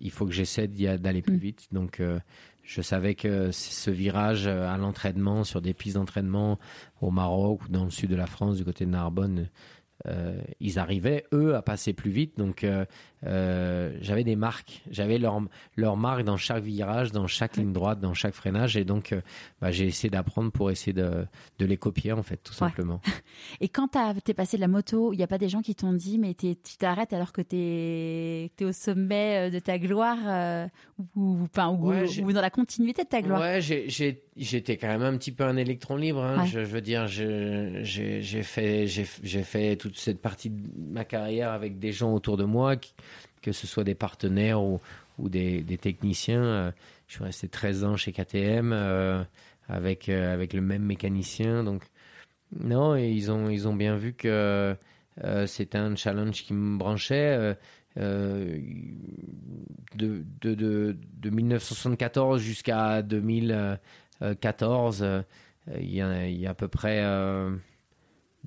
il 0.00 0.10
faut 0.10 0.26
que 0.26 0.32
j'essaie 0.32 0.68
d'aller 0.68 1.22
plus 1.22 1.36
mm. 1.36 1.40
vite. 1.40 1.66
Donc 1.72 2.00
euh, 2.00 2.20
je 2.62 2.80
savais 2.80 3.14
que 3.14 3.50
ce 3.50 3.90
virage 3.90 4.46
à 4.46 4.76
l'entraînement, 4.76 5.44
sur 5.44 5.60
des 5.60 5.74
pistes 5.74 5.96
d'entraînement 5.96 6.58
au 7.00 7.10
Maroc 7.10 7.64
ou 7.64 7.68
dans 7.68 7.84
le 7.84 7.90
sud 7.90 8.10
de 8.10 8.16
la 8.16 8.26
France, 8.26 8.56
du 8.56 8.64
côté 8.64 8.86
de 8.86 8.90
Narbonne, 8.90 9.40
euh, 9.40 9.44
ils 10.60 10.78
arrivaient 10.78 11.24
eux 11.32 11.54
à 11.54 11.62
passer 11.62 11.92
plus 11.92 12.10
vite. 12.10 12.38
Donc 12.38 12.66
euh, 13.26 13.36
euh, 13.36 13.98
j'avais 14.00 14.24
des 14.24 14.36
marques. 14.36 14.82
J'avais 14.90 15.18
leur 15.18 15.40
leur 15.76 15.96
marque 15.96 16.24
dans 16.24 16.36
chaque 16.36 16.62
virage 16.62 17.12
dans 17.12 17.26
chaque 17.26 17.56
ligne 17.56 17.72
droite 17.72 18.00
dans 18.00 18.14
chaque 18.14 18.34
freinage. 18.34 18.76
Et 18.76 18.84
donc 18.84 19.14
bah, 19.60 19.70
j'ai 19.70 19.86
essayé 19.86 20.10
d'apprendre 20.10 20.50
pour 20.50 20.70
essayer 20.70 20.92
de, 20.92 21.26
de 21.58 21.66
les 21.66 21.76
copier 21.76 22.12
en 22.12 22.22
fait 22.22 22.38
tout 22.38 22.52
simplement. 22.52 23.00
Et 23.60 23.68
quand 23.68 23.88
tu 23.88 24.30
es 24.30 24.34
passé 24.34 24.56
de 24.56 24.62
la 24.62 24.68
moto 24.68 25.12
il 25.12 25.16
n'y 25.16 25.22
a 25.22 25.26
pas 25.26 25.38
des 25.38 25.48
gens 25.48 25.62
qui 25.62 25.74
t'ont 25.74 25.92
dit 25.92 26.18
mais 26.18 26.34
tu 26.34 26.56
t'arrêtes 26.78 27.12
alors 27.12 27.32
que 27.32 27.42
tu 27.42 27.56
es, 27.56 28.64
au 28.64 28.72
sommet 28.72 29.50
de 29.50 29.58
ta 29.58 29.78
gloire 29.78 30.68
ou, 31.14 31.38
enfin, 31.42 31.68
ou, 31.68 32.32
dans 32.32 32.40
la 32.40 32.50
continuité 32.50 33.04
de 33.04 33.08
ta 33.08 33.22
gloire? 33.22 33.40
Ouais 33.40 33.60
j'étais 33.60 34.76
quand 34.76 34.88
même 34.88 35.02
un 35.02 35.16
petit 35.16 35.32
peu 35.32 35.44
un 35.44 35.56
électron 35.56 35.96
libre 35.96 36.22
hein. 36.22 36.44
je, 36.46 36.64
je, 36.64 36.70
veux 36.70 36.80
dire 36.80 37.06
j'ai 37.06 38.42
fait 38.42 38.86
j'ai 38.86 39.42
fait 39.42 39.76
toute 39.76 39.98
cette 39.98 40.20
partie 40.20 40.50
de 40.50 40.62
ma 40.76 41.04
carrière 41.04 41.52
avec 41.52 41.78
des 41.78 41.92
gens 41.92 42.14
autour 42.14 42.36
de 42.36 42.44
moi, 42.44 42.76
que 43.46 43.52
ce 43.52 43.66
soit 43.68 43.84
des 43.84 43.94
partenaires 43.94 44.60
ou, 44.60 44.80
des, 45.20 45.78
techniciens. 45.80 46.42
Euh, 46.42 46.72
je 47.06 47.14
suis 47.14 47.22
resté 47.22 47.46
13 47.48 47.84
ans 47.84 47.96
chez 47.96 48.10
KTM 48.10 48.72
euh, 48.72 49.22
avec, 49.68 50.08
euh, 50.08 50.34
avec 50.34 50.52
le 50.52 50.60
même 50.60 50.82
mécanicien. 50.82 51.62
Donc, 51.62 51.84
non, 52.58 52.96
ils 52.96 53.30
ont, 53.30 53.74
bien 53.74 53.94
vu 53.96 54.14
que 54.14 54.74
c'était 55.46 55.78
un 55.78 55.94
challenge 55.94 56.42
qui 56.42 56.54
me 56.54 56.76
branchait. 56.76 57.56
de, 57.96 58.34
de, 59.94 60.24
de, 60.42 60.54
de, 60.54 60.96
1974 61.30 62.42
jusqu'à 62.42 63.02
2014, 63.02 65.22
il 65.78 65.94
y, 65.94 66.00
a, 66.00 66.26
il 66.26 66.40
y 66.40 66.46
a 66.46 66.50
à 66.50 66.54
peu 66.54 66.68
près 66.68 67.02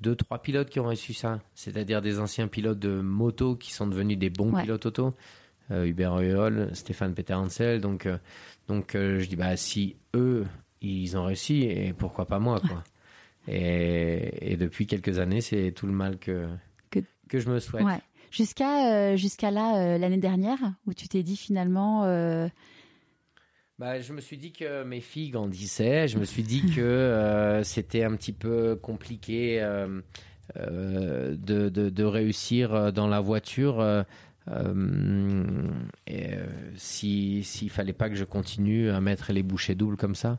deux, 0.00 0.16
trois 0.16 0.40
pilotes 0.42 0.70
qui 0.70 0.80
ont 0.80 0.86
reçu 0.86 1.12
ça, 1.14 1.40
c'est-à-dire 1.54 2.00
des 2.02 2.18
anciens 2.18 2.48
pilotes 2.48 2.78
de 2.78 3.00
moto 3.00 3.54
qui 3.56 3.72
sont 3.72 3.86
devenus 3.86 4.18
des 4.18 4.30
bons 4.30 4.50
pilotes 4.52 4.86
auto. 4.86 5.10
Euh, 5.70 5.84
Hubert 5.84 6.18
Eul, 6.20 6.68
Stéphane 6.72 7.14
Peter 7.14 7.36
Donc, 7.80 8.06
euh, 8.06 8.18
donc 8.66 8.94
euh, 8.94 9.20
je 9.20 9.28
dis, 9.28 9.36
bah, 9.36 9.56
si 9.56 9.96
eux, 10.14 10.44
ils 10.80 11.16
ont 11.16 11.24
réussi, 11.24 11.62
et 11.62 11.92
pourquoi 11.92 12.26
pas 12.26 12.38
moi, 12.40 12.60
quoi. 12.60 12.82
Et, 13.46 14.52
et 14.52 14.56
depuis 14.56 14.86
quelques 14.86 15.18
années, 15.18 15.40
c'est 15.40 15.72
tout 15.72 15.86
le 15.86 15.92
mal 15.92 16.18
que, 16.18 16.48
Que- 16.90 17.00
que, 17.28 17.38
je 17.38 17.48
me 17.48 17.58
souhaite. 17.60 17.84
Ouais. 17.84 18.00
Jusqu'à 18.30 19.16
jusqu'à 19.16 19.50
là 19.50 19.98
l'année 19.98 20.18
dernière 20.18 20.58
où 20.86 20.94
tu 20.94 21.08
t'es 21.08 21.22
dit 21.24 21.36
finalement 21.36 22.04
Bah, 23.80 23.98
je 23.98 24.12
me 24.12 24.20
suis 24.20 24.36
dit 24.36 24.52
que 24.52 24.84
mes 24.84 25.00
filles 25.00 25.30
grandissaient. 25.30 26.06
Je 26.06 26.18
me 26.18 26.26
suis 26.26 26.42
dit 26.42 26.60
que 26.76 26.82
euh, 26.82 27.64
c'était 27.64 28.04
un 28.04 28.14
petit 28.14 28.34
peu 28.34 28.76
compliqué 28.76 29.62
euh, 29.62 30.02
euh, 30.58 31.34
de, 31.34 31.70
de, 31.70 32.04
réussir 32.04 32.92
dans 32.92 33.08
la 33.08 33.20
voiture. 33.20 33.80
euh, 33.80 34.02
si 36.76 37.42
s'il 37.42 37.70
fallait 37.70 37.94
pas 37.94 38.10
que 38.10 38.16
je 38.16 38.24
continue 38.24 38.90
à 38.90 39.00
mettre 39.00 39.32
les 39.32 39.42
bouchées 39.42 39.74
doubles 39.74 39.96
comme 39.96 40.14
ça. 40.14 40.38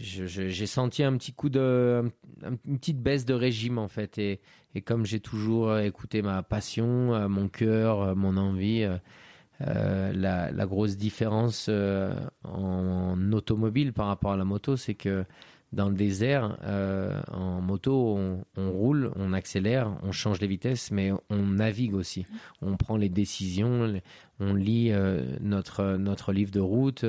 J'ai 0.00 0.66
senti 0.66 1.02
un 1.02 1.18
petit 1.18 1.34
coup 1.34 1.50
de 1.50 2.10
un- 2.46 2.56
une 2.66 2.78
petite 2.78 3.02
baisse 3.02 3.26
de 3.26 3.34
régime 3.34 3.76
en 3.76 3.88
fait 3.88 4.16
et, 4.16 4.40
comme 4.86 5.04
j'ai 5.04 5.20
toujours 5.20 5.78
écouté 5.78 6.22
ma 6.22 6.42
passion 6.42 7.28
mon 7.28 7.48
cœur 7.48 8.16
mon 8.16 8.38
envie 8.38 8.86
euh, 9.60 10.12
la, 10.12 10.66
grosse 10.66 10.96
différence 10.96 11.66
euh, 11.68 12.12
en, 12.42 13.32
automobile 13.32 13.92
par 13.92 14.06
rapport 14.06 14.32
à 14.32 14.36
la 14.36 14.44
moto, 14.44 14.76
c'est 14.76 14.94
que 14.94 15.24
dans 15.72 15.88
le 15.88 15.94
désert, 15.94 16.56
euh, 16.64 17.20
en 17.32 17.60
moto, 17.60 18.16
on, 18.56 18.70
roule, 18.70 19.10
on 19.16 19.32
accélère, 19.32 19.96
on 20.02 20.12
change 20.12 20.40
les 20.40 20.46
vitesses, 20.46 20.90
mais 20.90 21.12
on 21.30 21.46
navigue 21.46 21.94
aussi. 21.94 22.26
On 22.62 22.76
prend 22.76 22.96
les 22.96 23.08
décisions, 23.08 23.92
on 24.38 24.54
lit 24.54 24.92
notre, 25.40 25.96
notre 25.96 26.32
livre 26.32 26.52
de 26.52 26.60
route. 26.60 27.04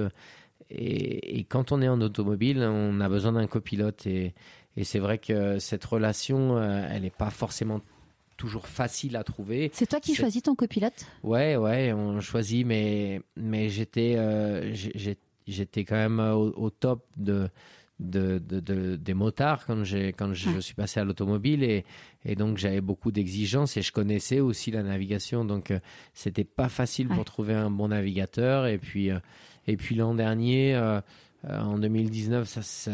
Et, 0.71 1.43
quand 1.43 1.71
on 1.71 1.81
est 1.81 1.87
en 1.87 2.01
automobile, 2.01 2.59
on 2.63 2.99
a 3.01 3.07
besoin 3.07 3.33
d'un 3.33 3.45
copilote. 3.45 4.07
Et, 4.07 4.33
c'est 4.81 4.99
vrai 4.99 5.19
que 5.19 5.59
cette 5.59 5.85
relation, 5.85 6.59
elle 6.59 7.03
n'est 7.03 7.11
pas 7.11 7.29
forcément 7.29 7.81
toujours 8.37 8.67
facile 8.67 9.15
à 9.15 9.23
trouver. 9.23 9.71
c'est 9.73 9.87
toi 9.87 9.99
qui 9.99 10.13
choisis 10.15 10.43
ton 10.43 10.55
copilote? 10.55 11.05
Ouais, 11.23 11.55
ouais, 11.55 11.93
on 11.93 12.19
choisit, 12.21 12.65
mais, 12.65 13.21
mais 13.35 13.69
j'étais, 13.69 14.15
euh, 14.17 14.73
j'étais 15.47 15.83
quand 15.85 15.95
même 15.95 16.19
au, 16.19 16.51
au 16.57 16.69
top 16.69 17.05
de, 17.17 17.49
de, 17.99 18.39
de- 18.39 18.59
de- 18.59 18.95
des 18.97 19.13
motards 19.13 19.65
quand, 19.65 19.83
j'ai, 19.83 20.11
quand 20.11 20.33
je, 20.33 20.49
Ouais. 20.49 20.61
suis 20.61 20.73
passé 20.73 20.99
à 20.99 21.03
l'automobile 21.05 21.63
et, 21.63 21.85
et 22.25 22.35
donc 22.35 22.57
j'avais 22.57 22.81
beaucoup 22.81 23.11
d'exigences 23.11 23.77
et 23.77 23.81
je 23.81 23.91
connaissais 23.93 24.39
aussi 24.41 24.69
la 24.71 24.83
navigation, 24.83 25.45
donc 25.45 25.71
euh, 25.71 25.79
c'était 26.13 26.43
pas 26.43 26.67
facile 26.69 27.07
Ouais. 27.07 27.15
pour 27.15 27.25
trouver 27.25 27.53
un 27.53 27.69
bon 27.69 27.87
navigateur. 27.89 28.67
Et 28.67 28.77
puis, 28.77 29.11
euh, 29.11 29.19
et 29.67 29.77
puis 29.77 29.95
l'an 29.95 30.13
dernier, 30.13 30.75
euh, 31.47 31.59
en 31.61 31.77
2019, 31.77 32.47
ça, 32.47 32.61
ça- 32.61 32.91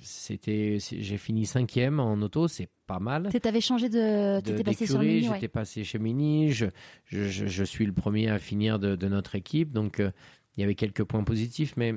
c'était, 0.00 0.78
j'ai 0.80 1.16
fini 1.18 1.44
cinquième 1.46 2.00
en 2.00 2.14
auto, 2.22 2.48
c'est 2.48 2.68
pas 2.86 2.98
mal 2.98 3.28
Tu 3.30 3.48
avais 3.48 3.60
changé 3.60 3.88
de. 3.88 4.40
Tu 4.40 4.50
de- 4.50 4.54
étais 4.54 4.64
passé 4.64 4.86
sur 4.86 4.98
Mini, 5.00 5.28
ouais. 5.28 5.34
J'étais 5.34 5.48
passé 5.48 5.84
chez 5.84 5.98
Mini. 5.98 6.50
Je, 6.52 6.66
je, 7.06 7.24
je- 7.24 7.46
je 7.46 7.64
suis 7.64 7.84
le 7.86 7.92
premier 7.92 8.28
à 8.30 8.38
finir 8.38 8.78
de, 8.78 8.96
de 8.96 9.08
notre 9.08 9.34
équipe. 9.34 9.72
Donc, 9.72 10.00
euh, 10.00 10.10
il 10.56 10.60
y 10.60 10.64
avait 10.64 10.74
quelques 10.74 11.04
points 11.04 11.24
positifs. 11.24 11.74
Mais 11.76 11.94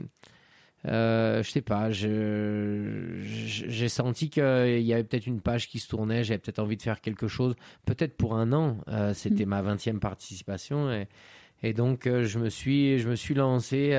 euh, 0.88 1.42
je 1.44 1.50
sais 1.52 1.62
pas. 1.62 1.90
J'ai 1.92 3.90
senti 3.90 4.30
qu'il 4.30 4.44
y 4.82 4.94
avait 4.94 5.04
peut-être 5.04 5.28
une 5.28 5.42
page 5.42 5.68
qui 5.70 5.80
se 5.80 5.88
tournait. 5.88 6.24
J'avais 6.24 6.40
peut-être 6.40 6.60
envie 6.60 6.78
de 6.78 6.82
faire 6.82 7.02
quelque 7.02 7.28
chose. 7.28 7.56
Peut-être 7.86 8.18
pour 8.18 8.36
un 8.36 8.52
an. 8.54 8.78
Euh, 8.88 9.14
C'était 9.14 9.46
ma 9.46 9.62
20e 9.62 10.00
participation. 10.00 10.92
Et, 10.92 11.08
et 11.64 11.74
donc, 11.74 12.08
euh, 12.08 12.24
je, 12.26 12.40
me 12.40 12.50
suis, 12.50 13.00
je 13.00 13.08
me 13.10 13.16
suis 13.16 13.36
lancé, 13.36 13.92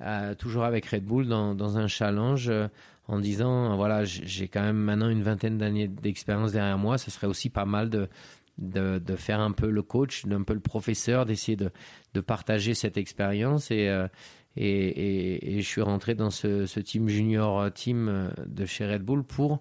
euh, 0.00 0.34
toujours 0.34 0.64
avec 0.64 0.86
Red 0.86 1.04
Bull, 1.04 1.28
dans, 1.28 1.78
un 1.78 1.86
challenge. 1.86 2.48
euh, 2.48 2.68
en 3.06 3.20
disant 3.20 3.76
voilà 3.76 4.04
j'ai 4.04 4.48
quand 4.48 4.62
même 4.62 4.78
maintenant 4.78 5.10
une 5.10 5.22
vingtaine 5.22 5.58
d'années 5.58 5.88
d'expérience 5.88 6.52
derrière 6.52 6.78
moi 6.78 6.96
ça 6.96 7.10
serait 7.10 7.26
aussi 7.26 7.50
pas 7.50 7.66
mal 7.66 7.90
de 7.90 8.08
de, 8.56 8.98
faire 9.16 9.40
un 9.40 9.50
peu 9.50 9.68
le 9.68 9.82
coach 9.82 10.24
un 10.24 10.42
peu 10.42 10.54
le 10.54 10.60
professeur 10.60 11.26
d'essayer 11.26 11.54
de, 11.54 12.20
partager 12.22 12.72
cette 12.72 12.96
expérience 12.96 13.70
et, 13.70 13.88
euh, 13.90 14.08
et, 14.56 14.64
et, 14.66 15.56
et 15.56 15.60
je 15.60 15.68
suis 15.68 15.82
rentré 15.82 16.14
dans 16.14 16.30
ce, 16.30 16.64
ce 16.64 16.80
team 16.80 17.10
junior 17.10 17.70
team 17.74 18.30
de 18.46 18.64
chez 18.64 18.90
Red 18.90 19.02
Bull 19.02 19.22
pour 19.22 19.60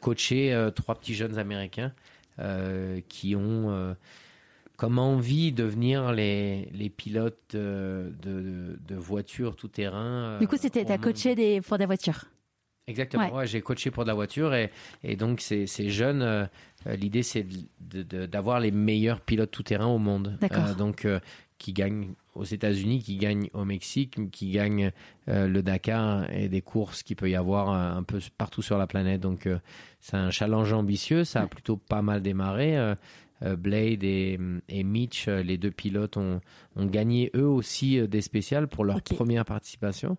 coacher 0.00 0.68
trois 0.76 0.94
petits 0.94 1.14
jeunes 1.16 1.38
américains 1.38 1.92
qui 3.08 3.34
ont 3.34 3.96
comme 4.76 4.98
envie 4.98 5.52
de 5.52 5.62
devenir 5.62 6.12
les, 6.12 6.68
les 6.72 6.90
pilotes 6.90 7.54
euh, 7.54 8.10
de, 8.22 8.40
de, 8.40 8.78
de 8.88 8.94
voitures 8.94 9.56
tout 9.56 9.68
terrain 9.68 10.38
Du 10.38 10.46
coup, 10.48 10.56
c'était 10.58 10.84
t'as 10.84 10.98
coaché 10.98 11.34
des 11.34 11.60
pour 11.60 11.78
des 11.78 11.86
voitures. 11.86 12.24
Exactement, 12.88 13.24
Ouais. 13.24 13.32
ouais, 13.32 13.46
j'ai 13.48 13.62
coaché 13.62 13.90
pour 13.90 14.04
de 14.04 14.08
la 14.08 14.14
voiture 14.14 14.54
et, 14.54 14.70
et 15.02 15.16
donc 15.16 15.40
ces, 15.40 15.66
ces 15.66 15.90
jeunes, 15.90 16.22
euh, 16.22 16.46
euh, 16.86 16.94
l'idée 16.94 17.24
c'est 17.24 17.44
d'avoir 17.80 18.60
les 18.60 18.70
meilleurs 18.70 19.20
pilotes 19.20 19.50
tout-terrain 19.50 19.86
au 19.88 19.98
monde. 19.98 20.36
D'accord. 20.40 20.66
Euh, 20.68 20.74
donc 20.74 21.04
euh, 21.04 21.18
qui 21.58 21.72
gagnent 21.72 22.12
aux 22.34 22.44
États-Unis, 22.44 23.02
qui 23.02 23.16
gagnent 23.16 23.48
au 23.54 23.64
Mexique, 23.64 24.30
qui 24.30 24.50
gagnent 24.50 24.92
euh, 25.28 25.48
le 25.48 25.62
Dakar 25.62 26.30
et 26.30 26.48
des 26.48 26.60
courses 26.60 27.02
qu'il 27.02 27.16
peut 27.16 27.30
y 27.30 27.34
avoir 27.34 27.70
euh, 27.72 27.98
un 27.98 28.02
peu 28.04 28.20
partout 28.38 28.62
sur 28.62 28.78
la 28.78 28.86
planète. 28.86 29.20
Donc 29.20 29.46
euh, 29.46 29.58
c'est 30.00 30.16
un 30.16 30.30
challenge 30.30 30.72
ambitieux, 30.72 31.24
ça 31.24 31.40
a 31.40 31.42
Ouais. 31.44 31.48
plutôt 31.48 31.76
pas 31.76 32.02
mal 32.02 32.22
démarré. 32.22 32.94
Euh, 33.42 33.56
Blade 33.56 34.02
et, 34.02 34.38
et 34.68 34.82
Mitch, 34.82 35.28
euh, 35.28 35.42
les 35.42 35.58
deux 35.58 35.70
pilotes, 35.70 36.16
ont, 36.16 36.40
ont 36.76 36.86
gagné 36.86 37.30
eux 37.34 37.46
aussi 37.46 37.98
euh, 37.98 38.06
des 38.06 38.22
spéciales 38.22 38.68
pour 38.68 38.84
leur 38.84 39.02
première 39.02 39.44
participation. 39.44 40.16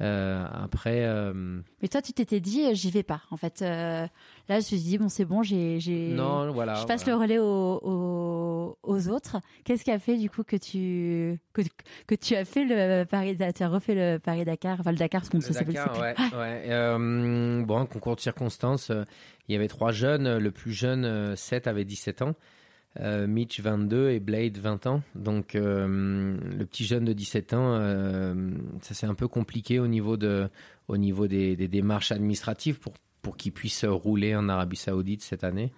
Euh, 0.00 0.46
après, 0.64 1.04
euh, 1.04 1.60
Mais 1.82 1.88
toi, 1.88 2.00
tu 2.00 2.12
t'étais 2.12 2.40
dit, 2.40 2.64
euh, 2.64 2.70
j'y 2.74 2.90
vais 2.90 3.02
pas. 3.02 3.20
En 3.30 3.36
fait, 3.36 3.60
là, 3.60 4.08
je 4.48 4.54
me 4.54 4.60
suis 4.60 4.78
dit, 4.78 4.98
bon, 4.98 5.08
c'est 5.08 5.24
bon, 5.24 5.42
j'ai, 5.42 5.78
non, 6.14 6.50
voilà. 6.52 6.74
je 6.76 6.86
passe 6.86 7.04
voilà. 7.04 7.16
le 7.16 7.22
relais 7.22 7.38
aux, 7.38 7.80
aux, 7.82 8.78
aux 8.82 9.08
autres. 9.08 9.36
Qu'est-ce 9.64 9.84
qui 9.84 9.90
a 9.90 9.98
fait 9.98 10.16
du 10.16 10.30
coup 10.30 10.42
que 10.42 10.56
tu 10.56 11.38
que, 11.52 11.62
que 12.06 12.14
tu 12.14 12.34
as 12.34 12.44
fait 12.44 12.64
le 12.64 13.04
Paris, 13.04 13.36
tu 13.36 13.62
as 13.62 13.68
refait 13.68 13.94
le 13.94 14.18
Paris 14.18 14.44
Dakar, 14.44 14.78
enfin 14.80 14.92
le 14.92 14.98
Dakar, 14.98 15.20
parce 15.20 15.30
qu'on 15.30 15.38
ne 15.38 15.42
Le 15.42 15.52
sait 15.52 15.64
plus. 15.64 15.74
Dakar, 15.74 15.98
ouais, 16.00 16.14
ouais. 16.38 16.62
Euh, 16.68 17.62
bon, 17.64 17.84
concours 17.86 18.16
de 18.16 18.20
circonstances, 18.20 18.90
il 19.48 19.52
y 19.52 19.56
avait 19.56 19.68
trois 19.68 19.92
jeunes. 19.92 20.38
Le 20.38 20.50
plus 20.50 20.72
jeune, 20.72 21.04
euh, 21.04 21.36
7, 21.36 21.66
avait 21.66 21.84
17 21.84 22.22
ans. 22.22 22.34
Euh, 22.98 23.28
Mitch, 23.28 23.60
22 23.60 24.10
et 24.10 24.20
Blade, 24.20 24.58
20 24.58 24.86
ans. 24.86 25.02
Donc, 25.14 25.54
euh, 25.54 26.36
le 26.58 26.66
petit 26.66 26.84
jeune 26.84 27.04
de 27.04 27.12
17 27.12 27.54
ans, 27.54 27.76
euh, 27.76 28.34
ça 28.80 28.94
c'est 28.94 29.06
un 29.06 29.14
peu 29.14 29.28
compliqué 29.28 29.78
au 29.78 29.86
niveau, 29.86 30.16
de, 30.16 30.48
au 30.88 30.96
niveau 30.96 31.28
des, 31.28 31.56
démarches 31.68 32.10
administratives 32.10 32.80
pour, 32.80 32.94
pour 33.22 33.36
qu'il 33.36 33.52
puisse 33.52 33.84
rouler 33.84 34.34
en 34.34 34.48
Arabie 34.48 34.76
Saoudite 34.76 35.22
cette 35.22 35.44
année. 35.44 35.72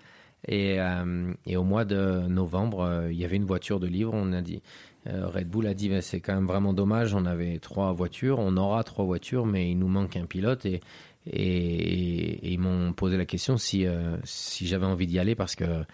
Et, 0.48 0.80
euh, 0.80 1.34
au 1.54 1.64
mois 1.64 1.84
de 1.84 2.26
novembre, 2.28 3.08
il 3.10 3.16
y 3.16 3.26
avait 3.26 3.36
une 3.36 3.44
voiture 3.44 3.78
de 3.78 3.86
livre. 3.86 4.12
On 4.14 4.32
a 4.32 4.40
dit, 4.40 4.62
Red 5.04 5.48
Bull 5.48 5.66
a 5.66 5.74
dit, 5.74 5.90
Ben, 5.90 6.00
c'est 6.00 6.20
quand 6.20 6.34
même 6.34 6.46
vraiment 6.46 6.72
dommage. 6.72 7.14
On 7.14 7.26
avait 7.26 7.58
trois 7.58 7.92
voitures, 7.92 8.38
on 8.38 8.56
aura 8.56 8.84
trois 8.84 9.04
voitures, 9.04 9.44
mais 9.44 9.70
il 9.70 9.78
nous 9.78 9.88
manque 9.88 10.16
un 10.16 10.24
pilote. 10.24 10.64
Et, 10.64 10.80
et, 11.26 12.52
ils 12.52 12.58
m'ont 12.58 12.94
posé 12.94 13.18
la 13.18 13.26
question 13.26 13.58
si, 13.58 13.84
si 14.24 14.66
j'avais 14.66 14.86
envie 14.86 15.06
d'y 15.06 15.18
aller 15.18 15.34
parce 15.34 15.54
que 15.54 15.84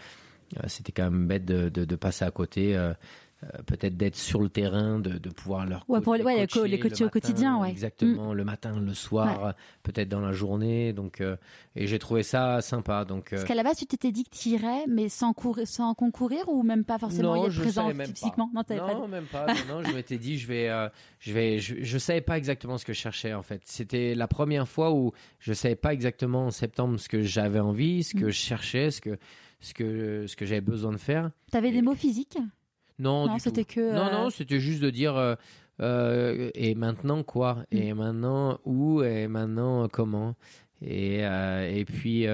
c'était 0.66 0.92
quand 0.92 1.04
même 1.10 1.26
bête 1.26 1.44
de, 1.44 1.68
de, 1.68 1.84
de 1.84 1.96
passer 1.96 2.24
à 2.24 2.30
côté. 2.30 2.76
euh, 2.76 2.92
euh, 3.44 3.62
peut-être 3.66 3.96
d'être 3.96 4.16
sur 4.16 4.40
le 4.40 4.48
terrain, 4.48 4.98
de, 4.98 5.10
de 5.16 5.28
pouvoir 5.30 5.64
leur 5.64 5.84
Ouais, 5.88 6.00
pour 6.00 6.14
ouais, 6.14 6.18
les 6.40 6.46
co- 6.48 6.64
les 6.64 6.76
le 6.76 6.82
coacher 6.82 7.04
au 7.04 7.08
quotidien, 7.08 7.56
ouais. 7.60 7.68
Mm. 7.68 7.70
Exactement, 7.70 8.34
le 8.34 8.42
matin, 8.44 8.80
le 8.80 8.94
soir, 8.94 9.54
peut-être 9.84 10.08
dans 10.08 10.18
la 10.20 10.32
journée. 10.32 10.92
Donc, 10.92 11.20
euh, 11.20 11.36
et 11.76 11.86
j'ai 11.86 12.00
trouvé 12.00 12.24
ça 12.24 12.60
sympa. 12.62 13.04
Donc, 13.04 13.32
euh, 13.32 13.36
Parce 13.36 13.44
qu'à 13.44 13.54
la 13.54 13.62
base, 13.62 13.76
tu 13.76 13.86
t'étais 13.86 14.10
dit 14.10 14.24
que 14.24 14.36
tu 14.36 14.48
irais, 14.48 14.82
mais 14.88 15.08
sans, 15.08 15.34
courir, 15.34 15.68
sans 15.68 15.94
concourir 15.94 16.48
ou 16.48 16.64
même 16.64 16.82
pas 16.84 16.98
forcément 16.98 17.36
non, 17.36 17.44
y 17.44 17.46
être 17.46 17.60
présent 17.60 17.88
physiquement 18.06 18.50
pas. 18.66 18.74
Non, 18.74 18.86
non, 18.88 19.00
pas. 19.02 19.06
même 19.06 19.26
pas. 19.26 19.46
Non, 19.68 19.76
non, 19.76 19.82
je 19.84 19.94
m'étais 19.94 20.18
dit, 20.18 20.36
je 20.36 20.48
vais, 20.48 20.68
euh, 20.68 20.88
je 21.20 21.32
vais, 21.32 21.60
je, 21.60 21.76
je 21.80 21.98
savais 21.98 22.22
pas 22.22 22.38
exactement 22.38 22.76
ce 22.76 22.84
que 22.84 22.92
je 22.92 22.98
cherchais 22.98 23.34
en 23.34 23.42
fait. 23.42 23.62
C'était 23.66 24.16
la 24.16 24.26
première 24.26 24.66
fois 24.66 24.92
où 24.92 25.12
je 25.38 25.52
savais 25.52 25.76
pas 25.76 25.92
exactement 25.94 26.46
en 26.46 26.50
septembre 26.50 26.98
ce 26.98 27.08
que 27.08 27.22
j'avais 27.22 27.60
envie, 27.60 28.02
ce 28.02 28.14
que 28.16 28.24
Mm. 28.24 28.30
je 28.30 28.36
cherchais, 28.36 28.90
ce 28.90 29.00
que, 29.00 29.16
ce 29.60 29.74
que, 29.74 30.26
ce 30.26 30.36
que 30.36 30.46
j'avais 30.46 30.60
besoin 30.60 30.92
de 30.92 30.96
faire. 30.98 31.30
T'avais 31.50 31.70
des 31.70 31.78
Et- 31.78 31.82
mots 31.82 31.94
physiques? 31.94 32.38
Non, 32.98 33.26
Non, 33.28 33.38
c'était 33.38 33.64
que, 33.64 33.94
Non, 33.94 34.06
euh, 34.06 34.12
non, 34.24 34.30
c'était 34.30 34.58
juste 34.60 34.82
de 34.82 34.90
dire. 34.90 35.16
euh, 35.16 35.34
euh, 35.80 36.50
et 36.54 36.74
maintenant 36.74 37.22
quoi? 37.22 37.64
Mm. 37.72 37.76
Et 37.76 37.94
maintenant 37.94 38.58
où? 38.64 39.02
Et 39.02 39.28
maintenant 39.28 39.86
comment? 39.88 40.34
Et, 40.82 41.20
et 41.20 41.84
puis, 41.84 42.26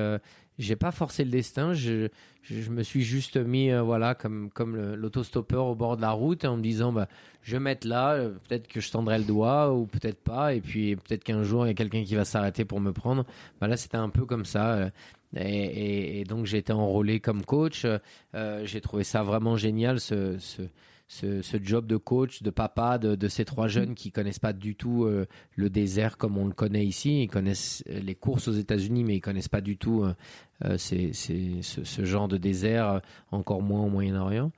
j'ai 0.59 0.77
pas 0.77 0.91
forcé 0.93 1.25
le 1.25 1.31
destin. 1.31 1.73
Je, 1.75 2.09
je, 2.43 2.71
me 2.71 2.83
suis 2.83 3.03
juste 3.03 3.37
mis, 3.37 3.71
euh, 3.71 3.83
voilà, 3.83 4.15
comme, 4.15 4.51
comme 4.51 4.77
l'autostoppeur 4.95 5.67
au 5.67 5.75
bord 5.75 5.97
de 5.97 6.03
la 6.03 6.11
route, 6.13 6.45
en 6.45 6.57
me 6.57 6.63
disant, 6.63 6.93
bah, 6.93 7.09
je 7.43 7.53
vais 7.57 7.61
mettre 7.61 7.87
là. 7.87 8.13
euh, 8.15 8.31
Peut-être 8.49 8.69
que 8.69 8.81
je 8.81 8.91
tendrai 8.91 9.19
le 9.19 9.25
doigt 9.25 9.73
ou 9.75 9.87
peut-être 9.87 10.23
pas. 10.23 10.55
Et 10.55 10.61
puis, 10.61 10.95
peut-être 10.97 11.25
qu'un 11.25 11.43
jour, 11.43 11.65
il 11.67 11.69
y 11.69 11.73
a 11.73 11.75
quelqu'un 11.75 12.05
qui 12.05 12.15
va 12.15 12.25
s'arrêter 12.25 12.65
pour 12.65 12.81
me 12.81 12.93
prendre. 12.93 13.25
Bah, 13.61 13.67
là, 13.69 13.77
c'était 13.77 13.97
un 13.97 14.11
peu 14.11 14.25
comme 14.27 14.45
ça. 14.45 14.75
euh, 14.75 14.91
Et, 15.37 16.21
et, 16.21 16.25
donc 16.25 16.47
j'ai 16.47 16.59
été 16.59 16.73
enrôlé 16.73 17.21
comme 17.21 17.45
coach. 17.45 17.87
Euh, 18.35 18.65
j'ai 18.65 18.81
trouvé 18.81 19.05
ça 19.05 19.23
vraiment 19.23 19.57
génial, 19.57 20.01
ce, 20.01 20.39
ce, 20.39 20.63
ce, 21.09 21.43
ce, 21.43 21.57
job 21.63 21.87
de 21.87 21.97
coach, 21.97 22.43
de 22.43 22.51
papa, 22.51 22.99
de, 22.99 23.15
de, 23.15 23.29
ces 23.29 23.45
trois 23.45 23.69
jeunes 23.69 23.95
qui 23.95 24.13
connaissent 24.13 24.39
pas 24.39 24.53
du 24.53 24.77
tout 24.77 25.05
euh, 25.05 25.27
le 25.57 25.71
désert 25.71 26.17
comme 26.17 26.39
on 26.39 26.47
le 26.47 26.53
connaît 26.53 26.85
ici. 26.85 27.23
Ils 27.23 27.29
connaissent 27.29 27.83
les 27.87 28.15
courses 28.15 28.49
aux 28.49 28.53
États-Unis, 28.53 29.05
mais 29.05 29.17
ils 29.17 29.21
connaissent 29.21 29.49
pas 29.49 29.61
du 29.61 29.77
tout 29.77 30.05
euh, 30.05 30.79
ces, 30.79 31.13
ces, 31.13 31.63
ce, 31.63 31.85
ce, 31.85 32.05
genre 32.05 32.29
de 32.29 32.37
désert, 32.37 33.01
encore 33.31 33.63
moins 33.63 33.83
au 33.83 33.89
Moyen-Orient. 33.89 34.53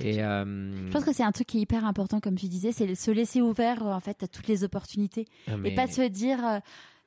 Et 0.00 0.22
euh... 0.22 0.44
Je 0.86 0.92
pense 0.92 1.04
que 1.04 1.12
c'est 1.12 1.24
un 1.24 1.32
truc 1.32 1.48
qui 1.48 1.58
est 1.58 1.62
hyper 1.62 1.84
important, 1.84 2.20
comme 2.20 2.36
tu 2.36 2.46
disais, 2.46 2.72
c'est 2.72 2.94
se 2.94 3.10
laisser 3.10 3.40
ouvert 3.40 3.82
en 3.82 4.00
fait 4.00 4.22
à 4.22 4.28
toutes 4.28 4.46
les 4.46 4.62
opportunités 4.62 5.26
ah, 5.48 5.56
mais... 5.56 5.72
et 5.72 5.74
pas 5.74 5.88
se 5.88 6.02
dire 6.02 6.38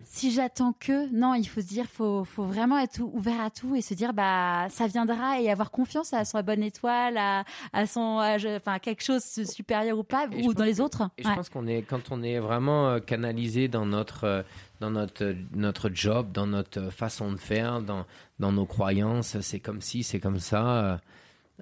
si 0.05 0.31
j'attends 0.31 0.73
que, 0.73 1.11
non, 1.13 1.33
il 1.33 1.45
faut 1.45 1.61
se 1.61 1.67
dire, 1.67 1.85
faut, 1.85 2.23
faut 2.23 2.43
vraiment 2.43 2.77
être 2.79 2.99
ouvert 3.01 3.39
à 3.41 3.49
tout 3.49 3.75
et 3.75 3.81
se 3.81 3.93
dire, 3.93 4.13
bah, 4.13 4.67
ça 4.69 4.87
viendra 4.87 5.39
et 5.39 5.49
avoir 5.49 5.71
confiance 5.71 6.13
à 6.13 6.25
son 6.25 6.41
bonne 6.41 6.63
étoile, 6.63 7.17
à, 7.17 7.45
à 7.71 7.85
son, 7.85 8.21
enfin, 8.55 8.79
quelque 8.79 9.03
chose 9.03 9.23
de 9.37 9.45
supérieur 9.45 9.97
ou 9.97 10.03
pas, 10.03 10.27
ou 10.43 10.53
dans 10.53 10.65
les 10.65 10.81
autres. 10.81 11.09
Et 11.17 11.23
je 11.23 11.33
pense 11.33 11.49
qu'on 11.49 11.67
est, 11.67 11.83
quand 11.83 12.11
on 12.11 12.21
est 12.21 12.39
vraiment 12.39 12.89
euh, 12.89 12.99
canalisé 12.99 13.67
dans 13.67 13.85
notre, 13.85 14.25
euh, 14.25 14.43
dans 14.79 14.91
notre, 14.91 15.35
notre 15.55 15.89
job, 15.93 16.31
dans 16.33 16.47
notre 16.47 16.89
façon 16.89 17.31
de 17.31 17.37
faire, 17.37 17.81
dans, 17.81 18.05
dans 18.39 18.51
nos 18.51 18.65
croyances, 18.65 19.39
c'est 19.41 19.59
comme 19.59 19.81
si, 19.81 20.03
c'est 20.03 20.19
comme 20.19 20.39
ça. 20.39 20.85
Euh, 20.85 20.97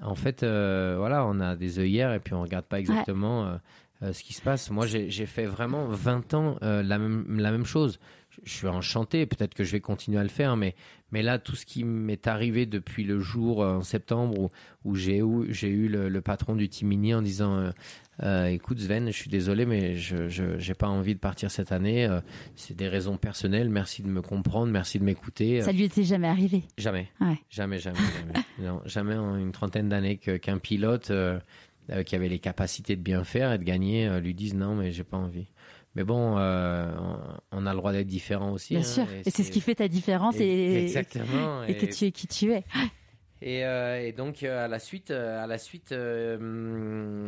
en 0.02 0.16
fait, 0.16 0.41
voilà, 0.44 1.26
on 1.26 1.40
a 1.41 1.56
des 1.56 1.78
œillères 1.78 2.14
et 2.14 2.20
puis 2.20 2.34
on 2.34 2.41
regarde 2.41 2.66
pas 2.66 2.80
exactement 2.80 3.60
ce 4.02 4.24
qui 4.24 4.34
se 4.34 4.41
passe. 4.41 4.72
Moi, 4.72 4.88
j'ai 4.88 5.26
fait 5.26 5.45
vraiment 5.45 5.86
20 5.88 6.34
ans 6.34 6.56
la, 6.62 6.98
même, 6.98 7.26
la 7.28 7.52
même 7.52 7.66
chose 7.66 7.99
je 8.44 8.54
suis 8.54 8.68
enchanté, 8.68 9.26
peut-être 9.26 9.54
que 9.54 9.64
je 9.64 9.72
vais 9.72 9.80
continuer 9.80 10.20
à 10.20 10.24
le 10.24 10.30
faire, 10.30 10.58
mais, 10.58 10.76
mais 11.12 11.22
là, 11.22 11.38
tout 11.38 11.56
ce 11.56 11.66
qui 11.66 11.84
m'est 11.84 12.28
arrivé 12.28 12.66
depuis 12.66 13.04
le 13.04 13.20
jour 13.20 13.62
euh, 13.64 13.78
en 13.78 13.82
septembre 13.82 14.40
où, 14.40 14.50
où 14.84 14.96
j'ai 14.96 15.20
eu, 15.20 15.54
j'ai 15.54 15.70
eu 15.70 15.88
le, 15.88 16.22
patron 16.22 16.56
du 16.56 16.68
Timini 16.70 17.14
en 17.14 17.22
disant 17.22 17.58
euh, 17.58 17.72
euh, 18.24 18.46
Écoute, 18.46 18.80
Sven, 18.80 19.08
je 19.08 19.16
suis 19.16 19.30
désolé, 19.30 19.66
mais 19.66 19.96
je 19.96 20.68
n'ai 20.68 20.74
pas 20.74 20.88
envie 20.88 21.14
de 21.14 21.20
partir 21.20 21.52
cette 21.52 21.72
année. 21.72 22.08
c'est 22.56 22.76
des 22.76 22.88
raisons 22.88 23.18
personnelles. 23.18 23.70
Merci 23.70 24.02
de 24.02 24.08
me 24.08 24.22
comprendre, 24.22 24.72
merci 24.72 25.00
de 25.00 25.04
m'écouter. 25.04 25.62
Ça 25.62 25.72
lui 25.72 25.84
était 25.84 26.04
jamais 26.04 26.28
arrivé 26.28 26.64
Jamais. 26.78 27.10
Jamais, 27.50 27.80
jamais, 27.80 28.00
jamais. 28.00 28.78
jamais 28.86 29.16
en 29.16 29.38
une 29.38 29.52
trentaine 29.52 29.90
d'années 29.90 30.18
qu'un 30.18 30.58
pilote 30.58 31.12
qui 32.06 32.16
avait 32.16 32.30
les 32.30 32.40
capacités 32.40 32.96
de 32.96 33.02
bien 33.02 33.24
faire 33.24 33.52
et 33.52 33.58
de 33.58 33.64
gagner 33.64 34.20
lui 34.22 34.34
dise 34.34 34.54
Non, 34.54 34.76
mais 34.76 34.92
j'ai 34.92 35.04
pas 35.04 35.18
envie. 35.18 35.48
Mais 35.96 36.04
bon, 36.04 36.38
euh, 36.38 36.90
on 37.52 37.66
a 37.66 37.72
le 37.72 37.78
droit 37.78 37.92
d'être 37.92 38.08
différent 38.08 38.52
aussi. 38.54 38.76
Bien 38.76 38.84
hein, 38.84 38.86
sûr. 38.86 39.06
Et, 39.26 39.30
c'est 39.30 39.44
ce 39.44 39.52
qui 39.52 39.60
fait 39.60 39.76
ta 39.76 39.88
différence 39.88 40.40
et, 40.40 40.84
exactement, 40.84 41.64
et, 41.64 41.76
que 41.76 41.86
tu 41.86 42.06
es 42.06 42.12
qui 42.12 42.28
tu 42.28 42.54
es. 42.54 42.64
Et, 43.44 43.66
euh, 43.66 44.00
et, 44.00 44.12
donc 44.12 44.44
euh, 44.44 44.66
à 44.66 44.68
la 44.68 44.78
suite, 44.78 45.12
à 45.12 45.48
la 45.48 45.58
suite, 45.58 45.94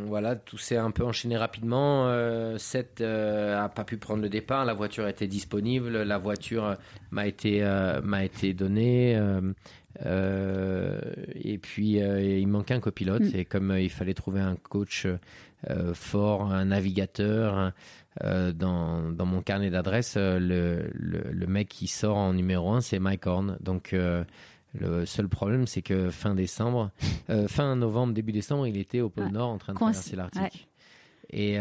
voilà, 0.06 0.36
tout 0.36 0.56
s'est 0.56 0.76
un 0.76 0.92
peu 0.92 1.04
enchaîné 1.04 1.36
rapidement. 1.36 2.08
Seth 2.56 3.02
a 3.02 3.68
pas 3.68 3.84
pu 3.84 3.98
prendre 3.98 4.22
le 4.22 4.30
départ. 4.30 4.64
La 4.64 4.74
voiture 4.74 5.08
était 5.08 5.26
disponible. 5.26 6.02
La 6.02 6.16
voiture 6.16 6.76
m'a 7.10 7.26
été 7.26 7.62
m'a 8.02 8.24
été 8.24 8.54
donnée. 8.54 9.20
et 10.06 11.58
puis 11.58 11.96
il 11.98 12.46
manquait 12.46 12.74
un 12.74 12.80
copilote. 12.80 13.22
Mm. 13.22 13.36
Et 13.36 13.44
comme 13.44 13.76
il 13.76 13.90
fallait 13.90 14.14
trouver 14.14 14.40
un 14.40 14.56
coach 14.56 15.06
fort, 15.92 16.50
un 16.50 16.64
navigateur. 16.66 17.74
Euh, 18.22 18.52
dans, 18.52 19.10
dans, 19.10 19.26
mon 19.26 19.42
carnet 19.42 19.70
d'adresses, 19.70 20.14
euh, 20.16 20.38
le, 20.38 20.88
le, 20.92 21.32
le, 21.32 21.46
mec 21.48 21.68
qui 21.68 21.88
sort 21.88 22.16
en 22.16 22.32
numéro 22.32 22.70
1, 22.70 22.80
c'est 22.80 23.00
Mike 23.00 23.26
Horn. 23.26 23.56
Donc, 23.60 23.92
euh, 23.92 24.22
le 24.78 25.04
seul 25.04 25.28
problème, 25.28 25.66
c'est 25.66 25.82
que 25.82 26.10
fin 26.10 26.36
décembre, 26.36 26.92
fin 27.48 27.74
novembre, 27.74 28.14
début 28.14 28.32
décembre, 28.32 28.68
il 28.68 28.78
était 28.78 29.00
au 29.00 29.08
pôle 29.08 29.32
Nord 29.32 29.50
en 29.50 29.58
train 29.58 29.72
de 29.72 29.78
traverser 29.78 30.14
l'Arctique. 30.14 30.68
Et, 31.30 31.56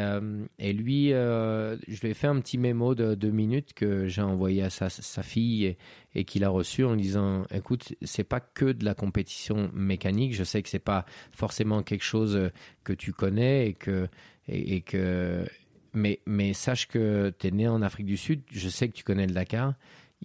et, 0.59 0.73
lui, 0.73 1.09
je 1.09 2.01
lui 2.01 2.09
ai 2.09 2.13
fait 2.13 2.27
un 2.27 2.39
petit 2.39 2.57
mémo 2.57 2.93
de 2.93 3.15
deux 3.15 3.31
minutes 3.31 3.73
que 3.73 4.07
j'ai 4.07 4.21
envoyé 4.21 4.61
à 4.61 4.69
sa, 4.69 4.89
sa 4.89 5.23
fille 5.23 5.65
et, 5.65 5.77
et 6.13 6.25
qu'il 6.25 6.43
a 6.43 6.49
reçu 6.49 6.83
en 6.83 6.95
disant 6.95 7.43
écoute 7.51 7.95
c'est 8.03 8.25
pas 8.25 8.39
que 8.39 8.65
de 8.65 8.83
la 8.85 8.93
compétition 8.93 9.71
mécanique 9.73 10.35
je 10.35 10.43
sais 10.43 10.61
que 10.61 10.69
c'est 10.69 10.77
pas 10.77 11.05
forcément 11.31 11.81
quelque 11.81 12.03
chose 12.03 12.51
que 12.83 12.93
tu 12.93 13.13
connais 13.13 13.69
et 13.69 13.73
que 13.73 14.07
et, 14.47 14.75
et 14.75 14.81
que 14.81 15.47
mais, 15.93 16.53
sache 16.53 16.87
que 16.87 17.33
tu 17.37 17.47
es 17.47 17.51
né 17.51 17.67
en 17.67 17.81
Afrique 17.81 18.05
du 18.05 18.17
Sud, 18.17 18.41
je 18.51 18.69
sais 18.69 18.87
que 18.87 18.93
tu 18.93 19.03
connais 19.03 19.27
le 19.27 19.33
Dakar. 19.33 19.73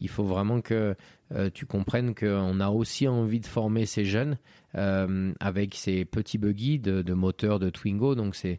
Il 0.00 0.08
faut 0.08 0.24
vraiment 0.24 0.60
que 0.60 0.94
euh, 1.34 1.50
tu 1.52 1.66
comprennes 1.66 2.14
qu'on 2.14 2.60
a 2.60 2.68
aussi 2.68 3.08
envie 3.08 3.40
de 3.40 3.46
former 3.46 3.84
ces 3.84 4.04
jeunes 4.04 4.38
euh, 4.76 5.32
avec 5.40 5.74
ces 5.74 6.04
petits 6.04 6.38
buggy 6.38 6.78
de, 6.78 7.02
de 7.02 7.14
moteur 7.14 7.58
de 7.58 7.68
Twingo, 7.68 8.14
donc 8.14 8.36
c'est 8.36 8.58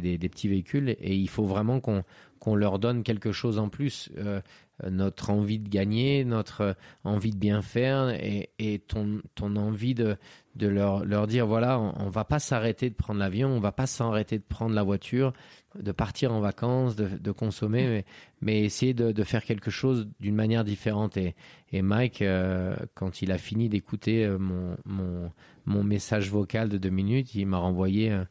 des, 0.00 0.18
petits 0.18 0.48
véhicules, 0.48 0.90
et 1.00 1.14
il 1.14 1.28
faut 1.28 1.44
vraiment 1.44 1.80
qu'on 1.80 2.04
qu'on 2.40 2.54
leur 2.54 2.78
donne 2.78 3.02
quelque 3.02 3.32
chose 3.32 3.58
en 3.58 3.68
plus. 3.68 4.10
Euh, 4.16 4.40
notre 4.88 5.30
envie 5.30 5.58
de 5.58 5.68
gagner, 5.68 6.24
notre 6.24 6.76
envie 7.04 7.30
de 7.30 7.38
bien 7.38 7.62
faire 7.62 8.10
et, 8.10 8.50
et 8.58 8.78
ton, 8.78 9.20
ton 9.34 9.56
envie 9.56 9.94
de, 9.94 10.16
de 10.56 10.68
leur, 10.68 11.04
leur 11.04 11.26
dire 11.26 11.46
voilà, 11.46 11.78
on, 11.78 11.94
on 11.98 12.10
va 12.10 12.24
pas 12.24 12.38
s'arrêter 12.38 12.90
de 12.90 12.94
prendre 12.94 13.20
l'avion, 13.20 13.48
on 13.48 13.60
va 13.60 13.72
pas 13.72 13.86
s'arrêter 13.86 14.38
de 14.38 14.44
prendre 14.44 14.74
la 14.74 14.82
voiture, 14.82 15.32
de 15.78 15.92
partir 15.92 16.32
en 16.32 16.40
vacances, 16.40 16.96
de, 16.96 17.06
de 17.06 17.30
consommer, 17.30 17.86
mais, 17.86 18.04
mais, 18.40 18.64
essayer 18.64 18.94
de, 18.94 19.12
de 19.12 19.24
faire 19.24 19.44
quelque 19.44 19.70
chose 19.70 20.08
d'une 20.18 20.34
manière 20.34 20.64
différente. 20.64 21.16
Et, 21.16 21.34
et 21.72 21.82
Mike, 21.82 22.22
euh, 22.22 22.74
quand 22.94 23.22
il 23.22 23.30
a 23.32 23.38
fini 23.38 23.68
d'écouter 23.68 24.24
euh, 24.24 24.38
mon, 24.38 24.76
mon, 24.84 25.30
mon, 25.66 25.84
message 25.84 26.30
vocal 26.30 26.68
de 26.68 26.78
deux 26.78 26.90
minutes, 26.90 27.34
il 27.34 27.46
m'a 27.46 27.58
renvoyé 27.58 28.10
un, 28.10 28.26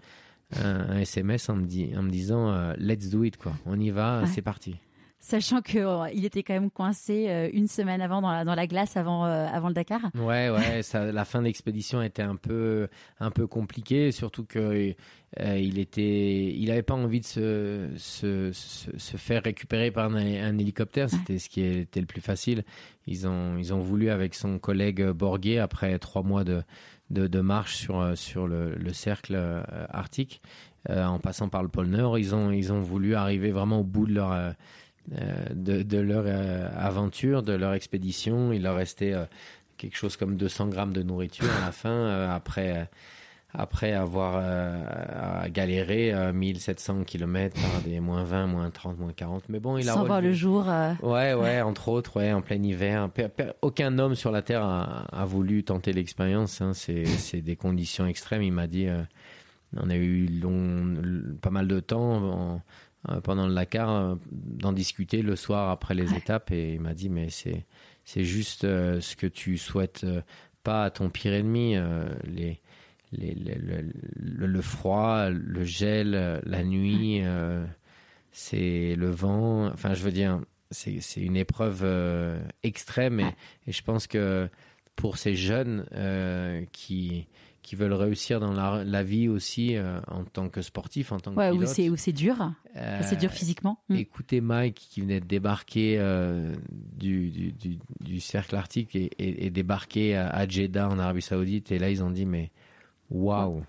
un, 0.61 0.99
SMS 0.99 1.49
en 1.49 1.55
me, 1.55 1.65
dit, 1.65 1.91
en 1.97 2.03
me 2.03 2.09
disant 2.09 2.51
euh, 2.51 2.73
Let's 2.77 3.09
do 3.09 3.23
it, 3.23 3.37
quoi. 3.37 3.53
On 3.65 3.79
y 3.79 3.89
va, 3.89 4.25
c'est 4.27 4.41
parti 4.41 4.75
sachant 5.19 5.61
qu'il 5.61 5.81
euh, 5.81 6.09
il 6.13 6.25
était 6.25 6.43
quand 6.43 6.53
même 6.53 6.71
coincé 6.71 7.27
euh, 7.29 7.49
une 7.53 7.67
semaine 7.67 8.01
avant 8.01 8.21
dans 8.21 8.31
la, 8.31 8.45
dans 8.45 8.55
la 8.55 8.67
glace 8.67 8.95
avant, 8.97 9.25
euh, 9.25 9.47
avant 9.51 9.67
le 9.67 9.73
Dakar. 9.73 10.01
Ouais, 10.15 10.49
ouais, 10.49 10.81
ça, 10.81 11.11
la 11.11 11.25
fin 11.25 11.41
d'expédition 11.41 12.01
était 12.01 12.21
un 12.21 12.35
peu, 12.35 12.87
un 13.19 13.29
peu 13.29 13.45
compliquée, 13.45 14.11
surtout 14.11 14.45
que 14.45 14.95
il 15.37 15.77
était, 15.77 16.55
il 16.55 16.71
avait 16.71 16.81
pas 16.81 16.95
envie 16.95 17.19
de 17.19 17.25
se, 17.25 17.89
se, 17.97 18.51
se, 18.51 19.17
faire 19.17 19.43
récupérer 19.43 19.91
par 19.91 20.11
un, 20.11 20.57
hélicoptère, 20.57 21.07
c'était 21.07 21.37
ce 21.37 21.49
qui 21.49 21.61
était 21.61 21.99
le 21.99 22.07
plus 22.07 22.19
facile. 22.19 22.63
Ils 23.05 23.27
ont, 23.27 23.55
ils 23.55 23.71
ont 23.71 23.79
voulu 23.79 24.09
avec 24.09 24.33
son 24.33 24.57
collègue 24.57 25.07
Borghier 25.11 25.59
après 25.59 25.99
trois 25.99 26.23
mois 26.23 26.43
de, 26.43 26.63
de, 27.11 27.27
de 27.27 27.41
marche 27.41 27.75
sur, 27.75 28.17
sur 28.17 28.47
le, 28.47 28.73
le 28.73 28.91
cercle 28.91 29.39
arctique. 29.91 30.41
en 30.89 31.19
passant 31.19 31.47
par 31.47 31.61
le 31.61 31.69
pôle 31.69 31.89
Nord, 31.89 32.17
ils 32.17 32.33
ont, 32.33 32.49
ils 32.49 32.73
ont 32.73 32.81
voulu 32.81 33.13
arriver 33.13 33.51
vraiment 33.51 33.81
au 33.81 33.85
bout 33.85 34.07
de 34.07 34.13
leur, 34.13 34.31
euh, 34.31 34.51
de, 35.11 35.81
de, 35.83 35.97
leur 35.97 36.23
euh, 36.25 36.69
aventure, 36.77 37.43
de 37.43 37.53
leur 37.53 37.73
expédition. 37.73 38.51
Il 38.53 38.63
leur 38.63 38.75
restait 38.75 39.13
euh, 39.13 39.25
quelque 39.77 39.97
chose 39.97 40.17
comme 40.17 40.35
200 40.35 40.67
grammes 40.67 40.93
de 40.93 41.03
nourriture 41.03 41.47
à 41.61 41.65
la 41.65 41.71
fin, 41.71 42.29
après, 42.29 42.89
après 43.53 43.93
avoir 43.93 44.43
galéré 45.49 46.13
1700 46.33 47.05
km 47.05 47.55
par 47.61 47.81
des 47.81 48.01
moins 48.01 48.25
20, 48.25 48.47
moins 48.47 48.69
30, 48.69 48.99
moins 48.99 49.13
40. 49.13 49.43
Mais 49.47 49.61
bon, 49.61 49.77
il 49.77 49.87
a 49.89 49.93
Sans 49.93 50.03
voir 50.03 50.19
le 50.19 50.33
jour. 50.33 50.65
Ouais, 51.01 51.33
ouais, 51.33 51.61
entre 51.61 51.87
autres, 51.87 52.17
ouais, 52.17 52.33
en 52.33 52.41
plein 52.41 52.61
hiver. 52.61 53.09
Aucun 53.61 53.97
homme 53.99 54.15
sur 54.15 54.31
la 54.31 54.41
Terre 54.41 54.63
a, 54.63 55.05
a 55.13 55.23
voulu 55.23 55.63
tenter 55.63 55.93
l'expérience. 55.93 56.59
Hein. 56.59 56.73
C'est 56.73 57.41
des 57.41 57.55
conditions 57.55 58.05
extrêmes. 58.05 58.43
Il 58.43 58.51
m'a 58.51 58.67
dit, 58.67 58.89
on 59.77 59.89
a 59.89 59.95
eu 59.95 60.27
long, 60.27 60.95
pas 61.41 61.51
mal 61.51 61.67
de 61.67 61.79
temps. 61.79 62.23
Euh, 62.23 62.57
pendant 63.23 63.47
le 63.47 63.55
Dakar 63.55 63.89
euh, 63.89 64.15
d'en 64.31 64.73
discuter 64.73 65.21
le 65.21 65.35
soir 65.35 65.69
après 65.69 65.93
les 65.93 66.13
étapes. 66.13 66.51
Et 66.51 66.73
il 66.73 66.81
m'a 66.81 66.93
dit 66.93 67.09
mais 67.09 67.29
c'est 67.29 67.65
c'est 68.03 68.23
juste 68.23 68.63
euh, 68.63 68.99
ce 69.01 69.15
que 69.15 69.27
tu 69.27 69.57
souhaites 69.57 70.05
pas 70.63 70.85
à 70.85 70.89
ton 70.89 71.09
pire 71.09 71.33
ennemi 71.33 71.75
les, 72.25 72.59
les, 73.11 73.33
le, 73.33 74.45
le, 74.45 74.61
froid 74.61 75.29
le 75.29 75.63
gel 75.63 76.41
la 76.43 76.63
nuit 76.63 77.21
c'est 78.31 78.95
le 78.95 79.09
vent. 79.09 79.67
Enfin 79.67 79.93
je 79.93 80.03
veux 80.03 80.11
dire 80.11 80.41
c'est 80.69 80.99
c'est 80.99 81.21
une 81.21 81.37
épreuve 81.37 81.85
extrême. 82.63 83.21
Et, 83.21 83.35
et, 83.67 83.71
je 83.71 83.81
pense 83.83 84.05
que 84.05 84.49
pour 84.97 85.17
ces 85.17 85.35
jeunes 85.35 85.85
qui 86.73 87.27
qui 87.69 87.75
veulent 87.75 87.93
réussir 87.93 88.39
dans 88.39 88.51
la, 88.51 88.83
la 88.83 89.03
vie 89.03 89.27
aussi 89.27 89.75
euh, 89.75 89.99
en 90.07 90.23
tant 90.23 90.49
que 90.49 90.63
sportif, 90.63 91.11
en 91.11 91.19
tant 91.19 91.31
que 91.31 91.37
ouais, 91.37 91.51
pilote. 91.51 91.69
Où 91.91 91.97
c'est 91.97 92.11
dur, 92.11 92.51
euh, 92.75 92.99
c'est 93.03 93.19
dur 93.19 93.29
physiquement. 93.29 93.83
Mm. 93.89 93.95
Écoutez 93.97 94.41
Mike 94.41 94.73
qui 94.89 95.01
venait 95.01 95.19
de 95.19 95.27
débarquer 95.27 95.97
euh, 95.99 96.55
du, 96.97 97.29
du, 97.29 97.51
du, 97.51 97.77
du, 97.99 98.19
cercle 98.21 98.55
arctique 98.55 98.95
et, 98.95 99.11
et, 99.19 99.45
et 99.45 99.49
débarquer 99.51 100.15
à, 100.15 100.29
à, 100.29 100.47
Jeddah 100.47 100.89
en 100.89 100.97
Arabie 100.97 101.21
Saoudite 101.21 101.71
et 101.71 101.77
là 101.77 101.91
ils 101.91 102.01
ont 102.01 102.09
dit 102.09 102.25
mais 102.25 102.49
waouh, 103.11 103.63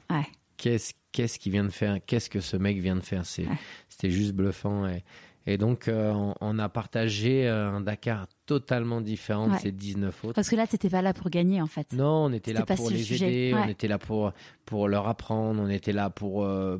qu'est-ce 0.56 0.94
qu'est-ce 1.12 1.39
qu'il 1.39 1.52
vient 1.52 1.64
de 1.64 1.68
faire, 1.68 1.98
qu'est-ce 2.06 2.31
que 2.31 2.40
ce 2.40 2.56
mec 2.56 2.78
vient 2.78 2.97
de 2.97 3.02
faire, 3.02 3.27
c'est 3.27 3.44
c'était 3.90 4.10
juste 4.10 4.32
bluffant 4.32 4.89
et, 4.89 5.05
Et 5.47 5.57
donc, 5.57 5.89
euh, 5.89 6.12
on, 6.12 6.35
on 6.41 6.59
a 6.59 6.69
partagé 6.69 7.49
euh, 7.49 7.71
un 7.71 7.81
Dakar 7.81 8.27
totalement 8.47 9.01
différent 9.01 9.49
de 9.49 9.57
ces 9.57 9.73
19 9.73 10.25
autres. 10.25 10.35
Parce 10.35 10.51
que 10.51 10.57
là, 10.57 10.67
t'étais 10.67 10.91
pas 10.91 11.03
là 11.03 11.15
pour 11.15 11.31
gagner, 11.31 11.62
en 11.62 11.67
fait. 11.67 11.93
Non, 11.93 12.27
on 12.27 12.33
était 12.33 12.53
là 12.53 12.65
pour 12.67 12.91
les 12.91 13.03
sujet. 13.03 13.49
aider, 13.49 13.57
on 13.57 13.69
était 13.69 13.89
là 13.89 13.99
pour, 13.99 14.33
pour 14.67 14.89
leur 14.89 15.09
apprendre, 15.09 15.62
on 15.62 15.69
était 15.69 15.93
là 15.93 16.11
pour, 16.11 16.45
euh, 16.45 16.79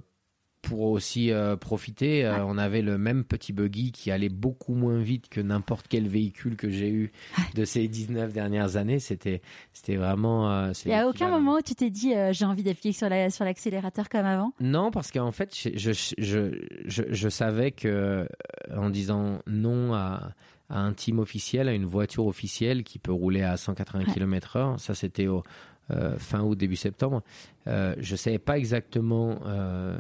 pour 0.63 0.81
aussi 0.83 1.33
euh, 1.33 1.57
profiter. 1.57 2.25
Euh, 2.25 2.31
Ouais. 2.37 2.43
on 2.47 2.59
avait 2.59 2.83
le 2.83 2.99
même 2.99 3.25
petit 3.25 3.53
buggy 3.53 3.93
qui 3.93 4.11
allait 4.11 4.29
beaucoup 4.29 4.75
moins 4.75 4.99
vite 5.01 5.29
que 5.29 5.41
n'importe 5.41 5.87
quel 5.89 6.07
véhicule 6.09 6.57
que 6.57 6.69
j'ai 6.71 6.91
eu 6.91 7.13
de 7.55 7.65
ces 7.65 7.89
19 7.89 8.33
dernières 8.33 8.77
années. 8.77 8.99
C'était 8.99 9.41
c'était 9.73 9.97
vraiment... 9.97 10.51
euh, 10.51 10.73
y 10.87 10.93
a 10.93 11.09
aucun 11.09 11.29
moment 11.31 11.57
où 11.57 11.63
tu 11.63 11.75
t'es 11.75 11.91
dit, 11.91 12.15
euh, 12.15 12.33
j'ai 12.33 12.45
envie 12.45 12.63
d'appuyer 12.63 12.93
sur 12.93 13.09
la- 13.09 13.31
sur 13.31 13.45
l'accélérateur 13.45 14.09
comme 14.09 14.27
avant? 14.27 14.53
Non, 14.61 14.91
parce 14.91 15.11
qu'en 15.11 15.33
fait, 15.33 15.57
je, 15.57 15.71
je, 15.77 15.93
je, 16.19 16.59
je, 16.87 17.03
je 17.11 17.29
savais 17.29 17.71
que 17.73 18.29
en 18.77 18.91
disant 18.91 19.41
non 19.47 19.95
à, 19.95 20.33
à 20.69 20.81
un 20.81 20.93
team 20.93 21.19
officiel, 21.19 21.69
à 21.69 21.73
une 21.73 21.87
voiture 21.87 22.27
officielle 22.27 22.85
qui 22.85 22.99
peut 22.99 23.13
rouler 23.13 23.43
à 23.43 23.57
180 23.57 24.05
Ouais. 24.07 24.13
km/h, 24.13 24.79
ça 24.79 24.95
c'était 24.95 25.27
au 25.27 25.43
euh, 25.91 26.17
fin 26.19 26.43
août, 26.43 26.57
début 26.57 26.77
septembre, 26.77 27.23
euh, 27.67 27.97
je 27.99 28.15
savais 28.15 28.39
pas 28.39 28.57
exactement 28.59 29.41
euh, 29.47 29.99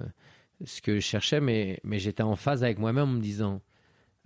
ce 0.64 0.80
que 0.82 0.96
je 0.96 1.00
cherchais, 1.00 1.40
mais, 1.40 1.80
mais 1.84 1.98
j'étais 1.98 2.22
en 2.22 2.36
phase 2.36 2.62
avec 2.64 2.78
moi-même 2.78 3.04
en 3.04 3.12
me 3.12 3.20
disant 3.20 3.60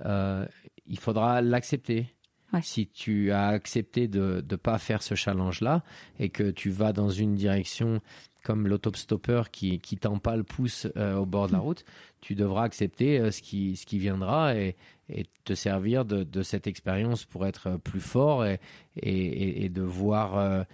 euh, 0.04 0.46
il 0.86 0.98
faudra 0.98 1.40
l'accepter. 1.40 2.06
Ouais. 2.52 2.60
Si 2.62 2.86
tu 2.86 3.32
as 3.32 3.48
accepté 3.48 4.06
de 4.06 4.44
ne 4.48 4.56
pas 4.56 4.78
faire 4.78 5.02
ce 5.02 5.14
challenge-là 5.14 5.82
et 6.20 6.28
que 6.28 6.50
tu 6.50 6.70
vas 6.70 6.92
dans 6.92 7.08
une 7.10 7.34
direction 7.34 8.00
comme 8.44 8.68
l'autostopper 8.68 9.42
qui, 9.50 9.80
qui 9.80 9.96
pas 9.96 10.36
le 10.36 10.44
pouce 10.44 10.86
euh, 10.96 11.16
au 11.16 11.24
bord 11.26 11.48
de 11.48 11.52
la 11.52 11.58
route, 11.60 11.84
tu 12.20 12.34
devras 12.34 12.62
accepter 12.64 13.18
euh, 13.18 13.30
ce, 13.30 13.40
qui, 13.42 13.74
ce 13.74 13.86
qui 13.86 13.98
viendra 13.98 14.54
et, 14.54 14.76
et 15.08 15.24
te 15.44 15.54
servir 15.54 16.04
de, 16.04 16.22
de 16.24 16.42
cette 16.42 16.66
expérience 16.66 17.24
pour 17.24 17.46
être 17.46 17.78
plus 17.78 18.00
fort 18.02 18.44
et, 18.44 18.60
et, 18.96 19.64
et- 19.64 19.68
de 19.70 19.82
voir 19.82 20.64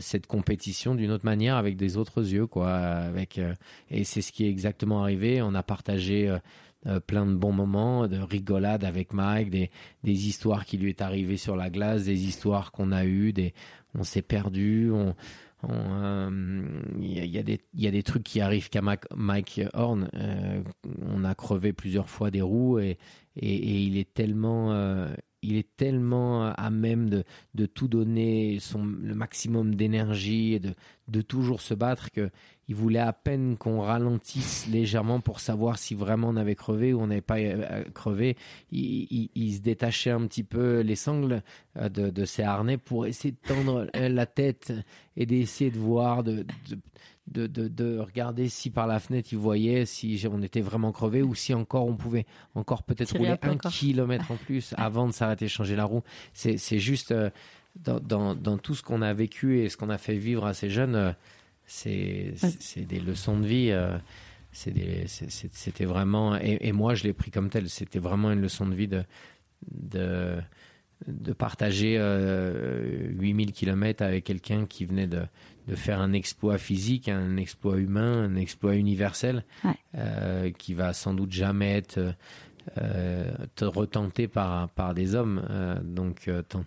cette 0.00 0.26
compétition 0.26 0.94
d'une 0.94 1.10
autre 1.10 1.24
manière 1.24 1.56
avec 1.56 1.76
des 1.76 1.96
autres 1.96 2.22
yeux. 2.22 2.46
Quoi, 2.46 2.70
avec, 2.72 3.38
euh, 3.38 3.54
et 3.90 4.04
c'est 4.04 4.22
ce 4.22 4.32
qui 4.32 4.44
est 4.44 4.48
exactement 4.48 5.02
arrivé. 5.02 5.42
On 5.42 5.54
a 5.54 5.62
partagé 5.62 6.28
euh, 6.28 6.38
euh, 6.86 7.00
plein 7.00 7.26
de 7.26 7.34
bons 7.34 7.52
moments, 7.52 8.08
de 8.08 8.18
rigolades 8.18 8.84
avec 8.84 9.12
Mike, 9.12 9.50
des, 9.50 9.70
histoires 10.04 10.64
qui 10.64 10.78
lui 10.78 10.90
est 10.90 11.02
arrivées 11.02 11.36
sur 11.36 11.56
la 11.56 11.70
glace, 11.70 12.04
des 12.04 12.24
histoires 12.26 12.72
qu'on 12.72 12.92
a 12.92 13.04
eues, 13.04 13.32
des, 13.32 13.52
on 13.94 14.02
s'est 14.02 14.22
perdu, 14.22 14.90
on, 14.90 15.14
euh, 15.68 16.80
il 16.98 17.26
y, 17.26 17.38
a- 17.86 17.90
des 17.90 18.02
trucs 18.02 18.22
qui 18.22 18.40
arrivent 18.40 18.70
qu'à 18.70 18.80
Mike 19.14 19.60
Horn. 19.74 20.08
Euh, 20.14 20.62
on 21.02 21.24
a 21.24 21.34
crevé 21.34 21.72
plusieurs 21.72 22.08
fois 22.08 22.30
des 22.30 22.42
roues 22.42 22.78
et, 22.78 22.98
et, 23.36 23.82
il 23.82 23.98
est 23.98 24.12
tellement 24.12 24.72
euh, 24.72 25.08
il 25.42 25.56
est 25.56 25.76
tellement 25.76 26.52
à 26.52 26.70
même 26.70 27.08
de, 27.10 27.24
de 27.54 27.66
tout 27.66 27.88
donner 27.88 28.58
son 28.60 28.84
le 28.84 29.14
maximum 29.14 29.74
d'énergie 29.74 30.54
et 30.54 30.58
de, 30.60 30.74
de 31.08 31.22
toujours 31.22 31.60
se 31.60 31.74
battre 31.74 32.10
que 32.10 32.30
il 32.68 32.76
voulait 32.76 33.00
à 33.00 33.12
peine 33.12 33.56
qu'on 33.56 33.80
ralentisse 33.80 34.66
légèrement 34.70 35.18
pour 35.20 35.40
savoir 35.40 35.76
si 35.78 35.94
vraiment 35.96 36.28
on 36.28 36.36
avait 36.36 36.54
crevé 36.54 36.92
ou 36.92 37.00
on 37.00 37.08
n'avait 37.08 37.20
pas 37.20 37.38
euh, 37.38 37.82
crevé. 37.94 38.36
Il, 38.70 39.08
il- 39.10 39.30
il 39.34 39.54
se 39.54 39.60
détachait 39.60 40.10
un 40.10 40.26
petit 40.26 40.44
peu 40.44 40.80
les 40.80 40.94
sangles 40.94 41.42
euh, 41.76 41.88
de, 41.88 42.10
de 42.10 42.24
ses 42.24 42.42
harnais 42.44 42.76
pour 42.78 43.06
essayer 43.06 43.32
de 43.32 43.48
tendre 43.48 43.88
euh, 43.96 44.08
la 44.08 44.26
tête 44.26 44.72
et 45.16 45.26
d'essayer 45.26 45.70
de 45.72 45.78
voir, 45.78 46.22
de, 46.22 46.44
de, 46.68 46.78
de, 47.30 47.46
de- 47.46 47.68
de 47.68 47.98
regarder 47.98 48.48
si 48.48 48.70
par 48.70 48.86
la 48.86 48.98
fenêtre 48.98 49.28
il 49.32 49.38
voyait 49.38 49.86
si 49.86 50.24
on 50.30 50.42
était 50.42 50.60
vraiment 50.60 50.90
crevé 50.92 51.22
ou 51.22 51.34
si 51.34 51.54
encore 51.54 51.86
on 51.86 51.94
pouvait 51.96 52.26
encore 52.54 52.82
peut-être 52.82 53.10
rouler 53.18 53.30
un 53.42 53.52
encore. 53.54 53.70
kilomètre 53.72 54.30
en 54.30 54.36
plus 54.36 54.74
avant 54.76 55.06
de 55.06 55.12
s'arrêter 55.12 55.46
changer 55.48 55.76
la 55.76 55.84
roue. 55.84 56.02
C'est 56.34 56.56
c'est 56.56 56.78
juste 56.80 57.12
euh, 57.12 57.30
dans, 57.76 58.00
dans, 58.00 58.34
dans 58.34 58.58
tout 58.58 58.74
ce 58.74 58.82
qu'on 58.82 59.00
a 59.02 59.12
vécu 59.14 59.60
et 59.60 59.68
ce 59.68 59.76
qu'on 59.76 59.90
a 59.90 59.98
fait 59.98 60.16
vivre 60.16 60.44
à 60.44 60.54
ces 60.54 60.70
jeunes, 60.70 60.96
euh, 60.96 61.12
c'est 61.66 62.34
des 62.76 62.98
leçons 62.98 63.38
de 63.38 63.46
vie. 63.46 63.70
euh, 63.70 63.96
C'était 64.52 65.84
vraiment 65.84 66.36
et, 66.36 66.58
et 66.62 66.72
moi 66.72 66.94
je 66.94 67.04
l'ai 67.04 67.12
pris 67.12 67.30
comme 67.30 67.48
tel. 67.50 67.68
C'était 67.68 67.98
vraiment 68.00 68.32
une 68.32 68.40
leçon 68.40 68.66
de 68.66 68.74
vie 68.74 68.88
de 68.88 69.04
de, 69.70 70.36
de 71.06 71.32
partager 71.32 71.96
euh, 71.98 73.08
8000 73.10 73.52
km 73.52 74.02
avec 74.02 74.24
quelqu'un 74.24 74.66
qui 74.66 74.84
venait 74.86 75.06
de, 75.06 75.22
de 75.68 75.74
faire 75.76 76.00
un 76.00 76.12
exploit 76.12 76.58
physique, 76.58 77.08
un 77.08 77.36
exploit 77.36 77.76
humain, 77.78 78.24
un 78.24 78.36
exploit 78.36 78.76
universel, 78.76 79.44
Ouais. 79.64 79.74
euh, 79.96 80.50
qui 80.50 80.74
va 80.74 80.92
sans 80.92 81.14
doute 81.14 81.32
jamais 81.32 81.76
être 81.76 82.14
euh, 82.78 83.30
te- 83.54 83.64
retenté 83.64 84.28
par, 84.28 84.68
par 84.70 84.94
des 84.94 85.14
hommes. 85.14 85.44
Euh, 85.50 85.78
donc, 85.82 86.28
euh, 86.28 86.42
tant- 86.42 86.64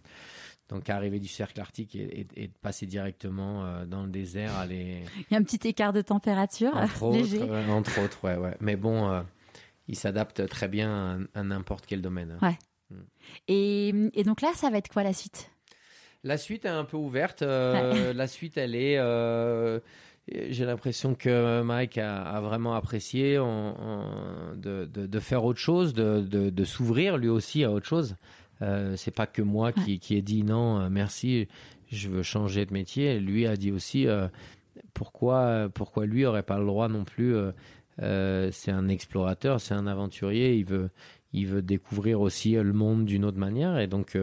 donc 0.70 0.90
arriver 0.90 1.20
du 1.20 1.28
cercle 1.28 1.60
arctique 1.62 1.96
et, 1.96 2.26
et- 2.36 2.48
passer 2.62 2.86
directement 2.86 3.86
dans 3.86 4.04
le 4.04 4.10
désert, 4.10 4.56
aller 4.58 5.04
Il 5.30 5.34
y 5.34 5.36
a 5.36 5.40
un 5.40 5.44
petit 5.44 5.68
écart 5.68 5.94
de 5.94 6.02
température 6.02 6.76
entre 6.76 7.04
autres, 7.04 7.18
léger. 7.18 7.42
euh, 7.42 7.68
entre 7.70 8.02
autres, 8.04 8.20
ouais, 8.24 8.38
ouais. 8.38 8.56
Mais 8.60 8.76
bon, 8.76 9.24
il 9.88 9.96
s'adapte 9.96 10.48
très 10.48 10.68
bien 10.68 11.28
à, 11.36 11.40
à 11.40 11.44
n'importe 11.44 11.86
quel 11.86 12.02
domaine. 12.02 12.38
Ouais. 12.42 12.58
Et, 13.48 13.90
et 14.14 14.24
donc 14.24 14.42
là, 14.42 14.50
ça 14.56 14.70
va 14.70 14.78
être 14.78 14.90
quoi 14.90 15.04
la 15.04 15.14
suite? 15.14 15.50
La 16.24 16.38
suite 16.38 16.66
est 16.66 16.70
un 16.70 16.86
peu 16.86 16.98
ouverte. 16.98 17.42
euh, 17.42 18.14
La 18.14 18.28
suite, 18.28 18.58
elle 18.58 18.76
est. 18.76 18.98
euh, 18.98 19.80
J'ai 20.32 20.64
l'impression 20.64 21.16
que 21.16 21.62
Mike 21.64 21.98
a, 21.98 22.22
a 22.24 22.40
vraiment 22.40 22.76
apprécié 22.76 23.38
en- 23.40 23.46
en- 23.46 24.56
de, 24.56 24.86
de- 24.86 25.06
de 25.06 25.20
faire 25.20 25.44
autre 25.44 25.60
chose, 25.60 25.94
de, 25.94 26.22
de- 26.22 26.50
s'ouvrir 26.64 27.18
lui 27.18 27.28
aussi 27.28 27.66
à 27.66 27.72
autre 27.72 27.86
chose. 27.86 28.16
Euh, 28.62 28.96
c'est 28.96 29.12
pas 29.14 29.28
que 29.28 29.42
moi 29.42 29.74
qui, 29.74 30.00
qui 30.00 30.16
ai 30.16 30.22
dit 30.22 30.44
non, 30.44 30.80
euh, 30.80 30.88
merci, 30.90 31.50
je 31.92 32.08
veux 32.08 32.24
changer 32.24 32.66
de 32.66 32.72
métier. 32.72 33.20
Lui 33.20 33.46
a 33.46 33.58
dit 33.58 33.72
aussi 33.74 34.08
pourquoi, 34.94 35.70
pourquoi 35.74 36.06
lui 36.06 36.26
aurait 36.26 36.44
pas 36.44 36.58
le 36.58 36.66
droit 36.66 36.88
non 36.88 37.04
plus. 37.04 37.36
c'est 38.00 38.72
un 38.72 38.88
explorateur, 38.88 39.60
c'est 39.60 39.74
un 39.74 39.88
aventurier. 39.88 40.56
Il 40.56 40.66
veut, 40.66 40.90
il 41.34 41.48
veut 41.48 41.62
découvrir 41.62 42.22
aussi 42.22 42.54
le 42.54 42.72
monde 42.74 43.04
d'une 43.06 43.26
autre 43.26 43.38
manière. 43.40 43.78
Et 43.78 43.88
donc, 43.88 44.18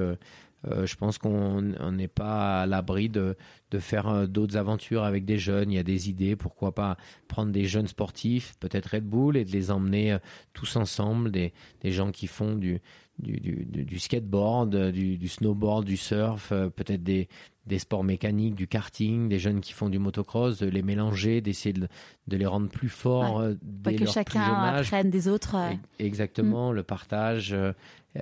euh, 0.69 0.87
je 0.87 0.97
pense 0.97 1.19
qu'on 1.19 1.75
on 1.79 1.93
n'est 1.93 2.09
pas 2.09 2.63
à 2.63 2.67
l'abri 2.67 3.09
de, 3.09 3.37
faire 3.79 4.09
euh, 4.09 4.27
d'autres 4.27 4.57
aventures 4.57 5.05
avec 5.05 5.25
des 5.25 5.39
jeunes. 5.39 5.71
Il 5.71 5.77
y 5.77 5.79
a 5.79 5.83
des 5.83 6.11
idées, 6.11 6.37
pourquoi 6.37 6.75
pas 6.75 6.97
prendre 7.29 7.53
des 7.53 7.65
jeunes 7.65 7.87
sportifs, 7.87 8.55
peut-être 8.61 8.95
Red 8.95 9.05
Bull, 9.05 9.37
et 9.37 9.45
de 9.45 9.53
les 9.53 9.71
emmener 9.71 10.13
euh, 10.13 10.19
tous 10.53 10.77
ensemble, 10.77 11.31
des 11.31 11.53
gens 11.85 12.11
qui 12.11 12.27
font 12.27 12.55
du, 12.55 12.81
du, 13.23 13.85
du, 13.85 13.99
skateboard, 13.99 14.75
euh, 14.75 14.93
du, 14.93 15.17
du 15.19 15.29
snowboard, 15.29 15.85
du 15.85 15.97
surf, 15.97 16.53
euh, 16.53 16.69
peut-être 16.71 17.03
des, 17.03 17.29
des 17.67 17.79
sports 17.79 18.05
mécaniques, 18.05 18.55
du 18.55 18.67
karting, 18.67 19.29
des 19.29 19.39
jeunes 19.39 19.61
qui 19.61 19.73
font 19.73 19.89
du 19.89 19.99
motocross, 19.99 20.59
de 20.59 20.67
les 20.69 20.83
mélanger, 20.83 21.41
d'essayer 21.41 21.73
de, 21.73 21.89
de 22.29 22.37
les 22.37 22.47
rendre 22.47 22.69
plus 22.69 22.89
forts 22.89 23.41
euh, 23.41 23.55
Pas 23.83 23.91
dès 23.91 23.97
que 23.97 24.05
leur 24.05 24.13
plus 24.13 24.15
chacun 24.15 24.45
jeune 24.45 24.55
âge. 24.55 24.87
apprenne 24.87 25.11
des 25.11 25.29
autres. 25.29 25.55
euh, 25.57 25.73
Exactement, 25.99 26.73
le 26.73 26.83
partage, 26.83 27.53
euh, 27.53 27.73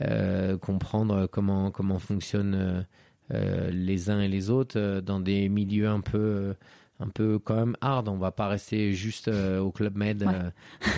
euh, 0.03 0.59
comprendre 0.59 1.27
comment 1.27 1.71
comment 1.71 1.99
fonctionnent 1.99 2.55
euh, 2.55 2.83
euh, 3.33 3.71
les 3.71 4.11
uns 4.11 4.21
et 4.21 4.29
les 4.29 4.51
autres 4.51 4.79
euh, 4.79 5.01
dans 5.01 5.21
des 5.21 5.49
milieux 5.49 5.89
un 5.89 6.01
peu 6.01 6.19
euh, 6.19 6.55
un 7.01 7.09
peu 7.09 7.39
quand 7.39 7.55
même 7.55 7.77
hard. 7.81 8.09
On 8.09 8.17
va 8.17 8.33
pas 8.33 8.49
rester 8.49 8.93
juste 8.93 9.29
euh, 9.29 9.61
au 9.61 9.71
club 9.71 9.97
med 9.97 10.23
Ouais. 10.23 10.35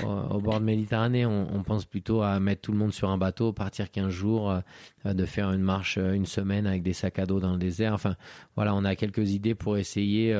euh, 0.05 0.07
au, 0.31 0.37
au 0.37 0.41
bord 0.41 0.59
de 0.61 0.65
Méditerranée. 0.65 1.27
On, 1.27 1.55
on 1.55 1.63
pense 1.63 1.85
plutôt 1.85 2.23
à 2.23 2.41
mettre 2.41 2.63
tout 2.63 2.73
le 2.73 2.79
monde 2.79 2.93
sur 2.93 3.11
un 3.11 3.19
bateau, 3.19 3.53
partir 3.53 3.91
15 3.91 4.09
jours, 4.09 4.51
euh, 4.51 5.13
de 5.13 5.25
faire 5.27 5.51
une 5.53 5.63
marche 5.63 5.99
une 5.99 6.27
semaine 6.27 6.67
avec 6.67 6.83
des 6.83 6.93
sacs 6.95 7.19
à 7.19 7.27
dos 7.27 7.41
dans 7.41 7.53
le 7.53 7.59
désert. 7.59 7.93
Enfin, 7.93 8.17
voilà, 8.57 8.75
on 8.75 8.85
a 8.85 8.97
quelques 8.97 9.31
idées 9.33 9.55
pour 9.55 9.77
essayer 9.77 10.33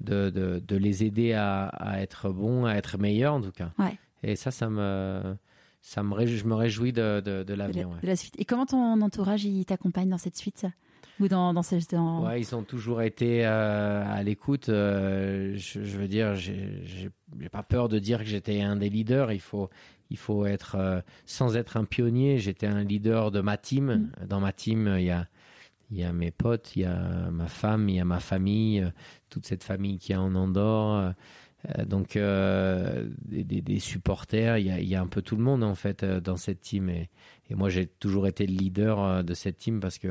de, 0.00 0.30
de, 0.30 0.62
de 0.66 0.76
les 0.76 1.04
aider 1.04 1.32
à, 1.32 1.66
à 1.66 2.00
être 2.00 2.30
bons, 2.30 2.64
à 2.64 2.74
être 2.74 2.98
meilleurs 2.98 3.34
en 3.34 3.40
tout 3.40 3.52
cas. 3.52 3.72
Ouais. 3.78 3.98
Et 4.22 4.34
ça, 4.36 4.50
ça 4.50 4.68
me, 4.70 5.36
ça 5.82 6.02
me 6.02 6.14
réjouis, 6.14 6.38
je 6.38 6.46
me 6.46 6.54
réjouis 6.54 6.92
de, 6.92 7.20
de, 7.20 7.54
l'avenir. 7.54 7.88
la, 7.88 7.94
ouais. 7.94 8.00
de 8.02 8.06
la 8.06 8.16
suite. 8.16 8.34
Et 8.38 8.44
comment 8.44 8.66
ton 8.66 9.00
entourage 9.02 9.46
t'accompagne 9.66 10.08
dans 10.08 10.18
cette 10.18 10.36
suite? 10.36 10.66
Ou 11.20 11.28
dans 11.28 11.54
dans 11.54 11.62
ce 11.62 11.76
dans... 11.94 12.24
Ouais, 12.26 12.40
ils 12.40 12.54
ont 12.54 12.62
toujours 12.62 13.02
été 13.02 13.46
euh, 13.46 14.04
à 14.06 14.22
l'écoute. 14.22 14.68
euh, 14.68 15.54
je, 15.56 15.82
je 15.82 15.98
veux 15.98 16.08
dire, 16.08 16.34
j'ai 16.34 16.70
pas 17.50 17.62
peur 17.62 17.88
de 17.88 17.98
dire 17.98 18.18
que 18.20 18.24
j'étais 18.26 18.60
un 18.62 18.76
des 18.76 18.88
leaders. 18.90 19.32
Il 19.32 19.40
faut, 19.40 19.70
il 20.10 20.16
faut 20.18 20.46
être, 20.46 20.76
euh, 20.76 21.00
sans 21.24 21.56
être 21.56 21.76
un 21.76 21.84
pionnier, 21.84 22.38
j'étais 22.38 22.66
un 22.66 22.84
leader 22.84 23.30
de 23.30 23.40
ma 23.40 23.56
team. 23.56 24.10
Dans 24.28 24.40
ma 24.40 24.52
team, 24.52 24.94
il 24.98 25.04
y 25.04 25.10
a, 25.10 25.26
il 25.90 25.98
y 25.98 26.04
a 26.04 26.12
mes 26.12 26.30
potes, 26.30 26.76
il 26.76 26.82
y 26.82 26.84
a 26.84 27.30
ma 27.30 27.46
femme, 27.48 27.88
il 27.88 27.96
y 27.96 28.00
a 28.00 28.04
ma 28.04 28.20
famille, 28.20 28.84
toute 29.30 29.46
cette 29.46 29.64
famille 29.64 29.98
qui 29.98 30.12
est 30.12 30.16
en 30.16 30.34
Andorre. 30.34 31.14
donc 31.86 32.16
euh, 32.16 33.08
des, 33.24 33.42
des- 33.44 33.62
des 33.62 33.78
supporters, 33.80 34.58
il 34.58 34.66
y, 34.66 34.70
a, 34.70 34.78
il 34.80 34.88
y 34.88 34.94
a 34.94 35.00
un 35.00 35.06
peu 35.08 35.22
tout 35.22 35.36
le 35.36 35.42
monde 35.42 35.64
en 35.64 35.74
fait 35.74 36.04
dans 36.04 36.36
cette 36.36 36.60
team 36.60 36.88
et, 36.90 37.08
et 37.50 37.54
moi 37.54 37.70
j'ai 37.70 37.86
toujours 37.86 38.26
été 38.28 38.46
le 38.46 38.52
leader 38.54 39.24
de 39.24 39.34
cette 39.34 39.56
team 39.58 39.80
parce 39.80 39.98
que 39.98 40.08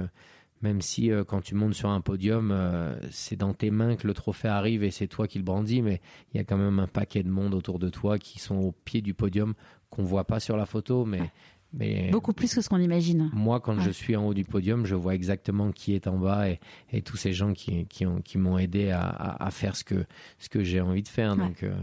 même 0.62 0.82
si 0.82 1.12
euh, 1.12 1.24
quand 1.24 1.42
tu 1.42 1.54
montes 1.56 1.74
sur 1.74 1.90
un 1.90 2.02
podium, 2.02 2.52
euh, 2.52 2.96
c'est 3.12 3.36
dans 3.36 3.54
tes 3.54 3.72
mains 3.72 3.96
que 3.96 4.08
le 4.08 4.14
trophée 4.14 4.48
arrive 4.48 4.84
et 4.84 4.92
c'est 4.92 5.08
toi 5.08 5.28
qui 5.28 5.38
le 5.38 5.44
brandis, 5.44 5.82
mais 5.82 6.02
il 6.34 6.38
y 6.38 6.40
a 6.40 6.44
quand 6.44 6.58
même 6.58 6.80
un 6.80 6.88
paquet 6.88 7.24
de 7.24 7.30
monde 7.30 7.54
autour 7.54 7.78
de 7.80 7.90
toi 7.90 8.18
qui 8.18 8.40
sont 8.40 8.56
au 8.56 8.72
pied 8.72 9.02
du 9.02 9.14
podium 9.14 9.54
qu'on 9.90 10.04
voit 10.04 10.26
pas 10.26 10.40
sur 10.40 10.58
la 10.58 10.66
photo, 10.66 11.06
mais 11.06 11.32
Mais 11.74 12.10
Beaucoup 12.10 12.32
plus 12.34 12.54
que 12.56 12.62
ce 12.62 12.70
qu'on 12.70 12.80
imagine. 12.80 13.30
moi, 13.34 13.60
quand 13.60 13.80
je 13.82 13.90
suis 13.92 14.16
en 14.16 14.26
haut 14.28 14.34
du 14.34 14.46
podium, 14.46 14.86
je 14.86 14.96
vois 14.96 15.14
exactement 15.14 15.72
qui 15.74 15.94
est 15.94 16.08
en 16.08 16.18
bas 16.18 16.50
et, 16.50 16.60
et 16.92 17.02
tous 17.02 17.18
ces 17.18 17.34
gens 17.34 17.52
qui, 17.54 17.86
qui, 17.88 18.06
ont, 18.06 18.22
qui 18.22 18.38
m'ont 18.38 18.58
aidé 18.58 18.92
à, 18.92 19.02
à, 19.02 19.46
à 19.48 19.52
faire 19.52 19.76
ce 19.76 19.84
que, 19.84 20.06
ce 20.40 20.48
que 20.48 20.64
j'ai 20.64 20.80
envie 20.80 21.04
de 21.04 21.08
faire. 21.10 21.32
Ouais. 21.38 21.38
Donc, 21.38 21.64
euh, 21.64 21.76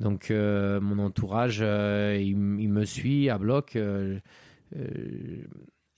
donc 0.00 0.30
mon 0.82 0.98
entourage, 1.04 1.58
il, 1.60 2.36
me 2.36 2.84
suit 2.86 3.28
à 3.28 3.36
bloc. 3.36 3.76
euh, 3.76 4.18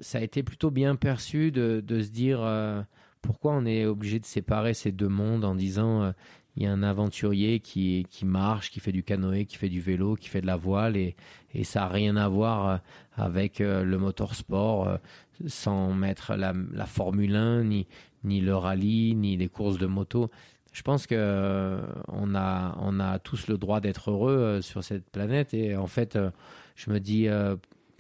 ça 0.03 0.19
a 0.19 0.21
été 0.21 0.43
plutôt 0.43 0.71
bien 0.71 0.97
perçu 0.97 1.53
de, 1.53 1.83
se 1.89 2.11
dire 2.11 2.41
euh, 2.43 2.83
pourquoi 3.23 3.53
on 3.53 3.65
est 3.65 3.87
obligé 3.87 4.19
de 4.19 4.27
séparer 4.27 4.75
ces 4.75 4.93
deux 4.93 5.09
mondes 5.09 5.45
en 5.45 5.55
disant 5.55 6.03
euh, 6.03 6.13
il 6.57 6.65
y 6.65 6.67
a 6.67 6.73
un 6.73 6.83
aventurier 6.83 7.61
qui, 7.61 8.05
qui 8.11 8.27
marche, 8.27 8.71
qui 8.71 8.81
fait 8.81 8.93
du 8.93 9.03
canoë, 9.03 9.47
qui 9.47 9.57
fait 9.57 9.71
du 9.71 9.81
vélo, 9.81 10.17
qui 10.17 10.29
fait 10.29 10.43
de 10.43 10.47
la 10.47 10.57
voile 10.57 10.97
et, 10.97 11.17
et 11.55 11.65
ça 11.65 11.81
n'a 11.81 11.89
rien 11.89 12.17
à 12.17 12.29
voir 12.29 12.69
euh, 12.69 12.77
avec 13.15 13.61
le 13.61 13.97
motorsport 13.97 14.99
sans 15.47 15.93
mettre 15.93 16.35
la, 16.35 16.55
Formule 16.87 17.37
1, 17.37 17.65
ni, 17.65 17.87
ni 18.25 18.41
le 18.41 18.57
rallye, 18.57 19.15
ni 19.15 19.37
les 19.37 19.49
courses 19.49 19.79
de 19.79 19.87
moto. 19.87 20.31
Je 20.73 20.83
pense 20.83 21.07
que 21.07 21.79
on 22.09 22.35
a, 22.35 22.77
on 22.81 23.01
a 23.01 23.19
tous 23.19 23.49
le 23.49 23.59
droit 23.59 23.81
d'être 23.81 24.11
heureux 24.11 24.61
sur 24.63 24.83
cette 24.83 25.09
planète 25.11 25.53
et 25.53 25.77
en 25.77 25.87
fait, 25.87 26.19
je 26.75 26.91
me 26.91 27.01
dis 27.01 27.29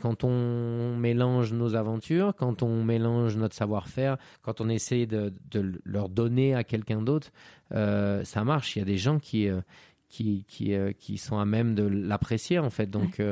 quand 0.02 0.24
on 0.24 0.96
mélange 0.96 1.52
nos 1.52 1.76
aventures, 1.76 2.34
quand 2.36 2.64
on 2.64 2.82
mélange 2.82 3.36
notre 3.36 3.54
savoir-faire, 3.54 4.16
quand 4.42 4.60
on 4.60 4.68
essaie 4.68 5.06
de, 5.06 5.32
de 5.52 5.80
leur 5.84 6.08
donner 6.08 6.56
à 6.56 6.64
quelqu'un 6.64 7.02
d'autre, 7.02 7.30
euh, 7.72 8.24
ça 8.24 8.42
marche. 8.42 8.74
Il 8.74 8.80
y 8.80 8.82
a 8.82 8.84
des 8.84 8.98
gens 8.98 9.20
qui, 9.20 9.48
euh, 9.48 9.60
qui, 10.08 10.44
qui, 10.48 10.74
euh, 10.74 10.90
qui 10.92 11.18
sont 11.18 11.38
à 11.38 11.44
même 11.44 11.76
de 11.76 11.84
l'apprécier 11.84 12.58
en 12.58 12.68
fait. 12.68 12.90
Donc 12.90 13.22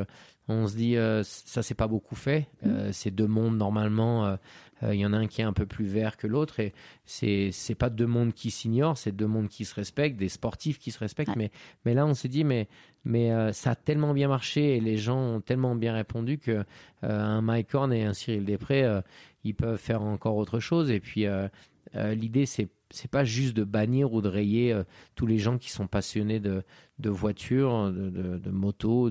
on 0.47 0.69
se 0.69 0.77
dit 0.77 0.95
ça 1.25 1.65
c'est 1.65 1.75
pas 1.75 1.89
beaucoup 1.89 2.15
fait. 2.15 2.47
Euh, 2.65 2.93
ces 2.93 3.11
deux 3.11 3.27
mondes 3.27 3.57
normalement, 3.57 4.37
il 4.83 4.95
y 4.95 5.05
en 5.05 5.13
a 5.13 5.19
un 5.19 5.27
qui 5.27 5.41
est 5.41 5.45
un 5.45 5.53
peu 5.53 5.67
plus 5.67 5.85
vert 5.85 6.17
que 6.17 6.27
l'autre 6.27 6.61
et 6.61 6.73
c'est 7.05 7.51
c'est 7.53 7.75
pas 7.75 7.91
deux 7.91 8.07
mondes 8.07 8.33
qui 8.33 8.51
s'ignorent, 8.51 8.97
c'est 8.97 9.13
deux 9.13 9.27
mondes 9.27 9.49
qui 9.49 9.65
se 9.65 9.75
respectent, 9.75 10.17
des 10.17 10.29
sportifs 10.29 10.79
qui 10.79 10.91
se 10.91 10.99
respectent. 10.99 11.37
Ouais. 11.37 11.37
Mais 11.37 11.51
mais 11.85 11.95
là 11.95 12.07
on 12.07 12.15
s'est 12.15 12.29
dit 12.29 12.45
mais 12.45 12.69
mais 13.05 13.33
euh, 13.33 13.53
ça 13.53 13.71
a 13.71 13.75
tellement 13.75 14.13
bien 14.15 14.29
marché 14.29 14.77
et 14.77 14.81
les 14.81 14.97
gens 14.97 15.19
ont 15.19 15.41
tellement 15.41 15.75
bien 15.75 15.95
répondu 15.95 16.39
que 16.39 16.51
euh, 16.51 16.65
un 17.03 17.41
Mike 17.41 17.75
Horn 17.75 17.93
et 17.93 18.05
un 18.05 18.13
Cyril 18.13 18.45
Després 18.45 18.83
euh, 18.85 19.01
ils 19.45 19.55
peuvent 19.55 19.79
faire 19.79 20.03
encore 20.03 20.37
autre 20.37 20.61
chose 20.61 20.91
et 20.91 21.01
puis 21.01 21.27
euh, 21.27 21.49
euh, 21.97 22.15
l'idée 22.15 22.47
c'est 22.47 22.69
c'est 22.91 23.11
pas 23.11 23.25
juste 23.25 23.57
de 23.57 23.65
bannir 23.65 24.13
ou 24.13 24.21
de 24.21 24.29
rayer 24.29 24.73
euh, 24.73 24.85
tous 25.15 25.27
les 25.27 25.39
gens 25.39 25.59
qui 25.59 25.71
sont 25.71 25.87
passionnés 25.87 26.41
de, 26.41 26.63
de 26.99 27.11
voitures, 27.11 27.93
de, 27.93 28.11
de, 28.11 28.39
de 28.39 28.51
motos, 28.51 29.11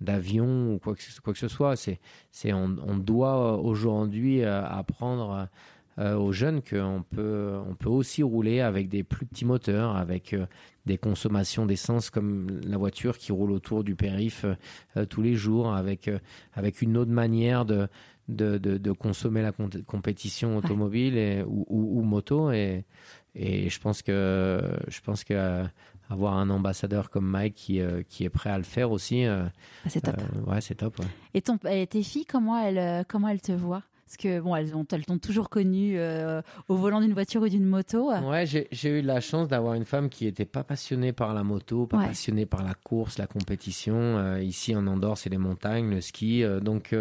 d'avions 0.00 0.74
ou 0.74 0.78
quoi 0.78 0.94
que, 0.94 1.02
ce- 1.38 1.48
soit. 1.48 1.76
C'est, 1.76 2.00
c'est, 2.30 2.52
on, 2.52 2.68
doit 2.96 3.58
aujourd'hui 3.58 4.42
euh, 4.42 4.64
apprendre 4.64 5.48
euh, 5.98 6.16
aux 6.16 6.32
jeunes 6.32 6.62
qu'on 6.62 7.04
peut, 7.08 7.52
on 7.68 7.74
peut 7.74 7.88
aussi 7.90 8.22
rouler 8.22 8.60
avec 8.60 8.88
des 8.88 9.02
plus 9.02 9.26
petits 9.26 9.44
moteurs, 9.44 9.96
avec 9.96 10.34
des 10.86 10.98
consommations 10.98 11.64
d'essence 11.66 12.10
comme 12.10 12.60
la 12.66 12.76
voiture 12.76 13.18
qui 13.18 13.30
roule 13.30 13.52
autour 13.52 13.84
du 13.84 13.94
périph' 13.94 14.46
tous 15.10 15.22
les 15.22 15.34
jours, 15.36 15.72
avec, 15.74 16.10
avec 16.54 16.82
une 16.82 16.96
autre 16.96 17.12
manière 17.12 17.64
de, 17.64 17.86
de, 18.28 18.58
de, 18.58 18.78
de 18.78 18.92
consommer 18.92 19.42
la 19.42 19.52
com- 19.52 19.70
compétition 19.86 20.56
automobile 20.56 21.16
et, 21.16 21.42
ou, 21.42 21.66
ou, 21.68 21.98
ou 21.98 22.02
moto. 22.02 22.50
Et, 22.52 22.84
et 23.34 23.68
je 23.68 23.80
pense 23.80 24.02
que, 24.02 24.60
je 24.88 25.00
pense 25.00 25.24
que 25.24 25.34
euh, 25.34 25.64
avoir 26.10 26.34
un 26.34 26.50
ambassadeur 26.50 27.10
comme 27.10 27.26
Mike 27.26 27.54
qui, 27.54 27.80
euh, 27.80 28.02
qui 28.08 28.24
est 28.24 28.30
prêt 28.30 28.50
à 28.50 28.58
le 28.58 28.64
faire 28.64 28.90
aussi, 28.90 29.24
euh, 29.24 29.44
Ah, 29.84 29.88
c'est 29.88 30.00
top. 30.02 30.16
euh, 30.18 30.50
ouais, 30.50 30.60
c'est 30.60 30.74
top. 30.74 30.98
ouais. 30.98 31.06
Et, 31.34 31.42
ton, 31.42 31.58
et 31.70 31.86
tes 31.86 32.02
filles, 32.02 32.26
comment 32.26 32.58
elles, 32.58 33.04
comment 33.08 33.28
elles 33.28 33.40
te 33.40 33.52
voient? 33.52 33.82
Parce 34.06 34.16
que 34.18 34.40
bon, 34.40 34.54
elles 34.54 34.76
ont, 34.76 34.84
elles 34.92 35.06
t'ont 35.06 35.16
toujours 35.16 35.48
connu 35.48 35.98
au 36.68 36.74
volant 36.76 37.00
d'une 37.00 37.14
voiture 37.14 37.40
ou 37.40 37.48
d'une 37.48 37.64
moto. 37.64 38.10
Ouais, 38.12 38.44
j'ai 38.44 38.98
eu 38.98 39.00
la 39.00 39.20
chance 39.22 39.48
d'avoir 39.48 39.72
une 39.72 39.86
femme 39.86 40.10
qui 40.10 40.26
n'était 40.26 40.44
pas 40.44 40.62
passionnée 40.64 41.14
par 41.14 41.32
la 41.32 41.42
moto, 41.42 41.86
pas 41.86 41.96
Ouais. 41.96 42.08
passionnée 42.08 42.44
par 42.44 42.62
la 42.62 42.74
course, 42.74 43.16
la 43.16 43.26
compétition. 43.26 44.36
Ici 44.36 44.76
en 44.76 44.86
Andorre, 44.86 45.16
c'est 45.16 45.30
les 45.30 45.38
montagnes, 45.38 45.88
le 45.88 46.02
ski. 46.02 46.44
donc, 46.60 46.94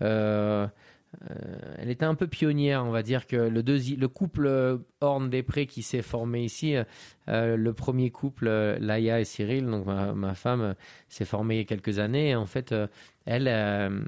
elle 0.00 1.90
était 1.90 2.04
un 2.04 2.14
peu 2.14 2.26
pionnière, 2.26 2.84
on 2.84 2.90
va 2.90 3.02
dire 3.02 3.26
que 3.26 3.36
le, 3.36 4.08
couple 4.08 4.46
euh, 4.46 4.78
Horn-Després 5.00 5.66
qui 5.66 5.82
s'est 5.82 6.02
formé 6.02 6.44
ici, 6.44 6.76
euh, 6.76 6.84
euh, 7.28 7.56
le 7.56 7.72
premier 7.72 8.10
couple, 8.10 8.48
euh, 8.48 8.78
Laïa 8.80 9.20
et 9.20 9.24
Cyril, 9.24 9.66
donc 9.66 9.86
ma, 9.86 10.34
femme, 10.34 10.60
euh, 10.60 10.74
s'est 11.08 11.24
formée 11.24 11.56
il 11.56 11.58
y 11.58 11.62
a 11.62 11.64
quelques 11.64 11.98
années. 11.98 12.34
En 12.34 12.46
fait, 12.46 12.72
euh, 12.72 12.86
elle, 13.26 13.48
euh, 13.48 14.00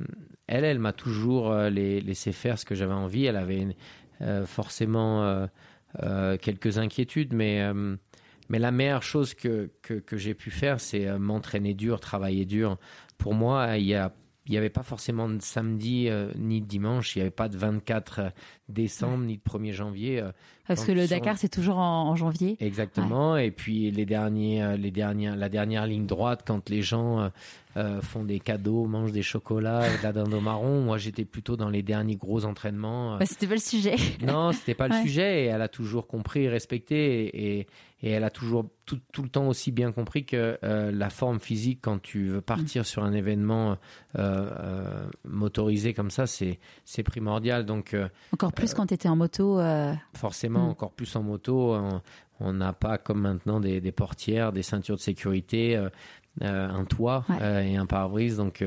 elle, 0.46 0.64
elle 0.64 0.78
m'a 0.78 0.92
toujours 0.92 1.50
euh, 1.50 1.70
laissé 1.70 2.32
faire 2.32 2.58
ce 2.58 2.64
que 2.64 2.74
j'avais 2.74 2.94
envie. 2.94 3.26
Elle 3.26 3.36
avait 3.36 3.66
euh, 4.22 4.46
forcément 4.46 5.24
euh, 5.24 5.46
euh, 6.02 6.36
quelques 6.36 6.78
inquiétudes, 6.78 7.32
mais, 7.32 7.62
euh, 7.62 7.96
mais 8.48 8.58
la 8.58 8.70
meilleure 8.70 9.02
chose 9.02 9.34
que, 9.34 9.70
que, 9.82 9.94
que 9.94 10.16
j'ai 10.16 10.34
pu 10.34 10.50
faire, 10.50 10.80
c'est 10.80 11.06
euh, 11.06 11.18
m'entraîner 11.18 11.74
dur, 11.74 12.00
travailler 12.00 12.44
dur. 12.44 12.78
Pour 13.18 13.34
moi, 13.34 13.78
il 13.78 13.86
y 13.86 13.94
a 13.94 14.12
il 14.47 14.52
n'y 14.52 14.59
avait 14.59 14.70
pas 14.70 14.82
forcément 14.82 15.28
de 15.28 15.40
samedi 15.43 16.09
euh, 16.09 16.32
ni 16.36 16.60
de 16.60 16.66
dimanche, 16.66 17.14
il 17.14 17.18
n'y 17.18 17.23
avait 17.23 17.31
pas 17.31 17.48
de 17.48 17.56
24 17.56 18.32
décembre 18.68 19.24
ni 19.24 19.36
de 19.36 19.43
1er 19.43 19.72
janvier. 19.72 20.20
euh, 20.20 20.32
Parce 20.66 20.84
que 20.84 20.93
le 20.93 21.02
sont- 21.06 21.14
Dakar, 21.14 21.38
c'est 21.38 21.48
toujours 21.48 21.78
en, 21.78 22.09
en 22.09 22.16
janvier. 22.16 22.56
Exactement. 22.60 23.36
Et 23.36 23.51
puis 23.51 23.90
les 23.90 24.06
derniers, 24.06 24.62
euh, 24.62 24.76
les 24.76 24.90
dernières, 24.90 25.36
la 25.36 25.48
dernière 25.48 25.86
ligne 25.86 26.06
droite, 26.06 26.43
quand 26.47 26.68
les 26.68 26.82
gens 26.82 27.30
euh, 27.76 28.01
font 28.01 28.24
des 28.24 28.40
cadeaux, 28.40 28.86
mangent 28.86 29.12
des 29.12 29.22
chocolats, 29.22 29.82
de 29.98 30.02
la 30.02 30.12
dinde 30.12 30.32
au 30.34 30.40
marron, 30.40 30.80
moi 30.80 30.98
j'étais 30.98 31.24
plutôt 31.24 31.56
dans 31.56 31.68
les 31.68 31.82
derniers 31.82 32.16
gros 32.16 32.44
entraînements. 32.44 33.18
Bah, 33.18 33.26
C'était 33.26 33.47
pas 33.47 33.55
le 33.55 33.60
sujet. 33.60 33.97
non, 34.26 34.52
c'était 34.52 34.74
pas 34.74 34.88
le 34.88 34.94
sujet 35.02 35.44
et 35.44 35.47
elle 35.47 35.62
a 35.62 35.68
toujours 35.68 36.06
compris 36.06 36.44
et 36.44 36.48
respecté 36.48 37.26
et, 37.26 37.59
et, 37.60 37.66
et 38.02 38.10
elle 38.10 38.24
a 38.24 38.30
toujours 38.30 38.66
tout, 38.86 38.98
tout 39.12 39.22
le 39.22 39.28
temps 39.28 39.47
aussi 39.48 39.72
bien 39.72 39.93
compris 39.93 40.24
que 40.24 40.59
euh, 40.64 40.90
la 40.90 41.10
forme 41.10 41.38
physique 41.40 41.80
quand 41.82 42.01
tu 42.01 42.28
veux 42.28 42.40
partir 42.40 42.84
sur 42.86 43.05
un 43.05 43.12
événement 43.12 43.76
euh, 44.18 45.06
motorisé 45.24 45.93
comme 45.94 46.10
ça, 46.10 46.26
c'est 46.26 46.59
c'est 46.84 47.02
primordial. 47.02 47.66
Donc 47.66 47.94
Encore 48.32 48.52
plus 48.56 48.74
quand 48.74 48.86
tu 48.86 48.94
étais 48.94 49.08
en 49.08 49.14
moto. 49.16 49.60
euh, 49.60 49.94
forcément 50.14 50.66
Mm. 50.66 50.70
encore 50.70 50.92
plus 50.92 51.14
en 51.16 51.22
moto, 51.22 51.74
on- 52.40 52.52
n'a 52.52 52.72
pas 52.74 52.98
comme 52.98 53.20
maintenant 53.20 53.60
des, 53.60 53.80
des 53.80 53.92
portières, 53.92 54.52
des 54.52 54.62
ceintures 54.62 54.96
de 54.96 55.00
sécurité. 55.00 55.76
euh, 55.76 55.88
euh, 56.42 56.68
un 56.68 56.84
toit 56.84 57.24
Ouais. 57.30 57.70
et 57.72 57.76
un 57.78 57.86
pare-brise 57.86 58.36
donc 58.36 58.62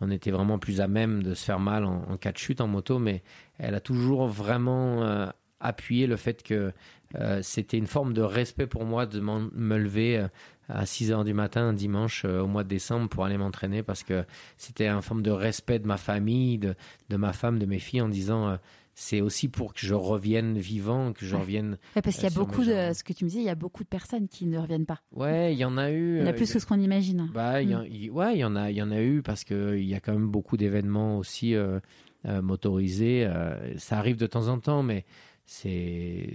on 0.00 0.10
était 0.10 0.30
vraiment 0.30 0.58
plus 0.58 0.80
à 0.80 0.88
même 0.88 1.22
de 1.22 1.34
se 1.34 1.44
faire 1.44 1.60
mal 1.60 1.84
en, 1.84 2.02
en 2.08 2.16
cas 2.16 2.32
de 2.32 2.38
chute 2.38 2.62
en 2.62 2.66
moto 2.66 2.98
mais 2.98 3.22
elle 3.58 3.74
a 3.74 3.80
toujours 3.80 4.26
vraiment 4.26 5.28
appuyé 5.60 6.06
le 6.06 6.16
fait 6.16 6.42
que 6.42 6.72
euh, 7.16 7.40
c'était 7.42 7.76
une 7.76 7.86
forme 7.86 8.14
de 8.14 8.22
respect 8.22 8.66
pour 8.66 8.86
moi 8.86 9.04
de 9.04 9.20
me 9.20 9.76
lever 9.76 10.16
euh, 10.16 10.28
à 10.70 10.86
6 10.86 11.12
heures 11.12 11.24
du 11.24 11.34
matin 11.34 11.60
un 11.68 11.72
dimanche 11.74 12.22
euh, 12.24 12.40
au 12.40 12.46
mois 12.46 12.64
de 12.64 12.68
décembre 12.70 13.10
pour 13.10 13.26
aller 13.26 13.36
m'entraîner 13.36 13.82
parce 13.82 14.02
que 14.02 14.24
c'était 14.56 14.88
une 14.88 15.02
forme 15.02 15.20
de 15.20 15.30
respect 15.30 15.78
de 15.78 15.86
ma 15.86 15.98
famille, 15.98 16.56
de, 16.56 16.74
de 17.10 17.16
ma 17.18 17.34
femme, 17.34 17.58
de 17.58 17.66
mes 17.66 17.80
filles 17.80 18.00
en 18.00 18.08
disant 18.08 18.56
c'est 19.02 19.22
aussi 19.22 19.48
pour 19.48 19.72
que 19.72 19.80
je 19.80 19.94
revienne 19.94 20.58
vivant, 20.58 21.14
que 21.14 21.24
je 21.24 21.34
Ouais. 21.34 21.40
revienne. 21.40 21.78
ouais, 21.96 22.02
parce 22.02 22.16
qu'il 22.16 22.24
y 22.28 22.32
a 22.32 22.34
beaucoup 22.38 22.62
de. 22.64 22.92
Ce 22.92 23.02
que 23.02 23.14
tu 23.14 23.24
me 23.24 23.30
disais, 23.30 23.40
il 23.40 23.46
y 23.46 23.50
a 23.50 23.54
beaucoup 23.54 23.82
de 23.82 23.88
personnes 23.88 24.28
qui 24.28 24.46
ne 24.46 24.58
reviennent 24.58 24.84
pas. 24.84 25.00
Ouais, 25.12 25.54
il 25.54 25.58
y 25.58 25.64
en 25.64 25.78
a 25.78 25.90
eu. 25.90 26.16
Il 26.16 26.20
y 26.20 26.22
en 26.22 26.26
a 26.26 26.30
euh, 26.30 26.32
plus 26.34 26.52
que 26.52 26.58
ce 26.58 26.66
qu'on 26.66 26.78
imagine. 26.80 27.30
bah, 27.32 27.62
il 27.62 27.70
y 27.70 27.74
en- 27.74 27.82
Mm. 27.84 28.10
ouais, 28.14 28.34
il 28.34 28.40
y 28.40 28.44
en 28.44 28.56
a, 28.56 28.70
il 28.70 28.76
y 28.76 28.82
en 28.82 28.90
a 28.90 29.00
eu 29.00 29.22
parce 29.22 29.44
que 29.44 29.76
il 29.78 29.86
y 29.86 29.94
a 29.94 30.00
quand 30.00 30.12
même 30.12 30.28
beaucoup 30.28 30.56
d'événements 30.58 31.16
aussi 31.16 31.54
euh, 31.54 31.80
euh, 32.26 32.42
motorisés. 32.42 33.24
euh, 33.26 33.78
ça 33.78 33.96
arrive 33.98 34.16
de 34.16 34.26
temps 34.26 34.48
en 34.48 34.58
temps, 34.58 34.82
mais 34.82 35.06
c'est, 35.46 36.28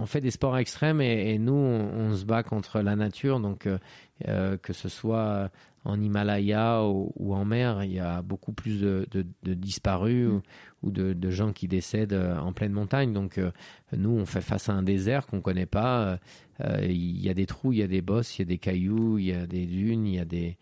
on 0.00 0.06
fait 0.06 0.20
des 0.20 0.30
sports 0.30 0.58
extrêmes 0.58 1.00
et, 1.00 1.34
et 1.34 1.38
nous, 1.38 1.52
on, 1.52 2.10
on 2.10 2.14
se 2.16 2.24
bat 2.24 2.42
contre 2.42 2.80
la 2.80 2.96
nature. 2.96 3.38
Donc, 3.40 3.66
euh, 3.66 3.78
euh, 4.26 4.56
que 4.56 4.72
ce 4.72 4.88
soit 4.88 5.50
en 5.84 6.00
Himalaya 6.00 6.82
ou, 6.84 7.12
ou 7.16 7.34
en 7.34 7.44
mer, 7.44 7.82
il 7.84 7.92
y 7.92 7.98
a 8.00 8.20
beaucoup 8.22 8.52
plus 8.52 8.80
de, 8.80 9.06
de- 9.10 9.26
de 9.42 9.54
disparus 9.54 10.28
ou, 10.28 10.42
ou 10.82 10.90
de, 10.90 11.12
de 11.12 11.30
gens 11.30 11.52
qui 11.52 11.66
décèdent 11.68 12.12
euh, 12.12 12.36
en 12.38 12.52
pleine 12.52 12.72
montagne. 12.72 13.12
Donc, 13.12 13.38
euh, 13.38 13.50
nous, 13.96 14.10
on 14.10 14.26
fait 14.26 14.40
face 14.42 14.68
à 14.68 14.72
un 14.74 14.82
désert 14.82 15.26
qu'on 15.26 15.40
connaît 15.40 15.66
pas. 15.66 16.18
euh, 16.60 16.78
Il 16.84 17.20
y 17.20 17.28
a 17.30 17.34
des 17.34 17.46
trous, 17.46 17.72
il 17.72 17.78
y 17.78 17.82
a 17.82 17.86
des 17.86 18.02
bosses, 18.02 18.38
il 18.38 18.42
y 18.42 18.44
a 18.44 18.46
des 18.46 18.58
cailloux, 18.58 19.18
il 19.18 19.26
y 19.26 19.32
a 19.32 19.46
des 19.46 19.66
dunes, 19.66 20.06
il 20.06 20.14
y 20.16 20.18
a 20.20 20.24
des, 20.24 20.56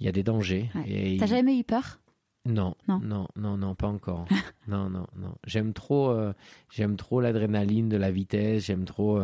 il 0.00 0.06
y 0.06 0.08
a 0.08 0.12
des 0.12 0.22
dangers. 0.22 0.70
Ouais. 0.74 1.16
T'as 1.18 1.24
il- 1.24 1.30
jamais 1.30 1.58
eu 1.58 1.64
peur? 1.64 1.98
Non, 2.46 2.74
Non. 2.88 2.98
non, 3.00 3.28
non, 3.36 3.58
non, 3.58 3.74
pas 3.74 3.88
encore. 3.88 4.24
non, 4.68 4.88
non, 4.88 5.06
non. 5.16 5.34
J'aime 5.46 5.72
trop, 5.74 6.08
euh, 6.10 6.32
j'aime 6.70 6.96
trop 6.96 7.20
l'adrénaline 7.20 7.88
de 7.90 7.96
la 7.98 8.10
vitesse. 8.10 8.66
J'aime 8.66 8.84
trop 8.86 9.20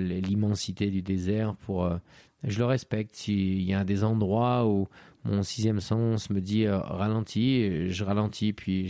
l'immensité 0.00 0.90
du 0.90 1.02
désert 1.02 1.54
pour 1.56 1.88
je 2.44 2.58
le 2.58 2.64
respecte. 2.64 3.16
S'il 3.16 3.62
y 3.62 3.74
a 3.74 3.84
des 3.84 4.04
endroits 4.04 4.66
où 4.66 4.88
mon 5.26 5.42
sixième 5.42 5.80
sens 5.80 6.30
me 6.30 6.40
dit 6.40 6.66
euh, 6.66 6.78
ralentis, 6.78 7.90
je 7.90 8.04
ralentis, 8.04 8.52
puis 8.52 8.88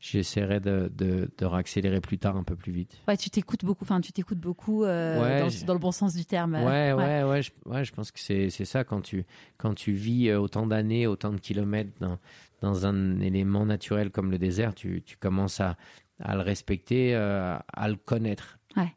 j'essaierai 0.00 0.60
de, 0.60 0.90
de, 0.94 1.30
de 1.36 1.44
réaccélérer 1.44 2.00
plus 2.00 2.18
tard 2.18 2.36
un 2.36 2.44
peu 2.44 2.56
plus 2.56 2.72
vite. 2.72 2.98
Ouais, 3.06 3.16
tu 3.16 3.30
t'écoutes 3.30 3.64
beaucoup, 3.64 3.84
enfin 3.84 4.00
tu 4.00 4.12
t'écoutes 4.12 4.38
beaucoup 4.38 4.84
euh, 4.84 5.48
dans, 5.66 5.74
le 5.74 5.78
bon 5.78 5.92
sens 5.92 6.14
du 6.14 6.24
terme. 6.24 6.54
Ouais, 6.54 6.92
ouais, 6.92 7.22
ouais, 7.24 7.42
je, 7.42 7.50
ouais, 7.66 7.84
je 7.84 7.92
pense 7.92 8.10
que 8.10 8.18
c'est 8.18 8.50
ça 8.50 8.84
quand 8.84 9.02
tu, 9.02 9.24
quand 9.58 9.74
tu 9.74 9.92
vis 9.92 10.28
euh, 10.28 10.40
autant 10.40 10.66
d'années, 10.66 11.06
autant 11.06 11.32
de 11.32 11.40
kilomètres 11.40 11.92
dans, 12.00 12.18
dans 12.60 12.86
un 12.86 13.20
élément 13.20 13.66
naturel 13.66 14.10
comme 14.10 14.30
le 14.30 14.38
désert, 14.38 14.74
tu, 14.74 15.02
tu 15.04 15.16
commences 15.16 15.60
à, 15.60 15.76
à 16.20 16.34
le 16.34 16.42
respecter, 16.42 17.14
à 17.14 17.88
le 17.88 17.96
connaître. 17.96 18.58
Ouais. 18.76 18.92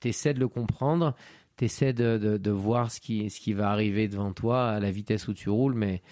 Tu 0.00 0.08
essaies 0.08 0.34
de 0.34 0.40
le 0.40 0.48
comprendre, 0.48 1.14
tu 1.56 1.64
essaies 1.66 1.92
de, 1.92 2.38
de, 2.38 2.50
voir 2.50 2.90
ce 2.90 3.00
qui, 3.00 3.30
ce 3.30 3.40
qui 3.40 3.52
va 3.52 3.70
arriver 3.70 4.08
devant 4.08 4.32
toi 4.32 4.70
à 4.70 4.80
la 4.80 4.90
vitesse 4.90 5.28
où 5.28 5.34
tu 5.34 5.50
roules, 5.50 5.74
mais, 5.74 6.02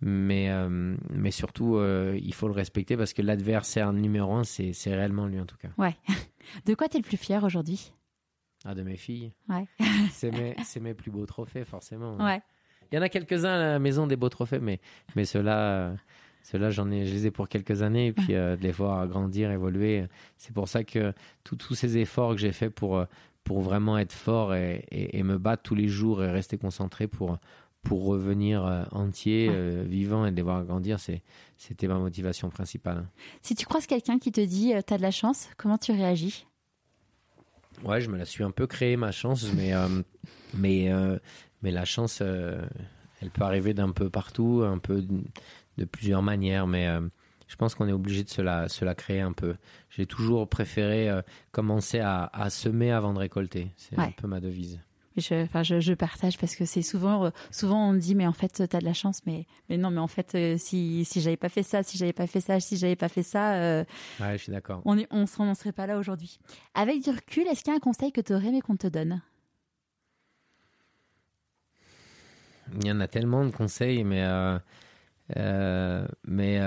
mais, 0.00 0.50
euh, 0.50 0.96
mais 1.10 1.30
surtout, 1.30 1.76
euh, 1.76 2.18
il 2.22 2.34
faut 2.34 2.48
le 2.48 2.54
respecter 2.54 2.96
parce 2.96 3.12
que 3.12 3.22
l'adversaire 3.22 3.92
numéro 3.92 4.34
un, 4.34 4.44
c'est, 4.44 4.72
c'est 4.72 4.94
réellement 4.94 5.26
lui 5.26 5.40
en 5.40 5.46
tout 5.46 5.56
cas. 5.56 5.68
Ouais. 5.78 5.96
De 6.66 6.74
quoi 6.74 6.88
tu 6.88 6.96
es 6.96 7.00
le 7.00 7.04
plus 7.04 7.16
fier 7.16 7.42
aujourd'hui? 7.44 7.92
Ah, 8.64 8.74
de 8.74 8.82
mes 8.82 8.96
filles. 8.96 9.32
Ouais. 9.48 9.66
c'est, 10.10 10.30
mes, 10.30 10.54
c'est 10.64 10.80
mes 10.80 10.94
plus 10.94 11.10
beaux 11.10 11.26
trophées, 11.26 11.64
forcément. 11.64 12.16
Ouais. 12.16 12.42
Il 12.90 12.96
y 12.96 12.98
en 12.98 13.02
a 13.02 13.08
quelques-uns 13.08 13.54
à 13.54 13.58
la 13.58 13.78
maison, 13.78 14.06
des 14.06 14.16
beaux 14.16 14.28
trophées, 14.28 14.58
mais, 14.58 14.80
mais 15.16 15.24
ceux-là. 15.24 15.94
Ceux-là, 16.42 16.70
j'en 16.70 16.90
ai, 16.90 17.04
je 17.04 17.12
les 17.12 17.26
ai 17.26 17.30
pour 17.30 17.50
quelques 17.50 17.82
années, 17.82 18.06
et 18.06 18.12
puis 18.14 18.34
euh, 18.34 18.56
de 18.56 18.62
les 18.62 18.72
voir 18.72 19.06
grandir, 19.06 19.50
évoluer. 19.50 20.06
C'est 20.38 20.54
pour 20.54 20.68
ça 20.68 20.84
que 20.84 21.12
tous 21.44 21.74
ces 21.74 21.98
efforts 21.98 22.32
que 22.32 22.40
j'ai 22.40 22.52
faits 22.52 22.74
pour, 22.74 23.04
pour 23.50 23.62
vraiment 23.62 23.98
être 23.98 24.12
fort 24.12 24.54
et, 24.54 24.86
et, 24.92 25.24
me 25.24 25.36
battre 25.36 25.64
tous 25.64 25.74
les 25.74 25.88
jours 25.88 26.22
et 26.22 26.30
rester 26.30 26.56
concentré 26.56 27.08
pour, 27.08 27.36
pour 27.82 28.04
revenir 28.04 28.64
euh, 28.64 28.84
entier, 28.92 29.48
euh, 29.50 29.82
vivant 29.84 30.24
et 30.24 30.30
les 30.30 30.40
voir 30.40 30.64
grandir, 30.64 30.98
c'était 31.00 31.88
ma 31.88 31.98
motivation 31.98 32.48
principale. 32.48 33.08
Si 33.42 33.56
tu 33.56 33.66
croises 33.66 33.88
quelqu'un 33.88 34.20
qui 34.20 34.30
te 34.30 34.40
dit 34.40 34.72
euh, 34.72 34.82
tu 34.86 34.94
as 34.94 34.98
de 34.98 35.02
la 35.02 35.10
chance, 35.10 35.48
comment 35.56 35.78
tu 35.78 35.90
réagis? 35.90 36.46
Ouais, 37.82 38.00
je 38.00 38.08
me 38.08 38.16
la 38.16 38.24
suis 38.24 38.44
un 38.44 38.52
peu 38.52 38.68
créée 38.68 38.96
ma 38.96 39.10
chance, 39.10 39.44
mais, 39.56 39.72
mais, 40.54 40.88
mais 41.60 41.72
la 41.72 41.84
chance, 41.84 42.20
elle 42.20 43.30
peut 43.34 43.42
arriver 43.42 43.74
d'un 43.74 43.90
peu 43.90 44.10
partout, 44.10 44.62
un 44.64 44.78
peu 44.78 45.04
de 45.76 45.84
plusieurs 45.86 46.22
manières, 46.22 46.68
mais 46.68 46.88
je 47.50 47.56
pense 47.56 47.74
qu'on 47.74 47.88
est 47.88 47.92
obligé 47.92 48.22
de 48.22 48.28
se 48.28 48.40
la, 48.40 48.68
se 48.68 48.84
la 48.84 48.94
créer 48.94 49.20
un 49.20 49.32
peu. 49.32 49.56
J'ai 49.90 50.06
toujours 50.06 50.48
préféré 50.48 51.10
euh, 51.10 51.20
commencer 51.50 51.98
à, 51.98 52.30
à, 52.32 52.48
semer 52.48 52.92
avant 52.92 53.12
de 53.12 53.18
récolter. 53.18 53.72
C'est 53.76 53.98
un 53.98 54.12
peu 54.12 54.28
ma 54.28 54.38
devise. 54.38 54.80
Je, 55.16 55.42
enfin, 55.42 55.64
je, 55.64 55.80
je, 55.80 55.92
partage 55.92 56.38
parce 56.38 56.54
que 56.54 56.64
c'est 56.64 56.82
souvent, 56.82 57.24
euh, 57.24 57.30
souvent 57.50 57.88
on 57.88 57.92
me 57.92 57.98
dit 57.98 58.14
mais 58.14 58.28
en 58.28 58.32
fait 58.32 58.52
tu 58.52 58.62
as 58.62 58.80
de 58.80 58.84
la 58.84 58.92
chance, 58.92 59.22
mais, 59.26 59.46
mais 59.68 59.76
non, 59.76 59.90
mais 59.90 59.98
en 59.98 60.06
fait 60.06 60.36
euh, 60.36 60.56
si, 60.58 61.04
si 61.04 61.20
j'avais 61.20 61.36
pas 61.36 61.48
fait 61.48 61.64
ça, 61.64 61.82
si 61.82 61.98
j'avais 61.98 62.12
pas 62.12 62.28
fait 62.28 62.40
ça, 62.40 62.60
si 62.60 62.76
j'avais 62.76 62.94
pas 62.94 63.08
fait 63.08 63.24
ça, 63.24 63.84
ouais, 64.20 64.38
je 64.38 64.42
suis 64.44 64.52
d'accord. 64.52 64.80
On 64.84 64.96
on 65.10 65.26
n'en 65.44 65.54
serait 65.56 65.72
pas 65.72 65.88
là 65.88 65.98
aujourd'hui. 65.98 66.38
Avec 66.74 67.02
du 67.02 67.10
recul, 67.10 67.48
est-ce 67.48 67.64
qu'il 67.64 67.72
y 67.72 67.74
a 67.74 67.76
un 67.76 67.80
conseil 67.80 68.12
que 68.12 68.20
tu 68.20 68.32
aurais 68.32 68.52
mais 68.52 68.60
qu'on 68.60 68.76
te 68.76 68.86
donne? 68.86 69.20
Il 72.80 72.86
y 72.86 72.92
en 72.92 73.00
a 73.00 73.08
tellement 73.08 73.44
de 73.44 73.50
conseils, 73.50 74.04
mais 74.04 74.24
mais 76.24 76.60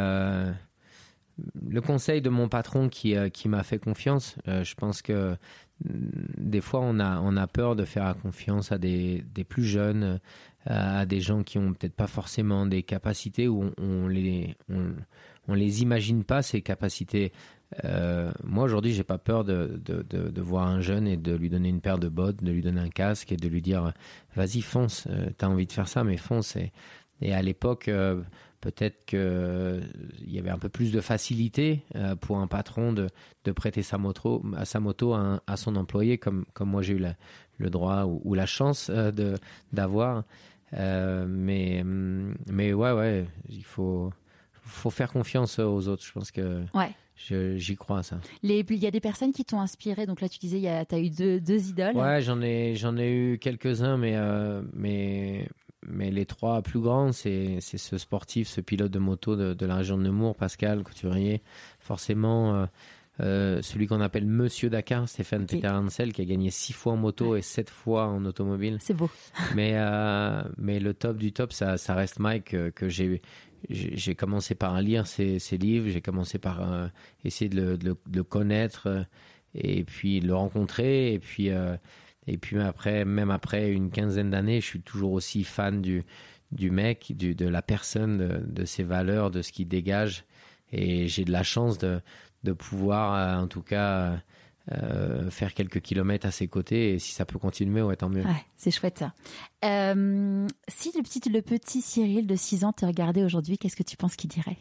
le 1.70 1.82
conseil 1.82 2.22
de 2.22 2.30
mon 2.30 2.50
patron 2.50 2.90
qui, 2.90 3.16
euh, 3.16 3.30
qui 3.30 3.50
m'a 3.50 3.64
fait 3.64 3.80
confiance, 3.80 4.36
euh, 4.48 4.64
je 4.64 4.76
pense 4.76 5.02
que 5.02 5.36
mm, 5.86 5.90
des 6.38 6.62
fois 6.62 6.82
on 6.82 7.00
a, 7.00 7.20
on 7.22 7.36
a 7.38 7.48
peur 7.48 7.76
de 7.76 7.86
faire 7.86 8.16
confiance 8.22 8.72
à 8.72 8.78
des, 8.78 9.24
des 9.34 9.44
plus 9.44 9.64
jeunes, 9.64 10.20
euh, 10.68 11.00
à 11.00 11.06
des 11.06 11.20
gens 11.20 11.44
qui 11.44 11.58
ont 11.58 11.74
peut-être 11.74 11.96
pas 11.96 12.08
forcément 12.08 12.66
des 12.66 12.84
capacités 12.84 13.48
ou 13.48 13.72
on, 13.78 14.08
les 14.08 14.56
on, 14.70 15.54
les 15.54 15.82
imagine 15.82 16.24
pas 16.24 16.42
ces 16.42 16.62
capacités. 16.62 17.34
moi 18.46 18.64
aujourd'hui 18.64 18.94
j'ai 18.94 19.04
pas 19.04 19.18
peur 19.18 19.44
de, 19.44 19.82
de, 19.84 20.02
de, 20.04 20.42
voir 20.42 20.68
un 20.68 20.80
jeune 20.80 21.06
et 21.06 21.18
de 21.18 21.36
lui 21.36 21.50
donner 21.50 21.68
une 21.68 21.82
paire 21.82 21.98
de 22.00 22.08
bottes, 22.08 22.42
de 22.42 22.52
lui 22.52 22.62
donner 22.62 22.80
un 22.80 22.90
casque 22.90 23.34
et 23.34 23.36
de 23.36 23.48
lui 23.50 23.62
dire 23.62 23.92
vas-y 24.38 24.62
fonce, 24.62 25.06
tu 25.38 25.44
as 25.44 25.50
envie 25.50 25.68
de 25.68 25.74
faire 25.74 25.90
ça 25.90 26.06
mais 26.06 26.16
fonce. 26.16 26.56
Et, 26.56 26.72
et 27.22 27.34
à 27.34 27.42
l'époque 27.42 27.90
Peut-être 28.64 29.04
qu'il 29.04 29.20
euh, 29.20 29.82
y 30.26 30.40
avait 30.40 30.50
un 30.50 30.58
peu 30.58 30.70
plus 30.70 30.94
de 30.94 31.02
facilité 31.02 31.84
euh, 31.96 32.16
pour 32.16 32.38
un 32.38 32.48
patron 32.48 32.94
de, 32.94 33.10
de 33.44 33.52
prêter 33.52 33.84
sa 33.84 33.98
moto, 33.98 34.42
à 34.56 34.64
sa 34.64 34.80
moto 34.80 35.14
à, 35.14 35.58
son 35.58 35.76
employé, 35.76 36.18
comme, 36.18 36.46
comme 36.54 36.70
moi 36.70 36.82
j'ai 36.82 36.94
eu 36.94 37.06
le 37.58 37.70
droit 37.70 38.06
ou, 38.06 38.34
la 38.34 38.46
chance 38.46 38.90
euh, 38.90 39.12
de 39.12 39.36
d'avoir. 39.74 40.24
mais, 40.72 41.84
mais 41.84 42.72
ouais, 42.72 42.94
ouais, 42.94 43.26
il 43.50 43.66
faut, 43.66 44.14
faut 44.62 44.92
faire 44.92 45.12
confiance 45.12 45.60
aux 45.60 45.90
autres. 45.90 46.06
Je 46.06 46.14
pense 46.14 46.32
que 46.32 46.64
ouais. 46.74 47.58
j'y 47.58 47.76
crois 47.76 48.00
à 48.00 48.04
ça. 48.04 48.22
Il 48.44 48.54
y 48.54 48.88
a 48.88 48.92
des 48.92 49.02
personnes 49.02 49.34
qui 49.34 49.44
t'ont 49.44 49.60
inspiré. 49.60 50.06
Donc 50.06 50.22
là, 50.22 50.30
tu 50.30 50.40
disais, 50.40 50.86
tu 50.88 50.96
as 50.96 51.00
eu 51.00 51.10
deux, 51.10 51.42
deux 51.42 51.68
idoles. 51.68 51.98
Ouais, 51.98 52.22
j'en 52.22 52.42
ai, 52.42 52.78
j'en 52.78 52.96
ai 52.96 53.12
eu 53.12 53.40
quelques-uns, 53.40 53.98
mais, 53.98 54.18
mais, 54.72 55.50
mais 55.88 56.12
les 56.12 56.26
trois 56.26 56.62
plus 56.62 56.80
grands, 56.80 57.12
c'est 57.12 57.60
ce 57.62 57.98
sportif, 57.98 58.48
ce 58.48 58.62
pilote 58.62 58.92
de 58.92 59.00
moto 59.00 59.36
de, 59.36 59.66
la 59.66 59.76
région 59.76 59.98
de 59.98 60.04
Nemours, 60.04 60.36
Pascal 60.36 60.84
Couturier. 60.84 61.42
Forcément, 61.80 62.56
euh, 62.56 62.66
euh, 63.20 63.62
celui 63.62 63.88
qu'on 63.88 64.02
appelle 64.02 64.26
Monsieur 64.26 64.70
Dakar, 64.70 65.08
Stéphane 65.08 65.46
Peter 65.46 65.68
Hansel, 65.68 66.14
qui 66.14 66.22
a 66.22 66.26
gagné 66.26 66.52
six 66.52 66.74
fois 66.74 66.94
en 66.94 66.98
moto 66.98 67.36
et 67.36 67.42
sept 67.42 67.70
fois 67.70 68.08
en 68.08 68.26
automobile. 68.26 68.78
C'est 68.82 68.94
beau. 68.94 69.10
mais, 69.56 69.74
euh, 69.76 70.42
mais 70.58 70.80
le 70.80 70.94
top 70.94 71.18
du 71.18 71.32
top, 71.32 71.54
ça, 71.54 71.78
ça 71.78 71.96
reste 71.96 72.20
Mike, 72.20 72.56
que 72.74 72.90
j'ai 72.90 73.22
j'ai 73.70 74.14
commencé 74.14 74.56
par 74.56 74.82
lire 74.82 75.08
ses, 75.08 75.40
ses 75.40 75.58
livres, 75.58 75.88
j'ai 75.88 76.02
commencé 76.02 76.38
par 76.38 76.90
essayer 77.24 77.48
de 77.48 77.62
le, 77.62 77.78
de 77.78 77.96
le, 78.14 78.24
connaître 78.26 79.06
et 79.56 79.86
puis 79.86 80.20
le 80.20 80.36
rencontrer 80.36 81.14
et 81.14 81.20
puis 81.20 81.50
et 82.28 82.38
puis 82.38 82.60
après, 82.60 83.06
même 83.06 83.32
après 83.32 83.72
une 83.72 83.92
quinzaine 83.92 84.30
d'années, 84.30 84.62
je 84.62 84.66
suis 84.66 84.82
toujours 84.82 85.12
aussi 85.12 85.44
fan 85.44 85.82
du, 85.82 86.04
du 86.52 86.72
mec, 86.72 87.14
du, 87.16 87.36
de 87.36 87.48
la 87.48 87.62
personne, 87.62 88.46
de, 88.46 88.66
ses 88.66 88.84
valeurs, 88.84 89.32
de 89.32 89.42
ce 89.42 89.52
qu'il 89.52 89.68
dégage. 89.68 90.26
Et 90.72 91.08
j'ai 91.08 91.26
de 91.26 91.32
la 91.32 91.44
chance 91.44 91.78
de, 91.78 92.02
de 92.44 92.54
pouvoir, 92.54 93.14
euh, 93.14 93.44
en 93.44 93.48
tout 93.48 93.62
cas, 93.62 94.18
euh, 94.72 95.30
faire 95.30 95.54
quelques 95.54 95.82
kilomètres 95.82 96.26
à 96.26 96.32
ses 96.32 96.48
côtés. 96.48 96.94
Et 96.94 97.00
si 97.00 97.12
ça 97.12 97.26
peut 97.26 97.40
continuer, 97.40 97.82
ouais, 97.82 97.96
tant 97.96 98.10
mieux. 98.10 98.24
Ouais, 98.24 98.46
c'est 98.56 98.72
chouette 98.72 99.00
ça. 99.00 99.14
Euh, 99.66 100.48
si 100.68 100.92
le 100.96 101.04
petit, 101.04 101.30
le 101.30 101.42
petit 101.42 101.82
Cyril 101.82 102.26
de 102.26 102.36
6 102.36 102.64
ans 102.64 102.74
te 102.74 102.86
regardait 102.86 103.24
aujourd'hui, 103.24 103.58
qu'est-ce 103.58 103.76
que 103.76 103.84
tu 103.84 103.98
penses 103.98 104.16
qu'il 104.16 104.30
dirait? 104.30 104.58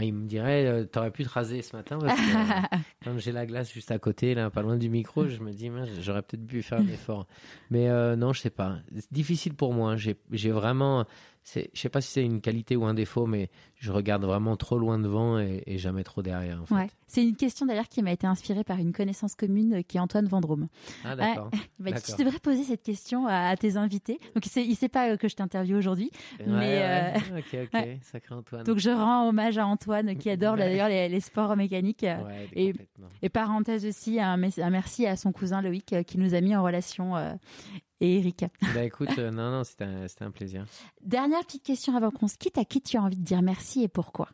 Il 0.00 0.12
me 0.12 0.26
dirait, 0.26 0.66
euh, 0.66 0.84
t'aurais 0.84 1.10
pu 1.10 1.24
te 1.24 1.28
raser 1.28 1.62
ce 1.62 1.76
matin 1.76 1.98
parce 1.98 2.18
que 2.18 2.24
comme 3.04 3.18
j'ai 3.18 3.32
la 3.32 3.46
glace 3.46 3.72
juste 3.72 3.90
à 3.90 3.98
côté, 3.98 4.34
là, 4.34 4.50
pas 4.50 4.62
loin 4.62 4.76
du 4.76 4.88
micro, 4.88 5.26
je 5.26 5.40
me 5.40 5.52
dis, 5.52 5.70
j'aurais 6.00 6.22
peut-être 6.22 6.46
pu 6.46 6.62
faire 6.62 6.80
un 6.80 6.88
effort. 6.88 7.26
Mais 7.70 7.88
euh, 7.88 8.16
non, 8.16 8.32
je 8.32 8.40
sais 8.40 8.50
pas. 8.50 8.78
C'est 8.94 9.12
difficile 9.12 9.54
pour 9.54 9.72
moi. 9.72 9.96
J'ai 9.96 10.50
vraiment, 10.50 11.04
je 11.44 11.60
sais 11.74 11.88
pas 11.88 12.00
si 12.00 12.10
c'est 12.10 12.24
une 12.24 12.40
qualité 12.40 12.74
ou 12.74 12.84
un 12.84 12.94
défaut, 12.94 13.26
mais 13.26 13.50
je 13.76 13.92
regarde 13.92 14.24
vraiment 14.24 14.56
trop 14.56 14.78
loin 14.78 14.98
devant 14.98 15.38
et, 15.38 15.62
jamais 15.78 16.02
trop 16.04 16.22
derrière. 16.22 16.62
En 16.62 16.66
fait. 16.66 16.90
C'est 17.06 17.22
une 17.22 17.36
question 17.36 17.66
d'ailleurs 17.66 17.88
qui 17.88 18.02
m'a 18.02 18.12
été 18.12 18.26
inspirée 18.26 18.64
par 18.64 18.78
une 18.78 18.92
connaissance 18.92 19.34
commune 19.34 19.74
euh, 19.74 19.82
qui 19.82 19.98
est 19.98 20.00
Antoine 20.00 20.26
Vendrome. 20.26 20.68
Ah 21.04 21.14
d'accord. 21.16 21.50
tu 21.50 22.24
devrais 22.24 22.38
poser 22.38 22.64
cette 22.64 22.82
question 22.82 23.26
à, 23.26 23.54
tes 23.56 23.76
invités. 23.76 24.18
Donc 24.34 24.46
il 24.46 24.48
sait, 24.48 24.74
sait 24.74 24.88
pas 24.88 25.10
euh, 25.10 25.16
que 25.16 25.28
je 25.28 25.36
t'interviewe 25.36 25.76
aujourd'hui, 25.76 26.10
mais 26.46 26.80
euh, 26.82 27.38
ok 27.38 27.68
ok, 27.74 27.88
sacré 28.02 28.34
Antoine. 28.34 28.64
Donc 28.64 28.78
je 28.78 28.90
rends 28.90 29.28
hommage 29.28 29.58
à 29.58 29.66
Antoine 29.66 30.16
qui 30.16 30.30
adore 30.30 30.56
d'ailleurs 30.56 30.88
les, 30.88 31.20
sports 31.20 31.56
mécaniques. 31.56 32.06
et, 32.54 32.72
et, 33.22 33.28
parenthèse 33.28 33.84
aussi 33.86 34.18
un, 34.20 34.36
merci 34.36 35.06
à 35.06 35.16
son 35.16 35.32
cousin 35.32 35.60
Loïc 35.60 35.94
qui 36.06 36.18
nous 36.18 36.34
a 36.34 36.40
mis 36.40 36.56
en 36.56 36.62
relation 36.62 37.14
et 38.00 38.18
Eric. 38.18 38.44
Bah 38.74 38.84
écoute, 38.84 39.16
non, 39.18 39.50
non, 39.50 39.64
c'était 39.64 39.84
un, 39.84 40.06
un, 40.20 40.30
plaisir. 40.30 40.66
Dernière 41.02 41.40
petite 41.44 41.62
question 41.62 41.96
avant 41.96 42.10
qu'on 42.10 42.28
se 42.28 42.36
quitte. 42.36 42.58
À 42.58 42.64
qui 42.64 42.80
tu 42.80 42.96
as 42.96 43.02
envie 43.02 43.16
de 43.16 43.24
dire 43.24 43.42
merci 43.42 43.82
et 43.82 43.88
pourquoi? 43.88 44.28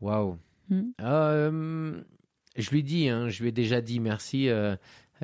Waouh. 0.00 0.38
Hmm. 0.68 0.90
Euh, 1.00 2.00
je 2.56 2.70
lui 2.70 2.82
dis, 2.82 3.08
hein, 3.08 3.28
je 3.28 3.42
lui 3.42 3.50
ai 3.50 3.52
déjà 3.52 3.80
dit 3.80 4.00
merci. 4.00 4.48
Euh, 4.48 4.76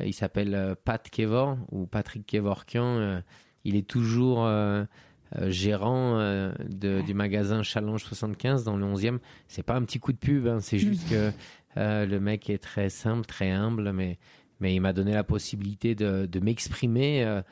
il 0.02 0.14
s'appelle 0.14 0.54
euh, 0.54 0.74
Pat 0.82 1.08
Kevor 1.10 1.58
ou 1.70 1.86
Patrick 1.86 2.26
Kevorkian. 2.26 3.22
il 3.64 3.76
est 3.76 3.86
toujours 3.86 4.48
gérant 5.46 6.18
de, 6.18 7.00
du 7.02 7.14
magasin 7.14 7.62
Challenge 7.62 8.02
75 8.02 8.64
dans 8.64 8.76
le 8.76 8.84
11e. 8.84 9.18
C'est 9.48 9.62
pas 9.62 9.74
un 9.74 9.82
petit 9.82 9.98
coup 9.98 10.12
de 10.12 10.18
pub, 10.18 10.46
hein, 10.46 10.60
c'est 10.60 10.78
juste 10.78 11.08
que 11.08 11.32
le 11.76 12.18
mec 12.18 12.50
est 12.50 12.62
très 12.62 12.90
simple, 12.90 13.26
très 13.26 13.50
humble, 13.50 13.92
mais 13.92 14.18
mais 14.62 14.74
il 14.74 14.80
m'a 14.80 14.94
donné 14.94 15.12
la 15.12 15.24
possibilité 15.24 15.94
de, 15.94 16.24
de 16.24 16.40
m'exprimer. 16.40 17.42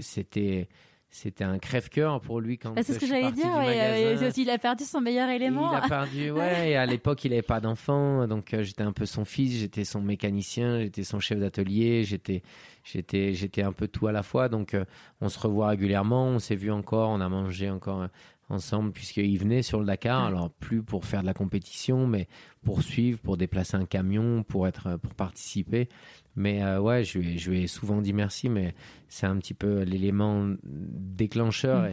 C'était 0.00 0.68
c'était 1.14 1.44
un 1.44 1.60
crève-cœur 1.60 2.20
pour 2.20 2.40
lui 2.40 2.58
quand 2.58 2.74
C'est 2.82 2.94
ce 2.94 2.98
que 2.98 3.06
j'allais 3.06 3.30
dire. 3.30 3.46
Ouais, 3.46 4.16
il 4.36 4.50
a 4.50 4.58
perdu 4.58 4.82
son 4.82 5.00
meilleur 5.00 5.28
élément. 5.28 5.70
il 5.70 5.76
a 5.76 5.88
perdu, 5.88 6.30
ouais. 6.32 6.70
et 6.70 6.76
à 6.76 6.86
l'époque, 6.86 7.24
il 7.24 7.30
n'avait 7.30 7.42
pas 7.42 7.60
d'enfant, 7.60 8.26
donc 8.26 8.52
euh, 8.52 8.64
j'étais 8.64 8.82
un 8.82 8.90
peu 8.90 9.06
son 9.06 9.24
fils, 9.24 9.56
j'étais 9.60 9.84
son 9.84 10.00
mécanicien, 10.00 10.80
j'étais 10.80 11.04
son 11.04 11.20
chef 11.20 11.38
d'atelier, 11.38 12.02
j'étais, 12.02 12.42
j'étais, 12.82 13.32
j'étais 13.32 13.62
un 13.62 13.70
peu 13.70 13.86
tout 13.86 14.08
à 14.08 14.12
la 14.12 14.24
fois. 14.24 14.48
Donc, 14.48 14.74
euh, 14.74 14.84
on 15.20 15.28
se 15.28 15.38
revoit 15.38 15.68
régulièrement. 15.68 16.26
On 16.26 16.40
s'est 16.40 16.56
vu 16.56 16.72
encore. 16.72 17.10
On 17.10 17.20
a 17.20 17.28
mangé 17.28 17.70
encore 17.70 18.02
euh, 18.02 18.08
ensemble 18.48 18.92
puisqu'il 18.92 19.38
venait 19.38 19.62
sur 19.62 19.80
le 19.80 19.86
Dakar. 19.86 20.24
Alors, 20.24 20.50
plus 20.50 20.82
pour 20.82 21.04
faire 21.04 21.22
de 21.22 21.26
la 21.26 21.34
compétition, 21.34 22.06
mais 22.06 22.28
pour 22.62 22.82
suivre, 22.82 23.18
pour 23.20 23.36
déplacer 23.36 23.76
un 23.76 23.86
camion, 23.86 24.42
pour 24.42 24.68
être, 24.68 24.96
pour 24.98 25.14
participer. 25.14 25.88
Mais 26.36 26.64
ouais, 26.78 27.04
je 27.04 27.18
lui, 27.18 27.34
ai, 27.34 27.38
je 27.38 27.50
lui 27.50 27.62
ai 27.62 27.66
souvent 27.66 28.00
dit 28.00 28.12
merci, 28.12 28.48
mais 28.48 28.74
c'est 29.08 29.26
un 29.26 29.36
petit 29.36 29.54
peu 29.54 29.82
l'élément 29.82 30.48
déclencheur. 30.64 31.82
Mm. 31.82 31.86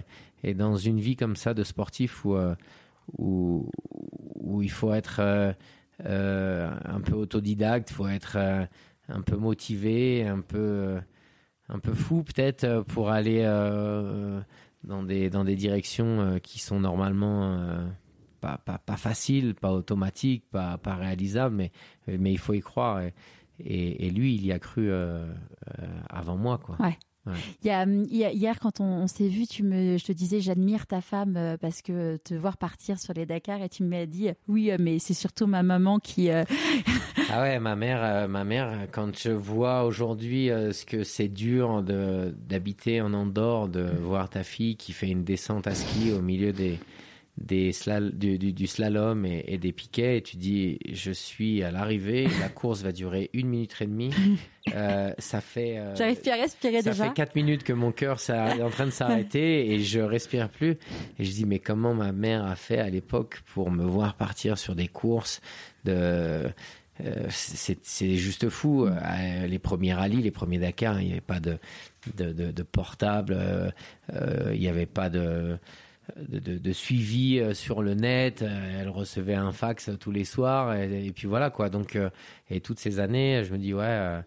Et, 0.44 0.50
et, 0.50 0.54
dans 0.54 0.76
une 0.76 1.00
vie 1.00 1.16
comme 1.16 1.36
ça 1.36 1.54
de 1.54 1.64
sportif 1.64 2.26
où, 2.26 2.36
où, 3.18 3.70
où 4.40 4.62
il 4.62 4.72
faut 4.72 4.94
être 4.94 5.56
euh, 6.06 6.72
un 6.86 7.02
peu 7.02 7.14
autodidacte, 7.14 7.92
il 7.92 7.94
faut 7.94 8.08
être 8.08 8.36
euh, 8.38 8.66
un 9.08 9.22
peu 9.22 9.36
motivé, 9.36 10.28
un 10.28 10.42
peu, 10.42 10.98
un 11.70 11.80
peu 11.80 11.94
fou 11.94 12.24
peut-être 12.24 12.84
pour 12.88 13.10
aller 13.10 13.42
euh, 13.44 14.42
dans, 14.84 15.04
des, 15.04 15.30
dans 15.30 15.44
des 15.44 15.56
directions 15.56 16.40
qui 16.42 16.60
sont 16.60 16.80
normalement 16.80 17.88
pas, 18.40 18.58
pas, 18.58 18.78
pas 18.78 18.98
faciles, 18.98 19.56
pas 19.56 19.72
automatiques, 19.72 20.46
pas, 20.52 20.78
pas 20.78 20.96
réalisables, 20.96 21.56
mais, 21.56 21.72
mais 22.08 22.32
il 22.32 22.40
faut 22.40 22.54
y 22.54 22.62
croire. 22.62 23.02
Et, 23.02 23.14
et, 23.60 24.10
lui, 24.10 24.36
il 24.36 24.46
y 24.46 24.52
a 24.52 24.60
cru 24.60 24.92
avant 26.10 26.38
moi. 26.38 26.58
Quoi. 26.58 26.78
Ouais. 26.80 26.98
Il, 27.64 27.68
y 27.68 27.70
a, 27.70 27.86
hier, 27.86 28.60
quand 28.60 28.80
on, 28.80 29.06
s'est 29.08 29.28
vu, 29.28 29.46
tu 29.46 29.64
me, 29.64 29.98
je 29.98 30.04
te 30.04 30.12
disais, 30.12 30.42
j'admire 30.42 30.88
ta 30.88 31.02
femme 31.02 31.36
euh, 31.38 31.56
parce 31.58 31.82
que 31.84 32.18
te 32.18 32.34
voir 32.34 32.58
partir 32.58 33.00
sur 33.00 33.14
les 33.14 33.28
Dakar 33.28 33.62
et 33.62 33.70
tu 33.70 33.84
m'as 33.84 34.08
dit, 34.08 34.30
oui, 34.48 34.72
euh, 34.72 34.78
mais 34.80 34.98
c'est 34.98 35.14
surtout 35.14 35.46
ma 35.46 35.62
maman 35.62 36.00
qui. 36.00 36.32
Euh, 36.32 36.44
ah 37.30 37.42
ouais, 37.42 37.60
ma 37.60 37.76
mère, 37.76 38.28
ma 38.28 38.44
mère, 38.44 38.88
quand 38.92 39.16
je 39.18 39.32
vois 39.32 39.84
aujourd'hui 39.84 40.48
ce 40.48 40.86
que 40.86 41.04
c'est 41.04 41.28
dur 41.28 41.84
d'habiter 41.84 43.02
en 43.02 43.14
Andorre, 43.14 43.68
de 43.68 43.84
voir 44.02 44.30
ta 44.30 44.44
fille 44.44 44.76
qui 44.76 44.92
fait 44.92 45.10
une 45.10 45.24
descente 45.24 45.68
à 45.68 45.76
ski 45.76 46.12
au 46.12 46.22
milieu 46.22 46.54
des, 46.54 46.80
des 47.42 47.72
du, 48.14 48.68
slalom 48.68 49.26
et, 49.26 49.58
des 49.58 49.72
piquets 49.72 50.18
et 50.18 50.22
tu 50.22 50.38
dis 50.38 50.80
je 50.92 51.12
suis 51.12 51.64
à 51.64 51.72
l'arrivée, 51.72 52.28
la 52.40 52.50
course 52.50 52.82
va 52.82 52.92
durer 52.92 53.30
une 53.34 53.48
minute 53.48 53.76
et 53.82 53.86
demie. 53.86 54.12
Euh, 54.76 55.12
ça 55.18 55.42
fait. 55.42 55.80
Euh, 55.80 55.96
J'arrive 55.96 56.22
plus 56.22 56.30
à 56.30 56.36
respirer 56.36 56.84
ça 56.84 56.92
déjà. 56.92 56.94
Ça 56.94 57.10
fait 57.10 57.16
quatre 57.16 57.34
minutes 57.34 57.64
que 57.64 57.74
mon 57.74 57.92
cœur 57.92 58.20
est 58.30 58.62
en 58.62 58.70
train 58.70 58.86
de 58.86 58.92
s'arrêter 58.92 59.72
et 59.72 59.80
je 59.80 60.00
respire 60.00 60.50
plus. 60.50 60.78
Et 61.18 61.26
je 61.26 61.32
dis 61.32 61.46
mais 61.46 61.58
comment 61.58 61.96
ma 61.96 62.12
mère 62.12 62.46
a 62.46 62.56
fait 62.56 62.78
à 62.78 62.88
l'époque 62.88 63.42
pour 63.56 63.72
me 63.72 63.84
voir 63.84 64.14
partir 64.14 64.60
sur 64.60 64.76
des 64.76 64.88
courses 64.88 65.42
de 65.84 65.92
euh, 67.04 67.26
c'est 67.30 68.16
juste 68.18 68.50
fou. 68.50 68.88
les 69.48 69.58
premiers 69.58 69.96
rallyes, 69.96 70.22
les 70.22 70.30
premiers 70.30 70.60
Dakar, 70.60 71.02
il 71.02 71.08
n'y 71.08 71.12
avait 71.14 71.22
pas 71.22 71.40
de, 71.40 71.58
de, 72.16 72.32
de, 72.32 72.52
de 72.52 72.64
portable, 72.64 73.74
il 74.14 74.60
n'y 74.60 74.68
avait 74.68 74.86
pas 74.86 75.10
de, 75.10 75.58
de, 76.18 76.72
suivi 76.72 77.40
euh, 77.40 77.54
sur 77.54 77.82
le 77.82 77.94
net. 77.94 78.42
Euh, 78.42 78.82
elle 78.82 78.90
recevait 78.90 79.36
un 79.36 79.52
fax 79.52 79.90
tous 80.00 80.12
les 80.12 80.26
soirs 80.26 80.76
et, 80.76 81.12
puis 81.16 81.28
voilà 81.28 81.50
quoi. 81.50 81.70
Donc 81.70 81.96
euh, 81.96 82.10
et 82.50 82.62
toutes 82.62 82.80
ces 82.80 83.00
années, 83.00 83.44
je 83.44 83.52
me 83.52 83.58
dis 83.58 83.74
ouais. 83.74 84.22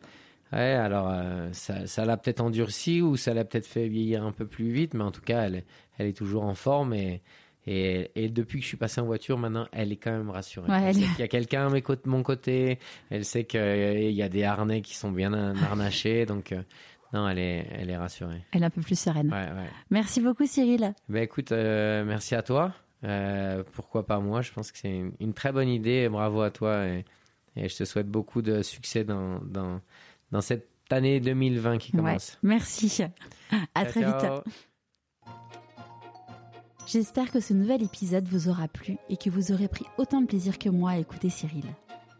Ouais, 0.53 0.75
alors 0.75 1.13
ça, 1.51 2.05
l'a 2.05 2.17
peut-être 2.17 2.41
endurci 2.41 3.03
ou 3.03 3.17
ça 3.17 3.35
l'a 3.35 3.45
peut-être 3.45 3.67
fait 3.67 3.89
vieillir 3.89 4.23
un 4.23 4.31
peu 4.31 4.47
plus 4.47 4.71
vite, 4.71 4.95
mais 4.95 5.03
en 5.03 5.11
tout 5.11 5.23
cas, 5.23 5.47
elle, 5.47 5.65
elle 5.99 6.07
est 6.07 6.17
toujours 6.17 6.45
en 6.45 6.55
forme 6.55 6.95
et, 6.95 7.23
et, 7.67 8.29
depuis 8.29 8.59
que 8.59 8.63
je 8.63 8.69
suis 8.69 8.77
passé 8.77 9.01
en 9.01 9.05
voiture, 9.05 9.37
maintenant, 9.37 9.67
elle 9.73 9.91
est 9.91 9.97
quand 9.97 10.13
même 10.13 10.31
rassurée. 10.31 10.69
elle... 10.71 10.95
qu'il 10.95 11.19
y 11.19 11.23
a 11.23 11.29
quelqu'un 11.29 11.67
à 11.67 11.81
mon 12.05 12.23
côté, 12.23 12.79
elle 13.11 13.25
sait 13.25 13.45
qu'il 13.45 14.13
y 14.13 14.23
a 14.23 14.29
des 14.29 14.45
harnais 14.45 14.81
qui 14.81 14.95
sont 14.95 15.11
bien 15.11 15.33
harnachés, 15.57 16.25
donc 16.25 16.55
non, 17.15 17.29
elle 17.29 17.39
est, 17.39 17.69
elle 17.71 17.91
est 17.91 17.97
rassurée. 17.97 18.45
Elle 18.51 18.65
est 18.65 18.67
un 18.67 18.71
peu 18.71 18.83
plus 18.83 18.99
sereine. 18.99 19.33
Merci 19.91 20.21
beaucoup, 20.21 20.47
Cyril. 20.47 20.95
Ben, 21.09 21.23
écoute, 21.23 21.53
euh, 21.53 22.05
merci 22.05 22.35
à 22.35 22.43
toi. 22.43 22.73
Euh, 23.05 23.63
pourquoi 23.73 24.05
pas 24.05 24.19
moi? 24.19 24.43
Je 24.43 24.53
pense 24.53 24.73
que 24.73 24.79
c'est 24.79 25.13
une, 25.21 25.33
très 25.33 25.53
bonne 25.53 25.69
idée. 25.69 26.09
Bravo 26.09 26.43
à 26.43 26.51
toi. 26.51 26.85
Et, 26.87 27.05
je 27.57 27.77
te 27.77 27.85
souhaite 27.85 28.09
beaucoup 28.09 28.43
de 28.43 28.63
succès 28.63 29.05
dans, 29.05 29.39
dans, 29.45 29.81
dans 30.33 30.41
cette 30.41 30.69
année 30.91 31.21
2020 31.21 31.79
qui 31.79 31.93
commence. 31.93 32.37
merci. 32.43 33.05
À 33.77 33.85
très 33.85 34.03
vite. 34.03 34.27
J'espère 36.89 37.31
que 37.31 37.39
ce 37.39 37.55
nouvel 37.55 37.83
épisode 37.85 38.27
vous 38.27 38.49
aura 38.49 38.67
plu 38.67 38.97
et 39.09 39.17
que 39.17 39.31
vous 39.31 39.53
aurez 39.53 39.69
pris 39.69 39.87
autant 39.99 40.21
de 40.21 40.27
plaisir 40.27 40.59
que 40.59 40.69
moi 40.69 40.91
à 40.91 40.99
écouter 40.99 41.31
Cyril. 41.31 41.65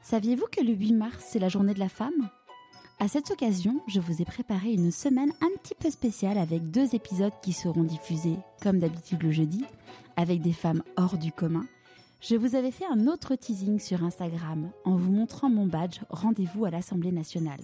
Saviez-vous 0.03 0.47
que 0.53 0.63
le 0.63 0.73
8 0.73 0.93
mars, 0.93 1.25
c'est 1.27 1.41
la 1.41 1.49
journée 1.49 1.75
de 1.75 1.81
la 1.81 1.89
femme? 1.89 2.31
À 3.01 3.09
cette 3.09 3.31
occasion, 3.31 3.81
je 3.89 4.01
vous 4.01 4.23
ai 4.23 4.25
préparé 4.25 4.73
une 4.73 4.93
semaine 4.93 5.33
un 5.41 5.51
petit 5.61 5.75
peu 5.75 5.91
spéciale 5.91 6.39
avec 6.39 6.71
deux 6.71 6.95
épisodes 6.95 7.33
qui 7.43 7.53
seront 7.53 7.83
diffusés, 7.83 8.39
comme 8.63 8.79
d'habitude 8.79 9.23
le 9.23 9.33
jeudi, 9.33 9.65
avec 10.17 10.41
des 10.41 10.53
femmes 10.53 10.83
hors 10.97 11.19
du 11.19 11.33
commun. 11.33 11.67
Je 12.21 12.37
vous 12.37 12.55
avais 12.55 12.71
fait 12.71 12.87
un 12.87 13.07
autre 13.07 13.35
teasing 13.35 13.79
sur 13.79 14.05
Instagram 14.05 14.71
en 14.85 14.97
vous 14.97 15.11
montrant 15.11 15.51
mon 15.51 15.67
badge 15.67 16.01
Rendez-vous 16.09 16.65
à 16.65 16.71
l'Assemblée 16.71 17.13
nationale. 17.13 17.61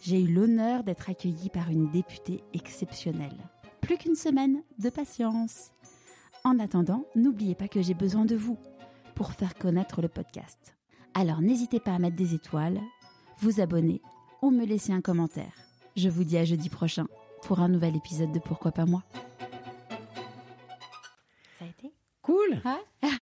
J'ai 0.00 0.20
eu 0.20 0.32
l'honneur 0.32 0.84
d'être 0.84 1.10
accueillie 1.10 1.50
par 1.50 1.68
une 1.68 1.90
députée 1.90 2.42
exceptionnelle. 2.54 3.36
Plus 3.80 3.98
qu'une 3.98 4.14
semaine 4.14 4.62
de 4.78 4.88
patience. 4.88 5.72
En 6.44 6.58
attendant, 6.60 7.04
n'oubliez 7.16 7.56
pas 7.56 7.68
que 7.68 7.82
j'ai 7.82 7.94
besoin 7.94 8.24
de 8.24 8.36
vous 8.36 8.56
pour 9.16 9.32
faire 9.32 9.56
connaître 9.56 10.00
le 10.00 10.08
podcast. 10.08 10.76
Alors 11.14 11.40
n'hésitez 11.42 11.80
pas 11.80 11.94
à 11.94 11.98
mettre 11.98 12.16
des 12.16 12.34
étoiles, 12.34 12.80
vous 13.40 13.60
abonner 13.60 14.00
ou 14.46 14.50
me 14.52 14.64
laisser 14.64 14.92
un 14.92 15.00
commentaire. 15.00 15.52
Je 15.96 16.08
vous 16.08 16.22
dis 16.22 16.38
à 16.38 16.44
jeudi 16.44 16.68
prochain 16.68 17.08
pour 17.42 17.58
un 17.58 17.68
nouvel 17.68 17.96
épisode 17.96 18.30
de 18.30 18.38
Pourquoi 18.38 18.70
pas 18.70 18.86
moi. 18.86 19.02
Ça 21.58 21.64
a 21.64 21.68
été 21.68 21.92
Cool. 22.22 22.60